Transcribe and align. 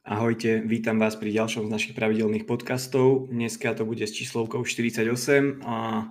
Ahojte, 0.00 0.64
vítam 0.64 0.96
vás 0.96 1.12
pri 1.12 1.28
ďalšom 1.28 1.68
z 1.68 1.72
našich 1.76 1.92
pravidelných 1.92 2.48
podcastov. 2.48 3.28
Dneska 3.28 3.76
to 3.76 3.84
bude 3.84 4.00
s 4.00 4.16
číslovkou 4.16 4.64
48 4.64 5.60
a 5.60 6.08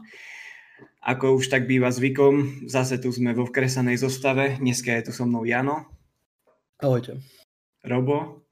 ako 1.01 1.41
už 1.41 1.49
tak 1.49 1.65
býva 1.65 1.89
zvykom, 1.89 2.69
zase 2.69 3.01
tu 3.01 3.09
sme 3.09 3.33
vo 3.33 3.49
vkresanej 3.49 3.97
zostave. 3.97 4.61
Dneska 4.61 4.93
je 4.93 5.09
tu 5.09 5.11
so 5.17 5.25
mnou 5.25 5.41
Jano. 5.41 5.89
Ahojte. 6.77 7.17
Robo. 7.81 8.45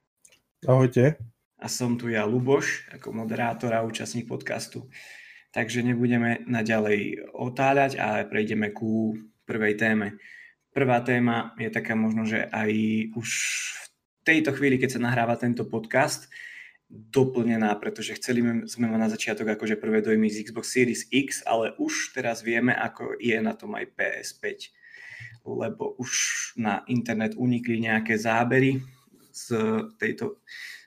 Ahojte. 0.66 1.22
A 1.62 1.70
som 1.70 2.02
tu 2.02 2.10
ja, 2.10 2.26
Luboš, 2.26 2.90
ako 2.90 3.14
moderátor 3.14 3.78
a 3.78 3.86
účastník 3.86 4.26
podcastu. 4.26 4.90
Takže 5.54 5.86
nebudeme 5.86 6.50
naďalej 6.50 7.30
otáľať 7.38 7.92
a 8.02 8.26
prejdeme 8.26 8.74
ku 8.74 9.14
prvej 9.46 9.78
téme. 9.78 10.18
Prvá 10.74 10.98
téma 11.06 11.54
je 11.62 11.70
taká 11.70 11.94
možno, 11.94 12.26
že 12.26 12.42
aj 12.50 12.74
už 13.14 13.30
tejto 14.28 14.52
chvíli, 14.52 14.76
keď 14.76 15.00
sa 15.00 15.06
nahráva 15.08 15.40
tento 15.40 15.64
podcast, 15.64 16.28
doplnená, 16.92 17.76
pretože 17.80 18.16
chceli 18.16 18.40
sme 18.68 18.86
mať 18.88 19.00
na 19.00 19.12
začiatok 19.12 19.56
akože 19.56 19.76
prvé 19.76 20.00
dojmy 20.00 20.32
z 20.32 20.48
Xbox 20.48 20.72
Series 20.72 21.04
X, 21.12 21.44
ale 21.44 21.76
už 21.80 22.16
teraz 22.16 22.44
vieme, 22.44 22.72
ako 22.72 23.20
je 23.20 23.36
na 23.44 23.56
tom 23.56 23.76
aj 23.76 23.92
PS5, 23.92 24.72
lebo 25.44 26.00
už 26.00 26.12
na 26.56 26.84
internet 26.88 27.36
unikli 27.36 27.84
nejaké 27.84 28.16
zábery 28.16 28.80
z, 29.36 29.48
tejto, 30.00 30.40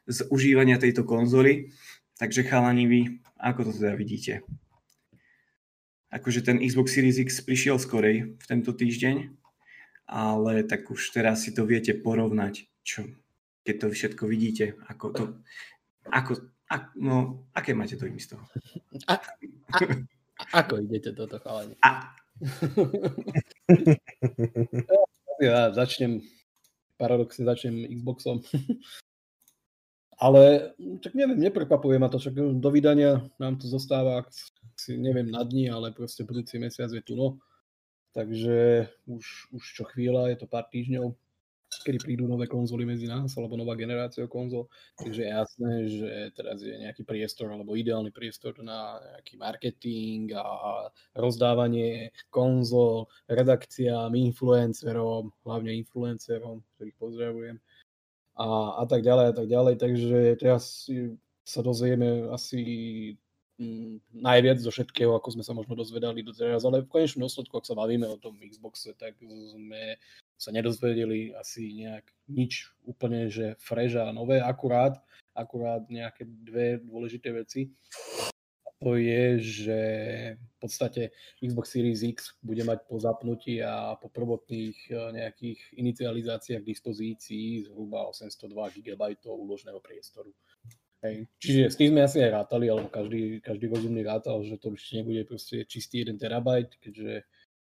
z 0.09 0.25
užívania 0.33 0.81
tejto 0.81 1.05
konzoly. 1.05 1.69
Takže 2.17 2.45
chalani 2.49 2.85
vy, 2.85 3.01
ako 3.41 3.69
to 3.69 3.73
teda 3.81 3.97
vidíte? 3.97 4.45
Akože 6.13 6.45
ten 6.45 6.61
Xbox 6.61 6.97
Series 6.97 7.21
X 7.21 7.45
prišiel 7.45 7.77
skorej 7.77 8.37
v 8.37 8.45
tento 8.45 8.73
týždeň, 8.73 9.31
ale 10.11 10.65
tak 10.65 10.89
už 10.91 11.13
teraz 11.13 11.45
si 11.47 11.55
to 11.55 11.63
viete 11.69 11.95
porovnať, 11.95 12.67
čo, 12.83 13.07
keď 13.65 13.81
to 13.81 13.87
všetko 13.93 14.27
vidíte, 14.27 14.75
ako 14.89 15.07
to, 15.13 15.25
ako, 16.09 16.35
a, 16.71 16.89
no, 16.97 17.45
aké 17.55 17.75
máte 17.75 17.97
to 17.97 18.07
z 18.09 18.27
toho? 18.37 18.45
A, 19.07 19.21
a, 19.75 19.79
ako 20.65 20.81
idete 20.81 21.13
toto 21.13 21.39
chalani? 21.39 21.77
A. 21.85 22.17
ja 25.45 25.73
začnem, 25.73 26.21
paradoxne 26.97 27.45
začnem 27.45 27.85
Xboxom. 28.01 28.41
Ale 30.21 30.77
tak 31.01 31.17
neviem, 31.17 31.41
neprekvapuje 31.41 31.97
ma 31.97 32.13
to, 32.13 32.21
však 32.21 32.61
do 32.61 32.69
vydania 32.69 33.25
nám 33.41 33.57
to 33.57 33.65
zostáva, 33.65 34.29
si 34.77 35.01
neviem 35.01 35.33
na 35.33 35.41
dní, 35.41 35.73
ale 35.73 35.97
proste 35.97 36.29
budúci 36.29 36.61
mesiac 36.61 36.93
je 36.93 37.01
tu 37.01 37.17
no. 37.17 37.41
Takže 38.13 38.85
už, 39.09 39.49
už 39.57 39.65
čo 39.65 39.89
chvíľa, 39.89 40.29
je 40.29 40.45
to 40.45 40.45
pár 40.45 40.69
týždňov, 40.69 41.17
kedy 41.79 41.99
prídu 42.03 42.27
nové 42.27 42.51
konzoly 42.51 42.83
medzi 42.83 43.07
nás, 43.07 43.31
alebo 43.39 43.55
nová 43.55 43.79
generácia 43.79 44.27
konzol. 44.27 44.67
Takže 44.99 45.23
je 45.23 45.31
jasné, 45.31 45.73
že 45.87 46.11
teraz 46.35 46.59
je 46.61 46.75
nejaký 46.75 47.07
priestor, 47.07 47.55
alebo 47.55 47.79
ideálny 47.79 48.11
priestor 48.11 48.59
na 48.59 48.99
nejaký 49.15 49.39
marketing 49.39 50.35
a 50.35 50.45
rozdávanie 51.15 52.11
konzol, 52.35 53.07
redakciám, 53.31 54.11
influencerom, 54.11 55.31
hlavne 55.47 55.71
influencerom, 55.79 56.67
ktorých 56.75 56.97
pozdravujem, 56.99 57.57
a, 58.41 58.47
a 58.81 58.85
tak 58.89 59.07
ďalej, 59.07 59.27
a 59.31 59.35
tak 59.37 59.47
ďalej. 59.47 59.75
Takže 59.79 60.19
teraz 60.41 60.89
sa 61.45 61.61
dozvieme 61.63 62.31
asi 62.35 62.61
najviac 64.17 64.59
zo 64.59 64.73
všetkého, 64.73 65.13
ako 65.13 65.37
sme 65.37 65.45
sa 65.45 65.53
možno 65.53 65.77
dozvedali 65.77 66.25
doteraz, 66.25 66.65
ale 66.65 66.81
v 66.81 66.89
konečnom 66.89 67.29
dôsledku, 67.29 67.61
ak 67.61 67.69
sa 67.69 67.77
bavíme 67.77 68.09
o 68.09 68.17
tom 68.17 68.41
Xboxe, 68.41 68.97
tak 68.97 69.21
sme 69.21 70.01
sa 70.41 70.49
nedozvedeli 70.49 71.37
asi 71.37 71.85
nejak 71.85 72.09
nič 72.33 72.73
úplne, 72.89 73.29
že 73.29 73.61
fresh 73.61 74.01
a 74.01 74.09
nové, 74.17 74.41
akurát, 74.41 74.97
akurát 75.37 75.85
nejaké 75.93 76.25
dve 76.25 76.81
dôležité 76.81 77.29
veci. 77.37 77.69
A 78.65 78.73
to 78.81 78.97
je, 78.97 79.25
že 79.45 79.81
v 80.41 80.57
podstate 80.57 81.13
Xbox 81.45 81.77
Series 81.77 82.01
X 82.01 82.41
bude 82.41 82.65
mať 82.65 82.89
po 82.89 82.97
zapnutí 82.97 83.61
a 83.61 83.93
po 84.01 84.09
prvotných 84.09 84.79
eh, 84.89 84.97
nejakých 85.21 85.61
inicializáciách 85.77 86.65
k 86.65 86.71
dispozícii 86.73 87.69
zhruba 87.69 88.09
802 88.09 88.81
GB 88.81 89.21
úložného 89.29 89.85
priestoru. 89.85 90.33
Hej. 91.01 91.29
Čiže 91.41 91.63
s 91.73 91.77
tým 91.81 91.97
sme 91.97 92.05
asi 92.05 92.21
aj 92.21 92.45
rátali, 92.45 92.69
alebo 92.69 92.93
každý, 92.93 93.41
každý 93.41 93.73
rozumný 93.73 94.05
rátal, 94.05 94.45
že 94.45 94.61
to 94.61 94.69
určite 94.69 95.01
nebude 95.01 95.25
proste 95.25 95.65
čistý 95.65 96.05
1 96.05 96.21
terabajt, 96.21 96.77
keďže 96.77 97.25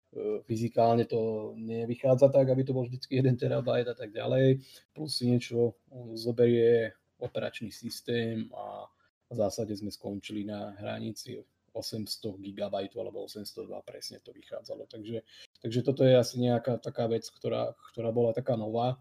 E, 0.09 0.41
fyzikálne 0.41 1.06
to 1.06 1.53
nevychádza 1.53 2.34
tak, 2.34 2.50
aby 2.50 2.66
to 2.66 2.73
bol 2.73 2.85
vždycky 2.85 3.22
1 3.22 3.38
terabajt 3.38 3.94
a 3.94 3.95
tak 3.95 4.09
ďalej. 4.09 4.66
Plus 4.94 5.12
si 5.13 5.29
niečo 5.29 5.78
zoberie 6.18 6.97
operačný 7.22 7.69
systém 7.69 8.50
a 8.57 8.89
v 9.29 9.35
zásade 9.38 9.69
sme 9.78 9.94
skončili 9.94 10.50
na 10.50 10.73
hranici 10.81 11.38
800 11.78 12.41
GB 12.41 12.73
alebo 12.97 13.29
802 13.29 13.69
presne 13.85 14.18
to 14.25 14.34
vychádzalo. 14.34 14.89
Takže, 14.89 15.22
takže 15.62 15.79
toto 15.85 16.01
je 16.01 16.18
asi 16.18 16.41
nejaká 16.41 16.81
taká 16.81 17.06
vec, 17.06 17.29
ktorá, 17.29 17.78
ktorá 17.94 18.09
bola 18.09 18.34
taká 18.34 18.57
nová, 18.57 18.97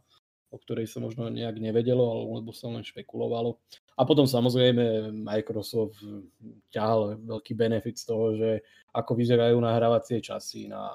o 0.52 0.60
ktorej 0.60 0.92
sa 0.92 1.00
možno 1.00 1.32
nejak 1.32 1.56
nevedelo, 1.56 2.04
alebo 2.04 2.52
sa 2.52 2.68
len 2.68 2.84
špekulovalo. 2.84 3.56
A 3.98 4.06
potom 4.06 4.30
samozrejme 4.30 5.10
Microsoft 5.10 5.98
ťahal 6.70 7.18
veľký 7.18 7.52
benefit 7.58 7.98
z 7.98 8.04
toho, 8.06 8.26
že 8.38 8.62
ako 8.94 9.18
vyzerajú 9.18 9.58
nahrávacie 9.58 10.22
časy 10.22 10.70
na 10.70 10.86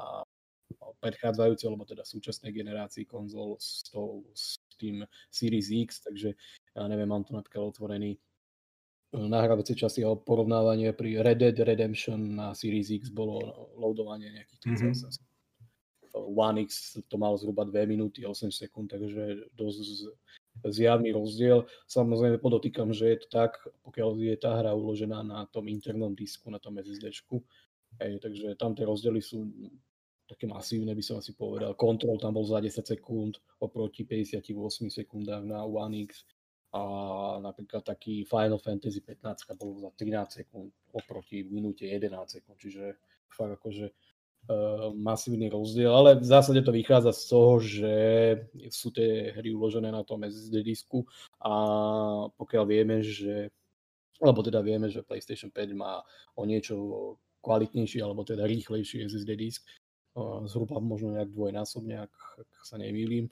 predchádzajúcej, 1.04 1.68
alebo 1.68 1.84
teda 1.84 2.08
súčasnej 2.08 2.56
generácii 2.56 3.04
konzol 3.04 3.60
s, 3.60 3.84
tou, 3.92 4.24
s 4.32 4.56
tým 4.80 5.04
Series 5.28 5.68
X, 5.68 6.00
takže 6.00 6.32
ja 6.74 6.84
neviem, 6.88 7.12
mám 7.12 7.28
tu 7.28 7.36
napríklad 7.36 7.76
otvorený 7.76 8.16
nahrávacie 9.14 9.78
časy 9.78 10.02
a 10.02 10.16
porovnávanie 10.18 10.90
pri 10.96 11.22
Red 11.22 11.38
Dead 11.44 11.58
Redemption 11.60 12.40
na 12.40 12.58
Series 12.58 12.90
X 12.90 13.14
bolo 13.14 13.70
loadovanie 13.78 14.34
nejakých 14.34 14.80
38 14.80 14.80
mm-hmm. 14.80 15.32
One 16.34 16.62
X 16.66 16.98
to 17.10 17.18
malo 17.18 17.38
zhruba 17.38 17.66
2 17.66 17.74
minúty 17.90 18.26
8 18.26 18.50
sekúnd, 18.50 18.90
takže 18.90 19.50
dosť 19.58 19.78
zjavný 20.62 21.10
rozdiel. 21.12 21.66
Samozrejme 21.90 22.38
podotýkam, 22.38 22.94
že 22.94 23.16
je 23.16 23.18
to 23.26 23.28
tak, 23.34 23.58
pokiaľ 23.82 24.10
je 24.22 24.36
tá 24.38 24.54
hra 24.62 24.78
uložená 24.78 25.26
na 25.26 25.50
tom 25.50 25.66
internom 25.66 26.14
disku, 26.14 26.54
na 26.54 26.62
tom 26.62 26.78
SSD. 26.78 27.10
Takže 27.98 28.58
tam 28.58 28.78
tie 28.78 28.86
rozdiely 28.86 29.22
sú 29.22 29.50
také 30.24 30.48
masívne, 30.48 30.96
by 30.96 31.04
som 31.04 31.20
asi 31.20 31.36
povedal. 31.36 31.76
Kontrol 31.76 32.16
tam 32.18 32.34
bol 32.34 32.48
za 32.48 32.58
10 32.58 32.86
sekúnd 32.86 33.38
oproti 33.60 34.08
58 34.08 34.50
sekundách 34.90 35.44
na 35.46 35.62
One 35.68 36.08
X 36.08 36.26
a 36.74 36.82
napríklad 37.38 37.86
taký 37.86 38.26
Final 38.26 38.58
Fantasy 38.58 39.06
15 39.06 39.46
bol 39.62 39.78
za 39.78 39.94
13 39.94 40.42
sekúnd 40.42 40.74
oproti 40.90 41.46
minúte 41.46 41.86
11 41.86 42.10
sekúnd, 42.26 42.58
čiže 42.58 42.98
fakt 43.30 43.62
akože 43.62 43.94
masívny 44.94 45.48
rozdiel, 45.48 45.96
ale 45.96 46.20
v 46.20 46.28
zásade 46.28 46.62
to 46.62 46.76
vychádza 46.76 47.16
z 47.16 47.24
toho, 47.32 47.52
že 47.64 47.96
sú 48.68 48.92
tie 48.92 49.32
hry 49.32 49.56
uložené 49.56 49.88
na 49.88 50.04
tom 50.04 50.24
SSD 50.28 50.64
disku 50.68 51.08
a 51.40 51.54
pokiaľ 52.36 52.64
vieme, 52.68 53.00
že 53.00 53.52
alebo 54.20 54.44
teda 54.44 54.60
vieme, 54.64 54.88
že 54.88 55.04
PlayStation 55.04 55.52
5 55.52 55.80
má 55.80 56.04
o 56.36 56.44
niečo 56.44 56.76
kvalitnejší 57.44 58.00
alebo 58.04 58.24
teda 58.24 58.48
rýchlejší 58.48 59.08
SSD 59.08 59.32
disk, 59.36 59.64
uh, 60.16 60.44
zhruba 60.48 60.80
možno 60.80 61.16
nejak 61.16 61.32
dvojnásobne, 61.32 62.08
ak, 62.08 62.14
ak 62.40 62.50
sa 62.64 62.80
nemýlim, 62.80 63.28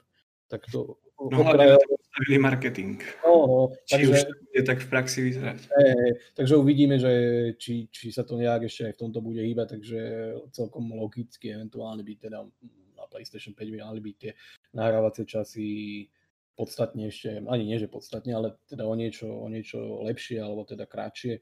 tak 0.48 0.68
to 0.68 1.00
No 1.30 1.38
hlavne 1.46 1.78
stavili 2.12 2.38
marketing. 2.38 3.00
No, 3.24 3.32
no, 3.48 3.58
či 3.88 4.04
takže, 4.04 4.12
už 4.12 4.20
to 4.28 4.34
bude 4.44 4.62
tak 4.68 4.78
v 4.84 4.88
praxi 4.92 5.18
vyzerať. 5.24 5.58
Je, 5.64 5.92
takže 6.36 6.54
uvidíme, 6.60 7.00
že 7.00 7.12
či, 7.56 7.88
či 7.88 8.12
sa 8.12 8.20
to 8.28 8.36
nejak 8.36 8.68
ešte 8.68 8.92
aj 8.92 8.94
v 8.94 9.00
tomto 9.00 9.24
bude 9.24 9.40
hýbať, 9.40 9.80
takže 9.80 10.00
celkom 10.52 10.92
logicky 10.92 11.56
eventuálne 11.56 12.04
by 12.04 12.12
teda 12.20 12.44
na 12.92 13.04
PlayStation 13.08 13.56
5 13.56 13.64
by 13.64 13.78
mali 13.80 14.00
byť 14.04 14.16
tie 14.20 14.32
nahrávacie 14.76 15.24
časy 15.24 15.66
podstatne 16.52 17.08
ešte, 17.08 17.40
ani 17.48 17.64
nie, 17.64 17.80
že 17.80 17.88
podstatne, 17.88 18.36
ale 18.36 18.60
teda 18.68 18.84
o 18.84 18.92
niečo, 18.92 19.24
o 19.24 19.48
niečo 19.48 20.04
lepšie 20.04 20.36
alebo 20.36 20.68
teda 20.68 20.84
kratšie 20.84 21.40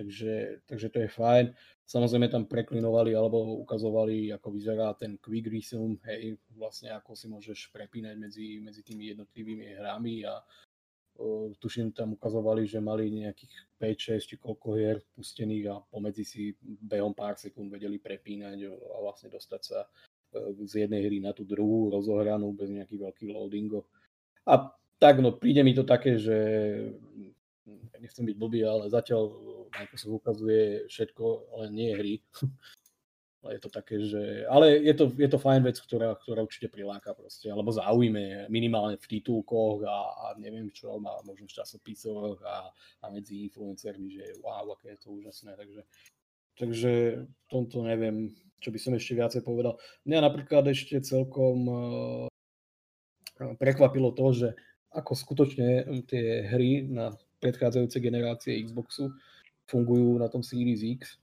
takže, 0.00 0.64
takže 0.64 0.88
to 0.88 0.98
je 1.04 1.08
fajn. 1.12 1.46
Samozrejme 1.84 2.32
tam 2.32 2.48
preklinovali 2.48 3.12
alebo 3.12 3.60
ukazovali, 3.60 4.32
ako 4.32 4.48
vyzerá 4.56 4.96
ten 4.96 5.20
quick 5.20 5.52
resume, 5.52 6.00
hej, 6.08 6.40
vlastne 6.56 6.96
ako 6.96 7.12
si 7.12 7.28
môžeš 7.28 7.68
prepínať 7.68 8.16
medzi, 8.16 8.64
medzi 8.64 8.80
tými 8.80 9.12
jednotlivými 9.12 9.76
hrami 9.76 10.24
a 10.24 10.40
uh, 10.40 11.52
tuším 11.60 11.92
tam 11.92 12.16
ukazovali, 12.16 12.64
že 12.64 12.80
mali 12.80 13.12
nejakých 13.12 13.76
5, 13.76 14.16
6 14.16 14.30
či 14.32 14.34
koľko 14.40 14.80
hier 14.80 15.04
pustených 15.12 15.66
a 15.68 15.84
pomedzi 15.84 16.24
si 16.24 16.42
behom 16.64 17.12
pár 17.12 17.36
sekúnd 17.36 17.68
vedeli 17.68 18.00
prepínať 18.00 18.56
a 18.72 18.96
vlastne 19.04 19.28
dostať 19.28 19.60
sa 19.60 19.84
uh, 19.84 20.56
z 20.64 20.88
jednej 20.88 21.04
hry 21.04 21.20
na 21.20 21.36
tú 21.36 21.44
druhú 21.44 21.92
rozohranú 21.92 22.56
bez 22.56 22.72
nejakých 22.72 23.04
veľkých 23.04 23.30
loadingov. 23.36 23.84
A 24.48 24.72
tak, 24.96 25.20
no 25.20 25.36
príde 25.36 25.60
mi 25.60 25.76
to 25.76 25.84
také, 25.84 26.16
že 26.16 26.38
nechcem 28.00 28.24
byť 28.26 28.36
blbý, 28.36 28.64
ale 28.64 28.92
zatiaľ 28.92 29.30
Microsoft 29.70 30.14
ukazuje 30.24 30.88
všetko, 30.88 31.24
ale 31.56 31.64
nie 31.70 31.90
hry. 31.94 32.14
je 33.48 33.60
to 33.60 33.70
také, 33.72 33.96
že... 34.04 34.44
Ale 34.52 34.76
je 34.84 34.92
to, 34.92 35.08
je 35.16 35.28
to 35.28 35.40
fajn 35.40 35.64
vec, 35.64 35.80
ktorá, 35.80 36.12
ktorá 36.20 36.44
určite 36.44 36.68
priláka 36.68 37.16
proste, 37.16 37.48
alebo 37.48 37.72
zaujíme 37.72 38.52
minimálne 38.52 39.00
v 39.00 39.08
titulkoch 39.16 39.80
a, 39.88 39.98
a 40.12 40.24
neviem 40.36 40.68
čo, 40.68 41.00
má 41.00 41.16
možno 41.24 41.48
v 41.48 41.56
časopisoch 41.56 42.36
a, 42.44 42.68
a 43.00 43.06
medzi 43.08 43.40
influencermi, 43.48 44.12
že 44.12 44.24
wow, 44.44 44.76
aké 44.76 44.92
je 44.92 45.00
to 45.00 45.08
úžasné, 45.16 45.56
takže, 45.56 45.82
takže 46.60 46.92
v 47.24 47.46
tomto 47.48 47.80
neviem, 47.80 48.28
čo 48.60 48.68
by 48.68 48.78
som 48.78 48.92
ešte 48.92 49.16
viacej 49.16 49.40
povedal. 49.40 49.80
Mňa 50.04 50.20
napríklad 50.20 50.68
ešte 50.68 51.00
celkom 51.00 51.56
uh, 51.64 52.28
prekvapilo 53.56 54.12
to, 54.12 54.36
že 54.36 54.48
ako 54.92 55.16
skutočne 55.16 55.86
tie 56.04 56.44
hry 56.44 56.84
na 56.84 57.16
predchádzajúce 57.40 57.98
generácie 57.98 58.60
Xboxu 58.62 59.10
fungujú 59.66 60.20
na 60.20 60.28
tom 60.28 60.44
Series 60.44 60.84
X 60.84 61.20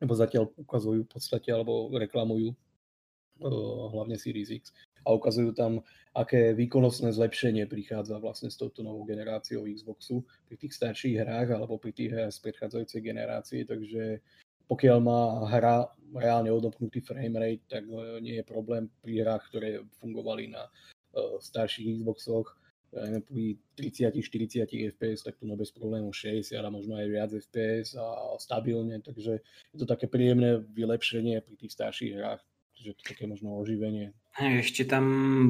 lebo 0.00 0.16
zatiaľ 0.16 0.48
ukazujú 0.56 1.04
v 1.04 1.12
podstate, 1.12 1.52
alebo 1.52 1.92
reklamujú 1.92 2.56
uh, 2.56 3.84
hlavne 3.92 4.16
Series 4.16 4.48
X 4.48 4.72
a 5.04 5.12
ukazujú 5.12 5.52
tam, 5.52 5.84
aké 6.12 6.52
výkonnostné 6.56 7.12
zlepšenie 7.12 7.64
prichádza 7.68 8.20
vlastne 8.20 8.52
s 8.52 8.56
touto 8.56 8.84
novou 8.84 9.04
generáciou 9.04 9.68
Xboxu 9.68 10.24
pri 10.48 10.56
tých 10.60 10.76
starších 10.76 11.20
hrách 11.20 11.48
alebo 11.56 11.80
pri 11.80 11.92
tých 11.92 12.10
hrách 12.12 12.32
z 12.36 12.40
predchádzajúcej 12.48 13.00
generácie, 13.04 13.60
takže 13.64 14.20
pokiaľ 14.68 14.98
má 15.02 15.20
hra 15.50 15.88
reálne 16.14 16.50
odopnutý 16.50 17.02
framerate, 17.02 17.64
tak 17.66 17.86
nie 18.22 18.38
je 18.38 18.44
problém 18.46 18.86
pri 19.02 19.24
hrách, 19.24 19.42
ktoré 19.52 19.84
fungovali 20.00 20.52
na 20.52 20.64
uh, 20.64 21.36
starších 21.40 22.00
Xboxoch 22.00 22.59
pri 22.90 23.58
30-40 23.78 24.66
fps, 24.98 25.22
tak 25.22 25.38
to 25.38 25.46
no 25.46 25.54
bez 25.54 25.70
problémov 25.70 26.10
60 26.10 26.58
a 26.58 26.70
možno 26.70 26.98
aj 26.98 27.06
viac 27.06 27.30
fps 27.30 27.94
a 27.94 28.34
stabilne, 28.42 28.98
takže 28.98 29.38
je 29.74 29.78
to 29.78 29.86
také 29.86 30.10
príjemné 30.10 30.58
vylepšenie 30.74 31.38
pri 31.38 31.54
tých 31.54 31.72
starších 31.72 32.18
hrách, 32.18 32.42
že 32.74 32.98
to 32.98 33.02
také 33.06 33.30
možno 33.30 33.54
oživenie. 33.62 34.10
Ešte 34.38 34.86
tam 34.86 35.04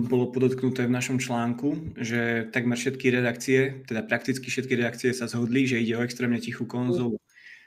bolo 0.05 0.29
podotknuté 0.33 0.85
v 0.85 0.97
našom 0.97 1.17
článku, 1.17 1.97
že 2.01 2.49
takmer 2.53 2.77
všetky 2.77 3.09
redakcie, 3.13 3.85
teda 3.89 4.05
prakticky 4.05 4.49
všetky 4.49 4.77
redakcie 4.77 5.11
sa 5.17 5.29
zhodli, 5.29 5.65
že 5.65 5.81
ide 5.81 5.97
o 5.97 6.05
extrémne 6.05 6.41
tichú 6.41 6.69
konzolu. 6.69 7.17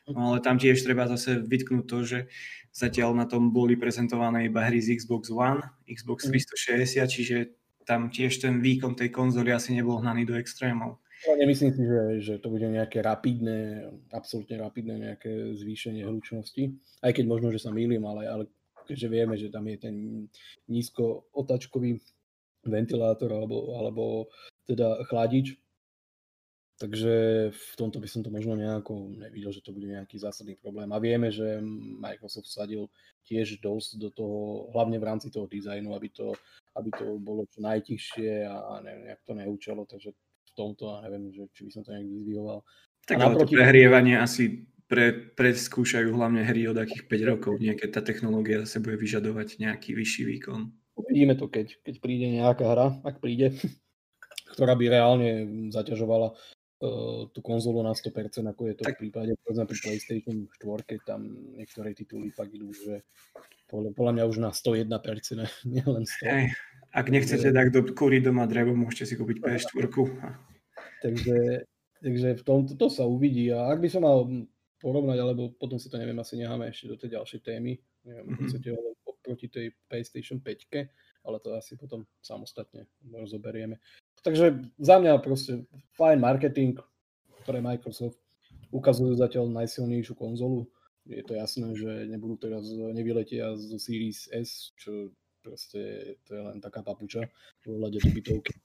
No 0.03 0.35
ale 0.35 0.43
tam 0.43 0.59
tiež 0.59 0.83
treba 0.83 1.07
zase 1.07 1.39
vytknúť 1.39 1.85
to, 1.87 1.97
že 2.03 2.19
zatiaľ 2.75 3.15
na 3.15 3.23
tom 3.23 3.55
boli 3.55 3.79
prezentované 3.79 4.51
iba 4.51 4.67
hry 4.67 4.81
z 4.83 4.99
Xbox 4.99 5.31
One, 5.31 5.63
Xbox 5.87 6.27
360, 6.27 6.99
mm. 6.99 7.07
čiže 7.07 7.37
tam 7.83 8.09
tiež 8.09 8.39
ten 8.43 8.63
výkon 8.63 8.95
tej 8.95 9.11
konzoly 9.11 9.51
asi 9.51 9.75
nebol 9.75 9.99
hnaný 9.99 10.27
do 10.27 10.35
extrémov. 10.35 11.03
No, 11.23 11.39
nemyslím 11.39 11.71
si, 11.71 11.83
že, 11.87 12.01
že 12.19 12.33
to 12.43 12.51
bude 12.51 12.67
nejaké 12.67 12.99
rapidné, 12.99 13.87
absolútne 14.11 14.59
rapidné 14.59 14.99
nejaké 14.99 15.55
zvýšenie 15.55 16.03
hlučnosti, 16.03 16.75
aj 16.99 17.11
keď 17.15 17.25
možno, 17.27 17.47
že 17.47 17.63
sa 17.63 17.71
mýlim, 17.71 18.03
ale, 18.03 18.27
ale 18.27 18.43
keďže 18.83 19.07
vieme, 19.07 19.35
že 19.39 19.47
tam 19.47 19.63
je 19.71 19.77
ten 19.79 19.95
nízko 20.67 21.31
otačkový 21.31 22.03
ventilátor 22.67 23.31
alebo, 23.31 23.79
alebo 23.79 24.03
teda 24.67 25.03
chladič, 25.07 25.55
takže 26.75 27.13
v 27.55 27.73
tomto 27.79 28.03
by 28.03 28.07
som 28.11 28.19
to 28.19 28.27
možno 28.27 28.59
nejako 28.59 29.07
nevidel, 29.15 29.55
že 29.55 29.63
to 29.63 29.71
bude 29.71 29.87
nejaký 29.87 30.19
zásadný 30.19 30.59
problém. 30.59 30.91
A 30.91 30.99
vieme, 30.99 31.31
že 31.31 31.63
Microsoft 32.03 32.51
sadil 32.51 32.91
tiež 33.23 33.63
dosť 33.63 33.95
do 33.95 34.09
toho, 34.11 34.67
hlavne 34.75 34.99
v 34.99 35.07
rámci 35.07 35.31
toho 35.31 35.47
dizajnu, 35.47 35.95
aby 35.95 36.11
to 36.11 36.35
aby 36.73 36.89
to 36.93 37.05
bolo 37.21 37.45
čo 37.49 37.61
najtichšie 37.61 38.49
a 38.49 38.81
neviem, 38.81 39.13
jak 39.13 39.21
to 39.21 39.33
neúčalo, 39.37 39.85
takže 39.85 40.13
v 40.13 40.51
tomto, 40.57 40.97
a 40.97 41.05
neviem, 41.05 41.33
že, 41.33 41.49
či 41.53 41.65
by 41.65 41.71
som 41.73 41.81
to 41.85 41.93
nejak 41.93 42.09
vyzvihoval. 42.09 42.59
Tak 43.03 43.15
ale 43.19 43.33
naproti... 43.33 43.53
to 43.53 43.57
prehrievanie 43.57 44.15
asi 44.17 44.43
pre, 44.87 45.33
preskúšajú 45.33 46.13
hlavne 46.13 46.45
hry 46.45 46.69
od 46.69 46.77
akých 46.77 47.09
5 47.09 47.31
rokov, 47.33 47.53
nie 47.57 47.73
keď 47.73 47.89
tá 47.99 48.01
technológia 48.05 48.61
zase 48.63 48.77
bude 48.81 48.97
vyžadovať 49.01 49.57
nejaký 49.57 49.97
vyšší 49.97 50.23
výkon. 50.37 50.69
Uvidíme 50.93 51.33
to, 51.33 51.49
keď, 51.49 51.81
keď 51.81 51.95
príde 51.97 52.27
nejaká 52.29 52.65
hra, 52.69 52.87
ak 53.01 53.17
príde, 53.17 53.53
ktorá 54.53 54.77
by 54.77 54.85
reálne 54.93 55.29
zaťažovala 55.73 56.33
uh, 56.33 57.21
tú 57.33 57.39
konzolu 57.41 57.81
na 57.81 57.97
100%, 57.97 58.45
ako 58.45 58.61
je 58.69 58.75
to 58.77 58.83
tak... 58.85 59.01
v 59.01 59.09
prípade, 59.09 59.33
povedzme 59.41 59.65
pri 59.65 59.77
PlayStation 59.81 60.37
4, 60.45 61.09
tam 61.09 61.21
niektoré 61.57 61.97
tituly 61.97 62.29
fakt 62.29 62.53
idú, 62.53 62.69
že 62.69 63.01
podľa, 63.73 64.13
mňa 64.13 64.25
už 64.29 64.37
na 64.37 64.53
101%, 64.53 64.85
nielen 65.73 66.05
100. 66.05 66.29
Hej. 66.29 66.45
Ak 66.93 67.09
nechcete 67.09 67.49
tak 67.49 67.73
do 67.73 67.81
kúry 67.89 68.21
doma 68.21 68.45
drevo, 68.45 68.77
môžete 68.77 69.09
si 69.09 69.13
kúpiť 69.17 69.41
PS4. 69.41 69.89
Takže, 71.01 71.65
takže 72.05 72.27
v 72.37 72.43
tom 72.45 72.69
to 72.69 72.87
sa 72.93 73.09
uvidí. 73.09 73.49
A 73.49 73.73
ak 73.73 73.81
by 73.81 73.89
som 73.89 74.05
mal 74.05 74.29
porovnať, 74.77 75.17
alebo 75.17 75.49
potom 75.57 75.81
si 75.81 75.89
to 75.89 75.97
neviem, 75.97 76.21
asi 76.21 76.37
necháme 76.37 76.69
ešte 76.69 76.85
do 76.85 76.95
tej 77.01 77.17
ďalšej 77.17 77.39
témy, 77.41 77.81
neviem, 78.05 78.25
mm-hmm. 78.29 78.45
chcete 78.45 78.69
proti 79.23 79.47
tej 79.49 79.73
PlayStation 79.89 80.37
5, 80.37 81.25
ale 81.25 81.37
to 81.39 81.55
asi 81.57 81.79
potom 81.79 82.05
samostatne 82.19 82.85
rozoberieme. 83.09 83.79
Takže 84.21 84.69
za 84.77 84.95
mňa 84.99 85.23
proste 85.23 85.65
fajn 85.95 86.19
marketing 86.19 86.77
pre 87.47 87.63
Microsoft. 87.63 88.19
Ukazujú 88.73 89.15
zatiaľ 89.15 89.49
najsilnejšiu 89.49 90.13
konzolu 90.13 90.67
je 91.07 91.23
to 91.23 91.33
jasné, 91.35 91.67
že 91.75 92.07
nebudú 92.07 92.39
teraz, 92.39 92.63
nevyletia 92.69 93.55
z 93.59 93.75
Series 93.75 94.31
S, 94.31 94.71
čo 94.79 95.11
proste 95.43 96.15
to 96.23 96.39
je 96.39 96.41
len 96.41 96.63
taká 96.63 96.79
papuča 96.79 97.27
v 97.63 97.75
ohľade 97.75 97.99
debitovky. 97.99 98.55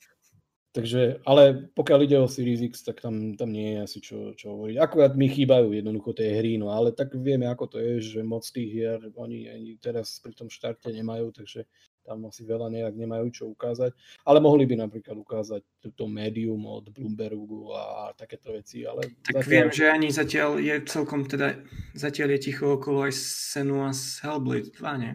Takže, 0.69 1.25
ale 1.27 1.67
pokiaľ 1.75 1.99
ide 2.07 2.19
o 2.23 2.31
Series 2.31 2.63
X, 2.63 2.87
tak 2.87 3.03
tam, 3.03 3.35
tam 3.35 3.51
nie 3.51 3.75
je 3.75 3.79
asi 3.83 3.99
čo, 3.99 4.37
čo 4.39 4.55
hovoriť. 4.55 4.77
Akurát 4.79 5.17
mi 5.19 5.27
chýbajú 5.27 5.75
jednoducho 5.75 6.15
tie 6.15 6.39
hry, 6.39 6.55
no 6.55 6.71
ale 6.71 6.95
tak 6.95 7.17
vieme, 7.19 7.51
ako 7.51 7.75
to 7.75 7.79
je, 7.83 7.95
že 8.15 8.21
moc 8.23 8.47
tých 8.47 8.69
hier 8.71 9.01
oni 9.19 9.51
ani 9.51 9.71
teraz 9.81 10.23
pri 10.23 10.37
tom 10.39 10.47
štarte 10.47 10.93
nemajú, 10.93 11.35
takže 11.35 11.67
tam 12.09 12.25
asi 12.25 12.49
veľa 12.49 12.73
nejak 12.73 12.97
nemajú 12.97 13.29
čo 13.29 13.45
ukázať, 13.53 13.93
ale 14.25 14.41
mohli 14.41 14.65
by 14.65 14.81
napríklad 14.81 15.21
ukázať 15.21 15.61
toto 15.85 16.09
médium 16.09 16.65
od 16.65 16.89
Bloombergu 16.89 17.77
a 17.77 18.17
takéto 18.17 18.57
veci, 18.57 18.89
ale... 18.89 19.13
Tak 19.29 19.45
zatiaľ... 19.45 19.53
viem, 19.53 19.69
že 19.69 19.85
ani 19.93 20.09
zatiaľ 20.09 20.51
je 20.57 20.75
celkom 20.89 21.29
teda, 21.29 21.61
zatiaľ 21.93 22.29
je 22.35 22.49
ticho 22.49 22.81
okolo 22.81 23.05
aj 23.05 23.13
Senua's 23.53 24.25
Hellblade 24.25 24.73
2, 24.73 25.03
nie? 25.05 25.13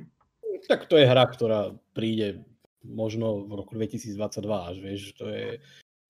Tak 0.69 0.85
to 0.85 1.01
je 1.01 1.09
hra, 1.09 1.25
ktorá 1.25 1.73
príde 1.97 2.45
možno 2.85 3.49
v 3.49 3.57
roku 3.57 3.73
2022 3.73 4.13
až, 4.45 4.75
vieš, 4.77 5.01
to 5.17 5.25
je... 5.33 5.57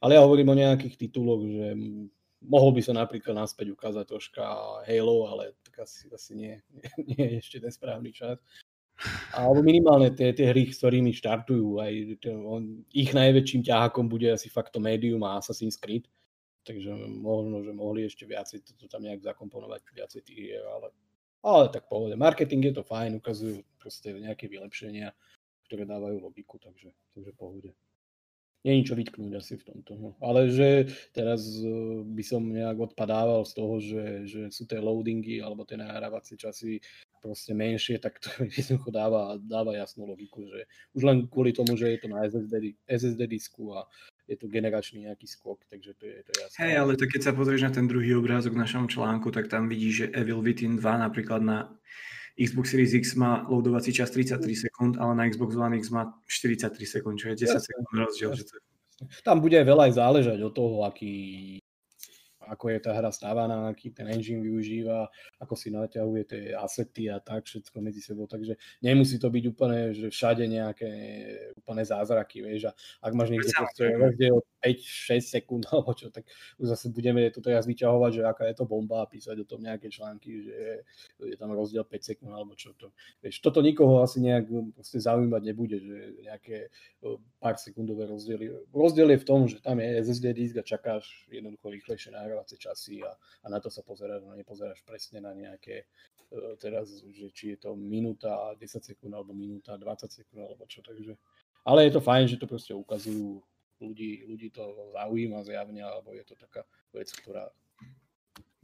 Ale 0.03 0.19
ja 0.19 0.21
hovorím 0.21 0.51
o 0.51 0.59
nejakých 0.59 1.00
tituloch, 1.00 1.47
že 1.47 1.79
mohol 2.44 2.75
by 2.75 2.81
sa 2.83 2.91
napríklad 2.91 3.39
naspäť 3.39 3.71
ukázať 3.71 4.03
troška 4.03 4.44
Halo, 4.83 5.31
ale 5.31 5.56
tak 5.63 5.88
asi, 5.88 6.12
asi 6.12 6.31
nie, 6.36 6.53
nie, 6.75 7.15
nie 7.15 7.24
je 7.24 7.36
ešte 7.39 7.57
ten 7.63 7.71
správny 7.71 8.12
čas. 8.12 8.38
Alebo 9.33 9.65
minimálne 9.65 10.13
tie, 10.13 10.31
tie 10.31 10.53
hry, 10.53 10.69
s 10.69 10.79
ktorými 10.79 11.12
štartujú. 11.12 11.81
Aj 11.81 11.91
on, 12.29 12.85
ich 12.93 13.12
najväčším 13.12 13.65
ťahakom 13.65 14.07
bude 14.07 14.29
asi 14.31 14.47
fakt 14.47 14.71
to 14.71 14.79
Medium 14.79 15.25
a 15.25 15.41
Assassin's 15.41 15.75
Creed. 15.75 16.07
Takže 16.63 16.95
možno, 17.19 17.59
že 17.59 17.75
mohli 17.75 18.07
ešte 18.07 18.23
viacej 18.23 18.63
to, 18.63 18.71
to 18.79 18.85
tam 18.88 19.03
nejak 19.03 19.19
zakomponovať, 19.19 19.83
viacej 19.91 20.21
tých 20.23 20.39
hier, 20.39 20.63
ale, 20.63 20.95
ale 21.43 21.67
tak 21.67 21.91
pohode. 21.91 22.15
Marketing 22.15 22.63
je 22.63 22.79
to 22.79 22.88
fajn, 22.88 23.19
ukazujú 23.19 23.59
proste 23.75 24.15
nejaké 24.15 24.47
vylepšenia, 24.47 25.12
ktoré 25.67 25.83
dávajú 25.83 26.23
logiku, 26.23 26.55
takže, 26.63 26.95
takže 27.12 27.31
pohode. 27.35 27.75
Nie 28.63 28.79
ničo 28.79 28.95
vytknúť 28.95 29.43
asi 29.43 29.59
v 29.59 29.67
tomto. 29.67 29.91
No. 30.00 30.09
Ale 30.23 30.47
že 30.47 30.88
teraz 31.12 31.43
e, 31.59 31.67
by 32.07 32.23
som 32.23 32.47
nejak 32.47 32.79
odpadával 32.79 33.43
z 33.43 33.51
toho, 33.59 33.75
že, 33.83 34.03
že 34.23 34.41
sú 34.55 34.63
tie 34.63 34.79
loadingy 34.79 35.43
alebo 35.43 35.67
tie 35.67 35.75
nahrávacie 35.75 36.39
časy 36.39 36.79
proste 37.24 37.56
menšie, 37.56 38.03
tak 38.03 38.20
to 38.20 38.27
jednoducho 38.60 38.92
dáva, 38.92 39.39
dáva 39.39 39.72
jasnú 39.72 40.03
logiku, 40.03 40.44
že 40.44 40.68
už 40.92 41.01
len 41.08 41.18
kvôli 41.32 41.56
tomu, 41.56 41.80
že 41.80 41.96
je 41.96 42.00
to 42.03 42.08
na 42.12 42.27
SSD, 42.27 42.75
SSD 42.84 43.22
disku 43.32 43.72
a 43.72 43.88
je 44.27 44.36
to 44.36 44.51
generačný 44.51 45.08
nejaký 45.08 45.27
skok, 45.27 45.63
takže 45.72 45.96
to 45.96 46.03
je, 46.03 46.18
to 46.27 46.30
je 46.36 46.38
jasné. 46.44 46.58
Hej, 46.60 46.74
ale 46.80 46.92
tak 47.00 47.10
keď 47.15 47.22
sa 47.24 47.34
pozrieš 47.36 47.63
na 47.63 47.72
ten 47.72 47.88
druhý 47.88 48.20
obrázok 48.20 48.56
v 48.56 48.63
našom 48.68 48.92
článku, 48.92 49.32
tak 49.32 49.48
tam 49.48 49.72
vidíš, 49.72 49.94
že 49.96 50.06
Evil 50.12 50.44
Within 50.44 50.80
2 50.80 50.84
napríklad 50.84 51.39
na 51.44 51.72
Xbox 52.34 52.74
Series 52.74 52.94
X 52.98 53.13
má 53.15 53.46
loadovací 53.46 53.94
čas 53.94 54.10
33 54.10 54.42
sekúnd, 54.68 54.94
ale 54.98 55.13
na 55.15 55.24
Xbox 55.30 55.53
One 55.53 55.77
X 55.77 55.94
má 55.94 56.18
43 56.25 56.75
sekúnd, 56.82 57.15
čo 57.22 57.30
je 57.32 57.46
10 57.46 57.62
sekúnd 57.62 57.88
rozdiel. 57.94 58.32
Že 58.34 58.44
to... 58.50 58.56
Tam 59.22 59.38
bude 59.38 59.60
veľa 59.62 59.92
aj 59.92 59.94
záležať 60.00 60.39
od 60.42 60.53
toho, 60.56 60.88
aký 60.88 61.13
ako 62.50 62.69
je 62.69 62.79
tá 62.83 62.91
hra 62.91 63.12
stávaná, 63.13 63.69
aký 63.71 63.93
ten 63.93 64.07
engine 64.12 64.43
využíva, 64.43 65.07
ako 65.39 65.53
si 65.55 65.71
naťahuje 65.71 66.23
tie 66.27 66.43
asety 66.57 67.07
a 67.07 67.23
tak 67.23 67.47
všetko 67.47 67.77
medzi 67.79 68.03
sebou. 68.03 68.27
Takže 68.27 68.59
nemusí 68.83 69.15
to 69.21 69.31
byť 69.31 69.43
úplne, 69.47 69.95
že 69.95 70.12
všade 70.12 70.43
nejaké 70.47 70.89
úplne 71.55 71.83
zázraky, 71.88 72.43
vieš. 72.43 72.69
A 72.69 72.71
ak 73.00 73.13
máš 73.15 73.31
niekde 73.31 73.50
rozdiel 73.95 74.38
5-6 74.59 75.23
sekúnd 75.23 75.63
alebo 75.73 75.95
čo, 75.95 76.12
tak 76.12 76.27
už 76.59 76.75
zase 76.75 76.91
budeme 76.91 77.27
to 77.31 77.39
teraz 77.39 77.63
vyťahovať, 77.63 78.12
že 78.12 78.21
aká 78.27 78.43
je 78.51 78.55
to 78.59 78.65
bomba 78.67 79.03
a 79.03 79.09
písať 79.09 79.39
o 79.43 79.45
tom 79.47 79.63
nejaké 79.63 79.88
články, 79.88 80.43
že 80.43 80.88
je 81.19 81.35
tam 81.39 81.51
rozdiel 81.55 81.88
5 81.88 81.91
sekúnd 82.03 82.31
alebo 82.35 82.55
čo 82.59 82.75
to. 82.75 82.91
Vieš, 83.23 83.39
toto 83.39 83.63
nikoho 83.63 84.03
asi 84.03 84.19
nejak 84.19 84.47
proste 84.75 85.00
zaujímať 85.00 85.41
nebude, 85.43 85.77
že 85.79 85.97
nejaké 86.23 86.57
pár 87.39 87.55
sekundové 87.59 88.07
rozdiely. 88.07 88.71
Rozdiel 88.71 89.12
je 89.13 89.19
v 89.21 89.27
tom, 89.27 89.47
že 89.47 89.59
tam 89.59 89.79
je 89.79 90.00
SSD 90.03 90.25
disk 90.33 90.55
a 90.59 90.63
čakáš 90.63 91.27
jednoducho 91.29 91.69
rýchlejšie 91.69 92.12
nahrávať 92.15 92.32
nahrávacie 92.33 92.57
časy 92.57 93.05
a, 93.05 93.13
a 93.13 93.45
na 93.53 93.61
to 93.61 93.69
sa 93.69 93.85
pozeráš, 93.85 94.25
no 94.25 94.33
nepozeráš 94.33 94.81
presne 94.81 95.21
na 95.21 95.37
nejaké 95.37 95.85
uh, 96.33 96.57
teraz, 96.57 96.89
že 97.13 97.29
či 97.29 97.53
je 97.53 97.69
to 97.69 97.77
minúta 97.77 98.57
10 98.57 98.81
sekúnd 98.81 99.13
alebo 99.13 99.37
minúta 99.37 99.77
20 99.77 100.09
sekúnd 100.09 100.41
alebo 100.41 100.65
čo, 100.65 100.81
takže 100.81 101.13
ale 101.63 101.87
je 101.87 101.91
to 101.95 102.01
fajn, 102.03 102.25
že 102.27 102.41
to 102.41 102.49
proste 102.49 102.75
ukazujú 102.75 103.39
ľudí, 103.79 104.27
ľudí 104.27 104.51
to 104.51 104.91
zaujíma 104.91 105.43
zjavne, 105.47 105.79
alebo 105.79 106.11
je 106.11 106.23
to 106.27 106.35
taká 106.35 106.67
vec, 106.91 107.07
ktorá 107.07 107.47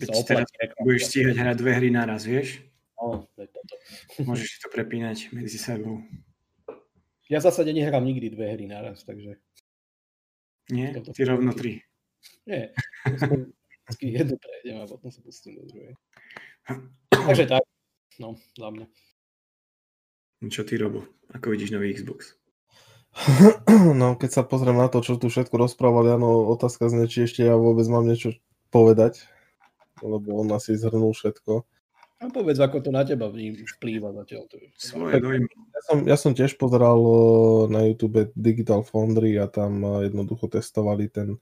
sa 0.03 0.13
oplatí. 0.15 0.51
Budeš 0.83 1.03
stíhať 1.11 1.35
hrať 1.39 1.55
dve 1.59 1.71
hry 1.79 1.89
naraz, 1.91 2.27
vieš? 2.27 2.59
No, 2.99 3.23
to 3.35 3.39
je 3.43 3.49
toto. 3.51 3.73
Môžeš 4.27 4.47
si 4.51 4.57
to 4.59 4.67
prepínať 4.67 5.31
medzi 5.31 5.55
sebou. 5.55 6.03
Ja 7.31 7.39
v 7.39 7.45
zásade 7.45 7.71
nehrám 7.71 8.03
nikdy 8.03 8.35
dve 8.35 8.51
hry 8.51 8.65
naraz, 8.67 9.07
takže... 9.07 9.39
Nie? 10.69 10.93
Toto 10.93 11.15
Ty 11.15 11.23
rovno 11.33 11.55
tri. 11.55 11.81
Nie, 12.45 12.75
jednu 13.97 14.37
prejdem 14.37 14.77
a 14.81 14.85
potom 14.85 15.09
sa 15.09 15.19
pustím 15.25 15.57
do 15.57 15.65
druhej. 15.65 15.93
Takže 17.09 17.45
tak, 17.49 17.63
no, 18.21 18.37
za 18.53 18.69
mňa. 18.69 18.85
Čo 20.47 20.63
ty, 20.63 20.79
Robo? 20.79 21.03
Ako 21.35 21.51
vidíš 21.51 21.75
nový 21.75 21.91
Xbox? 21.97 22.39
No, 23.99 24.15
keď 24.15 24.29
sa 24.29 24.43
pozriem 24.45 24.77
na 24.77 24.87
to, 24.91 25.01
čo 25.01 25.17
tu 25.17 25.31
všetko 25.31 25.55
rozprávali, 25.55 26.13
áno, 26.13 26.45
otázka 26.51 26.87
znie, 26.91 27.09
či 27.09 27.25
ešte 27.25 27.41
ja 27.41 27.57
vôbec 27.57 27.87
mám 27.89 28.05
niečo 28.05 28.37
povedať, 28.69 29.25
lebo 30.03 30.39
on 30.39 30.51
asi 30.53 30.77
zhrnul 30.77 31.11
všetko. 31.15 31.65
A 32.19 32.27
povedz, 32.27 32.59
ako 32.59 32.83
to 32.83 32.91
na 32.91 33.07
teba 33.07 33.31
vplýva 33.31 34.11
zatiaľ. 34.11 34.43
To 34.51 34.59
Svoje 34.75 35.23
dojmy. 35.23 35.47
Ja 35.47 35.81
som, 35.87 35.97
ja 36.03 36.17
som 36.19 36.31
tiež 36.35 36.59
pozeral 36.59 36.99
na 37.71 37.87
YouTube 37.87 38.27
Digital 38.35 38.83
Foundry 38.83 39.39
a 39.39 39.47
tam 39.47 39.79
jednoducho 40.03 40.51
testovali 40.51 41.07
ten 41.07 41.39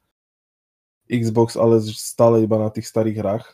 Xbox, 1.07 1.55
ale 1.55 1.79
stále 1.83 2.43
iba 2.43 2.59
na 2.59 2.67
tých 2.67 2.87
starých 2.91 3.17
hrách 3.23 3.45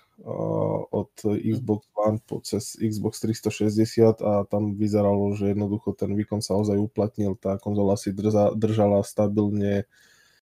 od 0.94 1.14
Xbox 1.42 1.90
One 1.98 2.22
po 2.22 2.42
cez 2.42 2.78
Xbox 2.78 3.22
360 3.22 4.22
a 4.22 4.46
tam 4.46 4.78
vyzeralo, 4.78 5.34
že 5.38 5.54
jednoducho 5.54 5.94
ten 5.98 6.14
výkon 6.14 6.42
sa 6.42 6.58
ozaj 6.58 6.78
uplatnil, 6.78 7.38
tá 7.38 7.58
konzola 7.58 7.98
si 7.98 8.14
drza, 8.14 8.54
držala 8.54 9.02
stabilne 9.06 9.90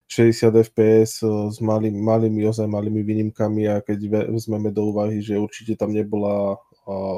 60 0.09 0.49
fps 0.73 1.21
s 1.53 1.57
malým, 1.61 1.93
malými, 2.01 2.41
ozaj 2.49 2.65
malými 2.65 3.05
výnimkami 3.05 3.69
a 3.69 3.77
keď 3.83 4.31
vezmeme 4.33 4.73
do 4.73 4.89
úvahy, 4.89 5.21
že 5.21 5.37
určite 5.37 5.77
tam 5.77 5.93
nebola 5.93 6.57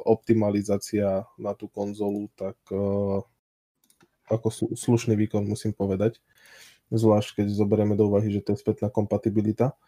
optimalizácia 0.04 1.24
na 1.40 1.56
tú 1.56 1.72
konzolu, 1.72 2.28
tak 2.36 2.60
ako 4.28 4.48
slušný 4.76 5.16
výkon 5.16 5.48
musím 5.48 5.72
povedať. 5.72 6.20
Zvlášť 6.92 7.42
keď 7.42 7.48
zoberieme 7.56 7.96
do 7.96 8.12
úvahy, 8.12 8.30
že 8.30 8.44
to 8.44 8.54
je 8.54 8.62
spätná 8.62 8.92
kompatibilita. 8.92 9.80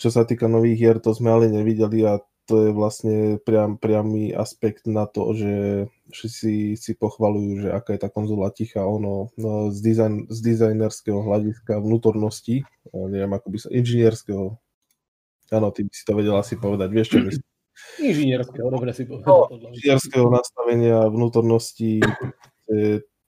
Čo 0.00 0.08
sa 0.08 0.24
týka 0.24 0.48
nových 0.48 0.78
hier, 0.78 0.96
to 1.02 1.12
sme 1.12 1.28
ale 1.28 1.52
nevideli 1.52 2.06
a 2.06 2.22
to 2.50 2.66
je 2.66 2.70
vlastne 2.74 3.38
priam, 3.46 3.78
priamy 3.78 4.34
aspekt 4.34 4.90
na 4.90 5.06
to, 5.06 5.30
že 5.38 5.54
si, 6.10 6.74
si 6.74 6.92
pochvalujú, 6.98 7.62
že 7.62 7.68
aká 7.70 7.94
je 7.94 8.02
tá 8.02 8.10
konzola 8.10 8.50
tichá, 8.50 8.82
ono 8.82 9.30
no, 9.38 9.70
z, 9.70 9.78
dizajn, 9.78 10.14
z 10.26 10.38
dizajnerského 10.42 11.22
hľadiska 11.22 11.78
vnútornosti, 11.78 12.66
neviem 12.90 13.30
ako 13.30 13.46
by 13.54 13.58
sa, 13.62 13.68
inžinierského, 13.70 14.58
áno, 15.54 15.68
ty 15.70 15.86
by 15.86 15.92
si 15.94 16.02
to 16.02 16.12
vedel 16.18 16.34
asi 16.42 16.58
povedať, 16.58 16.88
vieš 16.90 17.08
čo 17.14 17.18
myslím. 17.30 17.46
Inžinierského, 18.02 18.66
dobre 18.66 18.90
si 18.98 19.06
povedal. 19.06 19.30
No, 19.30 19.70
inžinierského 19.70 20.26
nastavenia 20.26 21.06
vnútornosti, 21.06 22.02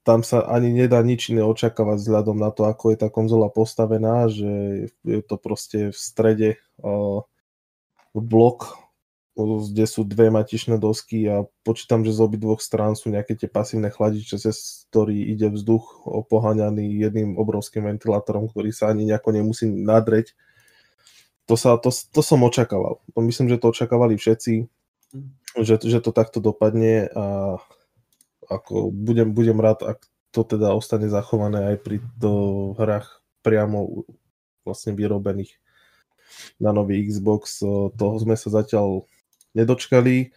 tam 0.02 0.26
sa 0.26 0.42
ani 0.50 0.74
nedá 0.74 0.98
nič 1.02 1.30
iné 1.30 1.46
očakávať 1.46 2.02
vzhľadom 2.02 2.38
na 2.38 2.50
to, 2.50 2.66
ako 2.66 2.90
je 2.90 2.98
tá 2.98 3.08
konzola 3.08 3.46
postavená, 3.46 4.26
že 4.26 4.50
je 5.06 5.20
to 5.22 5.38
proste 5.38 5.94
v 5.94 5.98
strede 5.98 6.50
uh, 6.82 7.22
blok, 8.10 8.82
kde 9.38 9.88
sú 9.88 10.04
dve 10.04 10.28
matičné 10.28 10.76
dosky 10.76 11.24
a 11.24 11.48
počítam, 11.64 12.04
že 12.04 12.12
z 12.12 12.20
obidvoch 12.20 12.60
strán 12.60 12.92
sú 12.92 13.08
nejaké 13.08 13.32
tie 13.32 13.48
pasívne 13.48 13.88
chladiče, 13.88 14.36
cez 14.36 14.84
ktorý 14.92 15.32
ide 15.32 15.48
vzduch 15.48 16.04
opoháňaný 16.04 17.00
jedným 17.00 17.40
obrovským 17.40 17.88
ventilátorom, 17.88 18.52
ktorý 18.52 18.74
sa 18.76 18.92
ani 18.92 19.08
nejako 19.08 19.32
nemusí 19.32 19.64
nadreť. 19.70 20.36
To, 21.48 21.56
sa, 21.56 21.80
to, 21.80 21.88
to 21.88 22.20
som 22.20 22.44
očakával. 22.44 23.00
Myslím, 23.16 23.48
že 23.48 23.56
to 23.56 23.72
očakávali 23.72 24.20
všetci, 24.20 24.68
hm. 25.16 25.28
že, 25.64 25.80
že 25.80 25.98
to 26.04 26.12
takto 26.12 26.42
dopadne 26.42 27.08
a 27.08 27.56
ako 28.52 28.92
budem, 28.92 29.32
budem 29.32 29.58
rád, 29.58 29.84
ak 29.84 30.04
to 30.32 30.44
teda 30.48 30.72
ostane 30.72 31.12
zachované 31.12 31.76
aj 31.76 31.76
pri 31.84 32.00
to 32.16 32.32
hrách 32.80 33.20
priamo 33.44 34.08
vlastne 34.64 34.96
vyrobených 34.96 35.60
na 36.56 36.72
nový 36.72 37.04
Xbox. 37.04 37.60
Toho 37.92 38.16
sme 38.16 38.38
sa 38.40 38.48
zatiaľ 38.48 39.04
nedočkali. 39.52 40.32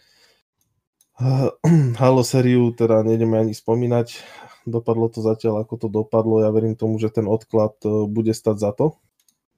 Halo 2.01 2.23
sériu 2.27 2.75
teda 2.75 2.99
nejdeme 3.07 3.39
ani 3.39 3.55
spomínať. 3.55 4.19
Dopadlo 4.67 5.07
to 5.07 5.23
zatiaľ, 5.23 5.63
ako 5.63 5.75
to 5.77 5.87
dopadlo. 5.87 6.43
Ja 6.43 6.51
verím 6.51 6.75
tomu, 6.75 6.99
že 6.99 7.13
ten 7.13 7.29
odklad 7.29 7.79
bude 8.11 8.35
stať 8.35 8.57
za 8.59 8.71
to. 8.75 8.99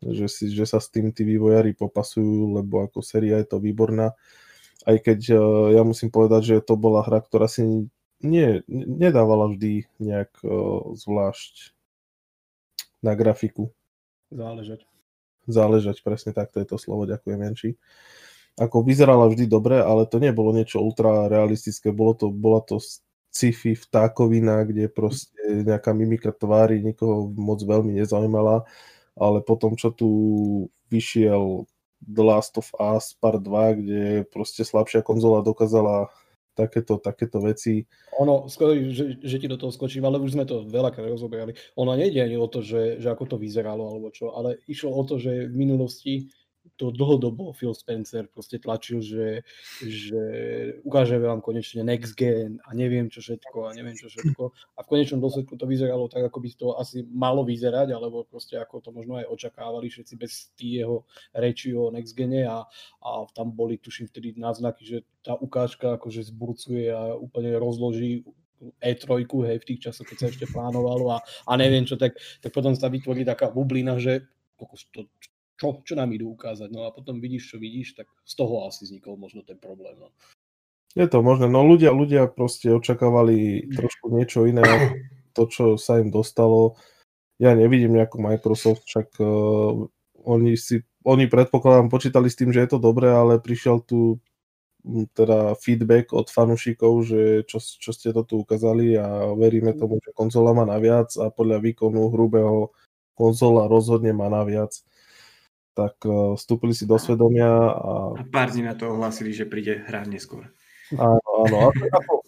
Že, 0.05 0.27
si, 0.29 0.45
že 0.53 0.69
sa 0.69 0.77
s 0.77 0.93
tým 0.93 1.09
tí 1.09 1.25
vývojári 1.25 1.73
popasujú, 1.73 2.53
lebo 2.61 2.85
ako 2.85 3.01
séria 3.01 3.41
je 3.41 3.49
to 3.49 3.57
výborná. 3.57 4.13
Aj 4.85 4.97
keď 5.01 5.33
ja 5.73 5.81
musím 5.81 6.13
povedať, 6.13 6.41
že 6.45 6.55
to 6.61 6.77
bola 6.77 7.01
hra, 7.01 7.25
ktorá 7.25 7.49
si 7.49 7.89
nie, 8.23 8.61
nedávala 8.69 9.51
vždy 9.53 9.85
nejak 10.01 10.31
uh, 10.41 10.95
zvlášť 10.97 11.77
na 13.05 13.13
grafiku. 13.13 13.69
Záležať. 14.33 14.83
Záležať, 15.47 16.03
presne 16.03 16.35
tak, 16.35 16.51
to 16.51 16.59
je 16.59 16.67
to 16.67 16.75
slovo, 16.75 17.07
ďakujem 17.07 17.39
Janči. 17.39 17.69
Ako 18.57 18.83
vyzerala 18.83 19.29
vždy 19.29 19.45
dobre, 19.47 19.79
ale 19.79 20.09
to 20.09 20.17
nebolo 20.19 20.51
niečo 20.51 20.81
ultra 20.81 21.29
realistické, 21.29 21.93
bolo 21.93 22.17
to, 22.17 22.33
bola 22.33 22.59
to 22.65 22.81
sci-fi 23.31 23.77
vtákovina, 23.77 24.65
kde 24.65 24.89
proste 24.89 25.37
nejaká 25.45 25.93
mimika 25.93 26.33
tvári 26.33 26.81
nikoho 26.81 27.29
moc 27.37 27.61
veľmi 27.61 27.95
nezaujímala, 28.01 28.65
ale 29.13 29.39
potom, 29.45 29.77
čo 29.77 29.93
tu 29.93 30.09
vyšiel 30.89 31.69
The 32.01 32.23
Last 32.25 32.57
of 32.57 32.73
Us 32.81 33.13
Part 33.13 33.45
2, 33.45 33.79
kde 33.79 34.01
proste 34.29 34.65
slabšia 34.65 35.05
konzola 35.05 35.45
dokázala 35.45 36.09
takéto, 36.57 36.97
takéto 36.97 37.37
veci. 37.37 37.85
Ono, 38.17 38.49
že, 38.49 39.21
že 39.21 39.37
ti 39.37 39.45
do 39.45 39.61
toho 39.61 39.69
skočím, 39.69 40.09
ale 40.09 40.17
už 40.17 40.33
sme 40.33 40.49
to 40.49 40.65
veľakrát 40.65 41.05
rozoberali. 41.05 41.53
Ono 41.77 41.93
nejde 41.93 42.25
ani 42.25 42.33
o 42.33 42.49
to, 42.49 42.65
že, 42.65 42.97
že 42.97 43.13
ako 43.13 43.29
to 43.29 43.37
vyzeralo 43.37 43.85
alebo 43.85 44.09
čo, 44.09 44.33
ale 44.33 44.57
išlo 44.65 44.89
o 44.89 45.03
to, 45.05 45.21
že 45.21 45.45
v 45.45 45.55
minulosti 45.55 46.13
to 46.75 46.91
dlhodobo 46.91 47.55
Phil 47.55 47.71
Spencer 47.71 48.27
proste 48.27 48.59
tlačil, 48.59 48.99
že, 48.99 49.47
že 49.79 50.21
ukážeme 50.83 51.23
vám 51.23 51.39
konečne 51.39 51.87
next 51.87 52.17
gen 52.19 52.59
a 52.67 52.75
neviem 52.75 53.07
čo 53.07 53.23
všetko 53.23 53.69
a 53.69 53.69
neviem 53.71 53.95
čo 53.95 54.11
všetko. 54.11 54.43
A 54.75 54.79
v 54.83 54.89
konečnom 54.91 55.23
dôsledku 55.23 55.55
to 55.55 55.63
vyzeralo 55.63 56.11
tak, 56.11 56.27
ako 56.27 56.37
by 56.43 56.49
to 56.51 56.67
asi 56.75 57.07
malo 57.07 57.47
vyzerať, 57.47 57.95
alebo 57.95 58.27
proste 58.27 58.59
ako 58.59 58.83
to 58.83 58.89
možno 58.91 59.21
aj 59.21 59.31
očakávali 59.31 59.87
všetci 59.87 60.13
bez 60.19 60.51
tých 60.59 60.83
jeho 60.83 61.07
reči 61.31 61.71
o 61.71 61.87
next 61.93 62.11
gene 62.17 62.43
a, 62.43 62.67
a 63.01 63.09
tam 63.31 63.55
boli 63.55 63.79
tuším 63.79 64.11
vtedy 64.11 64.35
náznaky, 64.35 64.83
že 64.83 64.97
tá 65.23 65.39
ukážka 65.39 65.95
akože 65.95 66.27
zburcuje 66.27 66.91
a 66.91 67.15
úplne 67.15 67.55
rozloží 67.55 68.27
E3, 68.81 69.29
hej, 69.29 69.57
v 69.61 69.67
tých 69.69 69.81
časoch, 69.89 70.07
keď 70.09 70.17
sa 70.17 70.27
ešte 70.33 70.45
plánovalo 70.49 71.13
a, 71.13 71.21
a 71.21 71.51
neviem 71.57 71.85
čo, 71.85 71.93
tak, 71.93 72.17
tak 72.41 72.49
potom 72.49 72.73
sa 72.73 72.89
vytvorí 72.89 73.21
taká 73.21 73.53
bublina, 73.53 74.01
že 74.01 74.25
to, 74.57 75.05
čo, 75.57 75.81
čo 75.81 75.93
nám 75.97 76.13
idú 76.13 76.37
ukázať. 76.37 76.69
No 76.69 76.85
a 76.85 76.93
potom 76.93 77.17
vidíš, 77.17 77.53
čo 77.53 77.57
vidíš, 77.57 77.97
tak 77.97 78.07
z 78.23 78.33
toho 78.37 78.69
asi 78.69 78.85
vznikol 78.85 79.17
možno 79.17 79.41
ten 79.41 79.57
problém. 79.57 79.97
No. 79.97 80.13
Je 80.93 81.05
to 81.09 81.21
možné, 81.21 81.49
no 81.49 81.61
ľudia, 81.61 81.93
ľudia 81.93 82.29
proste 82.29 82.73
očakávali 82.73 83.69
trošku 83.69 84.13
niečo 84.13 84.45
iné, 84.49 84.65
to, 85.37 85.45
čo 85.49 85.65
sa 85.77 86.01
im 86.01 86.09
dostalo. 86.09 86.77
Ja 87.37 87.53
nevidím 87.53 87.97
nejakú 87.97 88.17
Microsoft, 88.17 88.89
však 88.89 89.21
uh, 89.21 89.85
oni 90.25 90.57
si, 90.57 90.81
oni 91.05 91.29
predpokladám, 91.29 91.93
počítali 91.93 92.33
s 92.33 92.37
tým, 92.37 92.49
že 92.49 92.65
je 92.65 92.69
to 92.73 92.79
dobré, 92.81 93.13
ale 93.13 93.37
prišiel 93.37 93.85
tu 93.85 94.17
teda 95.13 95.53
feedback 95.59 96.15
od 96.15 96.31
fanúšikov, 96.31 97.03
že 97.03 97.43
čo, 97.43 97.59
čo 97.59 97.91
ste 97.91 98.15
to 98.15 98.23
tu 98.23 98.41
ukázali 98.41 98.95
a 98.95 99.35
veríme 99.35 99.75
tomu, 99.75 99.99
že 99.99 100.15
konzola 100.15 100.55
má 100.55 100.63
naviac 100.63 101.11
a 101.19 101.27
podľa 101.27 101.59
výkonu 101.59 102.07
hrubého 102.07 102.71
konzola 103.17 103.67
rozhodne 103.67 104.15
má 104.15 104.31
naviac 104.31 104.71
tak 105.77 106.01
uh, 106.09 106.33
vstúpili 106.33 106.73
si 106.73 106.89
do 106.89 106.97
svedomia. 106.97 107.45
A... 107.69 108.17
a 108.17 108.23
pár 108.25 108.49
dní 108.49 108.65
na 108.65 108.73
to 108.73 108.89
ohlásili, 108.89 109.29
že 109.29 109.45
príde 109.45 109.85
hra 109.85 110.09
neskôr. 110.09 110.49
Áno, 110.97 111.21
áno. 111.45 111.69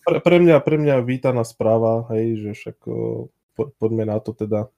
pre, 0.05 0.21
pre, 0.21 0.37
mňa, 0.37 0.61
pre 0.61 0.77
mňa 0.77 1.01
vítaná 1.01 1.41
správa, 1.41 2.05
hej, 2.13 2.37
že 2.37 2.49
však 2.53 2.77
uh, 2.85 3.25
po, 3.57 3.73
poďme 3.81 4.05
na 4.05 4.21
to 4.21 4.37
teda 4.37 4.69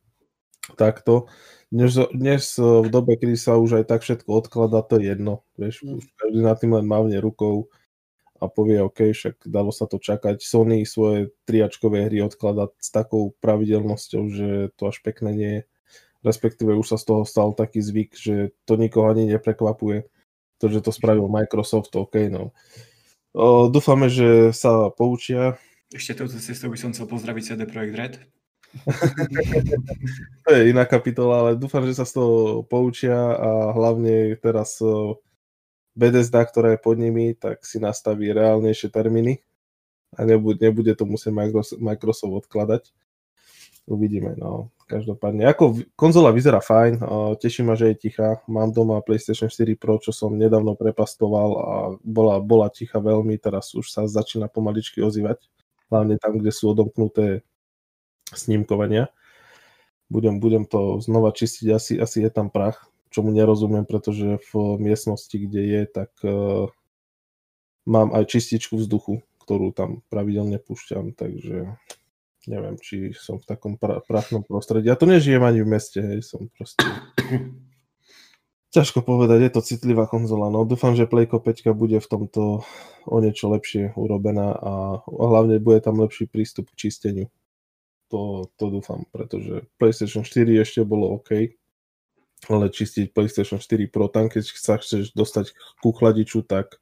takto. 0.80 1.28
Dnes, 1.72 1.96
dnes 2.12 2.56
v 2.60 2.88
dobe, 2.88 3.16
kedy 3.20 3.36
sa 3.36 3.60
už 3.60 3.84
aj 3.84 3.86
tak 3.92 4.04
všetko 4.04 4.28
odkladá, 4.28 4.84
to 4.84 5.00
je 5.00 5.12
jedno. 5.12 5.44
Vieš, 5.60 5.84
mm. 5.84 6.00
každý 6.16 6.40
na 6.40 6.56
tým 6.56 6.72
len 6.76 6.88
mávne 6.88 7.20
rukou 7.20 7.72
a 8.42 8.50
povie, 8.50 8.82
OK, 8.82 9.14
však 9.14 9.46
dalo 9.46 9.70
sa 9.70 9.86
to 9.86 10.02
čakať. 10.02 10.42
Sony 10.42 10.84
svoje 10.84 11.30
triačkové 11.46 12.10
hry 12.10 12.26
odkladá 12.26 12.74
s 12.82 12.90
takou 12.90 13.38
pravidelnosťou, 13.38 14.24
že 14.34 14.50
to 14.76 14.90
až 14.90 14.98
pekné 15.06 15.30
nie 15.32 15.52
je 15.60 15.62
respektíve 16.22 16.74
už 16.78 16.96
sa 16.96 16.98
z 16.98 17.06
toho 17.10 17.22
stal 17.26 17.54
taký 17.54 17.82
zvyk, 17.82 18.14
že 18.14 18.36
to 18.66 18.78
nikoho 18.78 19.10
ani 19.10 19.30
neprekvapuje. 19.30 20.06
To, 20.62 20.66
že 20.70 20.86
to 20.86 20.94
spravil 20.94 21.26
Microsoft, 21.26 21.90
OK, 21.98 22.30
no. 22.30 22.54
O, 23.34 23.72
dúfame, 23.72 24.12
že 24.12 24.54
sa 24.54 24.94
poučia. 24.94 25.58
Ešte 25.90 26.22
touto 26.22 26.38
cestou 26.38 26.70
by 26.70 26.78
som 26.78 26.94
chcel 26.94 27.10
pozdraviť 27.10 27.44
CD 27.44 27.62
Projekt 27.66 27.96
Red. 27.98 28.14
to 30.48 30.50
je 30.56 30.72
iná 30.72 30.88
kapitola, 30.88 31.44
ale 31.44 31.52
dúfam, 31.60 31.84
že 31.84 31.98
sa 31.98 32.08
z 32.08 32.22
toho 32.22 32.64
poučia 32.64 33.18
a 33.36 33.76
hlavne 33.76 34.40
teraz 34.40 34.80
Bethesda, 35.92 36.48
ktorá 36.48 36.76
je 36.76 36.80
pod 36.80 36.96
nimi, 36.96 37.36
tak 37.36 37.68
si 37.68 37.84
nastaví 37.84 38.32
reálnejšie 38.32 38.88
termíny 38.88 39.44
a 40.16 40.24
nebude, 40.24 40.60
nebude 40.60 40.92
to 40.96 41.04
musieť 41.04 41.36
Microsoft 41.80 42.48
odkladať. 42.48 42.92
Uvidíme, 43.90 44.38
no. 44.38 44.70
Každopádne, 44.86 45.48
ako 45.48 45.88
konzola 45.96 46.36
vyzerá 46.36 46.60
fajn, 46.60 47.00
teší 47.40 47.64
ma, 47.64 47.80
že 47.80 47.96
je 47.96 48.02
tichá. 48.08 48.44
Mám 48.52 48.76
doma 48.76 49.00
PlayStation 49.00 49.48
4 49.48 49.80
Pro, 49.80 49.96
čo 50.04 50.12
som 50.12 50.36
nedávno 50.36 50.76
prepastoval 50.76 51.50
a 51.56 51.70
bola, 52.04 52.44
bola 52.44 52.68
tichá 52.68 53.00
veľmi, 53.00 53.40
teraz 53.40 53.72
už 53.72 53.88
sa 53.88 54.04
začína 54.04 54.52
pomaličky 54.52 55.00
ozývať. 55.00 55.48
Hlavne 55.88 56.20
tam, 56.20 56.36
kde 56.36 56.52
sú 56.52 56.76
odomknuté 56.76 57.48
snímkovania. 58.36 59.08
Budem, 60.12 60.44
budem 60.44 60.68
to 60.68 61.00
znova 61.00 61.32
čistiť, 61.32 61.68
asi, 61.72 61.94
asi 61.96 62.28
je 62.28 62.32
tam 62.32 62.52
prach, 62.52 62.92
čomu 63.16 63.32
nerozumiem, 63.32 63.88
pretože 63.88 64.44
v 64.52 64.76
miestnosti, 64.76 65.32
kde 65.32 65.62
je, 65.64 65.82
tak 65.88 66.12
uh, 66.28 66.68
mám 67.88 68.12
aj 68.12 68.28
čističku 68.28 68.76
vzduchu, 68.76 69.24
ktorú 69.48 69.72
tam 69.72 70.04
pravidelne 70.12 70.60
púšťam, 70.60 71.16
takže 71.16 71.80
neviem, 72.50 72.78
či 72.82 73.14
som 73.14 73.38
v 73.38 73.46
takom 73.46 73.78
pra- 73.78 74.02
prachnom 74.02 74.42
prostredí. 74.42 74.90
Ja 74.90 74.98
to 74.98 75.06
nežijem 75.06 75.42
ani 75.42 75.62
v 75.62 75.72
meste, 75.78 76.00
hej, 76.02 76.26
som 76.26 76.50
proste... 76.50 76.82
Ťažko 78.72 79.04
povedať, 79.04 79.40
je 79.44 79.52
to 79.52 79.62
citlivá 79.68 80.08
konzola. 80.08 80.48
No 80.48 80.64
dúfam, 80.64 80.96
že 80.96 81.04
Playko 81.04 81.44
5 81.44 81.76
bude 81.76 82.00
v 82.00 82.08
tomto 82.08 82.64
o 83.04 83.18
niečo 83.20 83.52
lepšie 83.52 83.92
urobená 84.00 84.56
a 84.56 84.72
hlavne 85.12 85.60
bude 85.60 85.84
tam 85.84 86.00
lepší 86.00 86.32
prístup 86.32 86.72
k 86.72 86.88
čisteniu. 86.88 87.28
To, 88.16 88.48
to 88.56 88.72
dúfam, 88.72 89.04
pretože 89.12 89.68
PlayStation 89.76 90.24
4 90.24 90.64
ešte 90.64 90.88
bolo 90.88 91.20
OK, 91.20 91.52
ale 92.48 92.72
čistiť 92.72 93.12
PlayStation 93.12 93.60
4 93.60 93.92
Pro 93.92 94.08
tam, 94.08 94.32
keď 94.32 94.44
sa 94.56 94.80
chceš 94.80 95.12
dostať 95.12 95.52
ku 95.84 95.92
chladiču, 95.92 96.44
tak 96.48 96.80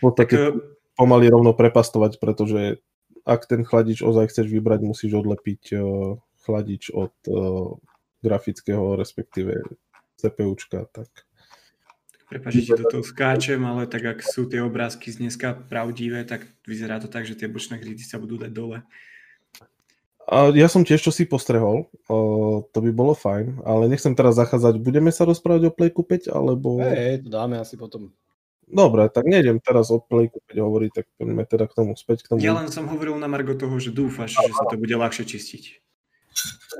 v 0.00 0.12
podstate 0.12 0.32
tak, 0.32 0.32
eh, 0.32 0.56
pomaly 0.96 1.28
rovno 1.28 1.52
prepastovať, 1.52 2.16
pretože 2.16 2.80
ak 3.26 3.50
ten 3.50 3.66
chladič 3.66 4.06
ozaj 4.06 4.30
chceš 4.30 4.46
vybrať, 4.48 4.86
musíš 4.86 5.18
odlepiť 5.18 5.62
uh, 5.74 6.16
chladič 6.46 6.94
od 6.94 7.14
uh, 7.26 7.74
grafického, 8.22 8.94
respektíve 8.94 9.66
CPUčka, 10.16 10.86
tak 10.94 11.10
Prepač, 12.26 12.58
že 12.58 12.74
do 12.74 12.90
toho 12.90 13.06
skáčem, 13.06 13.62
ale 13.62 13.86
tak 13.86 14.02
ak 14.02 14.18
sú 14.18 14.50
tie 14.50 14.58
obrázky 14.58 15.14
z 15.14 15.22
dneska 15.22 15.54
pravdivé, 15.70 16.26
tak 16.26 16.42
vyzerá 16.66 16.98
to 16.98 17.06
tak, 17.06 17.22
že 17.22 17.38
tie 17.38 17.46
bočné 17.46 17.78
kryty 17.78 18.02
sa 18.02 18.18
budú 18.18 18.34
dať 18.34 18.50
dole. 18.50 18.82
A 20.26 20.50
ja 20.50 20.66
som 20.66 20.82
tiež 20.82 21.06
čo 21.06 21.14
si 21.14 21.22
postrehol, 21.22 21.86
o, 22.10 22.18
to 22.74 22.78
by 22.82 22.90
bolo 22.90 23.14
fajn, 23.14 23.62
ale 23.62 23.86
nechcem 23.86 24.10
teraz 24.10 24.34
zachádzať. 24.34 24.82
Budeme 24.82 25.14
sa 25.14 25.22
rozprávať 25.22 25.70
o 25.70 25.74
Playku 25.74 26.02
5, 26.02 26.26
alebo... 26.34 26.82
Hej, 26.82 27.22
to 27.22 27.30
dáme 27.30 27.62
asi 27.62 27.78
potom. 27.78 28.10
Dobre, 28.66 29.06
tak 29.06 29.30
nejdem 29.30 29.62
teraz 29.62 29.94
o 29.94 30.02
Playku 30.02 30.42
5 30.50 30.58
hovoriť, 30.58 30.90
tak 30.90 31.06
poďme 31.14 31.46
teda 31.46 31.70
k 31.70 31.76
tomu 31.78 31.94
späť. 31.94 32.26
K 32.26 32.34
tomu. 32.34 32.38
Ja 32.42 32.50
len 32.58 32.66
som 32.66 32.90
hovoril 32.90 33.14
na 33.14 33.30
Margo 33.30 33.54
toho, 33.54 33.78
že 33.78 33.94
dúfaš, 33.94 34.34
že 34.34 34.52
sa 34.52 34.66
to 34.66 34.74
bude 34.74 34.90
ľahšie 34.90 35.22
čistiť. 35.22 35.86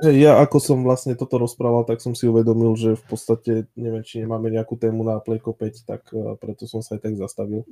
Ja 0.05 0.37
ako 0.43 0.61
som 0.61 0.77
vlastne 0.85 1.17
toto 1.17 1.41
rozprával, 1.41 1.87
tak 1.87 2.03
som 2.03 2.13
si 2.13 2.29
uvedomil, 2.29 2.77
že 2.77 2.99
v 2.99 3.05
podstate 3.07 3.51
neviem, 3.73 4.03
či 4.05 4.21
nemáme 4.21 4.53
nejakú 4.53 4.77
tému 4.77 5.01
na 5.01 5.17
Playko 5.17 5.55
5, 5.55 5.89
tak 5.89 6.05
e, 6.13 6.37
preto 6.37 6.69
som 6.69 6.85
sa 6.85 6.99
aj 6.99 7.09
tak 7.09 7.13
zastavil. 7.17 7.65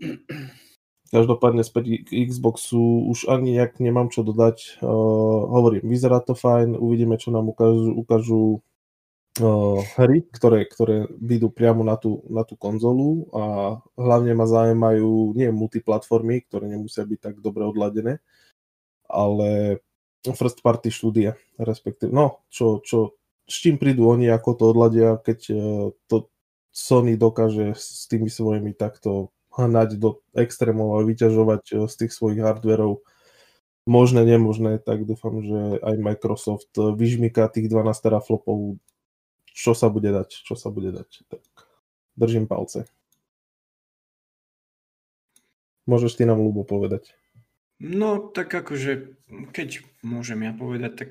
Každopádne 1.13 1.61
späť 1.61 2.01
k 2.01 2.25
Xboxu 2.25 3.05
už 3.13 3.29
ani 3.29 3.61
nejak 3.61 3.77
nemám 3.77 4.09
čo 4.09 4.25
dodať. 4.25 4.81
Uh, 4.81 5.45
hovorím, 5.53 5.85
vyzerá 5.85 6.17
to 6.17 6.33
fajn, 6.33 6.73
uvidíme, 6.73 7.21
čo 7.21 7.29
nám 7.29 7.45
ukážu, 7.45 7.93
ukážu 7.93 8.65
hry, 9.99 10.23
ktoré, 10.31 10.63
ktoré 10.63 11.11
vyjdú 11.11 11.51
priamo 11.51 11.83
na 11.83 11.99
tú, 11.99 12.23
na 12.31 12.47
tú 12.47 12.55
konzolu 12.55 13.27
a 13.35 13.43
hlavne 13.99 14.31
ma 14.31 14.47
zaujímajú 14.47 15.35
nie 15.35 15.51
multiplatformy, 15.51 16.47
ktoré 16.47 16.71
nemusia 16.71 17.03
byť 17.03 17.19
tak 17.19 17.35
dobre 17.43 17.67
odladené, 17.67 18.23
ale 19.11 19.79
first 20.23 20.63
party 20.63 20.87
štúdia, 20.87 21.35
respektíve, 21.59 22.15
no, 22.15 22.47
čo, 22.47 22.79
čo, 22.79 23.19
s 23.43 23.55
čím 23.59 23.75
prídu 23.75 24.07
oni, 24.07 24.31
ako 24.31 24.49
to 24.55 24.63
odladia, 24.71 25.19
keď 25.19 25.39
uh, 25.51 25.59
to 26.07 26.31
Sony 26.75 27.15
dokáže 27.15 27.71
s 27.71 28.03
tými 28.11 28.27
svojimi 28.27 28.75
takto 28.75 29.31
hnať 29.55 29.95
do 29.95 30.19
extrémov 30.35 30.99
a 30.99 31.07
vyťažovať 31.07 31.63
eh, 31.71 31.75
z 31.87 31.93
tých 31.95 32.11
svojich 32.11 32.43
hardverov. 32.43 32.99
Možné, 33.85 34.25
nemožné, 34.25 34.81
tak 34.81 35.05
dúfam, 35.05 35.39
že 35.39 35.79
aj 35.79 35.95
Microsoft 35.95 36.71
eh, 36.75 36.91
vyžmýka 36.91 37.47
tých 37.47 37.71
12 37.71 37.95
teraflopov, 37.95 38.75
čo 39.55 39.71
sa 39.71 39.87
bude 39.87 40.11
dať, 40.11 40.43
čo 40.43 40.59
sa 40.59 40.67
bude 40.67 40.91
dať. 40.91 41.23
Tak 41.31 41.41
držím 42.19 42.45
palce. 42.45 42.83
Môžeš 45.87 46.19
ty 46.19 46.27
nám, 46.27 46.43
Lubo, 46.43 46.67
povedať. 46.67 47.15
No, 47.79 48.31
tak 48.31 48.55
akože, 48.55 49.19
keď 49.51 49.83
môžem 49.99 50.47
ja 50.47 50.55
povedať, 50.55 50.91
tak 50.95 51.09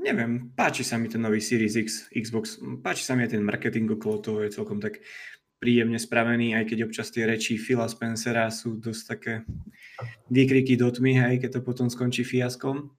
neviem, 0.00 0.48
páči 0.56 0.80
sa 0.80 0.96
mi 0.96 1.12
ten 1.12 1.20
nový 1.20 1.44
Series 1.44 1.76
X, 1.76 2.08
Xbox, 2.08 2.56
páči 2.80 3.04
sa 3.04 3.12
mi 3.12 3.28
aj 3.28 3.36
ten 3.36 3.44
marketing 3.44 3.84
okolo 3.84 4.16
toho, 4.24 4.38
je 4.40 4.56
celkom 4.56 4.80
tak 4.80 5.04
príjemne 5.60 6.00
spravený, 6.00 6.56
aj 6.56 6.72
keď 6.72 6.88
občas 6.88 7.12
tie 7.12 7.28
reči 7.28 7.60
Phila 7.60 7.84
Spencera 7.88 8.48
sú 8.48 8.80
dosť 8.80 9.02
také 9.04 9.32
výkriky 10.32 10.80
do 10.80 10.88
tmy, 10.88 11.12
hej, 11.20 11.34
keď 11.44 11.60
to 11.60 11.68
potom 11.68 11.92
skončí 11.92 12.24
fiaskom. 12.24 12.92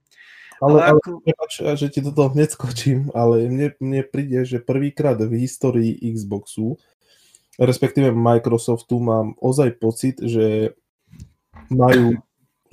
Ale, 0.57 0.79
ale, 0.81 0.99
ako... 0.99 1.21
prepáč, 1.21 1.53
že 1.77 1.87
ti 1.93 1.99
do 2.01 2.09
toho 2.09 2.33
hneď 2.33 2.49
skočím, 2.53 3.13
ale 3.13 3.45
mne, 3.45 3.77
mne 3.77 4.01
príde, 4.05 4.41
že 4.41 4.57
prvýkrát 4.57 5.17
v 5.21 5.45
histórii 5.45 5.93
Xboxu, 6.01 6.81
respektíve 7.61 8.09
Microsoftu, 8.13 8.97
mám 8.97 9.37
ozaj 9.37 9.77
pocit, 9.77 10.17
že 10.21 10.77
majú, 11.69 12.21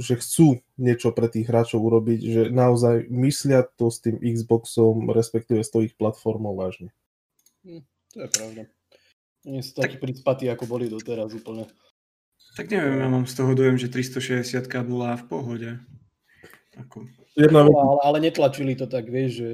že 0.00 0.16
chcú 0.16 0.64
niečo 0.80 1.12
pre 1.12 1.28
tých 1.28 1.48
hráčov 1.48 1.80
urobiť, 1.84 2.20
že 2.20 2.42
naozaj 2.48 3.08
myslia 3.12 3.68
to 3.76 3.92
s 3.92 4.00
tým 4.00 4.16
Xboxom, 4.20 5.12
respektíve 5.12 5.60
s 5.60 5.72
tou 5.72 5.84
ich 5.84 5.96
platformou 5.96 6.56
vážne. 6.56 6.92
Hm, 7.64 7.84
to 8.12 8.18
je 8.20 8.28
pravda. 8.32 8.62
Nie 9.44 9.60
sú 9.60 9.76
takí 9.76 10.00
tak... 10.00 10.04
prispatí, 10.08 10.48
ako 10.48 10.64
boli 10.64 10.88
doteraz 10.88 11.36
úplne. 11.36 11.68
Tak 12.54 12.70
neviem, 12.70 13.02
ja 13.02 13.08
mám 13.10 13.26
z 13.26 13.34
toho 13.34 13.52
dojem, 13.52 13.76
že 13.76 13.90
360 13.90 14.70
bola 14.86 15.18
v 15.18 15.24
pohode. 15.26 15.70
Ako... 16.78 17.08
Jedna... 17.34 17.66
No, 17.66 17.74
ale, 17.74 18.00
ale 18.06 18.18
netlačili 18.30 18.78
to 18.78 18.86
tak, 18.86 19.10
vieš, 19.10 19.30
že... 19.42 19.48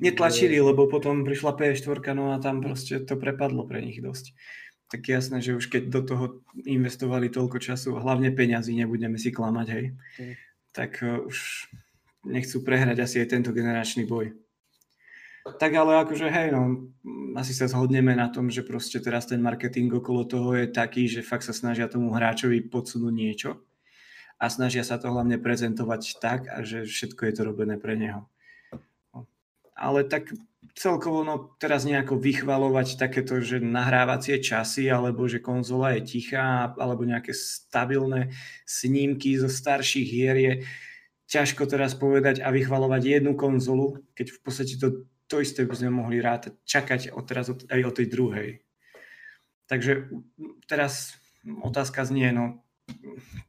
Netlačili, 0.00 0.56
lebo 0.64 0.88
potom 0.88 1.28
prišla 1.28 1.60
PS4, 1.60 2.16
no 2.16 2.32
a 2.32 2.40
tam 2.40 2.64
proste 2.64 3.04
to 3.04 3.20
prepadlo 3.20 3.68
pre 3.68 3.84
nich 3.84 4.00
dosť. 4.00 4.32
Tak 4.88 5.04
jasné, 5.04 5.44
že 5.44 5.52
už 5.52 5.68
keď 5.68 5.82
do 5.92 6.00
toho 6.00 6.24
investovali 6.64 7.28
toľko 7.28 7.60
času, 7.60 7.92
a 7.92 8.00
hlavne 8.00 8.32
peňazí, 8.32 8.72
nebudeme 8.72 9.20
si 9.20 9.28
klamať, 9.28 9.66
hej, 9.68 9.84
mm. 9.92 10.34
tak 10.72 11.04
uh, 11.04 11.20
už 11.28 11.68
nechcú 12.24 12.64
prehrať 12.64 13.04
asi 13.04 13.20
aj 13.20 13.28
tento 13.28 13.52
generačný 13.52 14.08
boj. 14.08 14.32
Tak 15.44 15.72
ale 15.76 16.00
akože 16.00 16.32
hej, 16.32 16.48
no, 16.56 16.88
asi 17.36 17.52
sa 17.52 17.68
zhodneme 17.68 18.16
na 18.16 18.32
tom, 18.32 18.48
že 18.48 18.64
proste 18.64 19.04
teraz 19.04 19.28
ten 19.28 19.40
marketing 19.44 19.92
okolo 19.92 20.24
toho 20.24 20.56
je 20.56 20.64
taký, 20.68 21.04
že 21.04 21.20
fakt 21.20 21.44
sa 21.44 21.52
snažia 21.52 21.92
tomu 21.92 22.08
hráčovi 22.16 22.64
podsunúť 22.64 23.12
niečo 23.12 23.67
a 24.38 24.44
snažia 24.46 24.86
sa 24.86 24.96
to 25.02 25.10
hlavne 25.10 25.36
prezentovať 25.38 26.02
tak, 26.22 26.46
že 26.62 26.86
všetko 26.86 27.26
je 27.26 27.32
to 27.34 27.42
robené 27.42 27.74
pre 27.76 27.98
neho. 27.98 28.30
Ale 29.78 30.06
tak 30.06 30.34
celkovo 30.74 31.22
no, 31.22 31.54
teraz 31.58 31.86
nejako 31.86 32.18
vychvalovať 32.18 32.98
takéto, 32.98 33.38
že 33.42 33.62
nahrávacie 33.62 34.38
časy, 34.42 34.90
alebo 34.90 35.26
že 35.26 35.42
konzola 35.42 35.98
je 35.98 36.06
tichá, 36.06 36.74
alebo 36.78 37.06
nejaké 37.06 37.34
stabilné 37.34 38.34
snímky 38.66 39.38
zo 39.38 39.50
starších 39.50 40.08
hier 40.08 40.36
je 40.38 40.52
ťažko 41.30 41.66
teraz 41.66 41.94
povedať 41.94 42.42
a 42.42 42.50
vychvalovať 42.50 43.20
jednu 43.20 43.38
konzolu, 43.38 44.02
keď 44.14 44.34
v 44.34 44.40
podstate 44.42 44.74
to 44.78 45.06
to 45.28 45.44
isté 45.44 45.68
by 45.68 45.76
sme 45.76 45.92
mohli 45.92 46.24
rátať, 46.24 46.56
čakať 46.64 47.12
od 47.12 47.24
teraz 47.28 47.52
od, 47.52 47.68
aj 47.68 47.80
o 47.84 47.92
tej 47.92 48.06
druhej. 48.08 48.50
Takže 49.68 50.08
teraz 50.64 51.20
otázka 51.44 52.08
znie, 52.08 52.32
no 52.32 52.64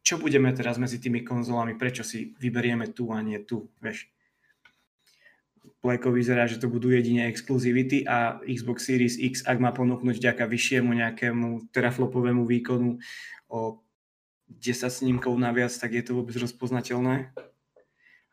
čo 0.04 0.18
budeme 0.18 0.50
teraz 0.56 0.82
medzi 0.82 0.98
tými 0.98 1.22
konzolami, 1.22 1.78
prečo 1.78 2.02
si 2.02 2.34
vyberieme 2.42 2.90
tu 2.90 3.14
a 3.14 3.22
nie 3.22 3.38
tu, 3.44 3.70
vieš. 3.78 4.10
Playko 5.80 6.12
vyzerá, 6.12 6.44
že 6.44 6.60
to 6.60 6.68
budú 6.68 6.92
jedine 6.92 7.32
exkluzivity 7.32 8.04
a 8.04 8.44
Xbox 8.44 8.84
Series 8.90 9.16
X, 9.16 9.48
ak 9.48 9.64
má 9.64 9.72
ponúknuť 9.72 10.20
vďaka 10.20 10.44
vyššiemu 10.44 10.92
nejakému 10.92 11.72
teraflopovému 11.72 12.44
výkonu 12.44 13.00
o 13.48 13.80
10 14.50 14.90
snímkov 14.90 15.38
naviac, 15.40 15.72
tak 15.72 15.94
je 15.94 16.04
to 16.04 16.18
vôbec 16.18 16.36
rozpoznateľné? 16.36 17.32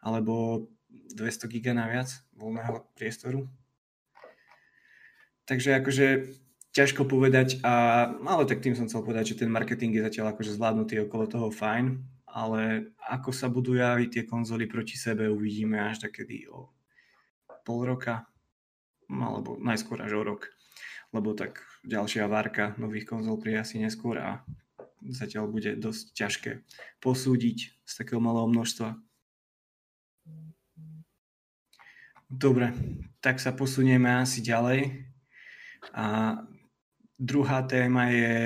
Alebo 0.01 0.67
200 1.13 1.53
giga 1.53 1.77
naviac 1.77 2.09
voľného 2.35 2.89
priestoru. 2.97 3.47
takže 5.47 5.79
akože 5.79 6.07
ťažko 6.77 7.09
povedať, 7.09 7.65
a, 7.65 8.05
ale 8.13 8.45
tak 8.45 8.61
tým 8.61 8.77
som 8.77 8.85
chcel 8.85 9.01
povedať, 9.01 9.33
že 9.33 9.41
ten 9.41 9.49
marketing 9.49 9.97
je 9.97 10.05
zatiaľ 10.05 10.37
akože 10.37 10.53
zvládnutý 10.53 11.09
okolo 11.09 11.25
toho 11.25 11.49
fajn, 11.49 12.05
ale 12.29 12.93
ako 13.01 13.33
sa 13.33 13.49
budú 13.49 13.81
javiť 13.81 14.09
tie 14.13 14.23
konzoly 14.29 14.69
proti 14.69 15.01
sebe, 15.01 15.33
uvidíme 15.33 15.81
až 15.81 16.05
takedy 16.05 16.45
o 16.53 16.69
pol 17.65 17.89
roka, 17.89 18.29
alebo 19.09 19.57
najskôr 19.57 20.05
až 20.05 20.21
o 20.21 20.23
rok, 20.23 20.53
lebo 21.17 21.33
tak 21.33 21.65
ďalšia 21.89 22.29
várka 22.29 22.77
nových 22.77 23.09
konzol 23.09 23.41
príde 23.41 23.65
asi 23.65 23.81
neskôr 23.81 24.21
a 24.21 24.45
zatiaľ 25.01 25.49
bude 25.49 25.81
dosť 25.81 26.13
ťažké 26.13 26.51
posúdiť 27.01 27.59
z 27.89 27.93
takého 27.97 28.21
malého 28.21 28.53
množstva. 28.53 29.01
Dobre, 32.27 32.75
tak 33.23 33.39
sa 33.39 33.55
posunieme 33.55 34.11
asi 34.19 34.43
ďalej. 34.43 35.09
A 35.95 36.35
druhá 37.19 37.65
téma 37.65 38.13
je, 38.13 38.37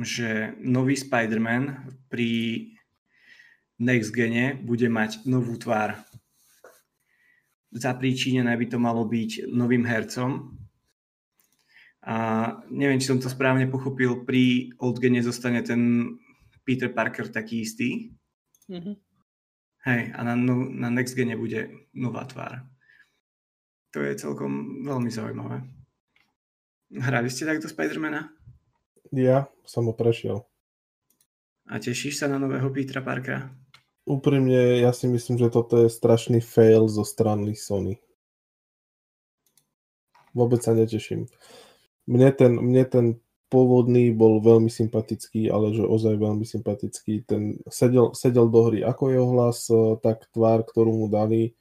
že 0.00 0.56
nový 0.60 0.96
Spider-Man 0.96 1.92
pri 2.08 2.30
Next 3.82 4.14
Gene 4.14 4.54
bude 4.60 4.86
mať 4.88 5.26
novú 5.26 5.58
tvár. 5.58 5.98
Zapríčinené 7.72 8.52
by 8.52 8.66
to 8.68 8.78
malo 8.78 9.08
byť 9.08 9.48
novým 9.48 9.88
hercom. 9.88 10.54
A 12.02 12.16
neviem, 12.68 12.98
či 12.98 13.08
som 13.08 13.22
to 13.22 13.30
správne 13.30 13.70
pochopil, 13.70 14.26
pri 14.26 14.74
Old 14.82 14.98
Gene 15.00 15.22
zostane 15.22 15.62
ten 15.62 16.14
Peter 16.66 16.90
Parker 16.90 17.30
taký 17.30 17.62
istý. 17.62 18.12
Mm-hmm. 18.68 18.96
Hej, 19.82 20.02
a 20.14 20.20
na, 20.22 20.34
no, 20.38 20.66
na 20.70 20.90
Next 20.90 21.18
Gene 21.18 21.34
bude 21.34 21.90
nová 21.94 22.22
tvár. 22.26 22.62
To 23.92 23.98
je 24.00 24.14
celkom 24.14 24.82
veľmi 24.86 25.10
zaujímavé. 25.10 25.81
Hrali 26.92 27.32
ste 27.32 27.48
takto 27.48 27.72
Spidermana? 27.72 28.28
Ja 29.16 29.48
som 29.64 29.88
ho 29.88 29.96
prešiel. 29.96 30.44
A 31.64 31.80
tešíš 31.80 32.20
sa 32.20 32.28
na 32.28 32.36
nového 32.36 32.68
Petra 32.68 33.00
Parkera? 33.00 33.48
Úprimne, 34.04 34.76
ja 34.76 34.92
si 34.92 35.08
myslím, 35.08 35.40
že 35.40 35.48
toto 35.48 35.80
je 35.80 35.88
strašný 35.88 36.44
fail 36.44 36.84
zo 36.92 37.00
strany 37.00 37.56
Sony. 37.56 37.96
Vôbec 40.36 40.60
sa 40.60 40.76
neteším. 40.76 41.32
Mne 42.04 42.28
ten, 42.36 42.52
mne 42.60 42.84
ten 42.84 43.06
pôvodný 43.48 44.12
bol 44.12 44.44
veľmi 44.44 44.68
sympatický, 44.68 45.48
ale 45.48 45.72
že 45.72 45.88
ozaj 45.88 46.20
veľmi 46.20 46.44
sympatický. 46.44 47.24
Ten 47.24 47.56
sedel, 47.72 48.12
sedel 48.12 48.52
do 48.52 48.68
hry 48.68 48.84
ako 48.84 49.12
jeho 49.12 49.28
hlas, 49.32 49.64
tak 50.04 50.28
tvár, 50.28 50.68
ktorú 50.68 50.92
mu 50.92 51.06
dali, 51.08 51.56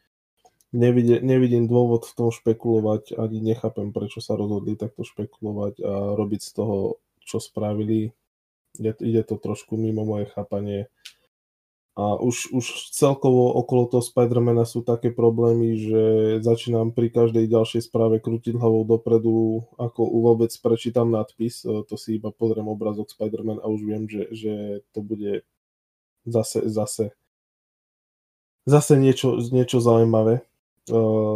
nevidie, 0.71 1.19
nevidím 1.19 1.67
dôvod 1.67 2.07
v 2.07 2.15
tom 2.15 2.29
špekulovať, 2.31 3.15
ani 3.15 3.43
nechápem, 3.43 3.91
prečo 3.91 4.23
sa 4.23 4.39
rozhodli 4.39 4.79
takto 4.79 5.03
špekulovať 5.03 5.83
a 5.83 5.93
robiť 6.15 6.41
z 6.41 6.51
toho, 6.55 6.77
čo 7.23 7.37
spravili. 7.39 8.11
Ide, 8.79 8.95
ide 9.03 9.21
to 9.27 9.35
trošku 9.35 9.75
mimo 9.75 10.07
moje 10.07 10.31
chápanie. 10.31 10.87
A 11.99 12.15
už, 12.15 12.55
už 12.55 12.95
celkovo 12.95 13.51
okolo 13.51 13.91
toho 13.91 13.99
Spidermana 13.99 14.63
sú 14.63 14.79
také 14.79 15.11
problémy, 15.11 15.75
že 15.75 16.03
začínam 16.39 16.95
pri 16.95 17.11
každej 17.11 17.51
ďalšej 17.51 17.91
správe 17.91 18.23
krútiť 18.23 18.55
hlavou 18.55 18.87
dopredu, 18.87 19.67
ako 19.75 19.99
vôbec 20.07 20.55
prečítam 20.63 21.11
nadpis, 21.11 21.67
e, 21.67 21.83
to 21.83 21.99
si 21.99 22.15
iba 22.15 22.31
pozriem 22.31 22.71
obrazok 22.71 23.11
Spiderman 23.11 23.59
a 23.59 23.67
už 23.67 23.81
viem, 23.83 24.07
že, 24.07 24.23
že 24.31 24.53
to 24.95 25.03
bude 25.03 25.43
zase, 26.23 26.63
zase 26.71 27.11
zase 28.65 28.93
niečo, 28.97 29.41
niečo 29.51 29.81
zaujímavé 29.81 30.45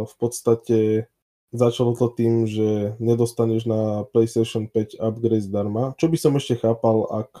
v 0.04 0.14
podstate 0.20 1.08
začalo 1.56 1.96
to 1.96 2.12
tým, 2.12 2.44
že 2.44 2.98
nedostaneš 3.00 3.64
na 3.64 4.04
PlayStation 4.12 4.68
5 4.68 5.00
upgrade 5.00 5.46
zdarma, 5.46 5.96
čo 5.96 6.12
by 6.12 6.16
som 6.20 6.36
ešte 6.36 6.60
chápal, 6.60 7.08
ak... 7.08 7.32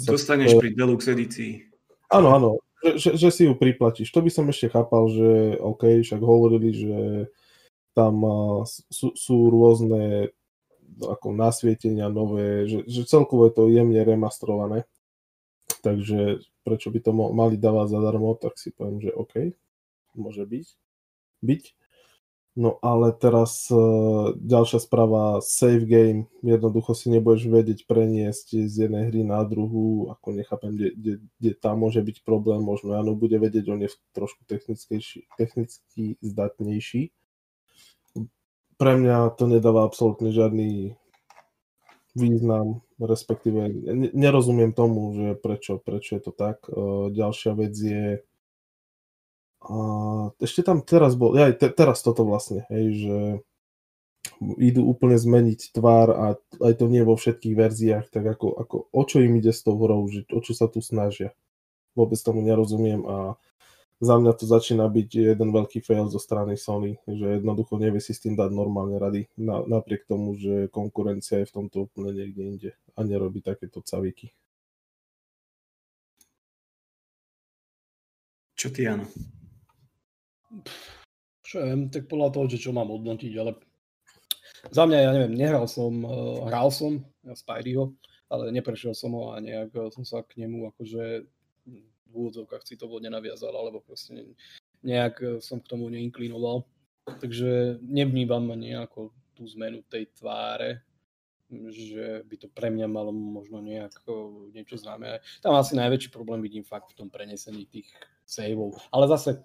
Sa 0.00 0.16
Dostaneš 0.16 0.56
pri 0.56 0.72
Deluxe 0.72 1.12
edícii. 1.12 1.68
Áno, 2.10 2.34
áno, 2.34 2.50
že, 2.96 3.14
že 3.14 3.28
si 3.30 3.46
ju 3.46 3.54
priplatíš. 3.54 4.08
To 4.10 4.24
by 4.24 4.30
som 4.32 4.48
ešte 4.48 4.72
chápal, 4.72 5.12
že 5.12 5.60
OK, 5.60 6.02
však 6.02 6.20
hovorili, 6.22 6.72
že 6.72 7.00
tam 7.92 8.22
sú, 8.88 9.12
sú 9.14 9.36
rôzne 9.50 10.32
ako 11.00 11.32
nasvietenia 11.32 12.10
nové, 12.12 12.68
že, 12.68 12.84
že 12.86 13.08
celkovo 13.08 13.48
je 13.48 13.52
to 13.56 13.70
jemne 13.70 14.00
remastrované. 14.00 14.88
Takže 15.80 16.44
prečo 16.60 16.92
by 16.92 16.98
to 17.00 17.10
mali 17.14 17.56
dávať 17.56 17.94
zadarmo, 17.94 18.36
tak 18.36 18.60
si 18.60 18.68
poviem, 18.74 19.00
že 19.00 19.10
OK, 19.16 19.54
môže 20.18 20.44
byť 20.44 20.66
byť. 21.40 21.62
No 22.58 22.82
ale 22.82 23.14
teraz 23.14 23.70
uh, 23.70 24.34
ďalšia 24.34 24.82
správa, 24.82 25.38
save 25.38 25.86
game, 25.86 26.26
jednoducho 26.42 26.98
si 26.98 27.06
nebudeš 27.06 27.46
vedieť 27.46 27.86
preniesť 27.86 28.66
z 28.66 28.74
jednej 28.74 29.06
hry 29.06 29.22
na 29.22 29.46
druhú, 29.46 30.10
ako 30.10 30.34
nechápem, 30.34 30.74
kde, 30.74 31.50
tam 31.62 31.86
môže 31.86 32.02
byť 32.02 32.26
problém, 32.26 32.58
možno 32.58 32.98
Jano 32.98 33.14
bude 33.14 33.38
vedieť, 33.38 33.70
on 33.70 33.86
je 33.86 33.94
trošku 34.10 34.42
technicky 34.50 36.18
zdatnejší. 36.18 37.14
Pre 38.76 38.92
mňa 38.98 39.38
to 39.38 39.44
nedáva 39.46 39.86
absolútne 39.86 40.34
žiadny 40.34 40.98
význam, 42.18 42.82
respektíve 42.98 43.70
nerozumiem 44.10 44.74
tomu, 44.74 45.14
že 45.14 45.28
prečo, 45.38 45.78
prečo 45.78 46.18
je 46.18 46.22
to 46.26 46.32
tak. 46.34 46.66
Uh, 46.66 47.14
ďalšia 47.14 47.52
vec 47.54 47.74
je, 47.78 48.26
a 49.60 49.76
ešte 50.40 50.64
tam 50.64 50.80
teraz 50.80 51.14
bol, 51.14 51.36
ja 51.36 51.52
te, 51.52 51.68
teraz 51.68 52.00
toto 52.00 52.24
vlastne, 52.24 52.64
hej, 52.72 52.86
že 53.04 53.18
idú 54.56 54.88
úplne 54.88 55.20
zmeniť 55.20 55.76
tvár 55.76 56.08
a 56.12 56.26
aj 56.64 56.72
to 56.80 56.88
nie 56.88 57.04
vo 57.04 57.16
všetkých 57.16 57.54
verziách, 57.56 58.06
tak 58.08 58.24
ako, 58.24 58.56
ako 58.56 58.76
o 58.88 59.02
čo 59.04 59.20
im 59.20 59.36
ide 59.36 59.52
s 59.52 59.60
tou 59.60 59.76
hrou, 59.76 60.08
že 60.08 60.24
o 60.32 60.40
čo 60.40 60.56
sa 60.56 60.64
tu 60.68 60.80
snažia. 60.80 61.36
Vôbec 61.92 62.16
tomu 62.20 62.40
nerozumiem 62.40 63.04
a 63.04 63.36
za 64.00 64.16
mňa 64.16 64.32
to 64.32 64.48
začína 64.48 64.88
byť 64.88 65.36
jeden 65.36 65.52
veľký 65.52 65.84
fail 65.84 66.08
zo 66.08 66.16
strany 66.16 66.56
Sony, 66.56 66.96
že 67.04 67.36
jednoducho 67.36 67.76
nevie 67.76 68.00
si 68.00 68.16
s 68.16 68.24
tým 68.24 68.32
dať 68.32 68.48
normálne 68.48 68.96
rady, 68.96 69.28
na, 69.36 69.60
napriek 69.60 70.08
tomu, 70.08 70.32
že 70.40 70.72
konkurencia 70.72 71.44
je 71.44 71.48
v 71.52 71.54
tomto 71.60 71.84
úplne 71.84 72.16
niekde 72.16 72.42
inde 72.48 72.70
a 72.96 73.00
nerobí 73.04 73.44
takéto 73.44 73.84
caviky. 73.84 74.32
Čo 78.56 78.72
ty, 78.72 78.88
Jano? 78.88 79.04
Čo 81.46 81.56
viem, 81.62 81.90
tak 81.90 82.06
podľa 82.06 82.28
toho, 82.34 82.46
že 82.50 82.62
čo 82.62 82.70
mám 82.70 82.90
hodnotiť, 82.90 83.32
ale 83.38 83.58
za 84.70 84.84
mňa, 84.84 84.98
ja 84.98 85.10
neviem, 85.16 85.34
nehral 85.34 85.64
som, 85.64 86.04
uh, 86.04 86.44
hral 86.46 86.68
som 86.68 87.00
Spideyho, 87.24 87.96
ale 88.30 88.54
neprešiel 88.54 88.94
som 88.94 89.12
ho 89.18 89.34
a 89.34 89.42
nejak 89.42 89.70
eh, 89.74 89.90
som 89.90 90.06
sa 90.06 90.22
k 90.22 90.46
nemu 90.46 90.70
akože 90.70 91.26
v 92.10 92.12
úvodzovkách 92.14 92.66
si 92.66 92.74
to 92.74 92.86
nenaviazal, 92.86 93.54
alebo 93.54 93.82
proste 93.82 94.34
nejak 94.86 95.14
eh, 95.20 95.28
som 95.42 95.58
k 95.58 95.70
tomu 95.70 95.90
neinklinoval. 95.90 96.64
Takže 97.10 97.82
nevnímam 97.82 98.54
nejako 98.54 99.10
tú 99.34 99.42
zmenu 99.58 99.82
tej 99.90 100.06
tváre, 100.14 100.84
že 101.74 102.22
by 102.22 102.36
to 102.38 102.46
pre 102.46 102.70
mňa 102.70 102.86
malo 102.86 103.10
možno 103.10 103.58
nejak 103.58 103.90
niečo 104.54 104.78
známe. 104.78 105.18
Tam 105.42 105.58
asi 105.58 105.74
najväčší 105.74 106.14
problém 106.14 106.38
vidím 106.38 106.62
fakt 106.62 106.94
v 106.94 107.02
tom 107.02 107.08
prenesení 107.10 107.66
tých 107.66 107.90
saveov. 108.22 108.78
Ale 108.94 109.10
zase. 109.10 109.42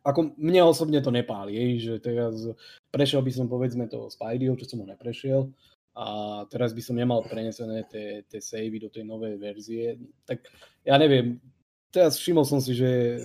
Ako 0.00 0.32
mne 0.40 0.62
osobne 0.64 1.00
to 1.04 1.12
nepáli, 1.12 1.76
že 1.76 2.00
teraz 2.00 2.48
prešiel 2.88 3.20
by 3.20 3.32
som 3.32 3.46
povedzme 3.46 3.84
toho 3.84 4.08
Spideyho, 4.08 4.56
čo 4.56 4.64
som 4.64 4.80
ho 4.80 4.86
neprešiel 4.88 5.52
a 5.92 6.06
teraz 6.48 6.72
by 6.72 6.80
som 6.80 6.96
nemal 6.96 7.20
prenesené 7.26 7.84
tie, 7.90 8.24
tie 8.24 8.40
savey 8.40 8.80
do 8.80 8.88
tej 8.88 9.04
novej 9.04 9.36
verzie, 9.36 9.98
tak 10.24 10.46
ja 10.86 10.96
neviem, 10.96 11.42
teraz 11.90 12.16
všimol 12.16 12.46
som 12.46 12.62
si, 12.62 12.72
že 12.72 13.20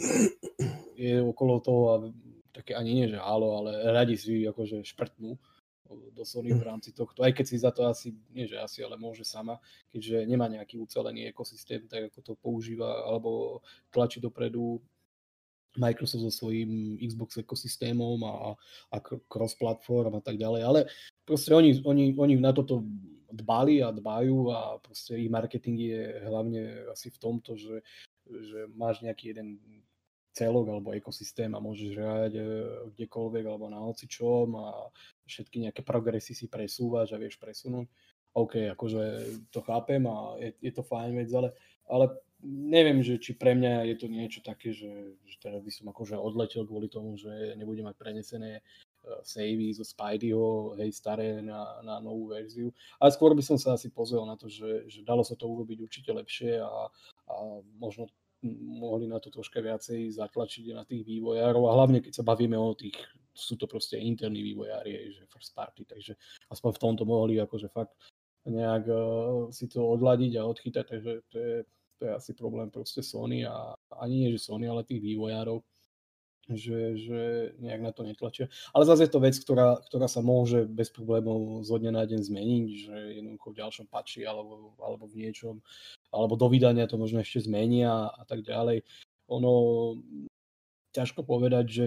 je 0.97 1.21
okolo 1.21 1.61
toho 1.61 1.83
a 1.87 1.95
také 2.51 2.75
ani 2.75 2.91
nie, 2.91 3.07
že 3.07 3.21
halo, 3.21 3.63
ale 3.63 3.91
radi 3.93 4.17
si 4.17 4.43
akože 4.43 4.83
šprtnú 4.83 5.37
do 5.85 6.23
Sony 6.25 6.49
v 6.57 6.65
rámci 6.65 6.91
tohto, 6.97 7.21
aj 7.21 7.37
keď 7.37 7.45
si 7.45 7.61
za 7.61 7.69
to 7.69 7.85
asi, 7.85 8.17
nie 8.33 8.49
že 8.49 8.57
asi, 8.57 8.81
ale 8.81 8.97
môže 8.97 9.21
sama, 9.21 9.61
keďže 9.93 10.25
nemá 10.25 10.49
nejaký 10.49 10.81
ucelený 10.81 11.29
ekosystém, 11.29 11.85
tak 11.85 12.09
ako 12.09 12.19
to 12.25 12.33
používa 12.41 13.05
alebo 13.05 13.61
tlačí 13.93 14.17
dopredu 14.17 14.81
Microsoft 15.77 16.23
so 16.23 16.31
svojím 16.31 16.97
Xbox 16.99 17.37
ekosystémom 17.37 18.19
a, 18.23 18.55
a 18.91 18.97
cross-platform 19.29 20.17
a 20.17 20.21
tak 20.23 20.39
ďalej, 20.39 20.61
ale 20.63 20.79
proste 21.27 21.51
oni, 21.51 21.81
oni, 21.83 22.15
oni 22.15 22.35
na 22.39 22.53
toto 22.55 22.85
dbali 23.35 23.83
a 23.83 23.91
dbajú 23.91 24.51
a 24.55 24.59
proste 24.79 25.19
ich 25.19 25.27
marketing 25.27 25.77
je 25.79 26.03
hlavne 26.23 26.61
asi 26.91 27.11
v 27.11 27.17
tomto, 27.19 27.59
že, 27.59 27.83
že 28.27 28.71
máš 28.71 29.03
nejaký 29.03 29.35
jeden 29.35 29.59
celok 30.35 30.67
alebo 30.67 30.91
ekosystém 30.91 31.51
a 31.55 31.63
môžeš 31.63 31.95
hrať 31.95 32.33
e, 32.35 32.43
kdekoľvek 32.91 33.43
alebo 33.47 33.71
na 33.71 33.79
hocičom 33.79 34.51
a 34.59 34.91
všetky 35.23 35.63
nejaké 35.63 35.81
progresy 35.81 36.35
si 36.35 36.51
presúvaš 36.51 37.15
a 37.15 37.19
vieš 37.19 37.39
presunúť. 37.39 37.87
OK, 38.35 38.67
akože 38.75 39.03
to 39.47 39.63
chápem 39.63 40.03
a 40.11 40.35
je, 40.43 40.51
je 40.59 40.71
to 40.75 40.83
fajn 40.83 41.15
vec, 41.15 41.31
ale, 41.31 41.55
ale 41.87 42.11
neviem, 42.43 42.99
že 43.03 43.21
či 43.21 43.37
pre 43.37 43.55
mňa 43.55 43.87
je 43.93 43.95
to 43.95 44.07
niečo 44.11 44.41
také, 44.43 44.75
že, 44.75 45.15
že 45.23 45.37
teraz 45.39 45.63
by 45.63 45.71
som 45.71 45.85
akože 45.91 46.19
odletel 46.19 46.67
kvôli 46.67 46.91
tomu, 46.91 47.15
že 47.15 47.55
nebudem 47.55 47.87
mať 47.87 47.95
prenesené 47.95 48.51
savey 49.21 49.69
zo 49.73 49.85
Spideyho, 49.85 50.73
hej, 50.81 50.89
staré 50.93 51.41
na, 51.41 51.81
na 51.85 52.01
novú 52.01 52.33
verziu. 52.33 52.73
Ale 52.97 53.13
skôr 53.13 53.37
by 53.37 53.43
som 53.45 53.57
sa 53.57 53.77
asi 53.77 53.93
pozrel 53.93 54.25
na 54.25 54.33
to, 54.33 54.49
že, 54.49 54.89
že 54.89 55.05
dalo 55.05 55.21
sa 55.21 55.37
to 55.37 55.45
urobiť 55.45 55.77
určite 55.85 56.09
lepšie 56.09 56.57
a, 56.57 56.89
a 57.29 57.33
možno 57.77 58.09
mohli 58.61 59.09
na 59.09 59.17
to 59.17 59.33
troška 59.33 59.61
viacej 59.61 60.13
zatlačiť 60.13 60.73
na 60.73 60.85
tých 60.85 61.01
vývojárov 61.01 61.65
a 61.65 61.75
hlavne 61.81 62.01
keď 62.01 62.21
sa 62.21 62.27
bavíme 62.27 62.57
o 62.57 62.77
tých, 62.77 62.97
sú 63.33 63.57
to 63.57 63.65
proste 63.65 63.97
interní 63.97 64.45
vývojári, 64.53 65.13
že 65.13 65.25
first 65.29 65.57
party, 65.57 65.85
takže 65.85 66.13
aspoň 66.53 66.71
v 66.77 66.81
tomto 66.81 67.03
mohli 67.09 67.41
akože 67.41 67.73
fakt 67.73 67.97
nejak 68.45 68.85
uh, 68.85 69.49
si 69.49 69.65
to 69.65 69.81
odladiť 69.81 70.37
a 70.37 70.45
odchytať, 70.45 70.85
takže 70.85 71.11
to 71.33 71.37
je, 71.41 71.55
to 71.99 72.05
je 72.05 72.13
asi 72.15 72.31
problém 72.33 72.71
proste 72.71 73.03
Sony 73.03 73.45
a 73.47 73.75
ani 74.01 74.27
nie, 74.27 74.29
že 74.35 74.51
Sony, 74.51 74.67
ale 74.67 74.83
tých 74.83 75.01
vývojárov 75.01 75.63
že, 76.49 76.93
že 77.01 77.21
nejak 77.57 77.81
na 77.81 77.91
to 77.91 78.05
netlačia. 78.05 78.45
Ale 78.69 78.85
zase 78.85 79.09
je 79.09 79.11
to 79.17 79.23
vec, 79.23 79.33
ktorá, 79.33 79.81
ktorá 79.89 80.05
sa 80.05 80.21
môže 80.21 80.69
bez 80.69 80.93
problémov 80.93 81.65
zo 81.65 81.81
dňa 81.81 81.91
na 81.93 82.05
deň 82.05 82.21
zmeniť, 82.21 82.65
že 82.69 82.95
jednoducho 83.17 83.47
v 83.49 83.59
ďalšom 83.65 83.85
pači 83.89 84.21
alebo, 84.29 84.77
alebo 84.77 85.09
v 85.09 85.25
niečom, 85.25 85.57
alebo 86.13 86.37
do 86.37 86.45
vydania 86.45 86.85
to 86.85 87.01
možno 87.01 87.25
ešte 87.25 87.49
zmenia 87.49 88.13
a 88.13 88.23
tak 88.29 88.45
ďalej. 88.45 88.85
Ono, 89.33 89.53
ťažko 90.93 91.25
povedať, 91.25 91.65
že 91.65 91.85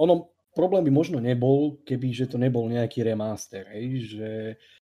ono, 0.00 0.32
problém 0.56 0.88
by 0.88 0.92
možno 0.94 1.20
nebol, 1.20 1.76
keby 1.84 2.08
že 2.16 2.32
to 2.32 2.40
nebol 2.40 2.64
nejaký 2.64 3.04
remaster, 3.04 3.68
hej, 3.68 4.16
že 4.16 4.30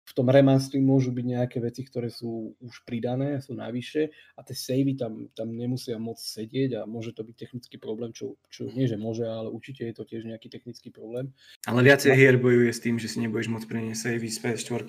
v 0.05 0.11
tom 0.13 0.29
remastri 0.29 0.77
môžu 0.77 1.09
byť 1.09 1.25
nejaké 1.25 1.57
veci, 1.57 1.81
ktoré 1.81 2.13
sú 2.13 2.53
už 2.61 2.85
pridané, 2.85 3.41
sú 3.41 3.57
navyše 3.57 4.13
a 4.37 4.45
tie 4.45 4.53
savey 4.53 4.93
tam, 4.93 5.33
tam 5.33 5.49
nemusia 5.57 5.97
moc 5.97 6.21
sedieť 6.21 6.77
a 6.77 6.81
môže 6.85 7.17
to 7.17 7.25
byť 7.25 7.35
technický 7.35 7.81
problém, 7.81 8.13
čo, 8.13 8.37
čo 8.53 8.69
nie 8.69 8.85
že 8.85 9.01
môže, 9.01 9.25
ale 9.25 9.49
určite 9.49 9.89
je 9.89 9.95
to 9.97 10.05
tiež 10.05 10.29
nejaký 10.29 10.47
technický 10.53 10.93
problém. 10.93 11.33
Ale 11.65 11.81
viacej 11.81 12.13
hier 12.13 12.37
bojuje 12.37 12.69
s 12.69 12.83
tým, 12.85 13.01
že 13.01 13.09
si 13.09 13.17
nebudeš 13.25 13.49
môcť 13.49 13.65
preniesť 13.65 14.01
savey 14.01 14.29
z 14.29 14.39
PS4. 14.45 14.81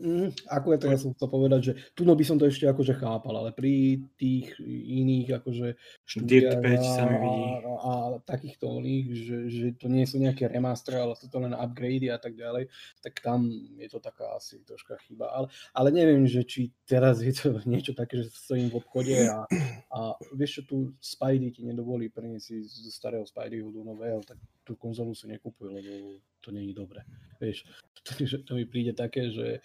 Mm, 0.00 0.32
to, 0.80 0.86
ja 0.88 0.96
som 0.96 1.12
chcel 1.12 1.28
povedať, 1.28 1.60
že 1.60 1.72
tu 1.92 2.08
by 2.08 2.24
som 2.24 2.40
to 2.40 2.48
ešte 2.48 2.64
akože 2.64 2.96
chápal, 2.96 3.36
ale 3.36 3.52
pri 3.52 4.00
tých 4.16 4.56
iných 4.64 5.44
akože 5.44 5.76
štúdiách 6.08 6.56
a, 6.56 6.80
a, 6.80 7.68
a, 7.76 7.92
takýchto 8.24 8.80
oných, 8.80 9.06
že, 9.12 9.38
že 9.52 9.66
to 9.76 9.92
nie 9.92 10.08
sú 10.08 10.16
nejaké 10.16 10.48
remaster, 10.48 10.96
ale 10.96 11.12
sú 11.20 11.28
to 11.28 11.36
len 11.36 11.52
upgrady 11.52 12.08
a 12.08 12.16
tak 12.16 12.32
ďalej, 12.32 12.72
tak 13.04 13.20
tam 13.20 13.52
je 13.76 13.88
to 13.92 14.00
taká 14.00 14.40
asi 14.40 14.64
troška 14.64 14.96
chyba. 15.04 15.28
Ale, 15.28 15.46
ale 15.76 15.88
neviem, 15.92 16.24
že 16.24 16.48
či 16.48 16.72
teraz 16.88 17.20
je 17.20 17.36
to 17.36 17.60
niečo 17.68 17.92
také, 17.92 18.24
že 18.24 18.32
stojím 18.32 18.72
v 18.72 18.80
obchode 18.80 19.16
a, 19.28 19.44
a 19.92 20.16
vieš 20.32 20.60
čo, 20.60 20.62
tu 20.64 20.76
Spidey 20.96 21.52
ti 21.52 21.60
nedovolí 21.60 22.08
preniesť 22.08 22.64
zo 22.64 22.88
starého 22.88 23.28
Spideyho 23.28 23.68
do 23.68 23.84
nového, 23.84 24.24
tak 24.24 24.40
tú 24.64 24.80
konzolu 24.80 25.12
si 25.12 25.28
nekupuj, 25.28 25.68
lebo 25.68 26.22
to 26.40 26.48
nie 26.54 26.72
je 26.72 26.74
dobré. 26.74 27.04
Vieš, 27.36 27.68
to, 28.06 28.10
to 28.48 28.52
mi 28.56 28.64
príde 28.64 28.96
také, 28.96 29.28
že. 29.28 29.60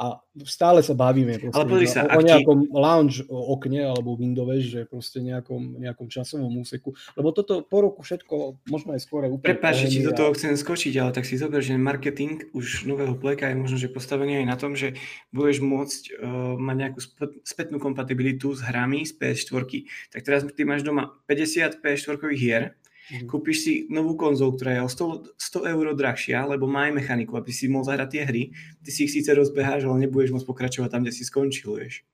A 0.00 0.16
stále 0.48 0.80
sa 0.80 0.96
bavíme 0.96 1.36
Ale 1.52 1.68
pozri 1.68 1.84
sa, 1.84 2.08
o, 2.08 2.18
o 2.18 2.24
nejakom 2.24 2.58
ti... 2.64 2.72
lounge 2.72 3.18
okne 3.28 3.84
alebo 3.84 4.16
Windove, 4.16 4.64
že 4.64 4.88
proste 4.88 5.20
nejakom, 5.20 5.76
nejakom 5.76 6.08
časovom 6.08 6.56
úseku. 6.64 6.96
Lebo 7.20 7.36
toto 7.36 7.60
po 7.60 7.84
roku 7.84 8.00
všetko 8.00 8.64
možno 8.72 8.96
aj 8.96 9.00
skôr 9.04 9.28
úplne... 9.28 9.44
Prepáč, 9.44 9.84
že 9.84 9.92
ti 9.92 10.00
do 10.00 10.16
toho 10.16 10.32
chcem 10.32 10.56
skočiť, 10.56 10.94
ale 11.04 11.12
tak 11.12 11.28
si 11.28 11.36
zober, 11.36 11.60
že 11.60 11.76
marketing 11.76 12.48
už 12.56 12.88
nového 12.88 13.12
pleka 13.12 13.52
je 13.52 13.56
možno, 13.60 13.76
že 13.76 13.92
postavený 13.92 14.40
aj 14.40 14.46
na 14.48 14.56
tom, 14.56 14.72
že 14.72 14.96
budeš 15.36 15.60
môcť 15.60 16.02
uh, 16.16 16.56
mať 16.56 16.76
nejakú 16.88 17.00
spätnú 17.44 17.76
kompatibilitu 17.76 18.56
s 18.56 18.64
hrami 18.64 19.04
z 19.04 19.12
PS4. 19.20 19.64
Tak 20.16 20.20
teraz 20.24 20.40
ty 20.48 20.64
máš 20.64 20.80
doma 20.80 21.12
50 21.28 21.84
PS4 21.84 22.16
hier, 22.32 22.72
Mm-hmm. 23.02 23.26
Kúpiš 23.26 23.58
si 23.66 23.72
novú 23.90 24.14
konzolu, 24.14 24.54
ktorá 24.54 24.78
je 24.78 24.82
o 24.86 24.90
100, 24.90 25.34
100 25.34 25.72
eur 25.74 25.86
drahšia, 25.98 26.46
lebo 26.46 26.70
má 26.70 26.86
aj 26.86 27.02
mechaniku, 27.02 27.34
aby 27.34 27.50
si 27.50 27.66
mohol 27.66 27.90
zahrať 27.90 28.08
tie 28.14 28.22
hry. 28.22 28.42
Ty 28.78 28.90
si 28.94 29.10
ich 29.10 29.14
síce 29.14 29.34
rozbeháš, 29.34 29.90
ale 29.90 30.06
nebudeš 30.06 30.30
môcť 30.30 30.46
pokračovať 30.46 30.88
tam, 30.90 31.02
kde 31.02 31.12
si 31.12 31.26
skončil, 31.26 31.74
vieš. 31.82 32.06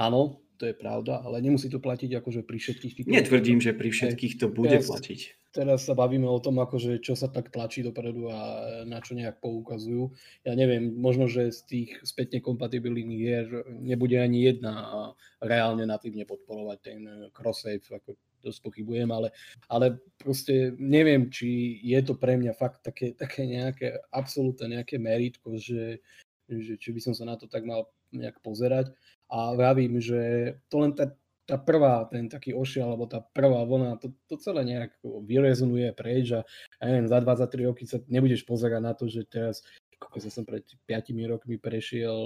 Áno, 0.00 0.40
to 0.58 0.66
je 0.66 0.74
pravda, 0.74 1.22
ale 1.22 1.38
nemusí 1.38 1.70
to 1.70 1.78
platiť 1.78 2.18
akože 2.18 2.42
pri 2.42 2.58
všetkých 2.58 2.92
tých... 2.98 3.04
Netvrdím, 3.06 3.62
že 3.62 3.70
pri 3.70 3.94
všetkých 3.94 4.42
to 4.42 4.50
bude 4.50 4.74
teraz, 4.74 4.90
platiť. 4.90 5.20
Teraz 5.54 5.86
sa 5.86 5.94
bavíme 5.94 6.26
o 6.26 6.42
tom, 6.42 6.58
akože 6.58 6.98
čo 6.98 7.14
sa 7.14 7.30
tak 7.30 7.54
tlačí 7.54 7.86
dopredu 7.86 8.26
a 8.26 8.38
na 8.82 8.98
čo 8.98 9.14
nejak 9.14 9.38
poukazujú. 9.38 10.10
Ja 10.42 10.58
neviem, 10.58 10.98
možno, 10.98 11.30
že 11.30 11.54
z 11.54 11.60
tých 11.62 11.90
spätne 12.02 12.42
kompatibilných 12.42 13.10
hier 13.14 13.46
nebude 13.70 14.18
ani 14.18 14.50
jedna 14.50 14.72
a 14.82 14.98
reálne 15.38 15.86
natívne 15.86 16.26
podporovať 16.26 16.78
ten 16.82 17.00
cross-save, 17.30 17.86
ako 17.94 18.18
dosť 18.42 18.60
pochybujem, 18.62 19.10
ale, 19.10 19.34
ale 19.66 19.98
proste 20.18 20.74
neviem, 20.78 21.28
či 21.30 21.78
je 21.82 22.00
to 22.02 22.14
pre 22.14 22.38
mňa 22.38 22.52
fakt 22.54 22.84
také, 22.86 23.12
také 23.14 23.44
nejaké 23.46 23.98
absolútne 24.10 24.78
nejaké 24.78 24.96
meritko, 24.98 25.58
že, 25.58 26.00
že 26.48 26.74
či 26.78 26.88
by 26.94 27.00
som 27.02 27.14
sa 27.14 27.24
na 27.26 27.34
to 27.34 27.50
tak 27.50 27.66
mal 27.66 27.90
nejak 28.14 28.40
pozerať. 28.40 28.92
A 29.28 29.52
vravím, 29.52 30.00
že 30.00 30.56
to 30.72 30.80
len 30.80 30.96
tá, 30.96 31.12
tá 31.44 31.60
prvá, 31.60 32.08
ten 32.08 32.28
taký 32.28 32.56
ošiel, 32.56 32.88
alebo 32.88 33.04
tá 33.04 33.20
prvá 33.20 33.64
vlna, 33.64 34.00
to, 34.00 34.12
to 34.28 34.40
celé 34.40 34.64
nejak 34.64 34.96
vyrezonuje 35.04 35.92
preč 35.92 36.32
a 36.32 36.40
ja 36.80 36.84
neviem, 36.88 37.08
za 37.08 37.20
23 37.20 37.68
roky 37.68 37.84
sa 37.84 38.00
nebudeš 38.08 38.44
pozerať 38.48 38.80
na 38.80 38.92
to, 38.96 39.04
že 39.08 39.28
teraz, 39.28 39.60
ako 40.00 40.16
sa 40.20 40.30
som 40.32 40.48
pred 40.48 40.64
5 40.88 41.12
rokmi 41.28 41.60
prešiel 41.60 42.16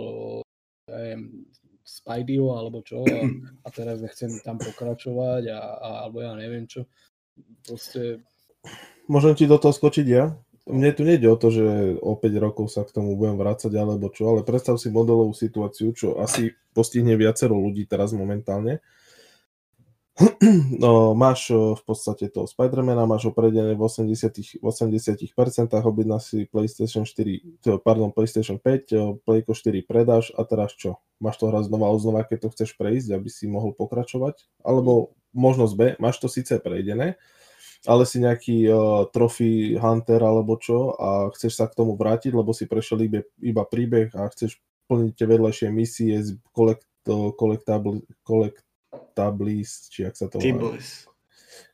ja 0.90 0.98
neviem, 0.98 1.46
Spideyho 1.82 2.54
alebo 2.54 2.80
čo 2.86 3.02
a, 3.02 3.18
a 3.66 3.68
teraz 3.74 4.00
nechcem 4.00 4.38
tam 4.40 4.58
pokračovať 4.58 5.50
a, 5.50 5.58
a, 5.58 5.88
alebo 6.06 6.22
ja 6.22 6.32
neviem 6.38 6.66
čo. 6.66 6.86
Proste... 7.66 8.22
Môžem 9.10 9.34
ti 9.34 9.50
do 9.50 9.58
toho 9.58 9.74
skočiť 9.74 10.06
ja? 10.06 10.34
Mne 10.62 10.94
tu 10.94 11.02
nejde 11.02 11.26
o 11.26 11.34
to, 11.34 11.50
že 11.50 11.98
o 11.98 12.14
5 12.14 12.22
rokov 12.38 12.70
sa 12.70 12.86
k 12.86 12.94
tomu 12.94 13.18
budem 13.18 13.34
vrácať 13.34 13.74
alebo 13.74 14.14
čo, 14.14 14.30
ale 14.30 14.46
predstav 14.46 14.78
si 14.78 14.94
modelovú 14.94 15.34
situáciu, 15.34 15.90
čo 15.90 16.22
asi 16.22 16.54
postihne 16.70 17.18
viacero 17.18 17.58
ľudí 17.58 17.82
teraz 17.90 18.14
momentálne 18.14 18.78
no, 20.83 21.16
máš 21.16 21.48
v 21.53 21.83
podstate 21.88 22.29
toho 22.29 22.44
Spidermana, 22.44 23.09
máš 23.09 23.29
ho 23.29 23.33
v 23.33 23.81
80%, 23.81 24.61
80% 24.61 25.25
objedná 25.88 26.20
si 26.20 26.44
PlayStation 26.53 27.09
4, 27.09 27.81
pardon, 27.81 28.12
PlayStation 28.12 28.61
5, 28.61 29.25
Playko 29.25 29.57
4 29.57 29.88
predáš 29.88 30.29
a 30.37 30.44
teraz 30.44 30.77
čo? 30.77 31.01
Máš 31.16 31.40
to 31.40 31.48
hrať 31.48 31.72
znova 31.72 31.88
a 31.88 31.96
znova, 31.96 32.29
keď 32.29 32.38
to 32.44 32.53
chceš 32.53 32.70
prejsť, 32.77 33.16
aby 33.16 33.29
si 33.33 33.48
mohol 33.48 33.72
pokračovať? 33.72 34.44
Alebo 34.61 35.16
možnosť 35.33 35.75
B, 35.81 35.81
máš 35.96 36.20
to 36.20 36.29
síce 36.29 36.53
prejdené, 36.61 37.16
ale 37.88 38.05
si 38.05 38.20
nejaký 38.20 38.68
uh, 38.68 39.09
trophy 39.11 39.81
hunter 39.81 40.20
alebo 40.20 40.61
čo 40.61 40.92
a 40.92 41.33
chceš 41.33 41.57
sa 41.57 41.66
k 41.66 41.77
tomu 41.77 41.96
vrátiť, 41.96 42.37
lebo 42.37 42.53
si 42.53 42.68
prešiel 42.68 43.09
iba, 43.09 43.20
iba 43.40 43.64
príbeh 43.64 44.12
a 44.12 44.29
chceš 44.29 44.61
plniť 44.92 45.12
tie 45.16 45.27
vedľajšie 45.27 45.68
misie 45.72 46.20
z 46.20 46.37
collect, 46.53 46.85
collectable, 47.40 48.05
collect, 48.22 48.62
Collectables, 49.12 49.92
či 49.92 50.09
ak 50.09 50.14
sa 50.16 50.27
to 50.33 50.40
volá. 50.40 50.81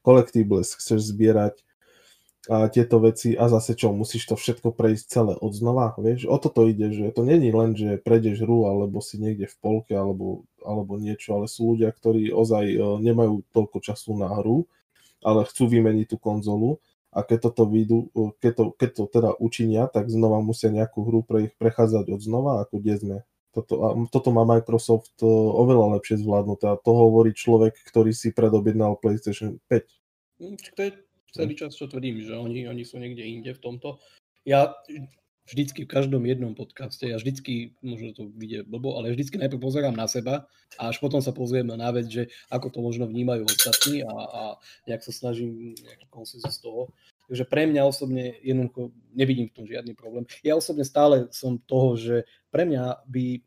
Collectibles. 0.03 0.75
Chceš 0.75 1.15
zbierať 1.15 1.63
a 2.49 2.73
tieto 2.73 2.97
veci 2.97 3.37
a 3.37 3.45
zase 3.53 3.77
čo, 3.77 3.93
musíš 3.93 4.25
to 4.25 4.33
všetko 4.33 4.73
prejsť 4.73 5.05
celé 5.05 5.35
od 5.37 5.53
znova, 5.53 5.93
vieš, 6.01 6.25
o 6.25 6.41
toto 6.41 6.65
ide, 6.65 6.89
že 6.97 7.13
to 7.13 7.21
není 7.21 7.53
len, 7.53 7.77
že 7.77 8.01
prejdeš 8.01 8.41
hru 8.41 8.65
alebo 8.73 9.05
si 9.05 9.21
niekde 9.21 9.53
v 9.53 9.57
polke 9.61 9.93
alebo, 9.93 10.49
alebo 10.65 10.97
niečo, 10.97 11.37
ale 11.37 11.45
sú 11.45 11.77
ľudia, 11.77 11.93
ktorí 11.93 12.33
ozaj 12.33 12.65
e, 12.73 12.79
nemajú 13.05 13.45
toľko 13.53 13.85
času 13.85 14.17
na 14.17 14.33
hru, 14.33 14.65
ale 15.21 15.45
chcú 15.45 15.69
vymeniť 15.69 16.09
tú 16.09 16.17
konzolu 16.17 16.81
a 17.13 17.21
keď 17.21 17.53
toto 17.53 17.69
vyjdu, 17.69 18.09
e, 18.17 18.33
keď 18.41 18.53
to, 18.57 18.65
keď 18.81 18.91
to 18.97 19.03
teda 19.13 19.31
učinia, 19.37 19.85
tak 19.85 20.09
znova 20.09 20.41
musia 20.41 20.73
nejakú 20.73 21.05
hru 21.05 21.21
pre, 21.29 21.53
prechádzať 21.61 22.09
od 22.09 22.21
znova, 22.25 22.65
ako 22.65 22.81
kde 22.81 22.95
sme 22.97 23.17
toto, 23.53 23.75
toto 24.13 24.29
má 24.31 24.45
Microsoft 24.45 25.17
e, 25.21 25.29
oveľa 25.29 25.99
lepšie 25.99 26.21
zvládnuté 26.21 26.69
a 26.69 26.81
to 26.81 26.93
hovorí 26.93 27.33
človek, 27.33 27.77
ktorý 27.89 28.13
si 28.13 28.33
predobjednal 28.37 29.01
PlayStation 29.01 29.57
5. 29.67 29.85
Hm, 30.41 30.57
to 30.77 30.81
je 30.85 30.91
celý 31.33 31.55
čas, 31.57 31.77
čo 31.77 31.89
tvrdím, 31.89 32.21
že 32.25 32.37
oni, 32.37 32.69
oni 32.69 32.83
sú 32.85 33.01
niekde 33.01 33.25
inde 33.25 33.53
v 33.57 33.61
tomto. 33.61 34.01
Ja 34.45 34.77
vždycky 35.49 35.89
v 35.89 35.93
každom 35.93 36.29
jednom 36.29 36.53
podcaste, 36.53 37.09
ja 37.09 37.17
vždycky, 37.17 37.73
možno 37.81 38.13
to 38.13 38.29
vidie 38.37 38.61
blbo, 38.69 39.01
ale 39.01 39.17
vždycky 39.17 39.41
najprv 39.41 39.61
pozerám 39.61 39.97
na 39.97 40.05
seba 40.05 40.45
a 40.77 40.93
až 40.93 41.01
potom 41.01 41.25
sa 41.25 41.33
pozrieme 41.33 41.73
na 41.73 41.89
vec, 41.89 42.05
že 42.05 42.29
ako 42.53 42.69
to 42.69 42.79
možno 42.85 43.09
vnímajú 43.09 43.49
ostatní 43.49 44.05
a, 44.05 44.13
a 44.13 44.43
nejak 44.85 45.01
sa 45.01 45.13
snažím 45.13 45.73
nejaký 45.81 46.07
konsenzus 46.13 46.61
z 46.61 46.69
toho. 46.69 46.93
Takže 47.29 47.45
pre 47.45 47.69
mňa 47.69 47.85
osobne 47.85 48.41
jednoducho 48.41 48.89
nevidím 49.13 49.53
v 49.53 49.57
tom 49.57 49.65
žiadny 49.69 49.93
problém. 49.93 50.25
Ja 50.41 50.57
osobne 50.57 50.89
stále 50.89 51.29
som 51.29 51.61
toho, 51.61 51.93
že 52.01 52.17
pre 52.49 52.65
mňa 52.65 53.05
by 53.05 53.45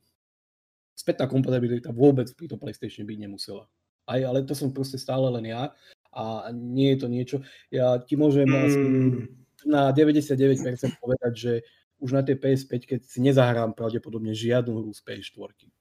spätná 0.93 1.25
kompatibilita 1.25 1.89
vôbec 1.89 2.29
pri 2.37 2.45
tom 2.45 2.61
PlayStation 2.61 3.09
byť 3.09 3.17
nemusela. 3.17 3.65
Aj, 4.05 4.21
ale 4.21 4.45
to 4.45 4.53
som 4.53 4.69
proste 4.69 5.01
stále 5.01 5.25
len 5.33 5.49
ja 5.49 5.73
a 6.13 6.53
nie 6.53 6.93
je 6.93 6.97
to 7.01 7.07
niečo. 7.09 7.37
Ja 7.73 7.97
ti 7.97 8.13
môžem 8.13 8.45
mm. 8.45 9.65
na 9.65 9.89
99% 9.89 11.01
povedať, 11.01 11.33
že 11.33 11.53
už 11.97 12.13
na 12.13 12.21
tej 12.21 12.37
PS5 12.37 12.71
keď 12.85 12.99
si 13.01 13.17
nezahrám 13.21 13.73
pravdepodobne 13.73 14.37
žiadnu 14.37 14.77
hru 14.77 14.91
z 14.93 15.01
PS4. 15.01 15.73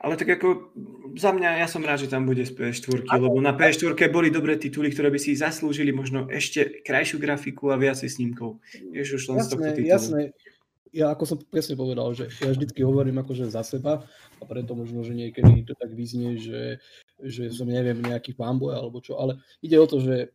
Ale 0.00 0.16
tak 0.16 0.40
ako 0.40 0.72
za 1.16 1.30
mňa, 1.32 1.60
ja 1.60 1.68
som 1.68 1.84
rád, 1.84 2.04
že 2.04 2.12
tam 2.12 2.24
bude 2.24 2.44
z 2.44 2.52
PS4, 2.52 3.04
lebo 3.06 3.38
na 3.40 3.52
PS4 3.52 3.96
boli 4.08 4.32
dobré 4.32 4.56
tituly, 4.56 4.88
ktoré 4.88 5.12
by 5.12 5.20
si 5.20 5.36
zaslúžili 5.36 5.92
možno 5.92 6.26
ešte 6.32 6.80
krajšiu 6.84 7.20
grafiku 7.20 7.72
a 7.72 7.76
viacej 7.76 8.08
snímkov. 8.08 8.60
Už 8.92 9.28
len 9.30 9.38
jasné, 9.38 9.44
z 9.44 9.50
tohto 9.52 9.70
titulu. 9.76 9.88
Jasné, 9.88 10.20
ja 10.94 11.10
ako 11.10 11.24
som 11.26 11.38
presne 11.42 11.74
povedal, 11.74 12.14
že 12.14 12.30
ja 12.38 12.54
vždycky 12.54 12.86
hovorím 12.86 13.18
akože 13.18 13.50
za 13.50 13.66
seba 13.66 14.06
a 14.38 14.42
preto 14.46 14.78
možno, 14.78 15.02
že 15.02 15.10
niekedy 15.10 15.66
to 15.66 15.74
tak 15.74 15.90
vyznie, 15.90 16.38
že, 16.38 16.78
že 17.18 17.50
som 17.50 17.66
neviem 17.66 17.98
nejaký 17.98 18.38
fanboy 18.38 18.70
alebo 18.70 19.02
čo, 19.02 19.18
ale 19.18 19.42
ide 19.58 19.74
o 19.74 19.90
to, 19.90 19.98
že 19.98 20.30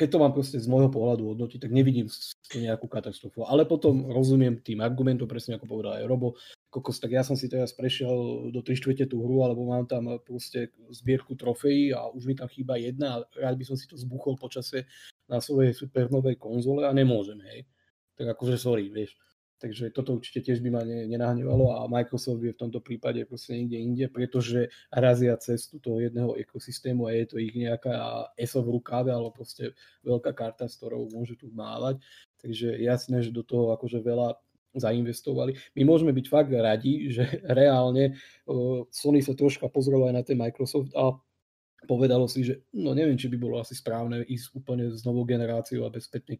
keď 0.00 0.16
to 0.16 0.22
mám 0.24 0.32
proste 0.32 0.56
z 0.56 0.64
môjho 0.64 0.88
pohľadu 0.88 1.36
hodnotiť, 1.36 1.60
tak 1.60 1.76
nevidím 1.76 2.08
nejakú 2.56 2.88
katastrofu. 2.88 3.44
Ale 3.44 3.68
potom 3.68 4.08
rozumiem 4.08 4.56
tým 4.64 4.80
argumentom, 4.80 5.28
presne 5.28 5.60
ako 5.60 5.68
povedal 5.68 6.00
aj 6.00 6.08
Robo, 6.08 6.40
kokos, 6.72 6.96
tak 6.96 7.12
ja 7.12 7.20
som 7.20 7.36
si 7.36 7.52
teraz 7.52 7.76
prešiel 7.76 8.48
do 8.48 8.60
3 8.64 8.80
štvrte 8.80 9.04
tú 9.12 9.20
hru, 9.20 9.44
alebo 9.44 9.68
mám 9.68 9.84
tam 9.84 10.08
proste 10.24 10.72
zbierku 10.88 11.36
trofejí 11.36 11.92
a 11.92 12.08
už 12.08 12.24
mi 12.24 12.32
tam 12.32 12.48
chýba 12.48 12.80
jedna 12.80 13.20
a 13.20 13.24
rád 13.36 13.60
by 13.60 13.64
som 13.68 13.76
si 13.76 13.84
to 13.84 14.00
zbuchol 14.00 14.40
počase 14.40 14.88
na 15.28 15.36
svojej 15.44 15.76
supernovej 15.76 16.40
konzole 16.40 16.88
a 16.88 16.96
nemôžem, 16.96 17.36
hej. 17.52 17.68
Tak 18.16 18.40
akože 18.40 18.56
sorry, 18.56 18.88
vieš. 18.88 19.12
Takže 19.60 19.92
toto 19.92 20.16
určite 20.16 20.40
tiež 20.40 20.64
by 20.64 20.70
ma 20.72 20.82
nenahnevalo 20.88 21.76
a 21.76 21.84
Microsoft 21.84 22.40
je 22.40 22.56
v 22.56 22.60
tomto 22.64 22.80
prípade 22.80 23.20
proste 23.28 23.60
niekde 23.60 23.76
inde, 23.76 24.06
pretože 24.08 24.72
razia 24.88 25.36
cestu 25.36 25.76
toho 25.76 26.00
jedného 26.00 26.32
ekosystému 26.40 27.04
a 27.04 27.12
je 27.12 27.24
to 27.28 27.36
ich 27.36 27.52
nejaká 27.52 28.24
ESO 28.40 28.64
v 28.64 28.80
rukáve, 28.80 29.12
alebo 29.12 29.36
proste 29.36 29.76
veľká 30.00 30.32
karta, 30.32 30.64
s 30.64 30.80
ktorou 30.80 31.12
môžu 31.12 31.36
tu 31.36 31.52
mávať. 31.52 32.00
Takže 32.40 32.80
jasné, 32.80 33.20
že 33.20 33.36
do 33.36 33.44
toho 33.44 33.76
akože 33.76 34.00
veľa 34.00 34.40
zainvestovali. 34.72 35.60
My 35.76 35.82
môžeme 35.84 36.16
byť 36.16 36.26
fakt 36.30 36.52
radi, 36.56 37.12
že 37.12 37.28
reálne 37.60 38.16
Sony 38.88 39.20
sa 39.20 39.36
troška 39.36 39.68
pozrelo 39.68 40.08
aj 40.08 40.14
na 40.14 40.22
ten 40.24 40.40
Microsoft 40.40 40.96
a 40.96 41.20
povedalo 41.88 42.28
si, 42.28 42.44
že 42.44 42.64
no 42.76 42.92
neviem, 42.92 43.16
či 43.16 43.28
by 43.28 43.36
bolo 43.40 43.56
asi 43.60 43.76
správne 43.76 44.24
ísť 44.26 44.56
úplne 44.56 44.92
s 44.92 45.04
novou 45.04 45.24
generáciou 45.24 45.86
a 45.86 45.92
bez 45.92 46.08
spätnej 46.08 46.36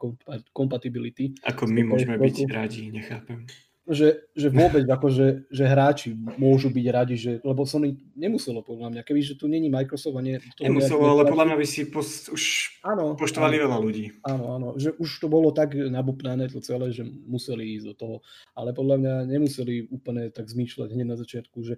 kompatibility. 0.52 1.36
Ako 1.46 1.68
my 1.68 1.84
môžeme 1.84 2.20
byť 2.20 2.36
radi, 2.50 2.92
nechápem. 2.92 3.46
Že, 3.90 4.22
že 4.38 4.48
vôbec 4.54 4.86
akože, 4.86 5.50
že 5.50 5.64
hráči 5.66 6.14
môžu 6.14 6.70
byť 6.70 6.86
radi, 6.94 7.16
že, 7.18 7.42
lebo 7.42 7.66
Sony 7.66 7.98
nemuselo 8.14 8.62
podľa 8.62 8.92
mňa, 8.94 9.02
keby 9.02 9.18
že 9.18 9.34
tu 9.34 9.50
není 9.50 9.66
Microsoft 9.66 10.14
a 10.14 10.22
nie... 10.22 10.38
Nemuselo, 10.62 11.10
ale 11.10 11.26
podľa 11.26 11.50
mňa 11.50 11.56
by 11.58 11.66
si 11.66 11.90
pos, 11.90 12.30
už 12.30 12.76
áno, 12.86 13.18
poštovali 13.18 13.58
áno, 13.58 13.64
veľa 13.66 13.78
ľudí. 13.82 14.06
Áno, 14.22 14.44
áno, 14.54 14.68
že 14.78 14.94
už 14.94 15.10
to 15.18 15.26
bolo 15.26 15.50
tak 15.50 15.74
nabupnané 15.74 16.46
to 16.46 16.62
celé, 16.62 16.94
že 16.94 17.02
museli 17.02 17.80
ísť 17.80 17.86
do 17.90 17.94
toho, 17.98 18.16
ale 18.54 18.70
podľa 18.70 18.96
mňa 19.00 19.14
nemuseli 19.26 19.90
úplne 19.90 20.30
tak 20.30 20.46
zmýšľať 20.46 20.94
hneď 20.94 21.06
na 21.10 21.18
začiatku, 21.18 21.58
že 21.66 21.74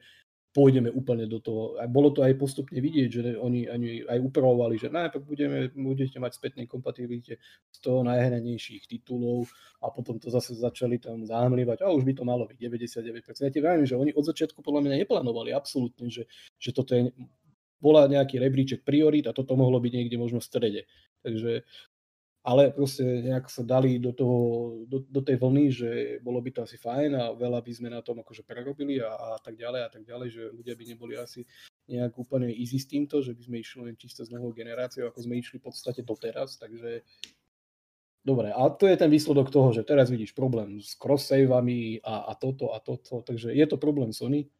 pôjdeme 0.52 0.92
úplne 0.92 1.24
do 1.24 1.40
toho. 1.40 1.80
A 1.80 1.88
bolo 1.88 2.12
to 2.12 2.20
aj 2.20 2.36
postupne 2.36 2.76
vidieť, 2.76 3.08
že 3.08 3.20
oni, 3.40 3.72
oni 3.72 4.04
aj 4.04 4.18
upravovali, 4.20 4.76
že 4.76 4.92
najprv 4.92 5.24
budeme, 5.24 5.58
budete 5.72 6.20
mať 6.20 6.36
spätnej 6.36 6.68
kompatibilite 6.68 7.40
z 7.72 7.78
toho 7.80 8.04
najhranejších 8.04 8.84
titulov 8.84 9.48
a 9.80 9.88
potom 9.88 10.20
to 10.20 10.28
zase 10.28 10.52
začali 10.52 11.00
tam 11.00 11.24
zámlivať 11.24 11.80
a 11.82 11.90
už 11.90 12.04
by 12.04 12.12
to 12.12 12.24
malo 12.28 12.44
byť 12.44 12.56
99%. 12.60 13.48
Ja 13.48 13.50
ti 13.50 13.64
vravím, 13.64 13.88
že 13.88 13.96
oni 13.96 14.12
od 14.12 14.28
začiatku 14.28 14.60
podľa 14.60 14.84
mňa 14.84 15.08
neplánovali 15.08 15.56
absolútne, 15.56 16.12
že, 16.12 16.28
že 16.60 16.70
toto 16.76 16.92
je 16.92 17.08
bola 17.82 18.06
nejaký 18.06 18.38
rebríček 18.38 18.86
priorít 18.86 19.26
a 19.26 19.34
toto 19.34 19.58
mohlo 19.58 19.82
byť 19.82 19.90
niekde 19.90 20.14
možno 20.14 20.38
v 20.38 20.46
strede. 20.46 20.80
Takže 21.26 21.66
ale 22.42 22.74
proste 22.74 23.06
nejak 23.06 23.46
sa 23.46 23.62
dali 23.62 24.02
do, 24.02 24.10
toho, 24.10 24.38
do, 24.90 25.06
do 25.06 25.20
tej 25.22 25.38
vlny, 25.38 25.64
že 25.70 25.90
bolo 26.26 26.42
by 26.42 26.50
to 26.50 26.60
asi 26.66 26.74
fajn 26.74 27.14
a 27.14 27.24
veľa 27.38 27.62
by 27.62 27.72
sme 27.72 27.88
na 27.94 28.02
tom 28.02 28.18
akože 28.18 28.42
prerobili 28.42 28.98
a, 28.98 29.38
a 29.38 29.38
tak 29.38 29.54
ďalej 29.54 29.80
a 29.86 29.90
tak 29.90 30.02
ďalej, 30.02 30.28
že 30.34 30.42
ľudia 30.50 30.74
by 30.74 30.84
neboli 30.90 31.14
asi 31.14 31.46
nejak 31.86 32.18
úplne 32.18 32.50
easy 32.50 32.82
s 32.82 32.90
týmto, 32.90 33.22
že 33.22 33.38
by 33.38 33.42
sme 33.46 33.56
išli 33.62 33.80
len 33.86 33.94
čisto 33.94 34.26
s 34.26 34.30
novou 34.34 34.50
generáciou, 34.50 35.06
ako 35.06 35.22
sme 35.22 35.38
išli 35.38 35.62
v 35.62 35.70
podstate 35.70 36.02
doteraz, 36.02 36.58
takže 36.58 37.06
dobre, 38.26 38.50
a 38.50 38.62
to 38.74 38.90
je 38.90 38.98
ten 38.98 39.10
výsledok 39.10 39.46
toho, 39.54 39.70
že 39.70 39.86
teraz 39.86 40.10
vidíš 40.10 40.34
problém 40.34 40.82
s 40.82 40.98
cross-savami 40.98 42.02
a, 42.02 42.26
a 42.26 42.32
toto 42.34 42.74
a 42.74 42.82
toto, 42.82 43.22
takže 43.22 43.54
je 43.54 43.66
to 43.70 43.78
problém 43.78 44.10
Sony, 44.10 44.50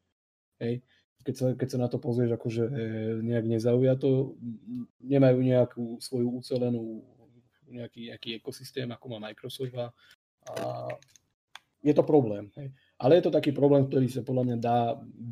hej, 0.62 0.86
keď 1.22 1.34
sa, 1.34 1.46
keď 1.58 1.68
sa 1.70 1.78
na 1.78 1.88
to 1.90 1.98
pozrieš 1.98 2.34
akože 2.34 2.62
e, 2.62 2.72
nejak 3.22 3.46
nezaujato, 3.46 4.34
nemajú 5.02 5.38
nejakú 5.42 5.84
svoju 6.02 6.30
ucelenú 6.42 7.06
nejaký, 7.68 8.14
nejaký 8.14 8.30
ekosystém, 8.42 8.88
ako 8.90 9.16
má 9.16 9.18
Microsoft 9.30 9.74
a, 9.76 9.86
a 10.52 10.62
je 11.82 11.94
to 11.94 12.06
problém. 12.06 12.46
Hej. 12.54 12.70
Ale 13.02 13.18
je 13.18 13.26
to 13.26 13.34
taký 13.34 13.50
problém, 13.50 13.90
ktorý 13.90 14.06
sa 14.06 14.22
podľa 14.22 14.44
mňa 14.46 14.56
dá 14.62 14.78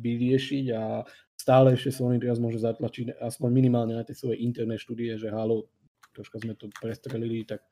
vyriešiť 0.03 0.65
a 0.75 1.07
stále 1.39 1.73
ešte 1.73 1.95
Sony 1.95 2.19
teraz 2.19 2.37
môže 2.37 2.59
zatlačiť 2.59 3.17
aspoň 3.23 3.49
minimálne 3.49 3.95
na 3.95 4.03
tie 4.03 4.13
svoje 4.13 4.43
interné 4.43 4.75
štúdie, 4.75 5.15
že 5.15 5.31
halo, 5.31 5.71
troška 6.11 6.43
sme 6.43 6.59
to 6.59 6.67
prestrelili, 6.75 7.47
tak 7.47 7.63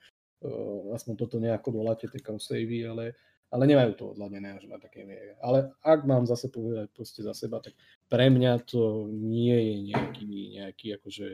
uh, 0.47 0.95
aspoň 0.95 1.13
toto 1.19 1.37
nejako 1.43 1.83
doláte, 1.83 2.07
tie 2.07 2.23
savey, 2.39 2.87
ale, 2.87 3.19
ale 3.51 3.63
nemajú 3.67 3.91
to 3.99 4.03
odladené 4.15 4.55
až 4.55 4.71
na 4.71 4.79
také 4.79 5.03
miere. 5.03 5.35
Ale 5.43 5.75
ak 5.83 6.07
mám 6.07 6.23
zase 6.23 6.47
povedať 6.47 6.87
proste 6.95 7.19
za 7.19 7.35
seba, 7.35 7.59
tak 7.59 7.75
pre 8.07 8.31
mňa 8.31 8.63
to 8.63 9.11
nie 9.11 9.59
je 9.59 9.75
nejaký, 9.91 10.23
nejaký 10.55 10.87
akože 11.03 11.27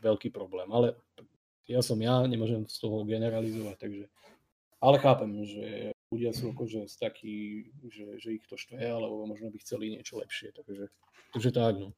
veľký 0.00 0.32
problém, 0.32 0.72
ale 0.72 0.96
ja 1.70 1.80
som 1.86 1.96
ja, 2.02 2.26
nemôžem 2.26 2.66
z 2.66 2.76
toho 2.82 3.06
generalizovať, 3.06 3.76
takže 3.78 4.04
ale 4.82 4.96
chápem, 4.98 5.30
že 5.46 5.94
ľudia 6.10 6.34
sú 6.34 6.50
akože 6.50 6.90
takí, 6.98 7.68
že, 7.86 8.18
že 8.18 8.28
ich 8.40 8.44
to 8.50 8.58
štve, 8.58 8.82
alebo 8.82 9.22
možno 9.28 9.54
by 9.54 9.58
chceli 9.62 9.94
niečo 9.94 10.18
lepšie, 10.18 10.50
takže, 10.56 10.90
takže 11.30 11.50
tak, 11.54 11.74
no. 11.78 11.88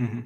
Mm-hmm. 0.00 0.24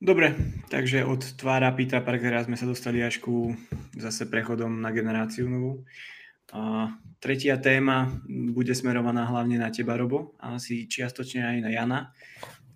Dobre, 0.00 0.32
takže 0.72 1.04
od 1.04 1.20
tvára 1.36 1.72
Petra 1.76 2.00
Parkera 2.00 2.40
sme 2.44 2.56
sa 2.56 2.64
dostali 2.64 3.04
až 3.04 3.20
ku 3.20 3.52
zase 3.96 4.24
prechodom 4.28 4.80
na 4.80 4.92
generáciu 4.96 5.44
novú. 5.44 5.84
A 6.56 6.88
tretia 7.20 7.60
téma 7.60 8.08
bude 8.26 8.72
smerovaná 8.72 9.28
hlavne 9.28 9.60
na 9.60 9.68
teba, 9.68 10.00
Robo, 10.00 10.34
a 10.40 10.56
asi 10.56 10.88
čiastočne 10.88 11.44
aj 11.44 11.56
na 11.60 11.70
Jana 11.70 12.00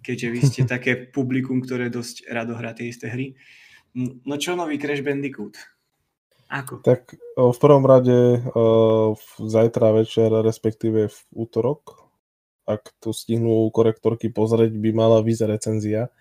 keďže 0.04 0.28
vy 0.28 0.40
ste 0.44 0.62
také 0.68 1.08
publikum, 1.08 1.64
ktoré 1.64 1.88
dosť 1.88 2.28
rado 2.28 2.52
hrá 2.52 2.76
tie 2.76 2.92
isté 2.92 3.08
hry. 3.08 3.32
No 3.96 4.36
čo 4.36 4.52
nový 4.52 4.76
Crash 4.76 5.00
Bandicoot? 5.00 5.56
Ako? 6.52 6.84
Tak 6.84 7.16
v 7.40 7.58
prvom 7.58 7.88
rade 7.88 8.44
zajtra 9.40 9.88
večer, 9.96 10.28
respektíve 10.28 11.08
v 11.08 11.18
útorok, 11.32 12.04
ak 12.68 12.92
tu 13.00 13.16
stihnú 13.16 13.68
korektorky 13.72 14.28
pozrieť, 14.28 14.76
by 14.76 14.90
mala 14.92 15.24
vyzerať 15.24 15.56
recenzia. 15.56 16.12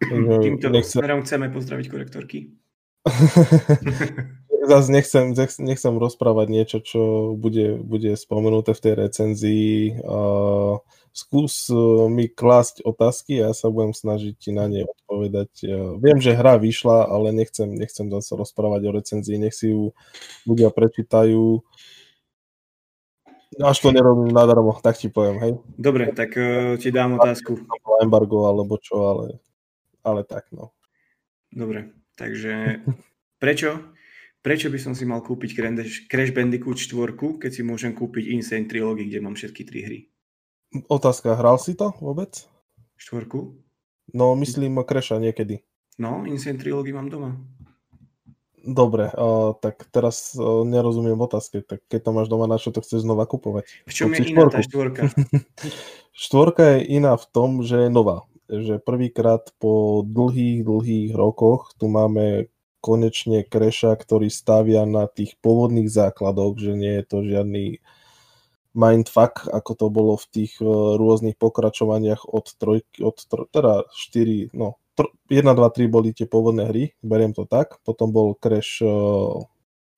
Týmto 0.44 0.68
Nechce... 0.74 0.98
smerom 0.98 1.22
chceme 1.22 1.54
pozdraviť 1.54 1.86
korektorky. 1.86 2.38
Zase 4.70 4.88
nechcem, 4.94 5.34
nechcem 5.66 5.94
rozprávať 5.98 6.46
niečo, 6.46 6.78
čo 6.78 7.34
bude, 7.34 7.74
bude 7.82 8.14
spomenuté 8.14 8.70
v 8.70 8.82
tej 8.86 8.94
recenzii. 8.94 9.98
Uh, 9.98 10.78
skús 11.10 11.66
e, 11.70 11.74
mi 12.06 12.30
klásť 12.30 12.86
otázky 12.86 13.42
a 13.42 13.50
ja 13.50 13.54
sa 13.54 13.70
budem 13.70 13.90
snažiť 13.90 14.34
ti 14.38 14.50
na 14.54 14.70
ne 14.70 14.86
odpovedať. 14.86 15.50
E, 15.62 15.66
viem, 15.98 16.18
že 16.22 16.38
hra 16.38 16.58
vyšla, 16.62 17.10
ale 17.10 17.34
nechcem, 17.34 17.66
nechcem 17.74 18.06
zase 18.08 18.32
rozprávať 18.38 18.80
o 18.86 18.94
recenzii, 18.94 19.42
nech 19.42 19.54
si 19.54 19.74
ju 19.74 19.90
ľudia 20.46 20.70
prečítajú. 20.70 21.62
Až 23.58 23.76
to 23.82 23.90
nerobím 23.90 24.30
nadarmo, 24.30 24.78
tak 24.78 24.94
ti 24.94 25.10
poviem, 25.10 25.36
hej? 25.42 25.52
Dobre, 25.74 26.14
tak 26.14 26.38
uh, 26.38 26.78
ti 26.78 26.94
dám 26.94 27.18
otázku. 27.18 27.58
Embargo 27.98 28.46
alebo 28.46 28.78
čo, 28.78 29.10
ale, 29.10 29.26
ale 30.06 30.22
tak, 30.22 30.46
no. 30.54 30.70
Dobre, 31.50 31.90
takže 32.14 32.86
prečo? 33.42 33.90
Prečo 34.40 34.72
by 34.72 34.80
som 34.80 34.96
si 34.96 35.04
mal 35.04 35.20
kúpiť 35.20 35.52
Crash 36.08 36.32
Bandicoot 36.32 36.80
4, 36.80 37.12
keď 37.36 37.50
si 37.52 37.60
môžem 37.60 37.92
kúpiť 37.92 38.32
Insane 38.32 38.64
Trilogy, 38.64 39.04
kde 39.12 39.20
mám 39.20 39.36
všetky 39.36 39.68
tri 39.68 39.80
hry? 39.84 39.98
Otázka, 40.88 41.36
hral 41.36 41.60
si 41.60 41.76
to 41.76 41.92
vôbec? 42.00 42.48
Štvorku? 42.96 43.60
No, 44.16 44.32
myslím 44.40 44.80
Kreša 44.80 45.20
niekedy. 45.20 45.60
No, 46.00 46.24
Insane 46.24 46.56
Trilogy 46.56 46.88
mám 46.96 47.12
doma. 47.12 47.36
Dobre, 48.64 49.12
uh, 49.12 49.52
tak 49.60 49.84
teraz 49.92 50.32
uh, 50.36 50.64
nerozumiem 50.64 51.20
otázke, 51.20 51.60
tak 51.60 51.84
keď 51.92 52.00
to 52.00 52.10
máš 52.16 52.28
doma, 52.32 52.48
na 52.48 52.56
čo 52.56 52.72
to 52.72 52.80
chceš 52.80 53.04
znova 53.04 53.28
kupovať? 53.28 53.68
V 53.88 53.92
čom 53.92 54.08
je 54.16 54.24
iná 54.24 54.48
tá 54.48 54.64
štvorka? 54.64 55.08
štvorka 56.24 56.80
je 56.80 56.96
iná 56.96 57.12
v 57.16 57.26
tom, 57.28 57.60
že 57.60 57.88
je 57.88 57.90
nová. 57.92 58.24
Že 58.48 58.80
prvýkrát 58.80 59.52
po 59.60 60.00
dlhých, 60.04 60.64
dlhých 60.64 61.12
rokoch 61.12 61.76
tu 61.76 61.92
máme 61.92 62.48
konečne 62.80 63.44
Kreša, 63.44 63.94
ktorý 63.94 64.32
stavia 64.32 64.88
na 64.88 65.06
tých 65.06 65.36
pôvodných 65.44 65.86
základoch, 65.86 66.56
že 66.56 66.72
nie 66.74 67.00
je 67.00 67.04
to 67.04 67.18
žiadny 67.22 67.64
mindfuck, 68.72 69.50
ako 69.50 69.72
to 69.74 69.86
bolo 69.90 70.14
v 70.16 70.26
tých 70.30 70.52
uh, 70.62 70.96
rôznych 70.96 71.36
pokračovaniach 71.36 72.26
od 72.26 72.46
trojky, 72.56 73.02
od 73.02 73.18
tro, 73.26 73.46
teda 73.50 73.86
4, 73.90 74.54
no, 74.54 74.78
tr, 74.94 75.10
1, 75.26 75.42
2, 75.42 75.58
3 75.58 75.90
boli 75.90 76.14
tie 76.14 76.30
pôvodné 76.30 76.70
hry, 76.70 76.84
beriem 77.02 77.34
to 77.34 77.46
tak, 77.50 77.82
potom 77.82 78.14
bol 78.14 78.38
Crash 78.38 78.78
uh, 78.82 79.42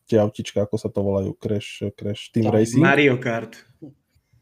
tie 0.08 0.20
autička, 0.20 0.64
ako 0.64 0.76
sa 0.80 0.88
to 0.88 1.04
volajú, 1.04 1.36
Crash, 1.36 1.84
Crash 1.92 2.32
Team 2.32 2.48
Racing. 2.48 2.80
Mario 2.80 3.20
Kart. 3.20 3.71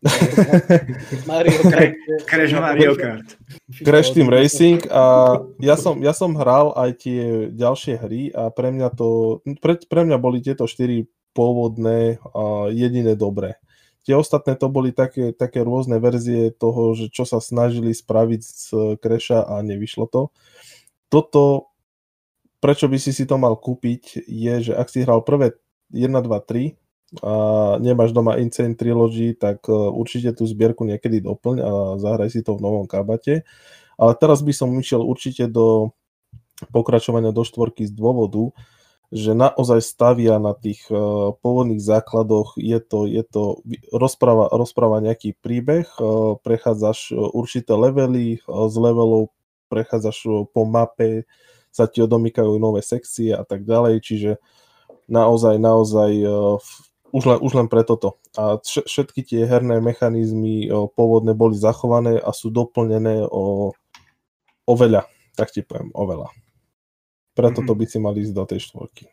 Mario 1.28 1.60
Kart. 1.68 1.92
Crash 2.24 2.52
Mario 2.56 2.96
Kart. 2.96 3.36
Crash 3.84 4.16
Team 4.16 4.32
Racing 4.32 4.88
a 4.88 5.36
ja 5.60 5.76
som, 5.76 6.00
ja 6.00 6.16
som 6.16 6.32
hral 6.32 6.72
aj 6.72 7.04
tie 7.04 7.52
ďalšie 7.52 7.94
hry 8.00 8.32
a 8.32 8.48
pre 8.48 8.72
mňa 8.72 8.88
to, 8.96 9.40
pre, 9.60 9.76
pre 9.76 10.08
mňa 10.08 10.16
boli 10.16 10.40
tieto 10.40 10.64
štyri 10.64 11.04
pôvodné 11.36 12.16
a 12.32 12.72
jediné 12.72 13.12
dobré. 13.12 13.60
Tie 14.08 14.16
ostatné 14.16 14.56
to 14.56 14.72
boli 14.72 14.96
také, 14.96 15.36
také 15.36 15.60
rôzne 15.60 16.00
verzie 16.00 16.48
toho, 16.48 16.96
že 16.96 17.12
čo 17.12 17.28
sa 17.28 17.36
snažili 17.36 17.92
spraviť 17.92 18.40
z 18.40 18.64
Crasha 18.96 19.44
a 19.44 19.60
nevyšlo 19.60 20.08
to. 20.08 20.32
Toto, 21.12 21.68
prečo 22.64 22.88
by 22.88 22.96
si 22.96 23.12
si 23.12 23.28
to 23.28 23.36
mal 23.36 23.52
kúpiť, 23.60 24.24
je, 24.24 24.54
že 24.64 24.72
ak 24.72 24.88
si 24.88 25.04
hral 25.04 25.20
prvé 25.20 25.60
1, 25.92 26.08
2, 26.08 26.24
3, 26.24 26.79
a 27.18 27.34
nemáš 27.82 28.14
doma 28.14 28.38
Insane 28.38 28.78
Trilogy, 28.78 29.34
tak 29.34 29.66
e, 29.66 29.74
určite 29.74 30.30
tú 30.30 30.46
zbierku 30.46 30.86
niekedy 30.86 31.18
doplň 31.18 31.56
a 31.58 31.70
zahraj 31.98 32.30
si 32.30 32.46
to 32.46 32.54
v 32.54 32.62
novom 32.62 32.86
kabate. 32.86 33.42
Ale 33.98 34.14
teraz 34.14 34.46
by 34.46 34.54
som 34.54 34.70
išiel 34.78 35.02
určite 35.02 35.50
do 35.50 35.90
pokračovania 36.70 37.34
do 37.34 37.42
štvorky 37.42 37.90
z 37.90 37.92
dôvodu, 37.92 38.54
že 39.10 39.34
naozaj 39.34 39.82
stavia 39.82 40.38
na 40.38 40.54
tých 40.54 40.86
uh, 40.86 41.34
pôvodných 41.42 41.82
základoch, 41.82 42.54
je 42.54 42.78
to, 42.78 43.10
je 43.10 43.26
to 43.26 43.58
rozpráva, 43.90 44.46
rozpráva 44.54 45.02
nejaký 45.02 45.34
príbeh, 45.42 45.90
uh, 45.98 46.38
prechádzaš 46.38 47.10
určité 47.34 47.74
levely, 47.74 48.38
uh, 48.46 48.70
z 48.70 48.76
levelov 48.78 49.34
prechádzaš 49.66 50.46
po 50.54 50.62
mape, 50.62 51.26
sa 51.74 51.90
ti 51.90 52.02
odomykajú 52.06 52.54
nové 52.62 52.86
sekcie 52.86 53.34
a 53.34 53.42
tak 53.42 53.66
ďalej, 53.66 53.98
čiže 54.02 54.30
naozaj, 55.10 55.58
naozaj 55.58 56.10
už 57.10 57.24
len, 57.26 57.38
už 57.42 57.52
len 57.54 57.68
pre 57.70 57.82
toto. 57.82 58.18
A 58.38 58.58
všetky 58.62 59.26
tie 59.26 59.46
herné 59.46 59.78
mechanizmy 59.82 60.70
o, 60.70 60.86
pôvodné 60.90 61.34
boli 61.34 61.58
zachované 61.58 62.18
a 62.18 62.30
sú 62.30 62.50
doplnené 62.50 63.26
o, 63.26 63.74
o 64.66 64.72
veľa, 64.74 65.06
tak 65.34 65.50
ti 65.50 65.66
poviem, 65.66 65.90
o 65.94 66.04
veľa. 66.06 66.28
Preto 67.34 67.62
to 67.62 67.72
mhm. 67.74 67.78
by 67.78 67.84
si 67.86 67.98
mali 67.98 68.18
ísť 68.26 68.34
do 68.34 68.44
tej 68.46 68.60
štvorky. 68.70 69.04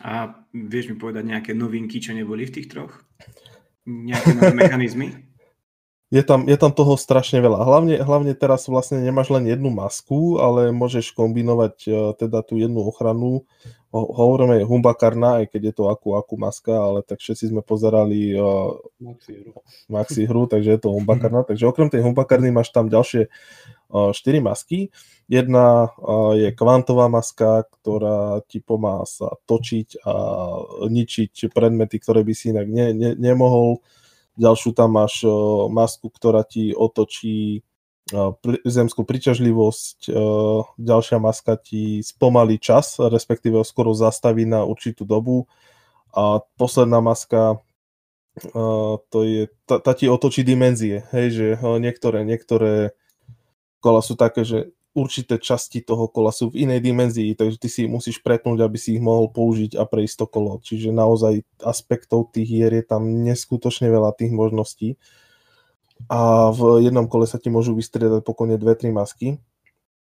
A 0.00 0.32
vieš 0.56 0.92
mi 0.92 0.96
povedať 0.96 1.28
nejaké 1.28 1.52
novinky, 1.52 2.00
čo 2.00 2.16
neboli 2.16 2.48
v 2.48 2.54
tých 2.56 2.72
troch? 2.72 3.04
Nejaké 3.84 4.32
nové 4.32 4.56
mechanizmy? 4.56 5.12
je 6.10 6.22
tam, 6.26 6.42
je 6.50 6.56
tam 6.58 6.74
toho 6.74 6.98
strašne 6.98 7.38
veľa. 7.38 7.62
Hlavne, 7.62 7.94
hlavne 8.02 8.34
teraz 8.34 8.66
vlastne 8.66 8.98
nemáš 8.98 9.30
len 9.30 9.46
jednu 9.46 9.70
masku, 9.70 10.42
ale 10.42 10.74
môžeš 10.74 11.14
kombinovať 11.14 11.74
uh, 11.86 11.94
teda 12.18 12.42
tú 12.42 12.58
jednu 12.58 12.82
ochranu. 12.82 13.46
Ho, 13.90 14.06
hovoríme 14.06 14.62
Humbakarna, 14.62 15.42
aj 15.42 15.50
keď 15.50 15.62
je 15.70 15.74
to 15.74 15.84
akú, 15.90 16.14
akú 16.14 16.38
maska, 16.38 16.70
ale 16.70 17.02
tak 17.02 17.18
všetci 17.18 17.50
sme 17.50 17.62
pozerali 17.66 18.38
uh, 18.38 18.70
Maxi, 19.02 19.42
hru. 19.42 19.52
Maxi 19.90 20.22
hru, 20.30 20.46
takže 20.46 20.78
je 20.78 20.80
to 20.80 20.92
Humbakarna. 20.96 21.42
Takže 21.42 21.66
okrem 21.66 21.90
tej 21.90 22.06
Humbakarny 22.06 22.54
máš 22.54 22.70
tam 22.70 22.86
ďalšie 22.86 23.26
uh, 23.26 24.14
4 24.14 24.46
masky. 24.46 24.94
Jedna 25.26 25.90
uh, 25.90 26.38
je 26.38 26.54
kvantová 26.54 27.10
maska, 27.10 27.66
ktorá 27.66 28.46
ti 28.46 28.62
pomáha 28.62 29.02
sa 29.10 29.34
točiť 29.50 30.06
a 30.06 30.14
ničiť 30.86 31.50
predmety, 31.50 31.98
ktoré 31.98 32.22
by 32.22 32.34
si 32.34 32.54
inak 32.54 32.70
ne, 32.70 32.94
ne, 32.94 33.10
nemohol 33.18 33.82
ďalšiu 34.40 34.72
tam 34.72 34.96
máš 34.96 35.26
masku, 35.68 36.08
ktorá 36.08 36.46
ti 36.46 36.72
otočí 36.72 37.66
zemskú 38.66 39.06
príťažlivosť, 39.06 40.10
ďalšia 40.76 41.18
maska 41.22 41.54
ti 41.56 42.02
spomalí 42.02 42.58
čas, 42.58 42.98
respektíve 42.98 43.62
ho 43.62 43.66
skoro 43.66 43.94
zastaví 43.94 44.44
na 44.44 44.66
určitú 44.66 45.06
dobu 45.06 45.46
a 46.10 46.42
posledná 46.58 46.98
maska 46.98 47.62
to 49.10 49.18
je, 49.26 49.50
tá, 49.66 49.82
tá 49.82 49.92
ti 49.92 50.06
otočí 50.06 50.46
dimenzie, 50.46 51.06
hej, 51.10 51.26
že 51.34 51.46
niektoré, 51.60 52.22
niektoré 52.22 52.94
kola 53.82 54.00
sú 54.00 54.14
také, 54.14 54.46
že 54.46 54.70
určité 54.90 55.38
časti 55.38 55.82
toho 55.82 56.10
kola 56.10 56.34
sú 56.34 56.50
v 56.50 56.66
inej 56.66 56.82
dimenzii, 56.82 57.38
takže 57.38 57.58
ty 57.62 57.68
si 57.70 57.82
musíš 57.86 58.18
prepnúť, 58.22 58.58
aby 58.62 58.78
si 58.78 58.98
ich 58.98 59.02
mohol 59.02 59.30
použiť 59.30 59.78
a 59.78 59.86
prejsť 59.86 60.14
to 60.18 60.26
kolo. 60.26 60.52
Čiže 60.62 60.90
naozaj 60.90 61.46
aspektov 61.62 62.34
tých 62.34 62.48
hier 62.50 62.72
je 62.74 62.84
tam 62.86 63.06
neskutočne 63.22 63.86
veľa 63.86 64.14
tých 64.18 64.34
možností. 64.34 64.98
A 66.06 66.48
v 66.54 66.86
jednom 66.86 67.04
kole 67.10 67.26
sa 67.28 67.36
ti 67.36 67.52
môžu 67.52 67.76
vystriedať 67.76 68.24
pokojne 68.24 68.56
dve, 68.56 68.78
tri 68.78 68.94
masky. 68.94 69.42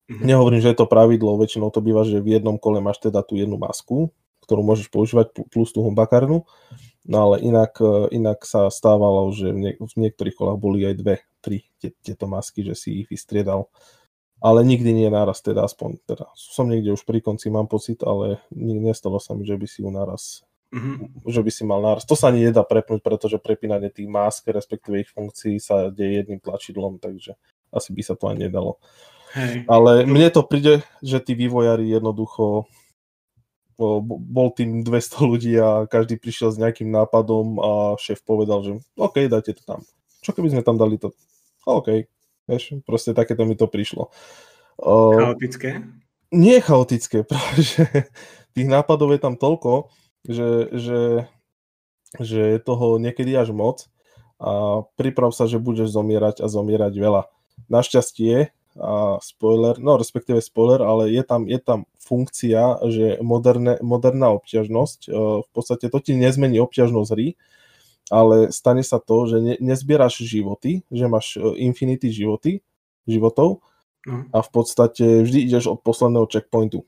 Mm-hmm. 0.10 0.26
Nehovorím, 0.26 0.62
že 0.62 0.72
je 0.74 0.80
to 0.80 0.90
pravidlo, 0.90 1.38
väčšinou 1.38 1.74
to 1.74 1.82
býva, 1.82 2.06
že 2.06 2.22
v 2.22 2.38
jednom 2.38 2.62
kole 2.62 2.82
máš 2.82 3.02
teda 3.02 3.26
tú 3.26 3.36
jednu 3.38 3.58
masku, 3.58 4.14
ktorú 4.46 4.62
môžeš 4.62 4.94
používať 4.94 5.34
plus 5.50 5.74
tú 5.74 5.82
humbakarnu, 5.82 6.46
no 7.10 7.18
ale 7.18 7.42
inak, 7.42 7.82
inak 8.14 8.46
sa 8.46 8.70
stávalo, 8.70 9.34
že 9.34 9.50
v, 9.50 9.58
nie, 9.58 9.72
v 9.74 9.96
niektorých 10.06 10.38
kolách 10.38 10.62
boli 10.62 10.86
aj 10.86 10.96
dve, 11.02 11.16
tri 11.42 11.66
tieto 11.82 12.30
masky, 12.30 12.62
že 12.62 12.78
si 12.78 12.90
ich 13.02 13.10
vystriedal 13.10 13.74
ale 14.46 14.62
nikdy 14.62 14.94
nie 14.94 15.10
naraz, 15.10 15.42
teda 15.42 15.66
aspoň, 15.66 16.06
teda 16.06 16.30
som 16.38 16.70
niekde 16.70 16.94
už 16.94 17.02
pri 17.02 17.18
konci, 17.18 17.50
mám 17.50 17.66
pocit, 17.66 18.06
ale 18.06 18.46
nestalo 18.54 19.18
sa 19.18 19.34
mi, 19.34 19.42
že 19.42 19.58
by 19.58 19.66
si 19.66 19.82
ju 19.82 19.90
naraz 19.90 20.45
mm-hmm. 20.74 21.28
že 21.28 21.42
by 21.42 21.52
si 21.52 21.64
mal 21.68 21.82
naraz. 21.84 22.08
To 22.08 22.18
sa 22.18 22.30
ani 22.32 22.50
nedá 22.50 22.64
prepnúť, 22.66 23.02
pretože 23.04 23.42
prepínanie 23.42 23.92
tých 23.92 24.10
másk, 24.10 24.48
respektíve 24.48 25.04
ich 25.04 25.12
funkcií 25.12 25.60
sa 25.62 25.90
deje 25.92 26.24
jedným 26.26 26.40
tlačidlom, 26.42 26.98
takže 27.02 27.38
asi 27.70 27.90
by 27.92 28.02
sa 28.02 28.16
to 28.16 28.32
ani 28.32 28.48
nedalo. 28.50 28.80
Hej. 29.36 29.68
Ale 29.68 30.08
mne 30.08 30.32
to 30.32 30.48
príde, 30.48 30.82
že 31.04 31.20
tí 31.20 31.36
vývojári 31.36 31.92
jednoducho 31.92 32.72
bol 33.76 34.48
tým 34.56 34.88
200 34.88 35.20
ľudí 35.20 35.54
a 35.60 35.84
každý 35.84 36.16
prišiel 36.16 36.56
s 36.56 36.62
nejakým 36.64 36.88
nápadom 36.88 37.60
a 37.60 37.72
šéf 38.00 38.24
povedal, 38.24 38.64
že 38.64 38.72
OK, 38.96 39.28
dajte 39.28 39.60
to 39.60 39.64
tam. 39.68 39.80
Čo 40.24 40.32
keby 40.32 40.56
sme 40.56 40.64
tam 40.64 40.80
dali 40.80 40.96
to? 40.96 41.12
OK, 41.68 42.08
Vieš, 42.46 42.86
proste 42.86 43.18
takéto 43.18 43.42
mi 43.44 43.58
to 43.58 43.66
prišlo. 43.66 44.14
Chaotické? 44.78 45.82
Nie 46.30 46.62
je 46.62 46.66
chaotické, 46.66 47.18
práve 47.30 47.62
že 47.62 47.84
tých 48.54 48.68
nápadov 48.70 49.14
je 49.14 49.20
tam 49.22 49.36
toľko, 49.36 49.90
že, 50.26 50.70
že, 50.74 51.02
že 52.20 52.42
je 52.56 52.60
toho 52.60 52.98
niekedy 52.98 53.32
až 53.34 53.56
moc 53.56 53.88
a 54.42 54.84
priprav 55.00 55.32
sa, 55.32 55.48
že 55.48 55.62
budeš 55.62 55.96
zomierať 55.96 56.44
a 56.44 56.52
zomierať 56.52 56.94
veľa. 56.98 57.24
Našťastie, 57.72 58.52
a 58.76 59.24
spoiler, 59.24 59.80
no 59.80 59.96
respektíve 59.96 60.44
spoiler, 60.44 60.84
ale 60.84 61.08
je 61.08 61.24
tam, 61.24 61.48
je 61.48 61.56
tam 61.64 61.88
funkcia, 61.96 62.84
že 62.92 63.24
moderné, 63.24 63.80
moderná 63.80 64.36
obťažnosť, 64.36 65.00
v 65.48 65.50
podstate 65.56 65.88
to 65.88 66.00
ti 66.04 66.12
nezmení 66.12 66.60
obťažnosť 66.60 67.10
hry, 67.16 67.40
ale 68.12 68.52
stane 68.52 68.84
sa 68.86 69.02
to, 69.02 69.26
že 69.26 69.38
ne, 69.42 69.56
nezbieraš 69.58 70.22
životy, 70.22 70.86
že 70.94 71.10
máš 71.10 71.40
e, 71.40 71.66
infinity 71.66 72.14
životy, 72.14 72.62
životov 73.10 73.66
no. 74.06 74.30
a 74.30 74.46
v 74.46 74.50
podstate 74.54 75.26
vždy 75.26 75.50
ideš 75.50 75.74
od 75.74 75.82
posledného 75.82 76.30
checkpointu. 76.30 76.86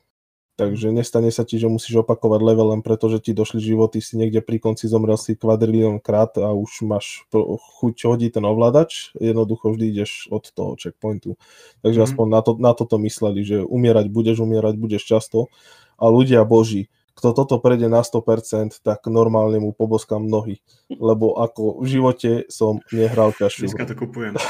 Takže 0.58 0.90
nestane 0.90 1.30
sa 1.30 1.46
ti, 1.46 1.62
že 1.62 1.70
musíš 1.70 2.02
opakovať 2.02 2.42
level 2.42 2.74
len 2.74 2.82
preto, 2.82 3.14
že 3.14 3.22
ti 3.22 3.30
došli 3.30 3.62
životy, 3.62 4.02
si 4.02 4.18
niekde 4.18 4.42
pri 4.42 4.58
konci 4.58 4.90
zomrel 4.90 5.14
si 5.14 5.38
kvadrilión 5.38 6.02
krát 6.02 6.34
a 6.42 6.50
už 6.50 6.82
máš 6.82 7.30
chuť 7.78 8.10
hodiť 8.10 8.42
ten 8.42 8.46
ovládač, 8.50 9.14
jednoducho 9.22 9.78
vždy 9.78 9.86
ideš 9.94 10.26
od 10.34 10.50
toho 10.50 10.74
checkpointu. 10.74 11.38
Takže 11.86 12.00
mm. 12.02 12.06
aspoň 12.10 12.26
na, 12.26 12.42
to, 12.42 12.52
na 12.58 12.74
toto 12.74 12.98
mysleli, 12.98 13.46
že 13.46 13.58
umierať 13.62 14.10
budeš, 14.10 14.42
umierať 14.42 14.82
budeš 14.82 15.06
často 15.06 15.54
a 16.02 16.10
ľudia 16.10 16.42
boží, 16.42 16.90
kto 17.18 17.34
toto 17.34 17.58
prejde 17.58 17.90
na 17.90 18.06
100%, 18.06 18.86
tak 18.86 19.10
normálne 19.10 19.58
mu 19.58 19.74
poboskám 19.74 20.22
nohy. 20.22 20.62
Lebo 20.86 21.42
ako 21.42 21.82
v 21.82 21.86
živote 21.90 22.32
som 22.46 22.78
nehral 22.94 23.34
ťažšiu 23.34 23.74
hru. 23.74 23.90
to 23.90 23.98
kupujem. 23.98 24.38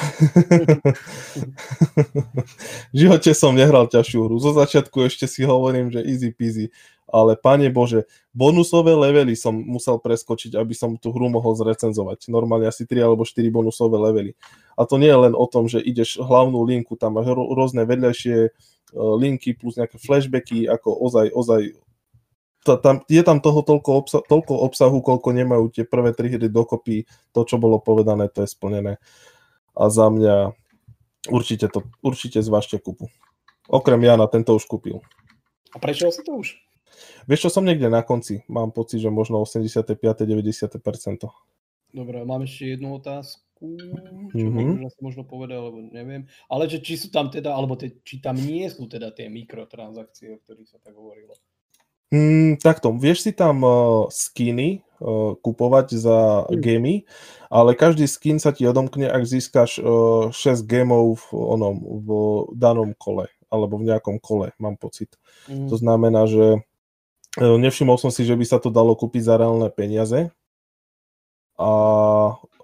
v 2.92 2.98
živote 3.08 3.32
som 3.32 3.56
nehral 3.56 3.88
ťažšiu 3.88 4.20
hru. 4.20 4.36
Zo 4.44 4.52
začiatku 4.52 5.00
ešte 5.08 5.32
si 5.32 5.48
hovorím, 5.48 5.96
že 5.96 6.04
easy 6.04 6.36
peasy. 6.36 6.68
Ale 7.08 7.40
pane 7.40 7.72
Bože, 7.72 8.04
bonusové 8.36 8.92
levely 8.92 9.40
som 9.40 9.56
musel 9.56 9.96
preskočiť, 9.96 10.60
aby 10.60 10.76
som 10.76 11.00
tú 11.00 11.16
hru 11.16 11.32
mohol 11.32 11.56
zrecenzovať. 11.56 12.28
Normálne 12.28 12.68
asi 12.68 12.84
3 12.84 13.00
alebo 13.00 13.24
4 13.24 13.48
bonusové 13.48 13.96
levely. 13.96 14.36
A 14.76 14.84
to 14.84 15.00
nie 15.00 15.08
je 15.08 15.32
len 15.32 15.32
o 15.32 15.48
tom, 15.48 15.72
že 15.72 15.80
ideš 15.80 16.20
hlavnú 16.20 16.68
linku, 16.68 17.00
tam 17.00 17.16
máš 17.16 17.32
rôzne 17.32 17.88
vedľajšie 17.88 18.38
e, 18.44 18.50
linky 18.92 19.56
plus 19.56 19.80
nejaké 19.80 19.96
flashbacky, 20.04 20.68
ako 20.68 21.00
ozaj, 21.00 21.32
ozaj 21.32 21.80
tam, 22.76 23.08
je 23.08 23.24
tam 23.24 23.40
toho 23.40 23.64
toľko, 23.64 23.90
obsa, 23.96 24.20
toľko 24.28 24.54
obsahu, 24.68 25.00
koľko 25.00 25.32
nemajú 25.32 25.72
tie 25.72 25.88
prvé 25.88 26.12
tri 26.12 26.36
hry 26.36 26.52
dokopy. 26.52 27.08
To, 27.32 27.48
čo 27.48 27.56
bolo 27.56 27.80
povedané, 27.80 28.28
to 28.28 28.44
je 28.44 28.52
splnené. 28.52 29.00
A 29.72 29.88
za 29.88 30.12
mňa 30.12 30.52
určite, 31.32 31.72
to, 31.72 31.88
určite 32.04 32.44
zvážte 32.44 32.76
kupu. 32.84 33.08
Okrem 33.72 34.04
Jana, 34.04 34.28
tento 34.28 34.52
už 34.52 34.68
kúpil. 34.68 35.00
A 35.72 35.80
prečo 35.80 36.12
si 36.12 36.20
to 36.28 36.44
už? 36.44 36.60
Vieš 37.28 37.48
čo, 37.48 37.50
som 37.60 37.68
niekde 37.68 37.92
na 37.92 38.02
konci. 38.04 38.44
Mám 38.48 38.72
pocit, 38.72 39.04
že 39.04 39.12
možno 39.12 39.44
85. 39.44 39.96
90%. 39.96 40.82
Dobre, 41.92 42.18
mám 42.28 42.44
ešte 42.44 42.76
jednu 42.76 43.00
otázku, 43.00 43.64
čo 44.32 44.38
mm-hmm. 44.38 44.68
možno, 44.84 44.90
možno 45.00 45.24
povedať, 45.24 45.56
alebo 45.60 45.80
neviem. 45.88 46.28
Ale 46.52 46.68
že 46.68 46.84
či 46.84 47.00
sú 47.00 47.08
tam 47.10 47.32
teda, 47.32 47.56
alebo 47.56 47.80
te, 47.80 48.04
či 48.04 48.20
tam 48.20 48.36
nie 48.36 48.68
sú 48.68 48.88
teda 48.92 49.12
tie 49.16 49.32
mikrotransakcie, 49.32 50.36
o 50.36 50.42
ktorých 50.44 50.68
sa 50.68 50.80
tak 50.84 50.96
hovorilo. 50.96 51.36
Mm, 52.08 52.56
takto, 52.64 52.96
vieš 52.96 53.28
si 53.28 53.32
tam 53.36 53.68
uh, 53.68 54.08
skiny 54.08 54.80
uh, 55.04 55.36
kupovať 55.44 55.88
za 56.00 56.48
mm. 56.48 56.56
gamy, 56.64 56.96
ale 57.52 57.76
každý 57.76 58.08
skin 58.08 58.40
sa 58.40 58.56
ti 58.56 58.64
odomkne, 58.64 59.12
ak 59.12 59.28
získaš 59.28 59.84
uh, 59.84 60.32
6 60.32 60.64
gamov 60.64 61.20
v, 61.20 61.36
onom, 61.36 61.76
v 61.84 62.10
danom 62.56 62.96
kole, 62.96 63.28
alebo 63.52 63.76
v 63.76 63.92
nejakom 63.92 64.24
kole, 64.24 64.56
mám 64.56 64.80
pocit. 64.80 65.20
Mm. 65.52 65.68
To 65.68 65.76
znamená, 65.76 66.32
že 66.32 66.64
uh, 67.44 67.58
nevšimol 67.60 68.00
som 68.00 68.08
si, 68.08 68.24
že 68.24 68.40
by 68.40 68.46
sa 68.48 68.64
to 68.64 68.72
dalo 68.72 68.96
kúpiť 68.96 69.28
za 69.28 69.36
reálne 69.36 69.68
peniaze, 69.68 70.32
a 71.58 71.70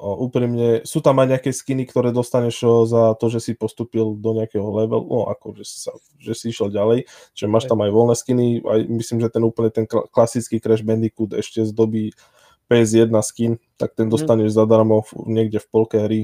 úprimne 0.04 0.84
sú 0.84 1.00
tam 1.00 1.24
aj 1.24 1.28
nejaké 1.38 1.52
skiny, 1.56 1.88
ktoré 1.88 2.12
dostaneš 2.12 2.88
za 2.92 3.16
to, 3.16 3.32
že 3.32 3.40
si 3.40 3.52
postupil 3.56 4.20
do 4.20 4.36
nejakého 4.36 4.68
levelu, 4.68 5.08
no 5.08 5.32
ako, 5.32 5.56
že 5.56 5.64
si, 5.64 5.78
sa, 5.80 5.96
že 6.20 6.36
si 6.36 6.52
išiel 6.52 6.68
ďalej, 6.68 7.08
že 7.32 7.46
máš 7.48 7.72
tam 7.72 7.80
aj 7.80 7.92
voľné 7.96 8.16
skiny, 8.20 8.46
aj 8.68 8.80
myslím, 8.92 9.24
že 9.24 9.32
ten 9.32 9.44
úplne 9.48 9.72
ten 9.72 9.88
klasický 9.88 10.60
Crash 10.60 10.84
Bandicoot 10.84 11.32
ešte 11.32 11.64
z 11.64 11.72
doby 11.72 12.12
PS1 12.68 13.16
skin, 13.24 13.54
tak 13.80 13.96
ten 13.96 14.12
mhm. 14.12 14.14
dostaneš 14.14 14.52
mm. 14.52 14.58
zadarmo 14.60 15.08
niekde 15.24 15.64
v 15.64 15.68
polke 15.72 15.98
hry 16.04 16.22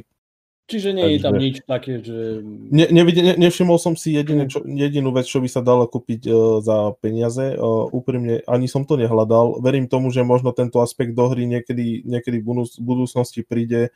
Čiže 0.70 0.94
nie 0.94 1.02
Takže... 1.02 1.16
je 1.18 1.20
tam 1.26 1.36
nič 1.42 1.56
také, 1.66 1.94
že... 1.98 2.46
Ne, 2.46 2.86
ne, 2.94 3.02
ne, 3.02 3.34
nevšimol 3.42 3.82
som 3.82 3.98
si 3.98 4.14
jedine, 4.14 4.46
čo, 4.46 4.62
jedinú 4.62 5.10
vec, 5.10 5.26
čo 5.26 5.42
by 5.42 5.50
sa 5.50 5.66
dalo 5.66 5.90
kúpiť 5.90 6.30
uh, 6.30 6.62
za 6.62 6.94
peniaze. 7.02 7.58
Uh, 7.58 7.90
úprimne, 7.90 8.46
ani 8.46 8.70
som 8.70 8.86
to 8.86 8.94
nehľadal. 8.94 9.66
Verím 9.66 9.90
tomu, 9.90 10.14
že 10.14 10.22
možno 10.22 10.54
tento 10.54 10.78
aspekt 10.86 11.18
do 11.18 11.26
hry 11.26 11.50
niekedy, 11.50 12.06
niekedy 12.06 12.46
v 12.46 12.70
budúcnosti 12.86 13.42
príde, 13.42 13.90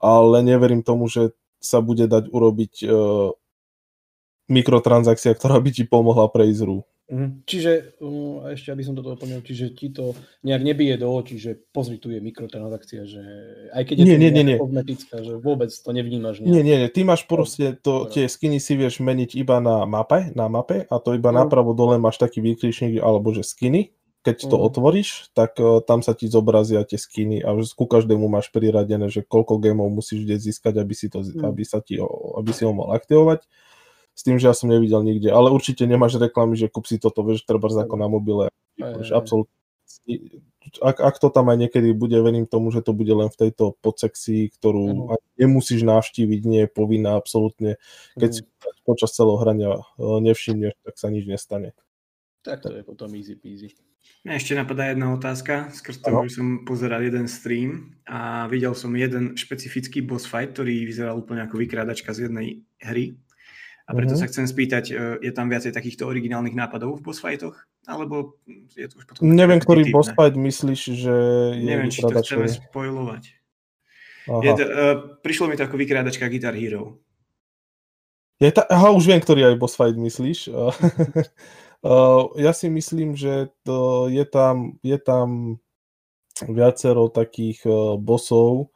ale 0.00 0.40
neverím 0.40 0.80
tomu, 0.80 1.12
že 1.12 1.36
sa 1.60 1.84
bude 1.84 2.08
dať 2.08 2.32
urobiť 2.32 2.72
uh, 2.88 3.36
mikrotransakcia, 4.48 5.36
ktorá 5.36 5.60
by 5.60 5.70
ti 5.76 5.84
pomohla 5.84 6.32
prejsť 6.32 6.60
hru. 6.64 6.88
Mhm. 7.12 7.44
Čiže, 7.44 8.00
um, 8.00 8.40
ešte 8.48 8.72
aby 8.72 8.80
som 8.80 8.96
toto 8.96 9.12
doplnil, 9.12 9.44
čiže 9.44 9.76
ti 9.76 9.92
to 9.92 10.16
nejak 10.48 10.64
nebije 10.64 10.96
do 10.96 11.12
očí, 11.12 11.36
že 11.36 11.60
pozri, 11.60 12.00
tu 12.00 12.08
je 12.08 12.24
mikrotransakcia, 12.24 13.04
že 13.04 13.22
aj 13.68 13.82
keď 13.84 13.94
je 14.00 14.04
nie, 14.08 14.16
to 14.16 14.16
nie, 14.16 14.30
nie, 14.32 14.44
nie. 14.48 14.56
kozmetická, 14.56 15.16
že 15.20 15.34
vôbec 15.36 15.68
to 15.68 15.90
nevnímaš. 15.92 16.40
Nejak. 16.40 16.48
Nie, 16.48 16.62
nie, 16.64 16.76
nie, 16.80 16.88
ty 16.88 17.04
máš 17.04 17.28
proste, 17.28 17.76
to, 17.76 18.08
tie 18.08 18.24
skiny 18.32 18.56
si 18.56 18.80
vieš 18.80 19.04
meniť 19.04 19.36
iba 19.36 19.60
na 19.60 19.84
mape, 19.84 20.32
na 20.32 20.48
mape 20.48 20.88
a 20.88 20.94
to 21.04 21.12
iba 21.12 21.28
mm. 21.28 21.36
napravo 21.44 21.76
dole 21.76 22.00
máš 22.00 22.16
taký 22.16 22.40
výkričník, 22.40 23.04
alebo 23.04 23.36
že 23.36 23.44
skiny, 23.44 23.92
keď 24.24 24.48
to 24.48 24.56
mm. 24.56 24.64
otvoríš, 24.72 25.28
tak 25.36 25.60
uh, 25.60 25.84
tam 25.84 26.00
sa 26.00 26.16
ti 26.16 26.32
zobrazia 26.32 26.80
tie 26.88 26.96
skiny 26.96 27.44
a 27.44 27.52
ku 27.76 27.84
každému 27.84 28.24
máš 28.24 28.48
priradené, 28.48 29.12
že 29.12 29.20
koľko 29.20 29.60
gemov 29.60 29.92
musíš 29.92 30.24
kde 30.24 30.40
získať, 30.40 30.80
aby 30.80 30.96
si, 30.96 31.12
to, 31.12 31.20
mm. 31.20 31.44
aby, 31.44 31.60
sa 31.60 31.84
ti, 31.84 32.00
aby 32.40 32.50
si 32.56 32.64
ho 32.64 32.72
mal 32.72 32.96
aktivovať 32.96 33.44
s 34.12 34.20
tým, 34.22 34.36
že 34.36 34.48
ja 34.48 34.54
som 34.54 34.68
nevidel 34.68 35.00
nikde, 35.02 35.32
ale 35.32 35.48
určite 35.48 35.88
nemáš 35.88 36.20
reklamy, 36.20 36.54
že 36.54 36.68
kúp 36.68 36.84
si 36.84 37.00
toto, 37.00 37.24
vieš, 37.24 37.48
treba 37.48 37.68
ako 37.68 37.96
na 37.96 38.08
mobile. 38.08 38.52
Absolutne. 39.12 39.52
Ak, 40.78 41.02
ak 41.02 41.16
to 41.18 41.28
tam 41.28 41.50
aj 41.50 41.58
niekedy 41.58 41.90
bude, 41.92 42.16
verím 42.22 42.46
tomu, 42.46 42.70
že 42.70 42.80
to 42.80 42.94
bude 42.94 43.10
len 43.10 43.28
v 43.28 43.40
tejto 43.48 43.76
podsekcii, 43.82 44.56
ktorú 44.56 44.84
uh-huh. 44.88 45.20
nemusíš 45.36 45.82
navštíviť, 45.82 46.40
nie 46.46 46.60
je 46.64 46.70
povinná 46.70 47.18
absolútne. 47.18 47.76
Keď 48.16 48.30
uh-huh. 48.30 48.46
si 48.64 48.80
počas 48.86 49.10
celého 49.12 49.36
hrania 49.42 49.74
e, 49.74 49.82
nevšimneš, 50.22 50.78
tak 50.86 50.94
sa 50.96 51.10
nič 51.10 51.26
nestane. 51.26 51.74
Tak 52.46 52.62
to 52.62 52.70
je 52.72 52.86
potom 52.86 53.10
easy 53.18 53.34
peasy. 53.34 53.74
Mňa 54.22 54.34
ešte 54.38 54.54
napadá 54.54 54.90
jedna 54.90 55.14
otázka, 55.14 55.70
skrz 55.74 56.02
toho, 56.02 56.26
že 56.26 56.38
som 56.38 56.62
pozeral 56.62 57.02
jeden 57.02 57.26
stream 57.26 57.98
a 58.06 58.46
videl 58.46 58.74
som 58.74 58.94
jeden 58.94 59.34
špecifický 59.34 60.02
boss 60.02 60.26
fight, 60.26 60.54
ktorý 60.54 60.86
vyzeral 60.86 61.18
úplne 61.22 61.42
ako 61.42 61.58
vykrádačka 61.58 62.14
z 62.14 62.30
jednej 62.30 62.62
hry 62.82 63.18
a 63.82 63.90
preto 63.98 64.14
uh-huh. 64.14 64.22
sa 64.22 64.30
chcem 64.30 64.46
spýtať, 64.46 64.84
e, 64.94 64.94
je 65.26 65.32
tam 65.34 65.50
viacej 65.50 65.74
takýchto 65.74 66.06
originálnych 66.06 66.54
nápadov 66.54 67.02
v 67.02 67.02
boss 67.02 67.18
fightoch? 67.18 67.58
Alebo 67.90 68.38
je 68.78 68.86
to 68.86 68.94
už 69.02 69.04
potom... 69.10 69.26
Neviem, 69.26 69.58
ktorý 69.58 69.90
boss 69.90 70.14
fight 70.14 70.38
myslíš, 70.38 70.80
že 70.94 71.14
je 71.58 71.66
Neviem, 71.66 71.90
či 71.90 72.06
to 72.06 72.14
chceme 72.14 72.46
spojovať. 72.46 73.22
Je 74.22 74.50
to, 74.54 74.62
uh, 74.62 74.94
prišlo 75.18 75.50
mi 75.50 75.58
to 75.58 75.66
ako 75.66 75.74
vykrádačka 75.74 76.30
Guitar 76.30 76.54
Hero. 76.54 77.02
Je 78.38 78.50
ta, 78.54 78.62
aha, 78.70 78.94
už 78.94 79.06
viem, 79.10 79.18
ktorý 79.18 79.50
aj 79.50 79.58
boss 79.58 79.74
fight 79.74 79.98
myslíš. 79.98 80.50
uh, 80.54 80.70
ja 82.46 82.54
si 82.54 82.70
myslím, 82.70 83.18
že 83.18 83.50
to 83.66 84.06
je, 84.06 84.22
tam, 84.22 84.78
je 84.86 84.98
tam 85.02 85.58
viacero 86.46 87.10
takých 87.10 87.66
uh, 87.66 87.98
bossov, 87.98 88.70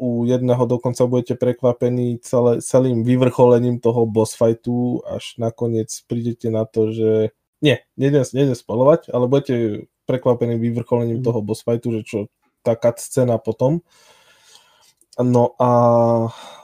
u 0.00 0.24
jedného 0.24 0.66
dokonca 0.66 1.06
budete 1.06 1.34
prekvapení 1.36 2.18
celé, 2.24 2.64
celým 2.64 3.04
vyvrcholením 3.04 3.80
toho 3.80 4.06
boss 4.06 4.32
fightu, 4.34 5.04
až 5.04 5.36
nakoniec 5.36 5.92
prídete 6.08 6.48
na 6.48 6.64
to, 6.64 6.92
že 6.94 7.34
nie, 7.60 7.76
nejdem, 8.00 8.24
nejdem 8.32 8.56
spolovať, 8.56 9.12
ale 9.12 9.28
budete 9.28 9.84
prekvapení 10.08 10.56
vyvrcholením 10.56 11.20
mm. 11.20 11.26
toho 11.28 11.40
boss 11.44 11.60
fightu, 11.60 12.00
že 12.00 12.02
čo 12.02 12.18
tá 12.64 12.76
scéna 12.96 13.36
potom. 13.36 13.84
No 15.20 15.52
a 15.60 15.70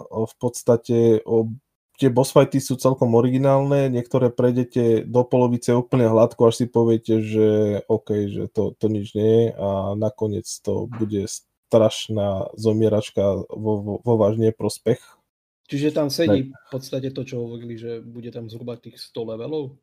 v 0.08 0.34
podstate 0.40 1.20
o, 1.28 1.52
tie 2.00 2.08
boss 2.08 2.32
fighty 2.32 2.60
sú 2.64 2.80
celkom 2.80 3.12
originálne, 3.12 3.92
niektoré 3.92 4.32
prejdete 4.32 5.04
do 5.04 5.24
polovice 5.28 5.76
úplne 5.76 6.08
hladko, 6.08 6.48
až 6.48 6.64
si 6.64 6.66
poviete, 6.68 7.20
že 7.20 7.48
OK, 7.88 8.08
že 8.32 8.48
to, 8.48 8.72
to 8.80 8.86
nič 8.88 9.12
nie 9.12 9.28
je 9.28 9.46
a 9.52 9.92
nakoniec 9.92 10.48
to 10.64 10.88
bude 10.88 11.28
strašná 11.66 12.54
zomieračka 12.54 13.42
vo, 13.50 13.72
vo, 13.82 13.94
vo 14.00 14.14
váš 14.14 14.38
neprospech. 14.38 15.02
Čiže 15.66 15.90
tam 15.90 16.14
sedí 16.14 16.54
v 16.54 16.68
podstate 16.70 17.10
to, 17.10 17.26
čo 17.26 17.42
hovorili, 17.42 17.74
že 17.74 17.98
bude 17.98 18.30
tam 18.30 18.46
zhruba 18.46 18.78
tých 18.78 19.02
100 19.02 19.34
levelov? 19.34 19.74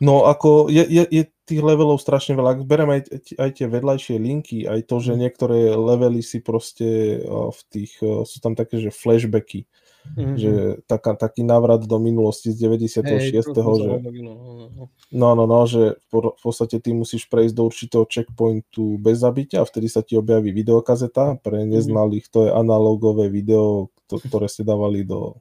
No 0.00 0.24
ako 0.24 0.72
je, 0.72 0.88
je, 0.88 1.04
je 1.04 1.22
tých 1.44 1.60
levelov 1.60 2.00
strašne 2.00 2.32
veľa. 2.32 2.56
Ak 2.56 2.60
bereme 2.64 3.02
aj, 3.02 3.12
aj 3.36 3.50
tie 3.60 3.66
vedľajšie 3.68 4.16
linky, 4.16 4.64
aj 4.64 4.88
to, 4.88 4.96
že 5.04 5.12
mhm. 5.12 5.20
niektoré 5.20 5.58
levely 5.76 6.24
si 6.24 6.40
proste 6.40 7.20
v 7.28 7.60
tých, 7.68 8.00
sú 8.00 8.38
tam 8.40 8.56
také, 8.56 8.80
že 8.80 8.88
flashbacky. 8.88 9.68
Mm-hmm. 10.02 10.34
Že 10.36 10.52
taká, 10.90 11.14
taký 11.14 11.46
návrat 11.46 11.86
do 11.86 11.96
minulosti 12.02 12.50
z 12.50 12.66
96. 12.66 13.06
Hey, 13.06 13.30
že, 13.30 13.40
no, 13.54 13.62
no, 13.62 14.66
no. 14.68 14.84
no, 15.14 15.28
no, 15.38 15.44
no, 15.46 15.60
že 15.64 15.96
v 16.10 16.42
podstate 16.42 16.82
ty 16.82 16.90
musíš 16.90 17.30
prejsť 17.30 17.54
do 17.54 17.62
určitého 17.70 18.04
checkpointu 18.10 18.98
bez 18.98 19.22
zabitia 19.22 19.62
a 19.62 19.68
vtedy 19.68 19.86
sa 19.86 20.02
ti 20.02 20.18
objaví 20.18 20.50
videokazeta. 20.50 21.38
Pre 21.38 21.62
mhm. 21.62 21.70
neznalých 21.78 22.26
to 22.28 22.38
je 22.46 22.50
analogové 22.50 23.30
video, 23.30 23.94
to, 24.10 24.18
ktoré 24.18 24.50
ste 24.50 24.66
dávali 24.66 25.06
do 25.06 25.38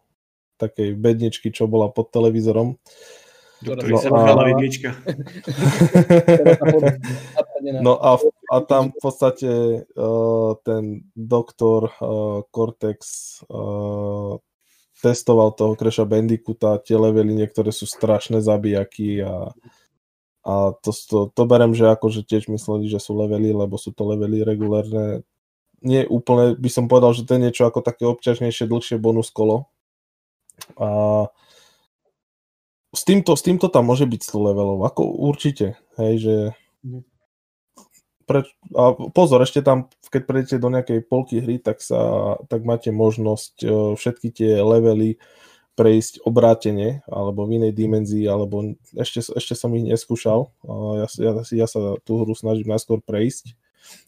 takej 0.61 0.93
bedničky, 0.93 1.49
čo 1.49 1.65
bola 1.65 1.89
pod 1.89 2.13
televízorom. 2.13 2.77
Do 3.61 3.77
ktorej 3.77 3.93
no, 3.93 4.01
sa 4.01 4.09
a... 4.13 4.45
vidlička. 4.45 4.89
no 7.85 7.93
a, 7.97 8.17
a 8.49 8.55
tam 8.65 8.89
v 8.89 8.97
podstate 8.97 9.51
uh, 9.85 10.51
ten 10.65 11.05
doktor 11.13 11.93
uh, 12.01 12.41
Cortex 12.49 12.99
uh, 13.49 14.41
testoval 15.01 15.57
toho 15.57 15.73
Crasha 15.73 16.05
Bandicoota, 16.05 16.77
tie 16.77 16.95
levely 16.95 17.33
niektoré 17.33 17.73
sú 17.73 17.89
strašné 17.89 18.39
zabijaky 18.39 19.25
a, 19.25 19.49
a 20.45 20.53
to, 20.79 20.93
to, 20.93 21.17
to 21.33 21.43
berem, 21.49 21.73
že 21.73 21.89
akože 21.89 22.21
tiež 22.21 22.47
mysleli, 22.53 22.85
že 22.85 23.01
sú 23.01 23.17
levely, 23.17 23.49
lebo 23.51 23.75
sú 23.81 23.91
to 23.91 24.05
levely 24.05 24.45
regulárne. 24.45 25.25
Nie 25.81 26.05
úplne, 26.05 26.53
by 26.53 26.69
som 26.69 26.85
povedal, 26.85 27.17
že 27.17 27.25
to 27.25 27.35
je 27.35 27.43
niečo 27.49 27.65
ako 27.65 27.81
také 27.81 28.05
obťažnejšie, 28.05 28.69
dlhšie 28.69 29.01
bonus 29.01 29.33
kolo. 29.33 29.65
A 30.77 31.25
s 32.93 33.01
týmto, 33.01 33.33
s 33.33 33.41
týmto 33.41 33.65
tam 33.71 33.89
môže 33.89 34.05
byť 34.05 34.21
100 34.21 34.47
levelov, 34.53 34.79
ako 34.85 35.01
určite, 35.09 35.79
hej, 35.97 36.13
že 36.21 36.35
preč, 38.31 38.47
a 38.71 38.95
pozor, 39.11 39.43
ešte 39.43 39.59
tam, 39.59 39.91
keď 40.07 40.21
prejdete 40.23 40.57
do 40.63 40.71
nejakej 40.71 40.99
polky 41.03 41.43
hry, 41.43 41.59
tak, 41.59 41.83
sa, 41.83 42.35
tak 42.47 42.63
máte 42.63 42.95
možnosť 42.95 43.53
e, 43.59 43.67
všetky 43.99 44.27
tie 44.31 44.51
levely 44.63 45.19
prejsť 45.75 46.23
obrátene, 46.23 47.03
alebo 47.11 47.43
v 47.43 47.59
inej 47.59 47.75
dimenzii, 47.75 48.23
alebo 48.31 48.75
ešte, 48.95 49.35
ešte 49.35 49.55
som 49.55 49.71
ich 49.75 49.87
neskúšal. 49.87 50.51
Ja, 50.99 51.07
ja, 51.07 51.31
ja 51.43 51.67
sa 51.67 51.99
tú 52.03 52.23
hru 52.23 52.35
snažím 52.35 52.71
najskôr 52.71 52.99
prejsť, 53.03 53.55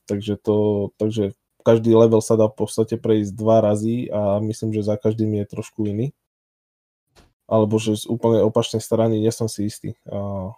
takže, 0.08 0.40
to, 0.40 0.92
takže 1.00 1.36
každý 1.64 1.96
level 1.96 2.20
sa 2.20 2.36
dá 2.36 2.52
v 2.52 2.60
podstate 2.60 3.00
prejsť 3.00 3.32
dva 3.34 3.64
razy 3.64 4.12
a 4.12 4.44
myslím, 4.44 4.76
že 4.76 4.84
za 4.84 5.00
každým 5.00 5.40
je 5.40 5.46
trošku 5.48 5.88
iný. 5.88 6.12
Alebo 7.48 7.80
že 7.80 7.96
z 7.96 8.08
úplne 8.08 8.44
opačnej 8.44 8.84
strany 8.84 9.20
nie 9.20 9.32
som 9.32 9.48
si 9.48 9.68
istý. 9.68 9.96
A 10.08 10.52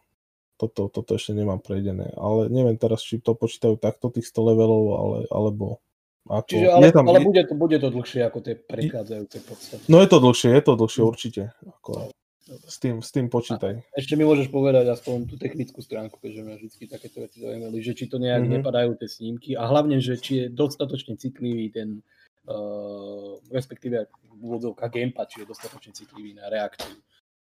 toto, 0.56 0.88
toto 0.88 1.12
ešte 1.20 1.36
nemám 1.36 1.60
prejdené. 1.60 2.16
Ale 2.16 2.48
neviem 2.48 2.80
teraz, 2.80 3.04
či 3.04 3.20
to 3.20 3.36
počítajú 3.36 3.76
takto 3.76 4.08
tých 4.12 4.28
100 4.32 4.50
levelov, 4.56 4.84
ale, 4.96 5.18
alebo 5.28 5.84
ako... 6.26 6.50
Čiže, 6.50 6.68
ale, 6.74 6.86
tam, 6.90 7.06
ale 7.06 7.22
bude, 7.22 7.44
to, 7.46 7.54
bude 7.54 7.78
to 7.78 7.90
dlhšie 7.94 8.22
ako 8.26 8.40
tie 8.42 8.56
prechádzajúce 8.58 9.38
podstate. 9.46 9.84
No 9.92 10.02
je 10.02 10.10
to 10.10 10.18
dlhšie, 10.18 10.50
je 10.58 10.64
to 10.64 10.74
dlhšie 10.74 11.04
určite. 11.06 11.42
Ako, 11.62 12.10
s, 12.46 12.78
tým, 12.78 13.02
s 13.02 13.10
tým 13.10 13.30
počítaj. 13.30 13.74
A 13.82 13.96
ešte 13.98 14.14
mi 14.18 14.26
môžeš 14.26 14.50
povedať 14.50 14.86
aspoň 14.90 15.30
tú 15.30 15.36
technickú 15.38 15.82
stránku, 15.82 16.22
keďže 16.22 16.42
mňa 16.46 16.56
vždy 16.62 16.86
takéto 16.90 17.18
veci 17.22 17.42
zaujímali, 17.42 17.78
že 17.82 17.94
či 17.98 18.06
to 18.06 18.22
nejak 18.22 18.46
mm-hmm. 18.46 18.56
nepadajú 18.62 18.92
tie 19.02 19.10
snímky 19.10 19.52
a 19.58 19.66
hlavne, 19.66 19.98
že 19.98 20.18
či 20.22 20.32
je 20.40 20.46
dostatočne 20.54 21.18
citlivý 21.18 21.74
ten, 21.74 22.06
uh, 22.46 23.42
respektíve 23.50 24.10
v 24.10 24.42
úvodzovkách 24.46 24.92
gamepad, 24.94 25.28
či 25.30 25.38
je 25.42 25.50
dostatočne 25.50 25.94
citlivý 25.98 26.38
na 26.38 26.50
reakciu 26.50 26.94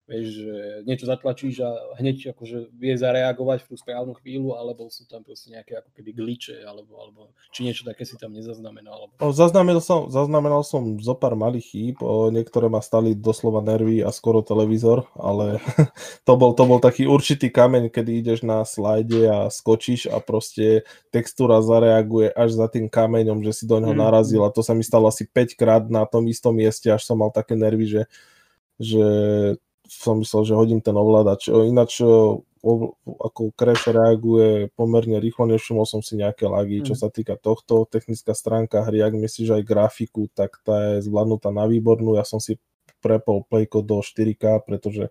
Vieš, 0.09 0.27
že 0.33 0.53
niečo 0.89 1.05
zatlačíš 1.05 1.61
a 1.61 1.69
hneď 2.01 2.33
akože 2.33 2.73
vie 2.73 2.93
zareagovať 2.97 3.63
v 3.63 3.67
tú 3.69 3.75
správnu 3.77 4.17
chvíľu, 4.17 4.57
alebo 4.57 4.89
sú 4.89 5.05
tam 5.05 5.21
proste 5.21 5.53
nejaké 5.53 5.77
ako 5.77 5.93
keby 5.93 6.11
gliče, 6.17 6.65
alebo, 6.65 6.99
alebo 6.99 7.19
či 7.53 7.63
niečo 7.63 7.85
také 7.85 8.03
si 8.03 8.17
tam 8.17 8.33
nezaznamenal. 8.33 9.07
Alebo... 9.07 9.13
Zaznamenal, 9.31 9.79
som, 9.79 10.09
zaznamenal 10.09 10.65
som 10.65 10.97
zo 10.99 11.13
pár 11.13 11.37
malých 11.37 11.67
chýb, 11.69 11.97
o, 12.01 12.33
niektoré 12.33 12.67
ma 12.67 12.81
stali 12.81 13.13
doslova 13.13 13.61
nervy 13.61 14.01
a 14.01 14.09
skoro 14.09 14.41
televízor, 14.41 15.05
ale 15.15 15.61
to 16.27 16.33
bol, 16.33 16.57
to 16.57 16.63
bol 16.65 16.81
taký 16.81 17.05
určitý 17.05 17.53
kameň, 17.53 17.93
kedy 17.93 18.25
ideš 18.25 18.39
na 18.41 18.65
slajde 18.65 19.29
a 19.29 19.39
skočíš 19.53 20.09
a 20.09 20.17
proste 20.17 20.83
textúra 21.13 21.61
zareaguje 21.61 22.33
až 22.33 22.57
za 22.57 22.67
tým 22.67 22.89
kameňom, 22.89 23.45
že 23.47 23.53
si 23.53 23.63
do 23.69 23.77
neho 23.77 23.93
mm. 23.95 24.01
narazil 24.01 24.43
a 24.43 24.51
to 24.51 24.65
sa 24.65 24.73
mi 24.73 24.81
stalo 24.81 25.07
asi 25.07 25.23
5 25.29 25.55
krát 25.55 25.83
na 25.87 26.03
tom 26.09 26.25
istom 26.25 26.57
mieste, 26.57 26.89
až 26.89 27.05
som 27.05 27.21
mal 27.21 27.29
také 27.29 27.53
nervy, 27.53 27.85
že 27.85 28.03
že 28.81 29.05
som 29.91 30.23
myslel, 30.23 30.47
že 30.47 30.55
hodím 30.55 30.79
ten 30.79 30.95
ovládač. 30.95 31.51
Ináč 31.51 31.99
ako 33.03 33.51
Crash 33.57 33.91
reaguje 33.91 34.71
pomerne 34.77 35.17
rýchlo, 35.19 35.49
nevšimol 35.49 35.83
som 35.83 35.99
si 35.99 36.15
nejaké 36.15 36.47
lagy, 36.47 36.85
čo 36.85 36.93
mm. 36.95 36.99
sa 37.01 37.09
týka 37.11 37.35
tohto. 37.35 37.89
Technická 37.89 38.31
stránka 38.31 38.85
hry, 38.87 39.03
ak 39.03 39.17
myslíš 39.17 39.59
aj 39.59 39.63
grafiku, 39.67 40.31
tak 40.31 40.61
tá 40.63 40.95
je 40.95 41.09
zvládnutá 41.09 41.51
na 41.51 41.67
výbornú. 41.67 42.15
Ja 42.15 42.23
som 42.23 42.39
si 42.39 42.61
prepol 43.01 43.43
Playko 43.49 43.81
do 43.81 43.99
4K, 43.99 44.61
pretože 44.63 45.09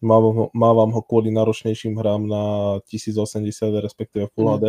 mávam 0.00 0.34
ho, 0.34 0.46
mávam 0.56 0.90
ho 0.96 1.04
kvôli 1.04 1.28
náročnejším 1.28 2.00
hrám 2.00 2.24
na 2.24 2.44
1080, 2.88 3.52
respektíve 3.84 4.32
Full 4.32 4.48
HD. 4.48 4.66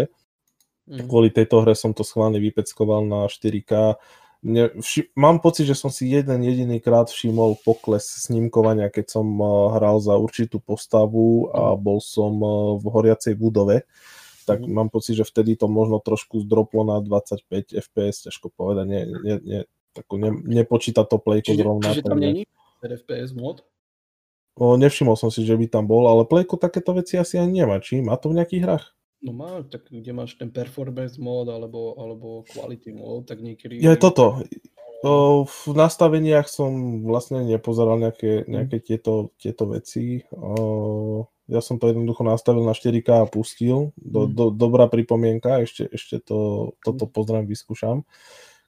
Mm. 0.91 1.08
Kvôli 1.08 1.32
tejto 1.32 1.64
hre 1.64 1.74
som 1.74 1.95
to 1.95 2.04
schválne 2.04 2.38
vypeckoval 2.38 3.08
na 3.08 3.32
4K 3.32 3.95
ne, 4.43 4.69
vši- 4.79 5.11
mám 5.15 5.39
pocit, 5.39 5.65
že 5.67 5.75
som 5.75 5.91
si 5.91 6.07
jeden 6.07 6.43
jediný 6.43 6.79
krát 6.79 7.11
všimol 7.11 7.59
pokles 7.63 8.07
snímkovania, 8.27 8.91
keď 8.91 9.19
som 9.19 9.27
uh, 9.39 9.75
hral 9.75 9.99
za 9.99 10.15
určitú 10.15 10.63
postavu 10.63 11.51
a 11.51 11.75
mhm. 11.75 11.79
bol 11.79 11.99
som 11.99 12.33
uh, 12.39 12.75
v 12.79 12.85
horiacej 12.87 13.33
budove, 13.35 13.83
tak 14.49 14.65
mm. 14.65 14.73
mám 14.73 14.89
pocit, 14.89 15.13
že 15.13 15.29
vtedy 15.29 15.53
to 15.53 15.69
možno 15.69 16.01
trošku 16.01 16.41
zdroplo 16.41 16.81
na 16.81 16.97
25 17.05 17.69
fps, 17.69 18.25
ťažko 18.25 18.49
povedať, 18.49 18.85
nie, 18.89 19.03
nie, 19.21 19.35
nie, 19.45 19.61
tako 19.93 20.17
ne, 20.17 20.33
nepočíta 20.33 21.05
to 21.05 21.21
playko 21.21 21.53
čiže, 21.53 21.61
zrovna. 21.61 21.93
Čiže 21.93 22.01
tam 22.01 22.17
není 22.17 22.49
FPS 22.81 23.37
mod? 23.37 23.61
O, 24.59 24.75
nevšimol 24.75 25.15
som 25.15 25.31
si, 25.31 25.47
že 25.47 25.55
by 25.55 25.71
tam 25.71 25.87
bol, 25.87 26.03
ale 26.03 26.27
Playko 26.27 26.59
takéto 26.59 26.91
veci 26.91 27.15
asi 27.15 27.39
ani 27.39 27.63
nemá. 27.63 27.79
Či 27.79 28.03
má 28.03 28.19
to 28.19 28.27
v 28.27 28.43
nejakých 28.43 28.63
hrách? 28.67 28.85
No 29.20 29.36
má, 29.36 29.63
tak 29.67 29.91
kde 29.91 30.15
máš 30.15 30.39
ten 30.39 30.47
performance 30.47 31.20
mod 31.20 31.51
alebo, 31.51 31.99
alebo 31.99 32.47
quality 32.47 32.95
mod, 32.95 33.28
tak 33.28 33.43
niekedy... 33.43 33.84
Je 33.84 33.95
toto. 33.99 34.39
O, 35.03 35.43
v 35.47 35.76
nastaveniach 35.76 36.47
som 36.47 37.03
vlastne 37.03 37.43
nepozeral 37.43 37.99
nejaké, 37.99 38.43
mhm. 38.43 38.47
nejaké 38.47 38.78
tieto, 38.80 39.36
tieto 39.36 39.67
veci. 39.67 40.24
O, 40.32 41.28
ja 41.51 41.59
som 41.59 41.82
to 41.82 41.91
jednoducho 41.91 42.24
nastavil 42.24 42.63
na 42.63 42.72
4K 42.72 43.26
a 43.26 43.28
pustil. 43.28 43.91
Do, 43.97 44.30
mm. 44.30 44.32
do, 44.38 44.45
dobrá 44.53 44.86
pripomienka, 44.86 45.65
ešte, 45.65 45.89
ešte 45.89 46.22
to, 46.22 46.72
toto 46.86 47.09
mhm. 47.09 47.11
pozriem, 47.11 47.45
vyskúšam. 47.49 48.07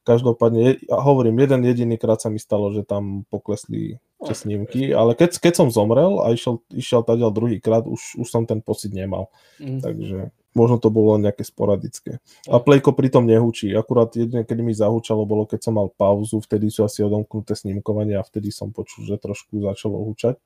Každopádne, 0.01 0.81
ja 0.89 0.97
hovorím, 0.97 1.45
jeden 1.45 1.61
jediný 1.61 1.93
krát 1.93 2.17
sa 2.17 2.33
mi 2.33 2.41
stalo, 2.41 2.73
že 2.73 2.81
tam 2.81 3.21
poklesli 3.29 4.01
tie 4.17 4.33
snímky, 4.33 4.97
ale 4.97 5.13
keď, 5.13 5.37
keď 5.37 5.53
som 5.61 5.69
zomrel 5.69 6.25
a 6.25 6.33
išiel, 6.33 6.57
išiel 6.73 7.05
tady 7.05 7.21
druhý 7.29 7.61
krát, 7.61 7.85
už, 7.85 8.17
už 8.17 8.25
som 8.25 8.49
ten 8.49 8.65
pocit 8.65 8.97
nemal. 8.97 9.29
Mm. 9.61 9.77
Takže 9.77 10.33
možno 10.51 10.77
to 10.77 10.91
bolo 10.91 11.15
nejaké 11.15 11.43
sporadické. 11.47 12.19
A 12.47 12.59
Playko 12.59 12.91
pritom 12.91 13.23
nehučí. 13.23 13.71
Akurát 13.75 14.11
jedine, 14.11 14.43
kedy 14.43 14.61
mi 14.61 14.75
zahúčalo, 14.75 15.23
bolo 15.23 15.47
keď 15.47 15.59
som 15.63 15.73
mal 15.79 15.87
pauzu, 15.91 16.43
vtedy 16.43 16.67
sú 16.67 16.83
asi 16.83 17.03
odomknuté 17.03 17.55
snímkovanie 17.55 18.19
a 18.19 18.23
vtedy 18.23 18.51
som 18.51 18.75
počul, 18.75 19.07
že 19.07 19.19
trošku 19.19 19.63
začalo 19.63 19.99
húčať. 20.03 20.39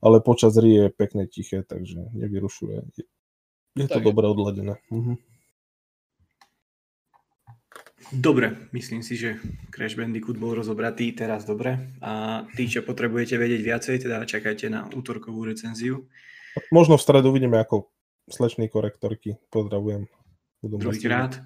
Ale 0.00 0.24
počas 0.24 0.56
hry 0.56 0.70
je 0.70 0.84
pekne 0.92 1.28
tiché, 1.28 1.60
takže 1.64 2.10
nevyrušuje. 2.16 2.76
Je, 2.96 3.04
je 3.76 3.86
to 3.88 4.00
dobre 4.00 4.26
odladené. 4.28 4.80
Mhm. 4.88 5.20
Dobre, 8.10 8.66
myslím 8.74 9.06
si, 9.06 9.14
že 9.14 9.38
Crash 9.70 9.94
Bandicoot 9.94 10.34
bol 10.34 10.56
rozobratý 10.56 11.14
teraz 11.14 11.46
dobre. 11.46 11.94
A 12.02 12.42
tí, 12.58 12.66
čo 12.66 12.82
potrebujete 12.82 13.38
vedieť 13.38 13.62
viacej, 13.62 13.96
teda 14.02 14.26
čakajte 14.26 14.66
na 14.66 14.88
útorkovú 14.90 15.46
recenziu. 15.46 16.08
Možno 16.74 16.98
v 16.98 17.04
stredu 17.06 17.30
uvidíme, 17.30 17.62
ako 17.62 17.86
slečný 18.30 18.70
korektorky. 18.70 19.34
Pozdravujem. 19.50 20.06
Druhýkrát. 20.62 21.42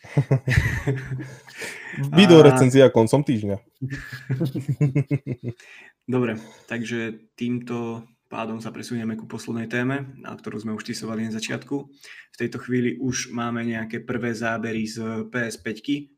Video 2.16 2.40
recenzia 2.40 2.88
koncom 2.88 3.20
týždňa. 3.20 3.56
Dobre, 6.14 6.40
takže 6.66 7.30
týmto 7.36 8.02
pádom 8.30 8.62
sa 8.62 8.70
presunieme 8.70 9.18
ku 9.18 9.26
poslednej 9.26 9.66
téme, 9.66 10.14
na 10.22 10.32
ktorú 10.32 10.62
sme 10.62 10.72
už 10.72 10.86
tisovali 10.86 11.26
na 11.26 11.34
začiatku. 11.34 11.76
V 12.32 12.36
tejto 12.38 12.62
chvíli 12.62 12.96
už 12.96 13.34
máme 13.34 13.66
nejaké 13.66 14.06
prvé 14.06 14.32
zábery 14.32 14.86
z 14.86 15.26
PS5, 15.28 15.68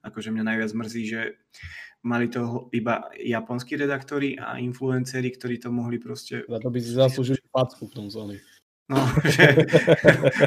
akože 0.05 0.29
mňa 0.31 0.45
najviac 0.45 0.71
mrzí, 0.77 1.03
že 1.09 1.21
mali 2.05 2.29
to 2.29 2.69
iba 2.77 3.09
japonskí 3.17 3.81
redaktori 3.81 4.37
a 4.37 4.61
influenceri, 4.61 5.33
ktorí 5.33 5.57
to 5.59 5.73
mohli 5.73 5.97
proste... 5.97 6.45
Za 6.45 6.61
to 6.61 6.69
by 6.69 6.79
si 6.83 6.93
zaslúžili 6.93 7.41
facku 7.49 7.89
v 7.89 7.95
tom 7.97 8.07
Sony. 8.13 8.37
No, 8.91 8.99
že 9.35 9.47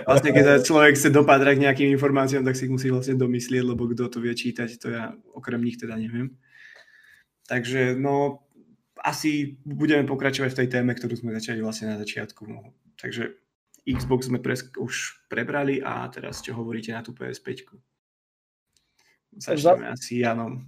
vlastne 0.04 0.32
keď 0.36 0.44
sa 0.44 0.56
človek 0.60 0.94
chce 1.00 1.10
dopadrať 1.10 1.56
k 1.56 1.64
nejakým 1.70 1.90
informáciám, 1.96 2.44
tak 2.44 2.60
si 2.60 2.68
musí 2.68 2.92
vlastne 2.92 3.16
domyslieť, 3.16 3.64
lebo 3.64 3.88
kto 3.88 4.12
to 4.12 4.20
vie 4.20 4.36
čítať, 4.36 4.70
to 4.76 4.92
ja 4.92 5.16
okrem 5.32 5.64
nich 5.64 5.80
teda 5.80 5.96
neviem. 5.96 6.36
Takže 7.46 7.96
no, 7.96 8.46
asi 9.00 9.62
budeme 9.64 10.04
pokračovať 10.10 10.52
v 10.52 10.60
tej 10.66 10.68
téme, 10.68 10.92
ktorú 10.98 11.14
sme 11.16 11.38
začali 11.38 11.62
vlastne 11.62 11.94
na 11.94 11.98
začiatku. 12.02 12.44
No. 12.50 12.74
Takže 12.98 13.38
Xbox 13.86 14.34
sme 14.34 14.42
pres- 14.42 14.74
už 14.76 15.26
prebrali 15.30 15.78
a 15.78 16.10
teraz 16.10 16.42
čo 16.42 16.58
hovoríte 16.58 16.90
na 16.90 17.06
tú 17.06 17.14
PS5? 17.14 17.70
Začneme 19.36 19.92
asi 19.94 20.26
Janom. 20.26 20.64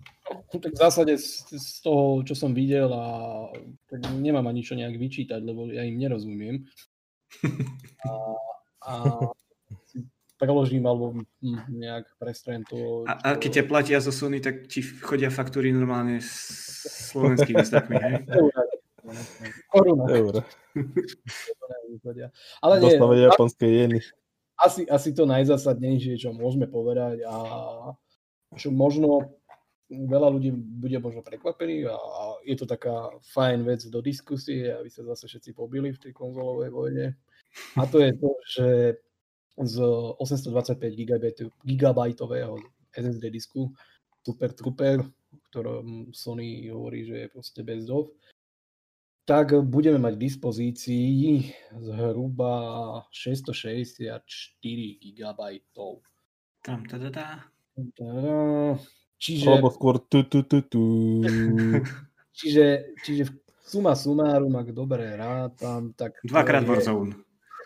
Tak 0.52 0.76
v 0.76 0.80
zásade 0.80 1.14
z, 1.16 1.56
z 1.56 1.82
toho, 1.82 2.22
čo 2.28 2.36
som 2.36 2.52
videl 2.52 2.92
a 2.92 3.48
tak 3.88 4.04
nemám 4.12 4.44
ani 4.44 4.60
čo 4.60 4.76
nejak 4.76 5.00
vyčítať, 5.00 5.40
lebo 5.40 5.72
ja 5.72 5.88
im 5.88 5.96
nerozumiem 5.96 6.68
a, 8.06 8.10
a 8.84 8.94
preložím 10.40 10.86
alebo 10.86 11.18
nejak 11.68 12.06
prestrem 12.22 12.62
to. 12.64 13.04
A, 13.10 13.14
a 13.14 13.30
keď 13.36 13.62
ťa 13.62 13.70
platia 13.70 13.98
zo 13.98 14.14
Sony, 14.14 14.38
tak 14.38 14.70
ti 14.70 14.86
chodia 14.86 15.34
faktúry 15.34 15.74
normálne 15.74 16.22
s 16.22 16.54
slovenskými 17.12 17.64
znakmi, 17.66 17.96
hej? 17.98 18.14
Koruna. 19.74 20.04
Euro. 20.14 20.44
Ale 22.62 22.74
nie, 22.78 22.84
Dostávajú 22.86 23.22
japonské 23.24 23.66
jeny. 23.66 24.00
Asi, 24.58 24.84
asi 24.90 25.14
to 25.14 25.30
najzásadnejšie, 25.30 26.18
čo 26.18 26.34
môžeme 26.34 26.68
povedať 26.68 27.24
a 27.24 27.36
čo 28.58 28.74
možno 28.74 29.37
veľa 29.90 30.28
ľudí 30.36 30.52
bude 30.52 31.00
možno 31.00 31.24
prekvapených 31.24 31.88
a 31.88 31.96
je 32.44 32.56
to 32.60 32.66
taká 32.68 33.12
fajn 33.32 33.64
vec 33.64 33.82
do 33.88 34.04
diskusie, 34.04 34.68
aby 34.72 34.92
sa 34.92 35.08
zase 35.08 35.32
všetci 35.32 35.56
pobili 35.56 35.96
v 35.96 36.02
tej 36.02 36.12
konzolovej 36.12 36.70
vojne. 36.72 37.08
A 37.80 37.88
to 37.88 38.04
je 38.04 38.12
to, 38.20 38.30
že 38.44 38.68
z 39.58 39.76
825 40.20 40.78
GB, 40.94 41.24
gigabajtového 41.66 42.60
SSD 42.94 43.32
disku 43.32 43.74
Super 44.22 44.54
Trooper, 44.54 45.02
ktorom 45.50 46.12
Sony 46.12 46.68
hovorí, 46.68 47.08
že 47.08 47.16
je 47.26 47.28
proste 47.32 47.64
bez 47.64 47.88
dov, 47.88 48.12
tak 49.28 49.56
budeme 49.64 50.00
mať 50.00 50.14
k 50.16 50.24
dispozícii 50.24 51.52
zhruba 51.80 52.56
664 53.12 54.24
GB. 55.16 55.42
Tam, 56.64 56.84
tada. 56.88 57.48
Čiže... 59.18 59.50
Alebo 59.50 59.74
skôr 59.74 59.98
tu, 59.98 60.24
tu, 60.30 60.46
tu, 60.46 60.62
tu. 60.62 60.84
čiže, 62.38 62.94
čiže 63.02 63.34
suma 63.66 63.98
sumárum, 63.98 64.54
ak 64.56 64.72
dobre 64.72 65.18
rátam, 65.18 65.92
tak... 65.98 66.22
Dvakrát 66.24 66.64
je... 66.64 66.70
Warzone. 66.70 67.14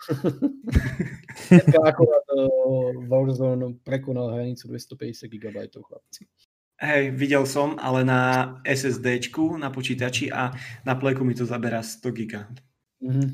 akorát 1.86 2.26
uh, 2.34 2.90
Warzone 3.06 3.78
prekonal 3.86 4.34
hranicu 4.34 4.68
250 4.68 5.30
GB, 5.30 5.56
chlapci. 5.70 6.26
Hej, 6.82 7.14
videl 7.14 7.46
som, 7.46 7.78
ale 7.78 8.02
na 8.02 8.20
SSDčku, 8.66 9.54
na 9.54 9.70
počítači 9.70 10.34
a 10.34 10.50
na 10.82 10.98
pleku 10.98 11.22
mi 11.22 11.30
to 11.30 11.46
zaberá 11.46 11.78
100 11.78 12.10
GB. 12.10 12.34
Mm-hmm. 13.06 13.28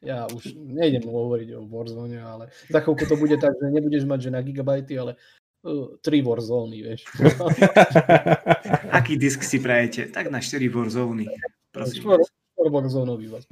Ja 0.00 0.28
už 0.28 0.56
nejdem 0.56 1.04
hovoriť 1.08 1.56
o 1.56 1.64
Warzone, 1.68 2.20
ale 2.20 2.52
za 2.72 2.80
chvíľku 2.80 3.04
to 3.04 3.16
bude 3.20 3.36
tak, 3.36 3.52
že 3.56 3.68
nebudeš 3.68 4.04
mať 4.08 4.28
že 4.28 4.30
na 4.32 4.40
gigabajty, 4.40 4.96
ale 4.96 5.16
Uh, 5.60 6.00
3 6.00 6.22
Warzone, 6.24 6.80
vieš. 6.80 7.04
Aký 8.96 9.20
disk 9.20 9.44
si 9.44 9.60
prajete? 9.60 10.08
Tak 10.08 10.32
na 10.32 10.40
4 10.40 10.56
Warzone. 10.72 11.28
Prosím. 11.68 12.02
4, 12.02 12.24
4 12.56 12.70
Warzone 12.72 13.28
vás 13.28 13.44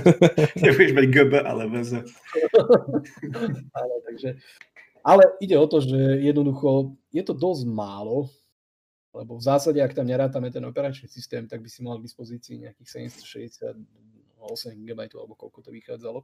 Nebudeš 0.62 0.92
mať 0.94 1.06
GB, 1.10 1.32
ale 1.42 1.66
bez. 1.66 1.90
ale, 3.78 3.94
takže, 4.06 4.38
ale 5.02 5.22
ide 5.42 5.58
o 5.58 5.66
to, 5.66 5.82
že 5.82 5.98
jednoducho 6.22 6.94
je 7.10 7.22
to 7.26 7.34
dosť 7.34 7.66
málo, 7.74 8.30
lebo 9.10 9.34
v 9.34 9.42
zásade, 9.42 9.82
ak 9.82 9.98
tam 9.98 10.06
nerátame 10.06 10.54
ten 10.54 10.62
operačný 10.62 11.10
systém, 11.10 11.50
tak 11.50 11.58
by 11.58 11.66
si 11.66 11.82
mal 11.82 11.98
k 11.98 12.06
dispozícii 12.06 12.70
nejakých 12.70 13.10
760 13.10 13.74
8 14.46 14.78
GB 14.86 15.00
alebo 15.18 15.34
koľko 15.34 15.58
to 15.66 15.70
vychádzalo. 15.74 16.22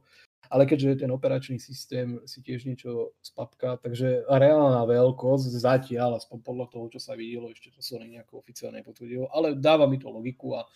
Ale 0.51 0.67
keďže 0.67 1.07
ten 1.07 1.11
operačný 1.11 1.59
systém 1.59 2.19
si 2.27 2.43
tiež 2.43 2.67
niečo 2.67 3.15
spapká, 3.23 3.79
takže 3.79 4.27
reálna 4.27 4.83
veľkosť 4.83 5.49
zatiaľ, 5.55 6.19
aspoň 6.19 6.39
podľa 6.43 6.67
toho, 6.67 6.85
čo 6.91 6.99
sa 6.99 7.15
videlo, 7.15 7.49
ešte 7.49 7.71
to 7.71 7.79
Sony 7.79 8.11
nejako 8.11 8.43
oficiálne 8.43 8.83
potvrdilo, 8.83 9.31
ale 9.31 9.55
dáva 9.55 9.87
mi 9.87 9.97
to 9.97 10.11
logiku 10.11 10.59
a, 10.59 10.67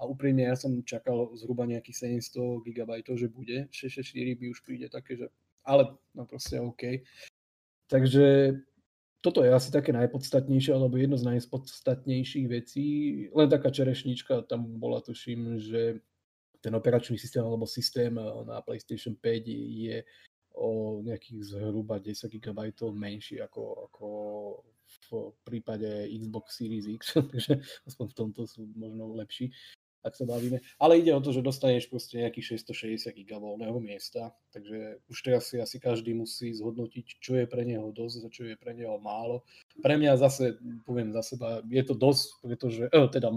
a 0.00 0.08
úprimne 0.08 0.48
ja 0.48 0.56
som 0.56 0.80
čakal 0.82 1.36
zhruba 1.36 1.68
nejakých 1.68 2.16
700 2.16 2.64
GB, 2.64 2.90
že 3.04 3.28
bude, 3.28 3.68
664 3.68 4.40
by 4.40 4.44
už 4.50 4.58
príde 4.64 4.86
také, 4.88 5.20
že 5.20 5.26
ale 5.64 5.92
no 6.16 6.24
proste 6.24 6.56
OK. 6.60 7.04
Takže 7.90 8.56
toto 9.20 9.44
je 9.44 9.52
asi 9.52 9.68
také 9.68 9.92
najpodstatnejšie, 9.92 10.72
alebo 10.72 10.96
jedno 10.96 11.20
z 11.20 11.28
najpodstatnejších 11.28 12.46
vecí. 12.48 12.86
Len 13.28 13.48
taká 13.52 13.68
čerešnička, 13.68 14.48
tam 14.48 14.80
bola 14.80 15.04
tuším, 15.04 15.60
že 15.60 16.00
ten 16.60 16.74
operačný 16.74 17.18
systém 17.18 17.44
alebo 17.44 17.66
systém 17.66 18.18
eh, 18.18 18.44
na 18.44 18.60
PlayStation 18.60 19.16
5 19.16 19.48
je 19.48 20.04
o 20.54 21.00
nejakých 21.02 21.56
zhruba 21.56 21.98
10 21.98 22.30
GB 22.36 22.60
menší 22.92 23.40
ako, 23.40 23.88
ako 23.88 24.08
v 25.10 25.10
prípade 25.46 26.10
Xbox 26.10 26.58
Series 26.58 26.86
X, 26.86 27.14
takže 27.32 27.62
aspoň 27.86 28.06
v 28.08 28.14
tomto 28.14 28.40
sú 28.46 28.66
možno 28.76 29.14
lepší 29.14 29.54
ak 30.00 30.16
sa 30.16 30.24
bavíme. 30.24 30.64
Ale 30.80 30.96
ide 30.96 31.12
o 31.12 31.20
to, 31.20 31.32
že 31.32 31.44
dostaneš 31.44 31.92
proste 31.92 32.24
nejakých 32.24 32.64
660 32.64 33.12
GB 33.12 33.44
miesta, 33.84 34.32
takže 34.52 35.04
už 35.12 35.18
teraz 35.20 35.52
si 35.52 35.60
asi 35.60 35.76
každý 35.76 36.16
musí 36.16 36.56
zhodnotiť, 36.56 37.20
čo 37.20 37.36
je 37.36 37.44
pre 37.44 37.68
neho 37.68 37.92
dosť 37.92 38.24
a 38.24 38.28
čo 38.32 38.42
je 38.48 38.56
pre 38.56 38.72
neho 38.72 38.96
málo. 38.96 39.44
Pre 39.80 39.94
mňa 40.00 40.16
zase, 40.16 40.56
poviem 40.88 41.12
za 41.12 41.20
seba, 41.20 41.60
je 41.68 41.84
to 41.84 41.92
dosť, 41.92 42.26
pretože, 42.40 42.84
eh, 42.88 43.08
teda 43.12 43.28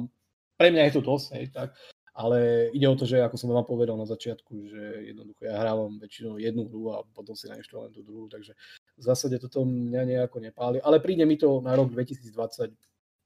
pre 0.55 0.67
mňa 0.71 0.83
je 0.87 0.93
to 0.95 1.01
dosť, 1.03 1.27
hej, 1.35 1.45
tak, 1.51 1.75
ale 2.13 2.69
ide 2.73 2.85
o 2.85 2.95
to, 2.95 3.09
že 3.09 3.25
ako 3.25 3.37
som 3.41 3.49
vám 3.49 3.65
povedal 3.65 3.97
na 3.97 4.05
začiatku, 4.05 4.53
že 4.69 4.81
jednoducho 5.09 5.49
ja 5.49 5.57
hrávam 5.57 5.97
väčšinou 5.97 6.37
jednu 6.37 6.69
hru 6.69 6.93
a 6.93 7.01
potom 7.09 7.33
si 7.33 7.49
nainštalujem 7.49 7.93
tú 7.93 8.01
druhú, 8.05 8.29
takže 8.29 8.53
v 8.97 9.03
zásade 9.03 9.41
toto 9.41 9.65
mňa 9.65 10.05
nejako 10.05 10.37
nepáli, 10.37 10.77
ale 10.77 11.01
príde 11.01 11.25
mi 11.25 11.41
to 11.41 11.57
na 11.65 11.73
rok 11.73 11.89
2020 11.97 12.69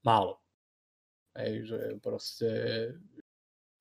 málo. 0.04 0.40
Hej, 1.36 1.70
že 1.70 1.78
proste 2.02 2.48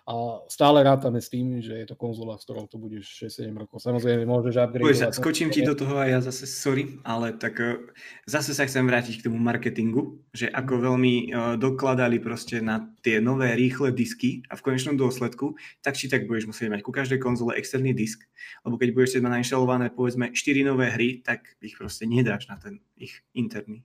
a 0.07 0.39
stále 0.47 0.87
rátame 0.87 1.19
s 1.19 1.27
tým, 1.27 1.59
že 1.59 1.83
je 1.83 1.87
to 1.91 1.99
konzola, 1.99 2.39
s 2.39 2.47
ktorou 2.47 2.71
to 2.71 2.79
budeš 2.79 3.27
6-7 3.27 3.51
rokov. 3.51 3.83
Samozrejme, 3.83 4.23
môžeš 4.23 4.55
upgradeovať. 4.55 5.11
Skočím 5.11 5.51
ti 5.51 5.67
do 5.67 5.75
toho 5.75 5.99
a 5.99 6.07
ja 6.07 6.23
zase, 6.23 6.47
sorry, 6.47 6.95
ale 7.03 7.35
tak 7.35 7.59
uh, 7.59 7.75
zase 8.23 8.55
sa 8.55 8.63
chcem 8.63 8.87
vrátiť 8.87 9.19
k 9.19 9.27
tomu 9.27 9.35
marketingu, 9.35 10.23
že 10.31 10.47
ako 10.47 10.79
mhm. 10.79 10.83
veľmi 10.87 11.13
uh, 11.27 11.27
dokladali 11.59 12.23
proste 12.23 12.63
na 12.63 12.87
tie 13.03 13.19
nové 13.19 13.51
rýchle 13.59 13.91
disky 13.91 14.47
a 14.47 14.55
v 14.55 14.63
konečnom 14.63 14.95
dôsledku, 14.95 15.59
tak 15.83 15.99
či 15.99 16.07
tak 16.07 16.23
budeš 16.23 16.55
musieť 16.55 16.71
mať 16.71 16.81
ku 16.87 16.95
každej 16.95 17.19
konzole 17.19 17.59
externý 17.59 17.91
disk, 17.91 18.23
lebo 18.63 18.79
keď 18.79 18.95
budeš 18.95 19.19
mať 19.19 19.43
nainštalované 19.43 19.91
povedzme 19.91 20.31
4 20.31 20.71
nové 20.71 20.87
hry, 20.87 21.19
tak 21.19 21.59
ich 21.59 21.75
proste 21.75 22.07
nedáš 22.07 22.47
na 22.47 22.55
ten 22.55 22.79
ich 22.95 23.27
interný. 23.35 23.83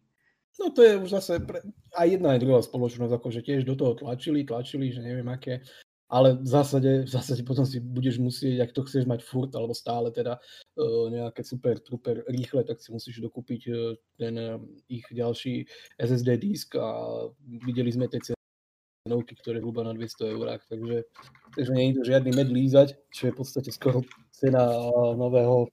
No 0.62 0.70
to 0.70 0.86
je 0.86 0.94
už 1.02 1.10
zase 1.10 1.42
pre... 1.42 1.66
aj 1.98 2.06
jedna 2.06 2.38
aj 2.38 2.46
druhá 2.46 2.62
spoločnosť, 2.62 3.10
akože 3.10 3.40
tiež 3.42 3.66
do 3.66 3.74
toho 3.74 3.98
tlačili, 3.98 4.46
tlačili, 4.46 4.94
že 4.94 5.02
neviem 5.02 5.26
aké 5.26 5.66
ale 6.12 6.36
v 6.36 6.44
zásade, 6.46 7.08
v 7.08 7.10
zásade 7.10 7.40
potom 7.40 7.64
si 7.64 7.80
budeš 7.80 8.20
musieť, 8.20 8.68
ak 8.68 8.76
to 8.76 8.84
chceš 8.84 9.08
mať 9.08 9.24
furt, 9.24 9.48
alebo 9.56 9.72
stále 9.72 10.12
teda 10.12 10.36
uh, 10.36 11.08
nejaké 11.08 11.40
super, 11.40 11.80
super 11.80 12.20
rýchle, 12.28 12.68
tak 12.68 12.84
si 12.84 12.92
musíš 12.92 13.24
dokúpiť 13.24 13.62
uh, 13.72 13.96
ten 14.20 14.36
uh, 14.36 14.60
ich 14.92 15.08
ďalší 15.08 15.64
SSD 15.96 16.36
disk 16.36 16.76
a 16.76 17.24
videli 17.64 17.88
sme 17.88 18.12
tie 18.12 18.20
cenovky, 18.20 19.32
ktoré 19.40 19.64
hruba 19.64 19.88
na 19.88 19.96
200 19.96 20.36
eurách, 20.36 20.68
takže, 20.68 21.08
takže 21.56 21.72
nie 21.72 21.88
je 21.88 21.96
to 21.96 22.02
žiadny 22.04 22.30
med 22.36 22.52
lízať, 22.52 22.92
čo 23.08 23.22
je 23.26 23.32
v 23.32 23.38
podstate 23.40 23.72
skoro 23.72 24.04
cena 24.36 24.68
nového 25.16 25.72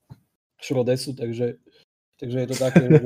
Šrodesu, 0.63 1.19
takže 1.19 1.59
Takže 2.19 2.39
je 2.39 2.47
to 2.51 2.57
také, 2.59 2.83
že, 2.83 2.99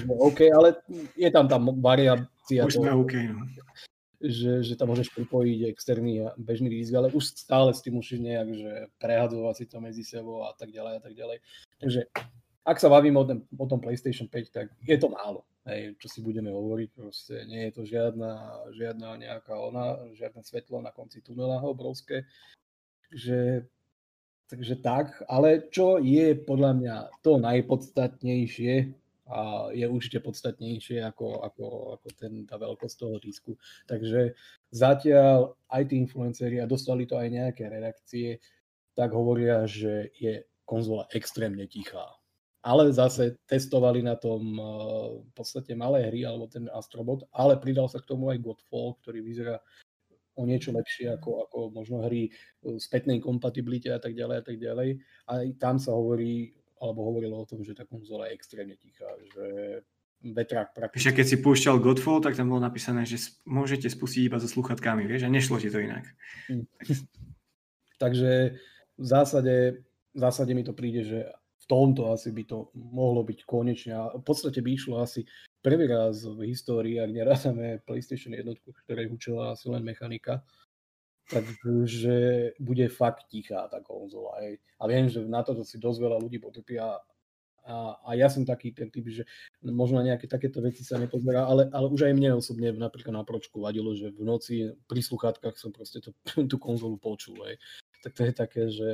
že 0.00 0.08
OK, 0.32 0.48
ale 0.48 0.80
je 1.12 1.28
tam 1.28 1.44
tam 1.44 1.68
variácia. 1.76 2.64
Už 2.64 2.80
sme 2.80 2.96
OK, 2.96 3.12
no 3.28 3.44
že, 4.24 4.64
že 4.64 4.74
tam 4.80 4.88
môžeš 4.88 5.12
pripojiť 5.12 5.68
externý 5.68 6.24
a 6.24 6.32
bežný 6.40 6.72
disk, 6.72 6.96
ale 6.96 7.12
už 7.12 7.36
stále 7.36 7.76
s 7.76 7.84
tým 7.84 8.00
musíš 8.00 8.24
nejak 8.24 8.48
že 8.56 8.72
prehadzovať 8.96 9.54
si 9.60 9.64
to 9.68 9.76
medzi 9.84 10.00
sebou 10.00 10.48
a 10.48 10.56
tak 10.56 10.72
ďalej 10.72 10.92
a 10.96 11.00
tak 11.04 11.12
ďalej. 11.12 11.38
Takže 11.76 12.00
ak 12.64 12.80
sa 12.80 12.88
bavíme 12.88 13.20
o, 13.20 13.24
ten, 13.28 13.44
o 13.44 13.66
tom 13.68 13.76
PlayStation 13.84 14.24
5, 14.24 14.48
tak 14.48 14.72
je 14.80 14.96
to 14.96 15.12
málo. 15.12 15.44
Hej, 15.68 15.96
čo 16.00 16.08
si 16.08 16.20
budeme 16.20 16.52
hovoriť, 16.52 16.88
proste 16.92 17.44
nie 17.48 17.68
je 17.68 17.72
to 17.72 17.82
žiadna, 17.88 18.64
žiadna 18.76 19.16
nejaká 19.16 19.56
ona, 19.56 19.96
žiadne 20.12 20.44
svetlo 20.44 20.80
na 20.80 20.92
konci 20.92 21.24
tunela 21.24 21.60
obrovské. 21.64 22.28
Že, 23.12 23.64
takže 24.48 24.80
tak, 24.80 25.24
ale 25.28 25.68
čo 25.72 26.00
je 26.00 26.36
podľa 26.36 26.72
mňa 26.76 26.96
to 27.24 27.40
najpodstatnejšie, 27.40 28.92
a 29.24 29.72
je 29.72 29.88
určite 29.88 30.20
podstatnejšie 30.20 31.00
ako, 31.00 31.40
ako, 31.40 31.66
ako 31.96 32.08
ten, 32.16 32.44
tá 32.44 32.60
veľkosť 32.60 32.96
toho 33.00 33.16
disku. 33.16 33.56
Takže 33.88 34.36
zatiaľ 34.68 35.56
aj 35.72 35.82
tí 35.88 35.96
influenceri, 35.96 36.60
a 36.60 36.68
dostali 36.68 37.08
to 37.08 37.16
aj 37.16 37.28
nejaké 37.32 37.68
redakcie, 37.72 38.40
tak 38.92 39.16
hovoria, 39.16 39.64
že 39.64 40.12
je 40.20 40.44
konzola 40.68 41.08
extrémne 41.12 41.64
tichá. 41.64 42.04
Ale 42.64 42.88
zase 42.92 43.36
testovali 43.44 44.00
na 44.00 44.16
tom 44.16 44.56
uh, 44.56 45.20
v 45.20 45.32
podstate 45.36 45.76
malé 45.76 46.08
hry, 46.08 46.24
alebo 46.24 46.48
ten 46.48 46.68
Astrobot, 46.72 47.28
ale 47.32 47.60
pridal 47.60 47.92
sa 47.92 48.00
k 48.00 48.08
tomu 48.08 48.32
aj 48.32 48.40
Godfall, 48.40 48.96
ktorý 49.04 49.20
vyzerá 49.20 49.60
o 50.34 50.42
niečo 50.48 50.74
lepšie 50.74 51.14
ako, 51.14 51.46
ako 51.46 51.58
možno 51.70 52.02
hry 52.02 52.26
spätnej 52.80 53.22
kompatibilite 53.22 53.86
a 53.92 54.02
tak 54.02 54.18
ďalej 54.18 54.36
a 54.40 54.44
tak 54.44 54.56
ďalej. 54.58 54.98
Aj 55.30 55.46
tam 55.62 55.78
sa 55.78 55.94
hovorí 55.94 56.56
alebo 56.80 57.06
hovorilo 57.06 57.42
o 57.42 57.48
tom, 57.48 57.62
že 57.62 57.76
tá 57.76 57.86
konzola 57.86 58.28
je 58.28 58.36
extrémne 58.36 58.76
tichá, 58.76 59.06
že 59.34 59.44
vetrák 60.24 60.72
prakticky... 60.72 61.12
keď 61.12 61.26
si 61.28 61.36
púšťal 61.44 61.76
Godfall, 61.82 62.24
tak 62.24 62.38
tam 62.38 62.48
bolo 62.48 62.64
napísané, 62.64 63.04
že 63.04 63.36
môžete 63.44 63.92
spustiť 63.92 64.32
iba 64.32 64.40
so 64.40 64.48
sluchatkami, 64.48 65.04
vieš, 65.04 65.28
a 65.28 65.32
nešlo 65.32 65.60
ti 65.60 65.68
to 65.68 65.84
inak. 65.84 66.08
Hm. 66.48 66.64
Takže 68.02 68.32
v 68.96 69.06
zásade, 69.06 69.84
v 70.14 70.18
zásade 70.18 70.52
mi 70.56 70.64
to 70.64 70.72
príde, 70.72 71.04
že 71.04 71.28
v 71.64 71.66
tomto 71.68 72.12
asi 72.12 72.28
by 72.28 72.44
to 72.44 72.68
mohlo 72.76 73.24
byť 73.24 73.48
konečne. 73.48 73.92
A 73.96 74.02
v 74.12 74.24
podstate 74.24 74.60
by 74.60 74.70
išlo 74.76 75.00
asi 75.00 75.24
prvý 75.64 75.88
raz 75.88 76.20
v 76.24 76.52
histórii, 76.52 77.00
ak 77.00 77.08
nerátame 77.08 77.80
PlayStation 77.88 78.36
jednotku, 78.36 78.76
ktorej 78.84 79.08
učila 79.08 79.56
asi 79.56 79.72
len 79.72 79.80
mechanika, 79.80 80.44
takže 81.30 82.14
bude 82.60 82.88
fakt 82.88 83.28
tichá 83.28 83.68
tá 83.68 83.80
konzola. 83.80 84.40
Hej. 84.44 84.60
A 84.80 84.84
viem, 84.88 85.08
že 85.08 85.24
na 85.24 85.40
toto 85.40 85.64
si 85.64 85.80
dosť 85.80 85.98
veľa 86.00 86.18
ľudí 86.20 86.38
potrpia 86.40 87.00
a, 87.64 87.96
a 88.04 88.10
ja 88.12 88.28
som 88.28 88.44
taký 88.44 88.76
ten 88.76 88.92
typ, 88.92 89.08
že 89.08 89.24
možno 89.64 90.04
nejaké 90.04 90.28
takéto 90.28 90.60
veci 90.60 90.84
sa 90.84 91.00
nepozerá, 91.00 91.48
ale, 91.48 91.72
ale 91.72 91.88
už 91.88 92.04
aj 92.04 92.12
mne 92.12 92.36
osobne 92.36 92.68
napríklad 92.76 93.16
na 93.16 93.24
pročku 93.24 93.56
vadilo, 93.64 93.96
že 93.96 94.12
v 94.12 94.20
noci 94.20 94.54
pri 94.84 95.00
sluchátkach 95.00 95.56
som 95.56 95.72
proste 95.72 96.04
to, 96.04 96.12
tú 96.50 96.56
konzolu 96.60 97.00
počul. 97.00 97.40
Hej. 97.48 97.56
Tak 98.04 98.12
to 98.12 98.22
je 98.28 98.32
také, 98.36 98.62
že... 98.68 98.90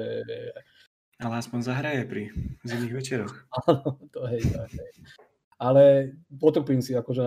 Ale 1.20 1.37
aspoň 1.37 1.59
zahraje 1.66 2.03
pri 2.07 2.22
zimných 2.64 2.95
večeroch. 2.97 3.35
Áno, 3.66 3.99
to 4.14 4.24
hej, 4.31 4.41
tak 4.55 4.70
hej 4.72 5.28
ale 5.61 6.16
potrpím 6.40 6.80
si 6.80 6.96
akože 6.96 7.24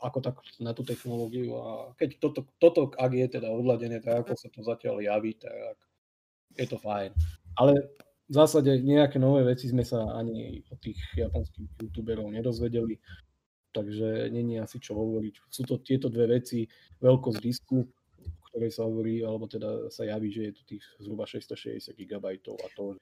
ako 0.00 0.18
tak 0.24 0.40
na 0.60 0.72
tú 0.72 0.80
technológiu 0.88 1.52
a 1.60 1.92
keď 2.00 2.16
toto, 2.16 2.40
toto 2.56 2.88
ak 2.96 3.12
je 3.12 3.26
teda 3.28 3.52
odladené 3.52 4.00
tak, 4.00 4.24
ako 4.24 4.32
sa 4.40 4.48
to 4.48 4.64
zatiaľ 4.64 5.04
javí, 5.04 5.36
tak 5.36 5.76
je 6.56 6.64
to 6.64 6.80
fajn. 6.80 7.12
Ale 7.60 7.76
v 8.24 8.34
zásade 8.34 8.80
nejaké 8.80 9.20
nové 9.20 9.44
veci 9.44 9.68
sme 9.68 9.84
sa 9.84 10.16
ani 10.16 10.64
od 10.72 10.80
tých 10.80 10.96
japonských 11.12 11.76
youtuberov 11.76 12.32
nedozvedeli, 12.32 12.96
takže 13.76 14.32
není 14.32 14.56
asi 14.56 14.80
čo 14.80 14.96
hovoriť. 14.96 15.34
Sú 15.52 15.68
to 15.68 15.76
tieto 15.84 16.08
dve 16.08 16.40
veci, 16.40 16.64
veľkosť 17.04 17.38
disku, 17.44 17.84
ktorej 18.48 18.72
sa 18.72 18.88
hovorí, 18.88 19.20
alebo 19.20 19.44
teda 19.44 19.92
sa 19.92 20.08
javí, 20.08 20.32
že 20.32 20.48
je 20.48 20.52
to 20.56 20.62
tých 20.64 20.84
zhruba 21.04 21.28
660 21.28 21.92
GB 21.92 22.24
a 22.40 22.68
to, 22.72 22.96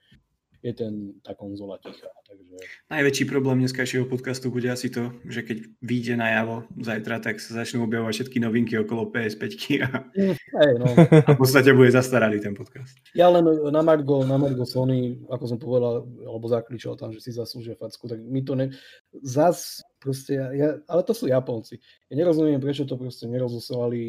je 0.63 0.71
ten, 0.71 1.19
tá 1.19 1.35
konzola 1.35 1.75
tichá. 1.83 2.07
Takže... 2.23 2.55
Najväčší 2.87 3.23
problém 3.27 3.59
dneskajšieho 3.59 4.07
podcastu 4.07 4.47
bude 4.47 4.71
asi 4.71 4.87
to, 4.87 5.11
že 5.27 5.43
keď 5.43 5.57
vyjde 5.83 6.15
najavo 6.15 6.63
zajtra, 6.79 7.19
tak 7.19 7.43
sa 7.43 7.59
začnú 7.59 7.83
objavovať 7.83 8.13
všetky 8.15 8.37
novinky 8.39 8.79
okolo 8.79 9.11
PS5 9.11 9.43
a, 9.83 10.07
mm, 10.15 10.35
hey, 10.39 10.73
no. 10.79 10.87
a 11.27 11.29
v 11.35 11.39
podstate 11.39 11.75
bude 11.75 11.91
zastaralý 11.91 12.39
ten 12.39 12.55
podcast. 12.55 12.95
Ja 13.11 13.27
len 13.27 13.43
na 13.43 13.83
Margo, 13.83 14.23
na 14.23 14.39
Margo 14.39 14.63
Sony, 14.63 15.19
ako 15.27 15.45
som 15.51 15.59
povedal, 15.59 16.07
alebo 16.23 16.47
zakričal 16.47 16.95
tam, 16.95 17.11
že 17.11 17.19
si 17.19 17.35
zaslúžia 17.35 17.75
facku, 17.75 18.07
tak 18.07 18.23
mi 18.23 18.39
to 18.47 18.55
ne... 18.55 18.71
Zas 19.19 19.83
proste, 19.99 20.39
ja, 20.39 20.79
ale 20.87 21.03
to 21.03 21.11
sú 21.11 21.27
Japonci. 21.27 21.83
Ja 22.07 22.15
nerozumiem, 22.15 22.63
prečo 22.63 22.87
to 22.87 22.95
proste 22.95 23.27
nerozosovali 23.27 23.99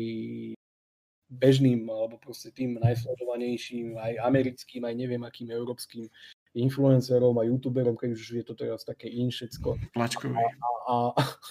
bežným 1.34 1.90
alebo 1.90 2.20
proste 2.22 2.54
tým 2.54 2.78
najsledovanejším, 2.78 3.98
aj 3.98 4.22
americkým, 4.22 4.86
aj 4.86 4.94
neviem 4.94 5.22
akým 5.26 5.50
európskym 5.50 6.06
influencerom 6.54 7.34
a 7.38 7.46
youtuberom, 7.46 7.98
keď 7.98 8.10
už 8.14 8.22
je 8.40 8.44
to 8.46 8.54
teraz 8.54 8.86
také 8.86 9.10
in 9.10 9.28
všetko. 9.28 9.74
Plačkovej. 9.90 10.38
A, 10.38 10.68
a, 10.86 10.94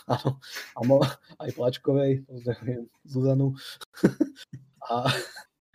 a, 0.08 0.16
a, 0.78 0.80
mo, 0.88 1.04
aj 1.40 1.50
Plačkovej, 1.54 2.24
pozdravujem 2.24 2.84
Zuzanu. 3.04 3.54
a, 4.92 5.12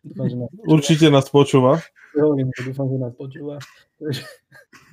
Dúfam, 0.08 0.28
že 0.30 0.36
nás 0.38 0.48
počúva. 0.48 0.72
Určite 0.72 1.06
nás 1.10 1.26
počúva. 1.28 1.72
Hovorím, 2.16 2.48
dúfam, 2.54 2.86
že 2.88 2.98
nás 2.98 3.14
počúva. 3.14 3.56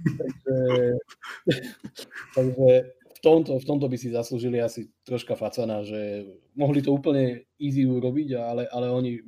takže, 0.03 0.55
takže 2.35 2.69
v, 2.91 3.19
tomto, 3.21 3.51
v 3.61 3.65
tomto 3.65 3.85
by 3.87 3.97
si 3.97 4.11
zaslúžili 4.11 4.59
asi 4.59 4.91
troška 5.07 5.37
facana, 5.37 5.85
že 5.85 6.25
mohli 6.57 6.81
to 6.81 6.91
úplne 6.91 7.45
easy 7.61 7.85
urobiť, 7.87 8.35
ale, 8.35 8.63
ale 8.67 8.91
oni 8.91 9.21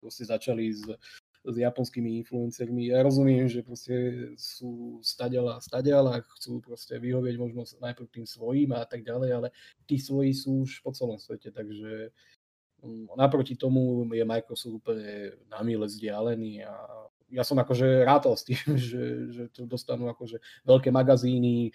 proste 0.00 0.24
začali 0.24 0.72
s, 0.72 0.88
s 1.40 1.56
japonskými 1.56 2.20
influencermi. 2.20 2.92
Ja 2.92 3.00
rozumiem, 3.00 3.48
že 3.48 3.64
proste 3.64 3.94
sú 4.36 5.00
stadiaľ 5.00 5.56
a 5.56 5.64
stadiaľ 5.64 6.04
a 6.12 6.16
chcú 6.36 6.60
proste 6.60 7.00
vyhovieť 7.00 7.36
možno 7.40 7.64
najprv 7.64 8.06
tým 8.12 8.26
svojím 8.28 8.76
a 8.76 8.84
tak 8.84 9.00
ďalej, 9.00 9.30
ale 9.32 9.48
tí 9.88 9.96
svoji 9.96 10.36
sú 10.36 10.68
už 10.68 10.84
po 10.84 10.92
celom 10.92 11.16
svete, 11.16 11.48
takže 11.48 12.12
mm, 12.84 13.16
naproti 13.16 13.56
tomu 13.56 14.04
je 14.12 14.24
Microsoft 14.24 14.84
úplne 14.84 15.32
na 15.48 15.64
mile 15.64 15.88
vzdialený 15.88 16.68
a 16.68 16.74
ja 17.30 17.46
som 17.46 17.56
akože 17.62 18.02
rátal 18.02 18.34
s 18.34 18.44
tým, 18.44 18.58
že, 18.90 19.30
že 19.30 19.42
to 19.54 19.64
dostanú 19.64 20.10
akože 20.10 20.42
veľké 20.66 20.90
magazíny, 20.90 21.70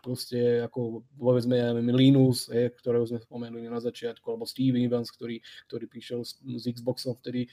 proste 0.00 0.64
ako 0.64 1.02
povedzme 1.18 1.82
Linus, 1.92 2.48
je, 2.48 2.70
ktorého 2.70 3.04
sme 3.04 3.20
spomenuli 3.20 3.66
na 3.66 3.82
začiatku, 3.82 4.24
alebo 4.24 4.48
Steve 4.48 4.78
Evans, 4.80 5.10
ktorý, 5.10 5.42
ktorý 5.68 5.84
prišiel 5.90 6.20
s, 6.22 6.38
s 6.40 6.64
Xboxom 6.70 7.18
vtedy 7.18 7.50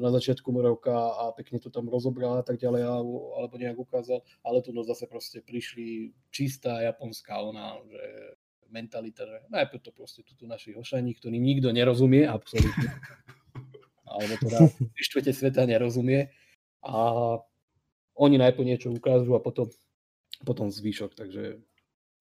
na 0.00 0.10
začiatku 0.12 0.52
roka 0.60 0.92
a 0.92 1.32
pekne 1.32 1.56
to 1.56 1.72
tam 1.72 1.88
rozobral 1.88 2.36
a 2.36 2.44
tak 2.44 2.60
ďalej, 2.60 2.84
alebo 2.84 3.54
nejak 3.56 3.80
ukázal, 3.80 4.20
ale 4.44 4.60
tu 4.60 4.76
no 4.76 4.84
zase 4.84 5.08
proste 5.08 5.40
prišli 5.40 6.12
čistá 6.28 6.84
japonská 6.84 7.40
ona, 7.40 7.80
že 7.88 8.04
mentalita, 8.68 9.24
že 9.24 9.38
najprv 9.48 9.80
to 9.80 9.90
proste 9.94 10.20
tu 10.36 10.44
naši 10.44 10.74
hošani, 10.76 11.14
ktorým 11.16 11.40
nikto 11.40 11.70
nerozumie, 11.72 12.26
absolútne. 12.26 12.90
Alebo 14.14 14.34
teda 14.42 14.68
štvrte 14.98 15.32
sveta 15.32 15.62
nerozumie. 15.64 16.28
A 16.84 16.94
oni 18.18 18.36
najprv 18.36 18.66
niečo 18.66 18.92
ukážu 18.92 19.32
a 19.34 19.40
potom, 19.40 19.70
potom 20.44 20.68
zvyšok, 20.68 21.16
takže 21.16 21.62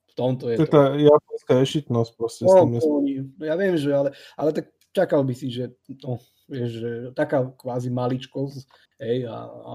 v 0.09 0.13
tomto 0.13 0.53
je 0.53 0.57
to... 0.61 0.69
Tá 0.69 0.93
japonská 0.93 1.53
ješitnosť 1.65 2.11
proste. 2.15 2.43
No, 2.45 2.53
s 2.53 2.85
tým 2.85 3.33
no, 3.37 3.43
ja 3.43 3.55
viem, 3.57 3.75
že 3.75 3.89
ale, 3.91 4.09
ale 4.37 4.49
tak 4.53 4.69
čakal 4.93 5.25
by 5.25 5.33
si, 5.33 5.49
že 5.49 5.73
no, 6.05 6.21
vieš, 6.47 6.71
že 6.79 6.91
taká 7.17 7.49
kvázi 7.57 7.89
maličkosť, 7.89 8.65
hej, 9.01 9.25
a, 9.25 9.37
a 9.49 9.73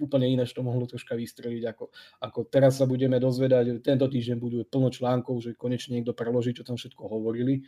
úplne 0.00 0.32
ináč 0.32 0.56
to 0.56 0.64
mohlo 0.64 0.88
troška 0.88 1.12
vystreliť, 1.14 1.62
ako, 1.76 1.92
ako 2.24 2.40
teraz 2.48 2.80
sa 2.80 2.88
budeme 2.88 3.20
dozvedať, 3.20 3.84
tento 3.84 4.08
týždeň 4.08 4.36
budú 4.40 4.58
plno 4.64 4.88
článkov, 4.88 5.44
že 5.44 5.54
konečne 5.54 6.00
niekto 6.00 6.16
preloží, 6.16 6.56
čo 6.56 6.64
tam 6.64 6.80
všetko 6.80 7.04
hovorili, 7.04 7.62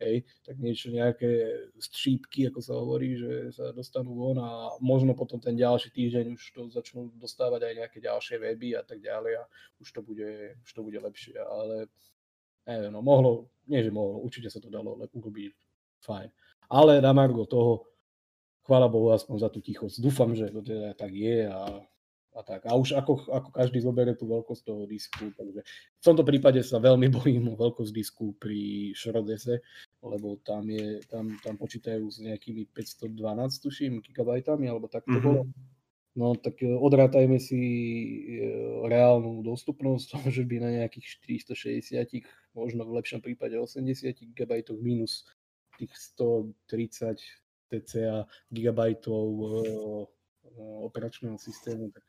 hej, 0.00 0.24
tak 0.42 0.56
niečo, 0.58 0.90
nejaké 0.90 1.30
střípky, 1.76 2.50
ako 2.50 2.60
sa 2.64 2.74
hovorí, 2.74 3.20
že 3.20 3.54
sa 3.54 3.70
dostanú 3.76 4.16
von 4.16 4.38
a 4.40 4.74
možno 4.80 5.14
potom 5.14 5.38
ten 5.38 5.54
ďalší 5.54 5.92
týždeň 5.92 6.34
už 6.34 6.42
to 6.56 6.60
začnú 6.72 7.12
dostávať 7.20 7.70
aj 7.70 7.74
nejaké 7.84 7.98
ďalšie 8.00 8.40
weby 8.40 8.80
a 8.80 8.82
tak 8.82 8.98
ďalej 9.04 9.38
a 9.38 9.44
už 9.78 9.88
to 9.92 10.00
bude, 10.02 10.56
už 10.64 10.70
to 10.72 10.80
bude 10.82 10.98
lepšie, 10.98 11.36
ale 11.36 11.86
neviem, 12.64 12.90
no 12.90 13.04
mohlo, 13.04 13.52
nie 13.68 13.84
že 13.84 13.92
mohlo, 13.92 14.24
určite 14.24 14.48
sa 14.48 14.58
to 14.58 14.72
dalo 14.72 14.96
urobiť 14.96 15.63
fajn. 16.04 16.28
Ale 16.68 17.00
na 17.00 17.12
Margo 17.16 17.48
toho, 17.48 17.88
chvála 18.64 18.88
Bohu 18.88 19.12
aspoň 19.12 19.36
za 19.44 19.48
tú 19.52 19.60
tichosť. 19.60 20.00
Dúfam, 20.00 20.32
že 20.32 20.48
to 20.48 20.64
teda 20.64 20.96
tak 20.96 21.12
je 21.12 21.44
a, 21.48 21.84
a 22.34 22.40
tak. 22.42 22.64
A 22.66 22.72
už 22.74 22.96
ako, 22.96 23.28
ako 23.28 23.48
každý 23.52 23.84
zoberie 23.84 24.16
tú 24.16 24.24
veľkosť 24.26 24.62
toho 24.64 24.88
disku, 24.88 25.30
takže 25.36 25.60
v 26.00 26.02
tomto 26.02 26.24
prípade 26.24 26.64
sa 26.64 26.80
veľmi 26.80 27.12
bojím 27.16 27.52
o 27.52 27.60
veľkosť 27.60 27.92
disku 27.92 28.34
pri 28.40 28.92
Šrodese, 28.96 29.60
lebo 30.00 30.40
tam, 30.40 30.64
je, 30.72 31.04
tam, 31.06 31.36
tam 31.44 31.54
počítajú 31.60 32.04
s 32.08 32.24
nejakými 32.24 32.72
512, 32.72 33.14
tuším, 33.60 34.00
gigabajtami, 34.00 34.66
alebo 34.66 34.88
tak 34.88 35.04
to 35.04 35.12
mm-hmm. 35.12 35.24
bolo. 35.24 35.42
No 36.14 36.38
tak 36.38 36.62
e, 36.62 36.70
odrátajme 36.70 37.42
si 37.42 37.58
e, 37.58 38.46
reálnu 38.86 39.42
dostupnosť, 39.42 40.24
že 40.36 40.42
by 40.46 40.56
na 40.62 40.70
nejakých 40.82 41.20
460, 41.52 42.56
možno 42.56 42.86
v 42.86 42.96
lepšom 43.02 43.20
prípade 43.20 43.58
80 43.58 44.14
GB 44.32 44.52
minus 44.80 45.26
tých 45.78 45.92
130 46.16 47.18
TCA 47.70 48.26
gigabajtov 48.52 49.26
eh, 49.26 50.04
operačného 50.86 51.40
systému, 51.40 51.90
tak 51.90 52.04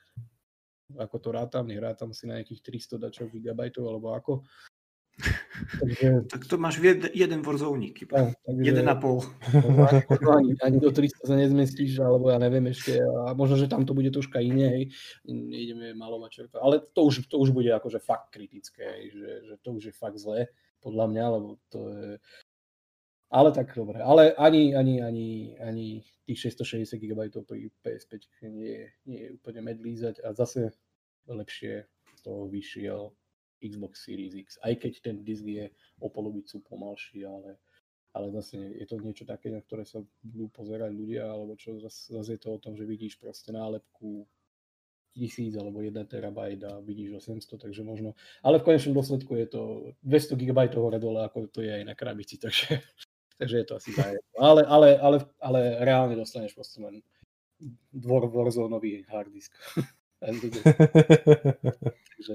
ako 1.02 1.16
to 1.18 1.30
rátam, 1.34 1.66
nehrátam 1.66 2.14
si 2.14 2.30
na 2.30 2.38
nejakých 2.38 2.62
300 2.62 3.02
dačov 3.02 3.34
gigabajtov 3.34 3.84
alebo 3.90 4.14
ako. 4.14 4.34
Takže, 5.80 6.28
tak 6.28 6.44
to 6.44 6.60
máš 6.60 6.84
jed, 6.84 7.08
jeden 7.16 7.40
vorzovník, 7.40 8.04
no, 8.12 8.36
takže, 8.36 8.62
jeden 8.68 8.86
a 8.92 9.00
pol. 9.00 9.24
Ani, 10.36 10.52
ani 10.60 10.78
do 10.84 10.92
300 10.92 11.24
sa 11.24 11.36
nezmestíš, 11.40 12.04
alebo 12.04 12.28
ja 12.28 12.36
neviem 12.36 12.68
ešte, 12.68 13.00
a 13.00 13.32
možno, 13.32 13.56
že 13.56 13.72
tam 13.72 13.88
to 13.88 13.96
bude 13.96 14.12
troška 14.12 14.44
iné, 14.44 14.68
hej, 14.68 14.84
nejdeme 15.24 15.96
malovať 15.96 16.30
čerpa, 16.36 16.60
ale 16.60 16.84
to 16.92 17.08
už, 17.08 17.32
to 17.32 17.40
už 17.40 17.56
bude 17.56 17.72
akože 17.72 18.04
fakt 18.04 18.36
kritické, 18.36 18.84
hej, 18.84 19.16
že, 19.16 19.32
že 19.48 19.54
to 19.64 19.80
už 19.80 19.84
je 19.88 19.94
fakt 19.96 20.20
zlé, 20.20 20.52
podľa 20.84 21.06
mňa, 21.08 21.26
lebo 21.32 21.50
to 21.72 21.80
je, 21.88 22.10
ale 23.30 23.50
tak 23.52 23.74
dobre. 23.76 24.02
Ale 24.02 24.34
ani, 24.38 24.76
ani, 24.76 25.02
ani, 25.02 25.28
ani 25.60 25.88
tých 26.26 26.54
660 26.54 26.98
GB 26.98 27.22
pri 27.46 27.70
PS5 27.86 28.14
nie, 28.50 28.90
nie 29.06 29.20
je 29.26 29.30
úplne 29.38 29.62
medlízať 29.62 30.22
a 30.26 30.34
zase 30.34 30.74
lepšie 31.30 31.86
z 31.90 32.20
toho 32.22 32.50
vyšiel 32.50 33.14
Xbox 33.62 34.06
Series 34.06 34.36
X. 34.36 34.62
Aj 34.62 34.74
keď 34.78 35.02
ten 35.02 35.16
disk 35.26 35.46
je 35.46 35.70
o 36.02 36.08
polovicu 36.10 36.62
pomalší, 36.66 37.26
ale, 37.26 37.58
ale 38.14 38.30
zase 38.36 38.58
je 38.58 38.86
to 38.86 39.02
niečo 39.02 39.26
také, 39.26 39.50
na 39.50 39.62
ktoré 39.62 39.86
sa 39.86 40.06
budú 40.22 40.50
pozerať 40.54 40.92
ľudia, 40.94 41.26
alebo 41.26 41.58
čo 41.58 41.82
zase, 41.82 42.14
zase 42.14 42.38
je 42.38 42.42
to 42.42 42.50
o 42.54 42.62
tom, 42.62 42.78
že 42.78 42.86
vidíš 42.86 43.18
proste 43.18 43.50
nálepku 43.50 44.28
1000 45.16 45.56
alebo 45.56 45.80
1 45.80 45.96
terabajt 46.12 46.60
a 46.68 46.72
vidíš 46.84 47.24
800, 47.24 47.56
takže 47.58 47.82
možno, 47.88 48.14
ale 48.44 48.60
v 48.60 48.68
konečnom 48.68 49.00
dôsledku 49.00 49.32
je 49.40 49.48
to 49.48 49.62
200 50.04 50.36
GB 50.36 50.60
hore 50.76 51.00
dole, 51.00 51.24
ako 51.24 51.48
to 51.48 51.64
je 51.64 51.72
aj 51.72 51.84
na 51.88 51.96
krabici, 51.96 52.36
takže 52.36 52.84
takže 53.38 53.58
je 53.58 53.66
to 53.66 53.76
asi 53.76 53.92
zajedno. 53.92 54.30
Ale, 54.40 54.62
ale, 54.66 55.00
ale, 55.00 55.18
ale 55.40 55.60
reálne 55.86 56.16
dostaneš 56.16 56.56
proste 56.56 56.82
len 56.82 57.02
dvor 57.92 58.28
Warzone-nový 58.32 59.04
hard 59.14 59.32
disk. 59.32 59.54
takže, 60.20 60.60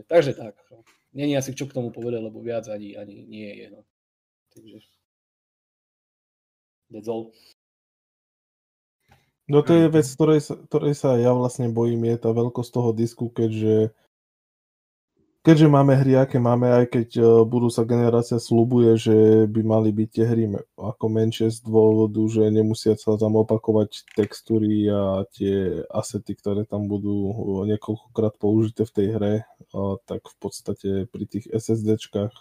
takže 0.07 0.33
tak. 0.35 0.55
No. 0.71 0.85
Není 1.11 1.37
asi 1.37 1.55
čo 1.55 1.67
k 1.67 1.75
tomu 1.75 1.91
povedať, 1.91 2.23
lebo 2.23 2.39
viac 2.39 2.71
ani, 2.71 2.95
ani 2.95 3.27
nie 3.27 3.51
je. 3.65 3.67
No. 3.75 3.81
Takže 4.55 4.79
that's 6.91 7.09
all. 7.09 7.35
No 9.51 9.67
to 9.67 9.75
je 9.75 9.87
vec, 9.91 10.07
ktorej 10.07 10.41
sa, 10.47 10.55
ktorej 10.71 10.95
sa 10.95 11.19
ja 11.19 11.35
vlastne 11.35 11.75
bojím, 11.75 12.07
je 12.07 12.23
tá 12.23 12.31
veľkosť 12.31 12.71
toho 12.71 12.91
disku, 12.95 13.35
keďže 13.35 13.91
keďže 15.41 15.69
máme 15.73 15.97
hry, 15.97 16.21
aké 16.21 16.37
máme, 16.37 16.69
aj 16.69 16.87
keď 16.93 17.09
uh, 17.21 17.27
budú 17.49 17.73
sa 17.73 17.89
generácia 17.89 18.37
slubuje, 18.37 18.97
že 19.01 19.17
by 19.49 19.61
mali 19.65 19.91
byť 19.91 20.09
tie 20.13 20.25
hry 20.29 20.45
ako 20.77 21.07
menšie 21.09 21.49
z 21.49 21.59
dôvodu, 21.65 22.21
že 22.29 22.53
nemusia 22.53 22.95
sa 22.97 23.17
tam 23.17 23.41
opakovať 23.41 24.11
textúry 24.13 24.89
a 24.89 25.25
tie 25.33 25.85
asety, 25.91 26.37
ktoré 26.37 26.69
tam 26.69 26.87
budú 26.87 27.33
niekoľkokrát 27.67 28.37
použité 28.37 28.85
v 28.85 28.95
tej 28.95 29.07
hre, 29.17 29.35
uh, 29.73 29.97
tak 30.05 30.25
v 30.25 30.37
podstate 30.37 30.89
pri 31.09 31.25
tých 31.27 31.49
SSDčkách 31.49 32.41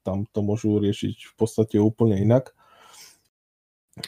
tam 0.00 0.24
to 0.32 0.40
môžu 0.40 0.80
riešiť 0.80 1.16
v 1.28 1.34
podstate 1.36 1.76
úplne 1.76 2.16
inak. 2.16 2.56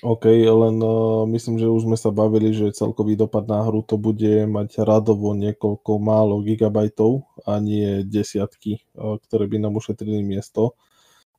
OK, 0.01 0.25
len 0.33 0.77
uh, 0.81 1.29
myslím, 1.29 1.61
že 1.61 1.69
už 1.69 1.85
sme 1.85 2.01
sa 2.01 2.09
bavili, 2.09 2.57
že 2.57 2.73
celkový 2.73 3.21
dopad 3.21 3.45
na 3.45 3.61
hru 3.61 3.85
to 3.85 4.01
bude 4.01 4.49
mať 4.49 4.81
radovo 4.81 5.37
niekoľko 5.37 6.01
málo 6.01 6.41
gigabajtov 6.41 7.29
a 7.45 7.61
nie 7.61 8.01
desiatky, 8.01 8.81
uh, 8.97 9.21
ktoré 9.29 9.45
by 9.45 9.61
nám 9.61 9.77
ušetrili 9.77 10.25
miesto. 10.25 10.81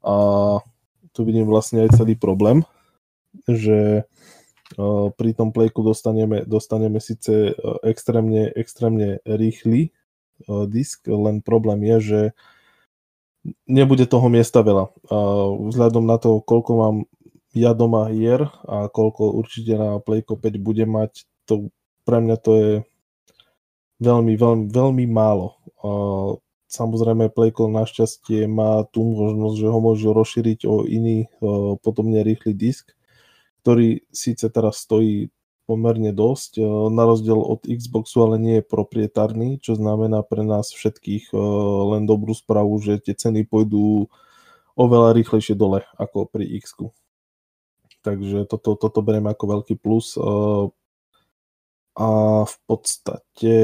A 0.06 0.60
tu 1.16 1.26
vidím 1.26 1.50
vlastne 1.50 1.88
aj 1.88 1.98
celý 1.98 2.14
problém, 2.14 2.62
že 3.50 4.06
uh, 4.78 5.08
pri 5.18 5.32
tom 5.34 5.50
playku 5.50 5.82
dostaneme, 5.82 6.46
dostaneme 6.46 7.02
síce 7.02 7.58
extrémne, 7.82 8.54
extrémne 8.54 9.18
rýchly 9.26 9.90
uh, 10.46 10.70
disk, 10.70 11.10
len 11.10 11.42
problém 11.42 11.82
je, 11.96 11.98
že 12.00 12.22
nebude 13.66 14.06
toho 14.06 14.30
miesta 14.30 14.62
veľa. 14.62 14.94
Uh, 15.10 15.72
vzhľadom 15.74 16.06
na 16.06 16.22
to, 16.22 16.38
koľko 16.44 16.72
mám 16.78 16.98
ja 17.54 17.78
doma 17.78 18.10
hier 18.10 18.50
a 18.66 18.90
koľko 18.90 19.38
určite 19.38 19.78
na 19.78 20.02
Playko 20.02 20.38
5 20.42 20.58
bude 20.58 20.86
mať, 20.90 21.30
to 21.46 21.70
pre 22.04 22.18
mňa 22.20 22.38
to 22.42 22.52
je 22.58 22.72
veľmi, 24.02 24.34
veľmi, 24.36 24.66
veľmi 24.74 25.06
málo. 25.08 25.62
Samozrejme 26.68 27.30
Playko 27.30 27.70
našťastie 27.70 28.50
má 28.50 28.82
tú 28.90 29.06
možnosť, 29.06 29.56
že 29.62 29.68
ho 29.70 29.80
môžu 29.80 30.10
rozšíriť 30.18 30.66
o 30.66 30.90
iný 30.90 31.30
podobne 31.86 32.26
rýchly 32.26 32.58
disk, 32.58 32.90
ktorý 33.62 34.02
síce 34.10 34.50
teraz 34.50 34.82
stojí 34.82 35.30
pomerne 35.64 36.12
dosť, 36.12 36.60
na 36.92 37.08
rozdiel 37.08 37.40
od 37.40 37.64
Xboxu, 37.64 38.20
ale 38.26 38.36
nie 38.36 38.60
je 38.60 38.68
proprietárny, 38.68 39.64
čo 39.64 39.80
znamená 39.80 40.20
pre 40.26 40.44
nás 40.44 40.74
všetkých 40.76 41.32
len 41.94 42.04
dobrú 42.04 42.36
správu, 42.36 42.82
že 42.84 43.00
tie 43.00 43.16
ceny 43.16 43.48
pôjdu 43.48 44.12
oveľa 44.76 45.16
rýchlejšie 45.16 45.56
dole 45.56 45.88
ako 45.96 46.28
pri 46.28 46.60
X. 46.60 46.76
takže 48.04 48.46
toto, 48.46 48.76
toto 48.76 49.00
beriem 49.00 49.26
ako 49.32 49.60
veľký 49.60 49.80
plus. 49.80 50.20
A 51.94 52.08
v 52.44 52.58
podstate 52.68 53.56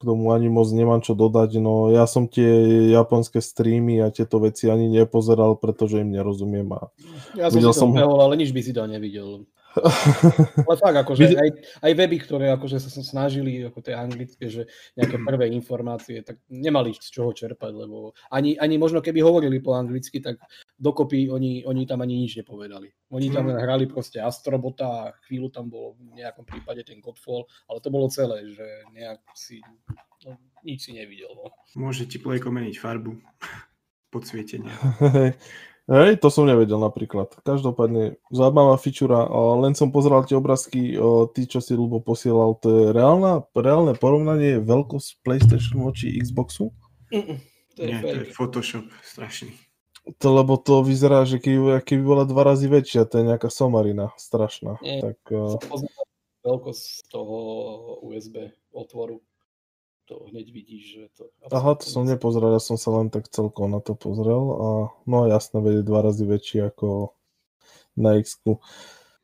k 0.00 0.08
tomu 0.08 0.32
ani 0.32 0.48
moc 0.48 0.64
nemám 0.72 1.04
čo 1.04 1.12
dodať. 1.12 1.60
No 1.60 1.92
ja 1.92 2.08
som 2.08 2.24
tie 2.24 2.48
japonské 2.88 3.44
streamy 3.44 4.00
a 4.00 4.08
tieto 4.08 4.40
veci 4.40 4.72
ani 4.72 4.88
nepozeral, 4.88 5.60
pretože 5.60 6.00
im 6.00 6.08
nerozumiem. 6.08 6.72
A 6.72 6.88
ja 7.36 7.52
som 7.52 7.60
si 7.60 7.68
to 7.68 7.76
som... 7.76 7.92
Behol, 7.92 8.16
ale 8.16 8.40
nič 8.40 8.56
by 8.56 8.64
si 8.64 8.72
to 8.72 8.80
nevidel. 8.88 9.44
Ale 10.66 10.76
fakt, 10.82 10.98
akože 10.98 11.38
aj, 11.38 11.50
aj 11.86 11.92
weby, 11.94 12.18
ktoré 12.18 12.50
akože 12.58 12.82
sa 12.82 12.90
snažili, 13.06 13.62
ako 13.62 13.78
tie 13.78 13.94
anglické, 13.94 14.50
že 14.50 14.66
nejaké 14.98 15.14
prvé 15.30 15.46
informácie, 15.54 16.26
tak 16.26 16.42
nemali 16.50 16.90
z 16.98 17.06
čoho 17.06 17.30
čerpať, 17.30 17.70
lebo 17.70 18.10
ani, 18.34 18.58
ani 18.58 18.82
možno 18.82 18.98
keby 18.98 19.22
hovorili 19.22 19.62
po 19.62 19.78
anglicky, 19.78 20.18
tak 20.18 20.42
dokopy 20.80 21.28
oni, 21.28 21.60
oni 21.68 21.84
tam 21.84 22.00
ani 22.00 22.24
nič 22.24 22.40
nepovedali. 22.40 22.88
Oni 23.12 23.28
tam 23.28 23.52
mm. 23.52 23.60
hrali 23.60 23.84
proste 23.84 24.24
Astrobota 24.24 24.88
a 24.88 25.12
chvíľu 25.28 25.52
tam 25.52 25.68
bolo 25.68 26.00
v 26.00 26.16
nejakom 26.16 26.48
prípade 26.48 26.80
ten 26.88 27.04
Godfall, 27.04 27.44
ale 27.68 27.84
to 27.84 27.92
bolo 27.92 28.08
celé, 28.08 28.48
že 28.48 28.66
nejak 28.96 29.20
si, 29.36 29.60
no, 30.24 30.40
nič 30.64 30.88
si 30.88 30.96
nevidel. 30.96 31.28
No. 31.36 31.52
Môže 31.76 32.08
ti 32.08 32.16
plejko 32.16 32.48
meniť 32.48 32.80
farbu 32.80 33.12
podsvietenia. 34.14 34.72
Hej, 35.90 36.22
to 36.22 36.30
som 36.30 36.46
nevedel 36.46 36.78
napríklad. 36.78 37.34
Každopádne 37.42 38.14
zaujímavá 38.30 38.78
fičura. 38.78 39.26
Len 39.58 39.74
som 39.74 39.90
pozeral 39.90 40.22
tie 40.22 40.38
obrázky, 40.38 40.94
ty, 41.34 41.40
čo 41.50 41.58
si 41.58 41.74
ľubo 41.74 41.98
posielal, 41.98 42.54
to 42.62 42.68
je 42.70 42.84
reálna, 42.94 43.42
reálne 43.58 43.98
porovnanie 43.98 44.62
veľkosť 44.62 45.18
PlayStation 45.26 45.82
voči 45.82 46.14
Xboxu? 46.14 46.70
Mm-mm, 47.10 47.42
to 47.74 47.80
je 47.82 47.86
Nie, 47.90 47.98
to 48.06 48.16
je 48.22 48.30
Photoshop 48.30 48.86
strašný. 49.02 49.50
To, 50.18 50.28
lebo 50.34 50.58
to 50.58 50.82
vyzerá, 50.82 51.22
že 51.22 51.38
keby, 51.38 51.86
keby 51.86 52.02
bola 52.02 52.24
dva 52.26 52.42
razy 52.50 52.66
väčšia, 52.66 53.06
to 53.06 53.22
je 53.22 53.28
nejaká 53.30 53.46
somarina 53.52 54.10
strašná. 54.18 54.80
Nie, 54.82 55.04
tak, 55.04 55.18
uh... 55.30 55.60
veľkosť 56.42 57.12
toho 57.12 57.38
USB 58.02 58.50
otvoru 58.74 59.22
to 60.10 60.26
hneď 60.34 60.50
vidíš, 60.50 60.84
že 60.90 61.02
to... 61.14 61.22
Aha, 61.54 61.78
to 61.78 61.86
som 61.86 62.02
nepozeral, 62.02 62.50
ja 62.50 62.58
som 62.58 62.74
sa 62.74 62.90
len 62.98 63.14
tak 63.14 63.30
celkom 63.30 63.70
na 63.70 63.78
to 63.78 63.94
pozrel 63.94 64.42
a 64.58 64.68
no 65.06 65.30
jasné, 65.30 65.62
vedieť 65.62 65.86
dva 65.86 66.02
razy 66.02 66.26
väčší 66.26 66.66
ako 66.66 67.14
na 67.94 68.18
x 68.18 68.42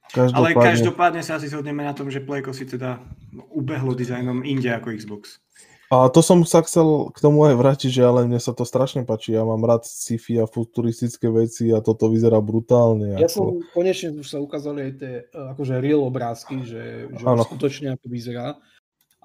Každopádne... 0.07 0.39
Ale 0.39 0.51
každopádne 0.55 1.23
sa 1.27 1.43
asi 1.43 1.51
zhodneme 1.51 1.83
na 1.83 1.91
tom, 1.91 2.07
že 2.07 2.23
Playko 2.23 2.55
si 2.55 2.63
teda 2.63 3.03
ubehlo 3.51 3.91
dizajnom 3.91 4.47
inde 4.47 4.71
ako 4.71 4.95
Xbox. 4.95 5.43
A 5.87 6.11
to 6.11 6.19
som 6.19 6.43
sa 6.43 6.67
chcel 6.67 7.15
k 7.15 7.19
tomu 7.23 7.47
aj 7.47 7.55
vrátiť, 7.55 7.91
že 7.95 8.03
ale 8.03 8.27
mne 8.27 8.43
sa 8.43 8.51
to 8.51 8.67
strašne 8.67 9.07
páči. 9.07 9.39
Ja 9.39 9.47
mám 9.47 9.63
rád 9.63 9.87
sci-fi 9.87 10.43
a 10.43 10.51
futuristické 10.51 11.31
veci 11.31 11.71
a 11.71 11.79
toto 11.79 12.11
vyzerá 12.11 12.43
brutálne. 12.43 13.15
Ja 13.15 13.31
ako... 13.31 13.31
som 13.31 13.47
konečne 13.71 14.19
už 14.19 14.27
sa 14.27 14.43
ukázali 14.43 14.91
aj 14.91 14.93
tie 14.99 15.13
akože 15.31 15.75
real 15.79 16.03
obrázky, 16.03 16.67
že, 16.67 17.07
že 17.15 17.23
skutočne 17.23 17.95
ako 17.95 18.07
vyzerá. 18.11 18.59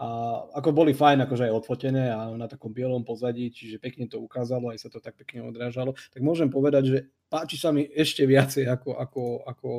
A 0.01 0.07
ako 0.57 0.73
boli 0.73 0.97
fajn, 0.97 1.29
akože 1.29 1.45
aj 1.45 1.53
odfotené 1.61 2.09
a 2.09 2.33
na 2.33 2.49
takom 2.49 2.73
bielom 2.73 3.05
pozadí, 3.05 3.53
čiže 3.53 3.77
pekne 3.77 4.09
to 4.09 4.17
ukázalo, 4.17 4.73
aj 4.73 4.81
sa 4.81 4.89
to 4.89 4.97
tak 4.97 5.13
pekne 5.13 5.45
odrážalo, 5.45 5.93
tak 6.09 6.25
môžem 6.25 6.49
povedať, 6.49 6.83
že 6.89 6.97
páči 7.29 7.61
sa 7.61 7.69
mi 7.69 7.85
ešte 7.85 8.25
viacej, 8.25 8.65
ako, 8.65 8.97
ako, 8.97 9.23
ako 9.45 9.69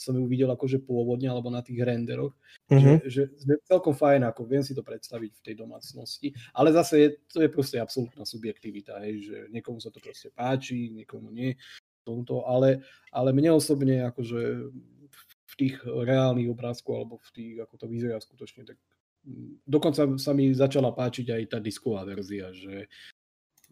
som 0.00 0.16
ju 0.16 0.24
videl 0.24 0.48
akože 0.48 0.80
pôvodne, 0.80 1.28
alebo 1.28 1.52
na 1.52 1.60
tých 1.60 1.76
renderoch. 1.84 2.32
Mm-hmm. 2.72 3.04
Že, 3.04 3.22
že, 3.36 3.52
celkom 3.68 3.92
fajn, 3.92 4.24
ako 4.32 4.48
viem 4.48 4.64
si 4.64 4.72
to 4.72 4.80
predstaviť 4.80 5.30
v 5.36 5.44
tej 5.44 5.54
domácnosti, 5.60 6.32
ale 6.56 6.72
zase 6.72 6.94
je, 6.96 7.08
to 7.28 7.44
je 7.44 7.52
proste 7.52 7.76
absolútna 7.76 8.24
subjektivita, 8.24 8.96
hej, 9.04 9.28
že 9.28 9.36
niekomu 9.52 9.76
sa 9.76 9.92
to 9.92 10.00
proste 10.00 10.32
páči, 10.32 10.88
niekomu 10.88 11.28
nie, 11.28 11.52
tomto, 12.08 12.48
ale, 12.48 12.80
ale 13.12 13.34
mne 13.34 13.60
osobne 13.60 14.08
akože 14.08 14.40
v 15.46 15.54
tých 15.58 15.84
reálnych 15.84 16.48
obrázkoch 16.48 16.96
alebo 16.96 17.18
v 17.18 17.30
tých, 17.34 17.52
ako 17.60 17.74
to 17.76 17.86
vyzerá 17.90 18.16
skutočne, 18.22 18.62
tak 18.62 18.78
dokonca 19.66 20.16
sa 20.16 20.32
mi 20.32 20.54
začala 20.54 20.94
páčiť 20.94 21.26
aj 21.34 21.42
tá 21.50 21.58
disková 21.58 22.06
verzia, 22.06 22.54
že 22.54 22.86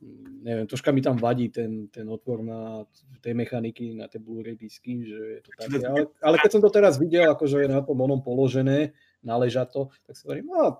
mm, 0.02 0.42
neviem, 0.42 0.66
troška 0.66 0.90
mi 0.90 1.00
tam 1.00 1.16
vadí 1.16 1.48
ten, 1.48 1.88
ten 1.88 2.04
otvor 2.10 2.42
na 2.42 2.82
tej 3.22 3.34
mechaniky, 3.38 3.94
na 3.94 4.10
tie 4.10 4.18
Blu-ray 4.18 4.58
disky, 4.58 5.06
že 5.06 5.18
je 5.18 5.40
to 5.46 5.50
také, 5.54 5.78
ale, 5.86 6.00
ale 6.20 6.36
keď 6.42 6.50
som 6.58 6.62
to 6.62 6.70
teraz 6.74 6.98
videl, 6.98 7.30
akože 7.30 7.64
je 7.64 7.68
na 7.70 7.80
tom 7.80 7.98
onom 8.02 8.20
položené, 8.20 8.92
naleža 9.22 9.64
to, 9.70 9.88
tak 10.04 10.18
si 10.18 10.26
hovorím, 10.26 10.50
no, 10.50 10.76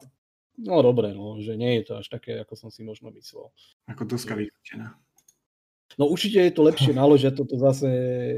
no 0.59 0.75
dobre, 0.83 1.15
no, 1.15 1.39
že 1.39 1.55
nie 1.55 1.81
je 1.81 1.83
to 1.89 1.93
až 2.03 2.11
také, 2.11 2.43
ako 2.43 2.59
som 2.59 2.69
si 2.69 2.83
možno 2.83 3.15
myslel. 3.15 3.49
Ako 3.89 4.05
doska 4.05 4.35
vyklúčená. 4.35 4.99
No 5.95 6.11
určite 6.11 6.43
je 6.43 6.53
to 6.55 6.67
lepšie 6.67 6.93
naložiť 7.01 7.33
toto 7.39 7.55
zase, 7.59 7.89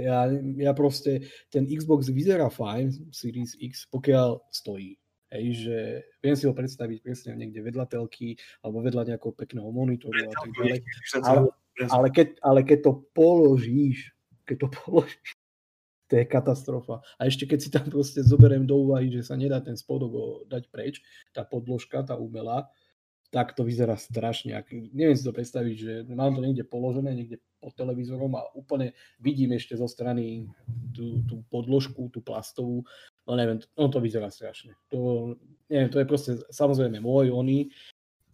ja, 0.05 0.28
ja 0.61 0.72
proste, 0.76 1.24
ten 1.49 1.64
Xbox 1.64 2.12
vyzerá 2.12 2.53
fajn, 2.53 3.12
Series 3.12 3.57
X, 3.57 3.89
pokiaľ 3.89 4.45
stojí. 4.53 5.01
Hej, 5.37 5.68
že 5.68 5.76
viem 6.24 6.32
si 6.32 6.49
ho 6.49 6.57
predstaviť 6.57 6.99
presne 7.05 7.37
niekde 7.37 7.61
vedľa 7.61 7.84
telky 7.93 8.41
alebo 8.64 8.80
vedľa 8.80 9.12
nejakého 9.12 9.34
pekného 9.37 9.68
monitoru 9.68 10.16
a 10.16 10.32
tak 10.32 10.51
ďalej. 10.57 10.80
Ale, 11.20 11.41
ale, 11.93 12.09
keď, 12.09 12.28
ale 12.41 12.61
keď 12.64 12.78
to 12.89 12.93
položíš, 13.12 14.16
keď 14.49 14.57
to 14.64 14.68
položíš, 14.80 15.30
to 16.07 16.22
je 16.22 16.24
katastrofa. 16.24 17.03
A 17.18 17.26
ešte 17.26 17.51
keď 17.51 17.59
si 17.59 17.68
tam 17.68 17.87
proste 17.91 18.22
zoberiem 18.22 18.62
do 18.62 18.78
úvahy, 18.78 19.11
že 19.11 19.26
sa 19.26 19.34
nedá 19.34 19.59
ten 19.59 19.74
spodok 19.74 20.47
dať 20.47 20.70
preč, 20.70 21.03
tá 21.34 21.43
podložka, 21.43 22.07
tá 22.07 22.14
umelá, 22.14 22.70
tak 23.34 23.59
to 23.59 23.66
vyzerá 23.66 23.99
strašne. 23.99 24.55
Neviem 24.95 25.18
si 25.18 25.26
to 25.26 25.34
predstaviť, 25.34 25.74
že 25.74 25.93
mám 26.14 26.39
to 26.39 26.47
niekde 26.47 26.62
položené, 26.62 27.11
niekde 27.11 27.43
pod 27.59 27.74
televízorom 27.74 28.30
a 28.39 28.47
úplne 28.55 28.95
vidím 29.18 29.59
ešte 29.59 29.74
zo 29.74 29.91
strany 29.91 30.47
tú, 30.95 31.26
tú 31.26 31.43
podložku, 31.51 32.07
tú 32.14 32.22
plastovú 32.22 32.87
no 33.27 33.33
neviem, 33.35 33.59
on 33.74 33.91
to 33.91 33.99
vyzerá 33.99 34.31
strašne. 34.31 34.79
To, 34.95 35.35
neviem, 35.66 35.91
to 35.91 35.99
je 35.99 36.07
proste 36.07 36.33
samozrejme 36.49 37.03
môj, 37.03 37.35
oný. 37.35 37.68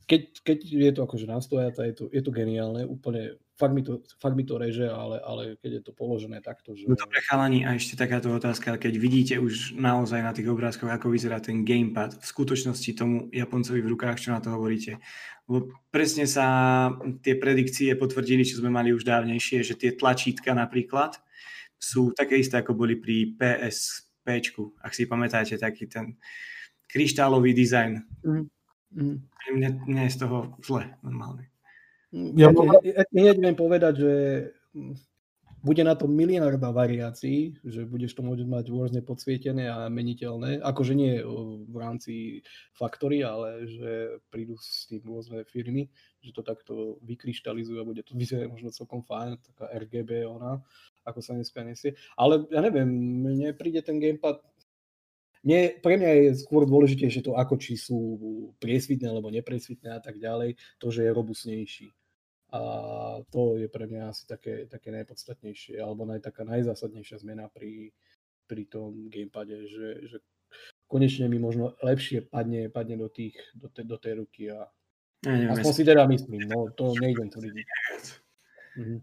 Keď, 0.03 0.45
keď 0.45 0.59
je 0.67 0.93
to 0.93 1.01
akože 1.09 1.27
nastojata, 1.31 1.89
je 1.89 1.95
to, 1.97 2.05
je 2.13 2.21
to 2.21 2.35
geniálne, 2.35 2.85
úplne, 2.85 3.41
fakt 3.57 3.73
mi 3.73 3.81
to, 3.81 4.03
fakt 4.21 4.37
mi 4.37 4.45
to 4.45 4.59
reže, 4.59 4.85
ale, 4.85 5.23
ale 5.23 5.43
keď 5.63 5.71
je 5.79 5.83
to 5.89 5.93
položené 5.95 6.43
takto, 6.43 6.75
že... 6.77 6.85
No 6.91 6.99
dobre 6.99 7.23
chalani, 7.25 7.65
a 7.65 7.79
ešte 7.79 7.97
takáto 7.97 8.29
otázka, 8.35 8.77
keď 8.77 8.95
vidíte 8.99 9.35
už 9.39 9.79
naozaj 9.79 10.21
na 10.21 10.35
tých 10.35 10.51
obrázkoch, 10.51 10.91
ako 10.91 11.07
vyzerá 11.15 11.39
ten 11.39 11.65
gamepad, 11.65 12.19
v 12.19 12.27
skutočnosti 12.29 12.91
tomu 12.99 13.31
Japoncovi 13.33 13.81
v 13.81 13.91
rukách, 13.95 14.21
čo 14.21 14.35
na 14.35 14.43
to 14.43 14.53
hovoríte, 14.53 15.01
lebo 15.49 15.71
presne 15.95 16.29
sa 16.29 16.91
tie 17.23 17.39
predikcie 17.39 17.95
potvrdili, 17.95 18.45
čo 18.45 18.61
sme 18.61 18.69
mali 18.69 18.91
už 18.93 19.07
dávnejšie, 19.07 19.65
že 19.65 19.79
tie 19.79 19.95
tlačítka 19.95 20.53
napríklad 20.53 21.17
sú 21.79 22.11
také 22.13 22.43
isté, 22.43 22.59
ako 22.61 22.75
boli 22.75 22.99
pri 22.99 23.33
PS 23.39 24.12
P, 24.23 24.41
ak 24.83 24.93
si 24.95 25.05
pamätáte, 25.07 25.59
taký 25.59 25.87
ten 25.91 26.17
kryštálový 26.89 27.55
dizajn. 27.55 28.03
Mm. 28.23 28.47
Mm. 28.93 29.19
Mne, 29.57 29.69
mne 29.89 30.03
je 30.07 30.15
z 30.15 30.19
toho 30.23 30.55
zle 30.61 30.95
normálne. 31.01 31.49
Ja, 32.13 32.53
ja, 32.85 33.09
ja 33.09 33.33
neviem 33.33 33.57
povedať, 33.57 34.05
že 34.05 34.13
bude 35.63 35.83
na 35.87 35.95
to 35.95 36.11
miliarda 36.11 36.75
variácií, 36.75 37.55
že 37.63 37.87
budeš 37.87 38.19
to 38.19 38.27
môcť 38.27 38.45
mať 38.51 38.65
rôzne 38.67 39.01
podsvietené 39.01 39.71
a 39.71 39.87
meniteľné, 39.87 40.59
akože 40.59 40.93
nie 40.93 41.23
v 41.71 41.77
rámci 41.79 42.43
faktory, 42.75 43.23
ale 43.23 43.71
že 43.71 44.19
prídu 44.35 44.59
s 44.59 44.91
tým 44.91 45.07
rôzne 45.07 45.47
firmy, 45.47 45.87
že 46.19 46.35
to 46.35 46.43
takto 46.43 46.99
vykryštalizujú 47.07 47.79
a 47.79 47.87
bude 47.87 48.03
to 48.03 48.19
vyzerať 48.19 48.51
možno 48.51 48.75
celkom 48.75 49.07
fajn, 49.07 49.39
taká 49.55 49.71
RGB 49.71 50.27
ona, 50.27 50.59
ako 51.03 51.21
sa 51.21 51.35
dneska 51.35 51.63
nesie. 51.67 51.99
Ale 52.15 52.47
ja 52.51 52.63
neviem, 52.63 52.89
mne 53.23 53.55
príde 53.55 53.83
ten 53.83 53.99
gamepad 53.99 54.43
mne, 55.43 55.83
pre 55.83 55.99
mňa 55.99 56.11
je 56.15 56.31
skôr 56.39 56.63
dôležitejšie 56.71 57.27
to, 57.27 57.35
ako 57.35 57.59
či 57.59 57.75
sú 57.75 57.99
priesvitné 58.63 59.11
alebo 59.11 59.27
nepriesvitné 59.27 59.91
a 59.91 59.99
tak 59.99 60.23
ďalej, 60.23 60.55
to, 60.79 60.87
že 60.95 61.03
je 61.03 61.11
robustnejší. 61.11 61.89
A 62.55 62.61
to 63.27 63.59
je 63.59 63.67
pre 63.67 63.91
mňa 63.91 64.13
asi 64.13 64.23
také, 64.29 64.71
také 64.71 64.95
najpodstatnejšie, 64.95 65.83
alebo 65.83 66.07
naj, 66.07 66.23
taká 66.23 66.47
najzásadnejšia 66.47 67.27
zmena 67.27 67.51
pri, 67.51 67.91
pri 68.47 68.71
tom 68.71 69.11
gamepade, 69.11 69.67
že, 69.67 69.89
že 70.07 70.17
konečne 70.87 71.27
mi 71.27 71.43
možno 71.43 71.75
lepšie 71.83 72.23
padne, 72.29 72.71
padne 72.71 73.01
do, 73.01 73.11
tých, 73.11 73.35
do, 73.57 73.67
te, 73.67 73.83
do 73.83 73.99
tej 73.99 74.23
ruky 74.23 74.53
a 74.53 74.69
ja 75.23 75.55
aspoň 75.55 75.73
si 75.75 75.83
teda 75.87 76.03
myslím, 76.07 76.51
no 76.51 76.71
to 76.75 76.99
nejdem 76.99 77.31
tvrdiť. 77.31 77.67
Mhm. 78.79 78.97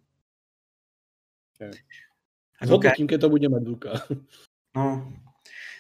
Zhodnotím, 2.60 3.08
keď 3.08 3.20
to 3.22 3.30
bude 3.32 3.48
mať 3.48 3.64
Duka. 3.64 3.94
No, 4.78 5.02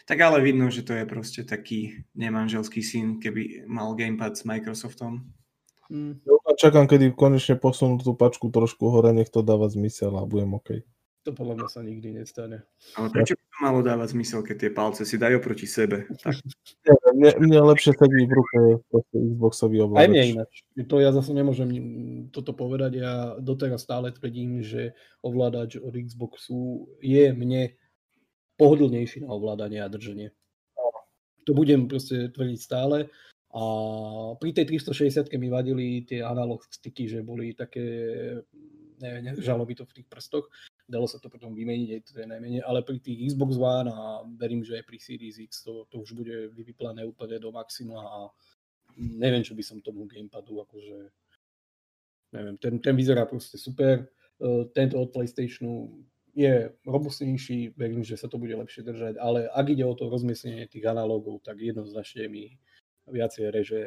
tak 0.09 0.17
ale 0.25 0.41
vidno, 0.41 0.73
že 0.73 0.81
to 0.81 0.97
je 0.97 1.05
proste 1.05 1.45
taký 1.45 2.01
nemanželský 2.17 2.81
syn, 2.81 3.21
keby 3.21 3.69
mal 3.69 3.93
gamepad 3.93 4.33
s 4.33 4.49
Microsoftom. 4.49 5.29
Mm. 5.93 6.17
Čakám, 6.57 6.89
kedy 6.89 7.13
konečne 7.13 7.53
posunú 7.53 8.01
tú 8.01 8.17
pačku 8.17 8.49
trošku 8.49 8.89
hore, 8.89 9.13
nech 9.13 9.29
to 9.29 9.45
dáva 9.45 9.69
zmysel 9.69 10.17
a 10.17 10.25
budem 10.25 10.57
OK. 10.57 10.81
To 11.27 11.35
podľa 11.35 11.55
mňa 11.59 11.67
sa 11.67 11.83
nikdy 11.83 12.15
nestane. 12.15 12.63
Ale 12.95 13.11
prečo 13.11 13.35
by 13.35 13.43
to 13.43 13.57
malo 13.59 13.79
dávať 13.83 14.15
zmysel, 14.15 14.39
keď 14.39 14.55
tie 14.55 14.71
palce 14.71 15.03
si 15.03 15.19
dajú 15.19 15.43
proti 15.43 15.67
sebe? 15.67 16.07
Tak. 16.23 16.39
mne, 17.11 17.31
mne 17.43 17.59
lepšie 17.75 17.91
sedí 17.91 18.23
v 18.23 18.33
ruke 18.39 18.57
Xboxový 19.11 19.83
ovládač. 19.83 19.99
Aj 19.99 20.07
mne 20.07 20.23
ináč. 20.39 20.51
To 20.79 20.95
ja 21.03 21.11
zase 21.11 21.35
nemôžem 21.35 21.69
toto 22.31 22.55
povedať. 22.55 23.03
Ja 23.03 23.35
doteraz 23.35 23.83
stále 23.83 24.15
tvrdím, 24.15 24.63
že 24.63 24.95
ovládač 25.19 25.75
od 25.75 25.91
Xboxu 25.91 26.87
je 27.03 27.35
mne 27.35 27.75
pohodlnejší 28.55 29.27
na 29.27 29.35
ovládanie 29.35 29.83
a 29.83 29.91
drženie. 29.91 30.31
To 31.43 31.51
budem 31.51 31.91
proste 31.91 32.31
tvrdiť 32.31 32.59
stále. 32.63 33.11
A 33.49 33.63
pri 34.37 34.53
tej 34.53 34.77
360 34.77 35.25
mi 35.35 35.49
vadili 35.49 36.05
tie 36.05 36.21
analog 36.21 36.61
sticky, 36.69 37.09
že 37.09 37.25
boli 37.25 37.57
také, 37.57 37.81
neviem, 39.01 39.33
nežalo 39.33 39.65
by 39.65 39.73
to 39.73 39.83
v 39.89 39.95
tých 39.99 40.07
prstoch. 40.07 40.47
Dalo 40.89 41.05
sa 41.05 41.21
to 41.21 41.29
potom 41.29 41.53
vymeniť, 41.53 41.89
aj 41.93 42.01
to 42.01 42.17
je 42.17 42.25
najmenej, 42.25 42.65
ale 42.65 42.81
pri 42.81 42.97
tých 42.97 43.29
Xbox 43.29 43.61
One 43.61 43.93
a 43.93 44.25
verím, 44.41 44.65
že 44.65 44.81
aj 44.81 44.89
pri 44.89 44.97
Series 44.97 45.37
X 45.37 45.61
to, 45.61 45.85
to 45.85 46.01
už 46.01 46.17
bude 46.17 46.49
vyvyplané 46.57 47.05
úplne 47.05 47.37
do 47.37 47.53
maxima 47.53 48.01
a 48.01 48.19
neviem, 48.97 49.45
čo 49.45 49.53
by 49.53 49.61
som 49.61 49.85
tomu 49.85 50.09
gamepadu 50.09 50.65
akože 50.65 51.13
neviem, 52.33 52.57
ten, 52.57 52.81
ten 52.81 52.95
vyzerá 52.97 53.29
proste 53.29 53.61
super. 53.61 54.09
E, 54.41 54.65
tento 54.73 54.97
od 54.97 55.13
PlayStationu 55.13 55.93
je 56.33 56.73
robustnejší, 56.85 57.77
verím, 57.77 58.05
že 58.05 58.17
sa 58.17 58.29
to 58.29 58.37
bude 58.37 58.53
lepšie 58.53 58.85
držať, 58.85 59.17
ale 59.17 59.49
ak 59.49 59.65
ide 59.69 59.85
o 59.85 59.97
to 59.97 60.09
rozmiestnenie 60.09 60.69
tých 60.69 60.85
analógov, 60.85 61.41
tak 61.41 61.57
jednoznačne 61.59 62.29
mi 62.29 62.57
viacej 63.09 63.45
reže 63.49 63.81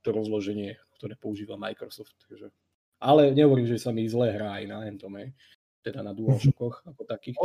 to 0.00 0.14
rozloženie, 0.14 0.78
ktoré 0.96 1.18
používa 1.18 1.60
Microsoft. 1.60 2.14
Takže. 2.24 2.54
Ale 3.02 3.34
nehovorím, 3.34 3.68
že 3.68 3.80
sa 3.80 3.92
mi 3.92 4.06
zle 4.08 4.32
hrá 4.32 4.60
aj 4.60 4.64
na 4.70 4.78
Entome, 4.86 5.36
teda 5.80 6.04
na 6.04 6.12
DualShockoch 6.12 6.86
ako 6.86 7.02
takých. 7.08 7.36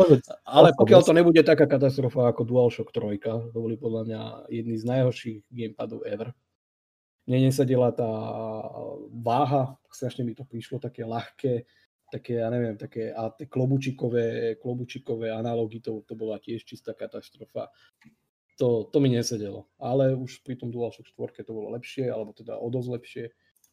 Ale 0.45 0.75
pokiaľ 0.75 1.01
to 1.01 1.13
nebude 1.15 1.41
taká 1.41 1.65
katastrofa 1.65 2.31
ako 2.31 2.43
DualShock 2.43 2.91
3, 2.91 3.51
to 3.51 3.57
boli 3.57 3.79
podľa 3.79 4.01
mňa 4.07 4.21
jedný 4.51 4.75
z 4.79 4.86
najhorších 4.86 5.38
gamepadov 5.49 6.03
ever. 6.03 6.36
Mne 7.25 7.49
nesadila 7.49 7.89
tá 7.89 8.11
váha, 9.09 9.73
strašne 9.89 10.21
mi 10.21 10.38
to 10.38 10.45
prišlo 10.45 10.77
také 10.77 11.01
ľahké, 11.01 11.65
také, 12.13 12.38
ja 12.38 12.53
neviem, 12.53 12.77
také 12.77 13.09
a 13.09 13.33
tie 13.33 13.49
klobučikové, 13.49 14.55
klobučikové 14.61 15.33
analógy, 15.33 15.81
to, 15.81 16.05
to 16.05 16.13
bola 16.13 16.38
tiež 16.38 16.61
čistá 16.61 16.93
katastrofa 16.93 17.73
to, 18.57 18.88
to 18.91 18.97
mi 18.99 19.09
nesedelo. 19.09 19.67
Ale 19.79 20.15
už 20.15 20.43
pri 20.43 20.55
tom 20.55 20.71
DualShock 20.71 21.07
4 21.11 21.43
to 21.43 21.51
bolo 21.53 21.75
lepšie, 21.75 22.07
alebo 22.07 22.31
teda 22.31 22.55
o 22.55 22.67
dosť 22.71 22.89
lepšie. 22.89 23.25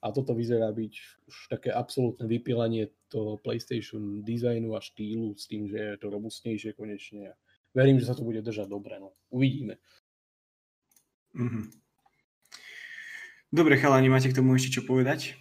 A 0.03 0.11
toto 0.11 0.35
vyzerá 0.35 0.75
byť 0.75 0.93
už 1.31 1.35
také 1.47 1.71
absolútne 1.71 2.27
vypilanie 2.27 2.91
toho 3.07 3.39
PlayStation 3.39 4.27
dizajnu 4.27 4.75
a 4.75 4.83
štýlu 4.83 5.39
s 5.39 5.47
tým, 5.47 5.71
že 5.71 5.79
je 5.79 5.97
to 6.03 6.11
robustnejšie 6.11 6.75
konečne. 6.75 7.39
Verím, 7.71 8.03
že 8.03 8.11
sa 8.11 8.19
to 8.19 8.27
bude 8.27 8.43
držať 8.43 8.67
dobre. 8.67 8.99
No. 8.99 9.15
Uvidíme. 9.31 9.79
Mm-hmm. 11.39 11.65
Dobre, 13.53 13.77
chalani, 13.79 14.09
máte 14.09 14.33
k 14.33 14.37
tomu 14.37 14.57
ešte 14.57 14.81
čo 14.81 14.83
povedať? 14.83 15.37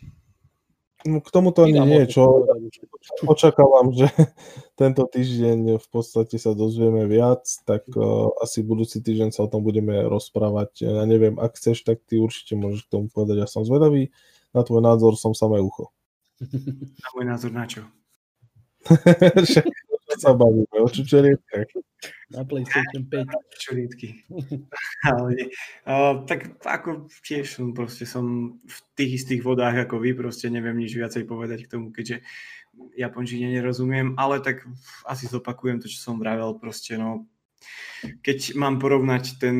No, 1.02 1.18
k 1.18 1.34
tomuto 1.34 1.66
ani 1.66 1.82
nie, 1.82 2.06
čo 2.06 2.46
očakávam, 3.26 3.90
že 3.96 4.06
tento 4.82 5.10
týždeň 5.10 5.82
v 5.82 5.88
podstate 5.90 6.38
sa 6.38 6.54
dozvieme 6.54 7.10
viac, 7.10 7.42
tak 7.66 7.90
uh, 7.98 8.30
asi 8.44 8.62
budúci 8.62 9.02
týždeň 9.02 9.34
sa 9.34 9.48
o 9.48 9.52
tom 9.52 9.66
budeme 9.66 10.06
rozprávať. 10.06 10.86
Ja 10.86 11.04
neviem, 11.10 11.42
ak 11.42 11.58
chceš, 11.58 11.82
tak 11.82 12.06
ty 12.06 12.22
určite 12.22 12.54
môžeš 12.54 12.86
k 12.86 12.92
tomu 12.94 13.10
povedať. 13.10 13.42
Ja 13.42 13.48
som 13.50 13.66
zvedavý, 13.66 14.14
na 14.52 14.62
tvoj 14.64 14.82
názor 14.84 15.16
som 15.16 15.32
samé 15.36 15.60
ucho. 15.60 15.92
Na 16.42 17.08
môj 17.16 17.26
názor 17.26 17.52
na 17.54 17.66
čo? 17.70 17.86
sa 20.22 20.38
bavíme, 20.38 20.78
o 20.78 20.90
čučorietkách. 20.90 21.70
Na 22.34 22.46
PlayStation 22.46 23.06
5. 23.10 23.26
Čučorietky. 23.58 24.26
Ale 25.06 25.54
uh, 25.86 26.26
tak 26.26 26.58
ako 26.62 27.10
tiež 27.26 27.46
som 27.58 27.74
proste 27.74 28.06
som 28.06 28.58
v 28.62 28.78
tých 28.98 29.24
istých 29.24 29.42
vodách 29.42 29.86
ako 29.86 30.02
vy, 30.02 30.14
proste 30.14 30.50
neviem 30.54 30.78
nič 30.78 30.94
viacej 30.94 31.26
povedať 31.26 31.66
k 31.66 31.72
tomu, 31.78 31.90
keďže 31.94 32.22
japončine 32.96 33.52
nerozumiem, 33.52 34.16
ale 34.16 34.40
tak 34.40 34.64
asi 35.06 35.28
zopakujem 35.28 35.84
to, 35.84 35.92
čo 35.92 36.00
som 36.00 36.16
vravel, 36.18 36.56
proste 36.58 36.96
no, 36.96 37.30
keď 38.26 38.58
mám 38.58 38.80
porovnať 38.82 39.38
ten, 39.38 39.58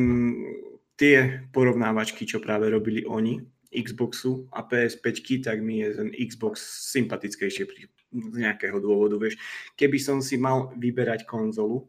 tie 0.96 1.46
porovnávačky, 1.54 2.24
čo 2.24 2.42
práve 2.42 2.72
robili 2.72 3.04
oni, 3.04 3.38
Xboxu 3.72 4.46
a 4.52 4.60
PS5, 4.62 5.42
tak 5.42 5.64
mi 5.64 5.80
je 5.80 5.96
ten 5.96 6.08
Xbox 6.12 6.60
sympatickejšie 6.92 7.64
z 8.12 8.36
nejakého 8.36 8.76
dôvodu, 8.78 9.16
vieš. 9.16 9.40
Keby 9.74 9.96
som 9.96 10.20
si 10.20 10.36
mal 10.36 10.70
vyberať 10.76 11.24
konzolu 11.24 11.88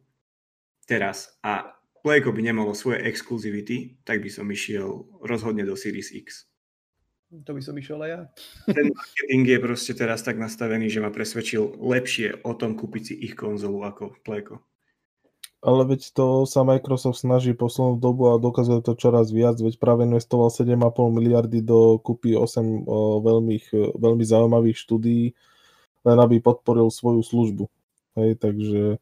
teraz 0.88 1.36
a 1.44 1.76
Playko 2.04 2.36
by 2.36 2.44
nemalo 2.44 2.76
svoje 2.76 3.00
exkluzivity, 3.08 4.04
tak 4.04 4.20
by 4.20 4.28
som 4.28 4.44
išiel 4.52 5.08
rozhodne 5.24 5.64
do 5.64 5.76
Series 5.80 6.12
X. 6.12 6.52
To 7.48 7.56
by 7.56 7.64
som 7.64 7.80
išiel 7.80 7.98
aj 8.04 8.10
ja. 8.12 8.22
Ten 8.70 8.92
marketing 8.92 9.44
je 9.48 9.60
proste 9.64 9.94
teraz 9.96 10.22
tak 10.22 10.36
nastavený, 10.36 10.92
že 10.92 11.02
ma 11.02 11.10
presvedčil 11.10 11.80
lepšie 11.80 12.44
o 12.46 12.54
tom 12.54 12.76
kúpiť 12.76 13.04
si 13.08 13.14
ich 13.24 13.34
konzolu 13.34 13.88
ako 13.88 14.20
Playko. 14.22 14.62
Ale 15.64 15.88
veď 15.88 16.12
to 16.12 16.44
sa 16.44 16.68
Microsoft 16.68 17.24
snaží 17.24 17.56
poslednú 17.56 17.96
dobu 17.96 18.36
a 18.36 18.42
dokazuje 18.42 18.84
to 18.84 19.00
čoraz 19.00 19.32
viac, 19.32 19.56
veď 19.56 19.80
práve 19.80 20.04
investoval 20.04 20.52
7,5 20.52 20.76
miliardy 21.08 21.64
do 21.64 22.04
kúpy 22.04 22.36
8 22.36 22.84
o, 22.84 23.24
veľmi, 23.24 23.64
veľmi 23.96 24.24
zaujímavých 24.28 24.76
štúdií, 24.76 25.32
len 26.04 26.18
aby 26.20 26.44
podporil 26.44 26.92
svoju 26.92 27.24
službu. 27.24 27.66
Hej, 28.20 28.44
takže... 28.44 29.00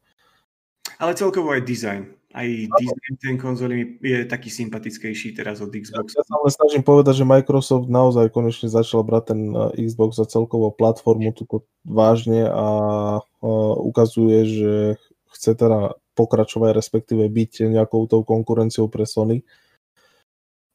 Ale 1.02 1.12
celkovo 1.18 1.50
aj 1.50 1.66
design. 1.66 2.14
Aj 2.30 2.46
design 2.48 3.14
ten 3.18 3.36
konzoly 3.36 3.98
je 3.98 4.24
taký 4.24 4.46
sympatickejší 4.48 5.34
teraz 5.34 5.60
od 5.60 5.74
Xbox. 5.74 6.14
Ja, 6.14 6.22
sa 6.22 6.34
ale 6.40 6.48
snažím 6.48 6.86
povedať, 6.86 7.20
že 7.20 7.28
Microsoft 7.28 7.90
naozaj 7.90 8.30
konečne 8.30 8.72
začal 8.72 9.02
brať 9.02 9.34
ten 9.34 9.40
eh, 9.50 9.82
Xbox 9.84 10.16
za 10.16 10.30
celkovú 10.30 10.70
platformu 10.72 11.34
tuto 11.34 11.66
vážne 11.82 12.46
a 12.46 12.66
uh, 13.20 13.74
ukazuje, 13.82 14.38
že 14.46 14.72
chce 15.34 15.58
teda 15.58 15.98
pokračovať, 16.14 16.70
respektíve 16.76 17.24
byť 17.26 17.72
nejakou 17.72 18.04
tou 18.08 18.22
konkurenciou 18.22 18.88
pre 18.88 19.08
Sony 19.08 19.42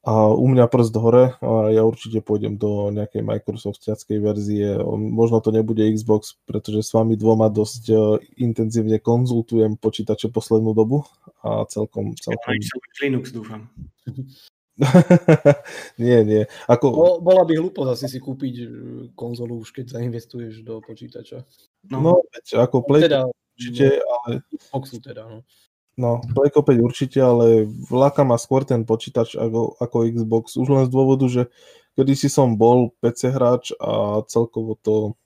a 0.08 0.32
u 0.32 0.46
mňa 0.48 0.72
prst 0.72 0.94
hore 0.96 1.36
a 1.42 1.68
ja 1.68 1.84
určite 1.84 2.24
pôjdem 2.24 2.56
do 2.56 2.88
nejakej 2.94 3.20
Microsoftiackej 3.20 4.18
verzie. 4.24 4.80
Možno 4.96 5.44
to 5.44 5.52
nebude 5.52 5.84
Xbox, 5.84 6.40
pretože 6.48 6.86
s 6.86 6.96
vami 6.96 7.18
dvoma 7.18 7.52
dosť 7.52 7.82
e, 7.90 7.94
intenzívne 8.40 9.02
konzultujem 9.04 9.76
počítače 9.76 10.32
poslednú 10.32 10.72
dobu 10.72 11.04
a 11.44 11.68
celkom... 11.68 12.16
celkom... 12.16 12.56
Linux, 13.04 13.34
dúfam. 13.36 13.68
nie, 16.00 16.18
nie. 16.24 16.42
Ako... 16.70 17.18
bola 17.20 17.42
by 17.42 17.58
hlúposť 17.60 17.90
asi 17.98 18.06
si 18.06 18.18
kúpiť 18.22 18.54
e, 18.62 18.66
konzolu 19.18 19.60
už 19.60 19.76
keď 19.76 19.98
zainvestuješ 19.98 20.64
do 20.64 20.80
počítača. 20.80 21.44
No, 21.92 22.00
no 22.00 22.12
veď 22.32 22.64
ako 22.64 22.86
Play 22.86 23.10
teda, 23.10 23.28
určite, 23.58 23.98
ale... 23.98 24.46
Xboxu 24.54 25.02
teda, 25.02 25.26
no. 25.26 25.42
No, 25.98 26.22
Black 26.30 26.54
Ops 26.54 26.78
určite, 26.78 27.18
ale 27.18 27.66
vláka 27.66 28.22
ma 28.22 28.38
skôr 28.38 28.62
ten 28.62 28.86
počítač 28.86 29.34
ako, 29.34 29.74
ako 29.82 30.06
Xbox. 30.06 30.54
Už 30.54 30.70
len 30.70 30.86
z 30.86 30.94
dôvodu, 30.94 31.26
že 31.26 31.50
kedy 31.98 32.14
si 32.14 32.30
som 32.30 32.54
bol 32.54 32.94
PC 33.02 33.34
hráč 33.34 33.74
a 33.82 34.22
celkovo 34.30 34.78
to... 34.78 35.18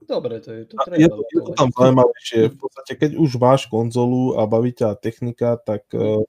Dobre, 0.00 0.40
to 0.40 0.56
je 0.56 0.72
to 0.72 0.80
treba. 0.88 0.96
Je 0.96 1.08
to, 1.12 1.20
je 1.20 1.40
to 1.44 1.52
tam 1.52 1.68
zaujímavejšie. 1.68 2.40
V 2.48 2.56
podstate, 2.56 2.92
keď 2.96 3.10
už 3.20 3.36
máš 3.36 3.68
konzolu 3.68 4.40
a 4.40 4.48
baví 4.48 4.72
ťa 4.72 4.96
technika, 4.96 5.60
tak 5.60 5.84
uh, 5.92 6.24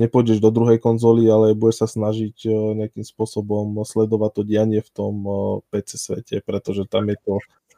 nepôjdeš 0.00 0.40
do 0.40 0.48
druhej 0.48 0.80
konzoly, 0.80 1.28
ale 1.28 1.52
budeš 1.52 1.84
sa 1.84 1.88
snažiť 1.92 2.36
uh, 2.48 2.72
nejakým 2.72 3.04
spôsobom 3.04 3.76
sledovať 3.84 4.30
to 4.32 4.42
dianie 4.48 4.80
v 4.80 4.90
tom 4.96 5.14
uh, 5.28 5.36
PC 5.68 6.00
svete, 6.00 6.40
pretože 6.40 6.88
tam 6.88 7.12
je 7.12 7.20
to 7.20 7.36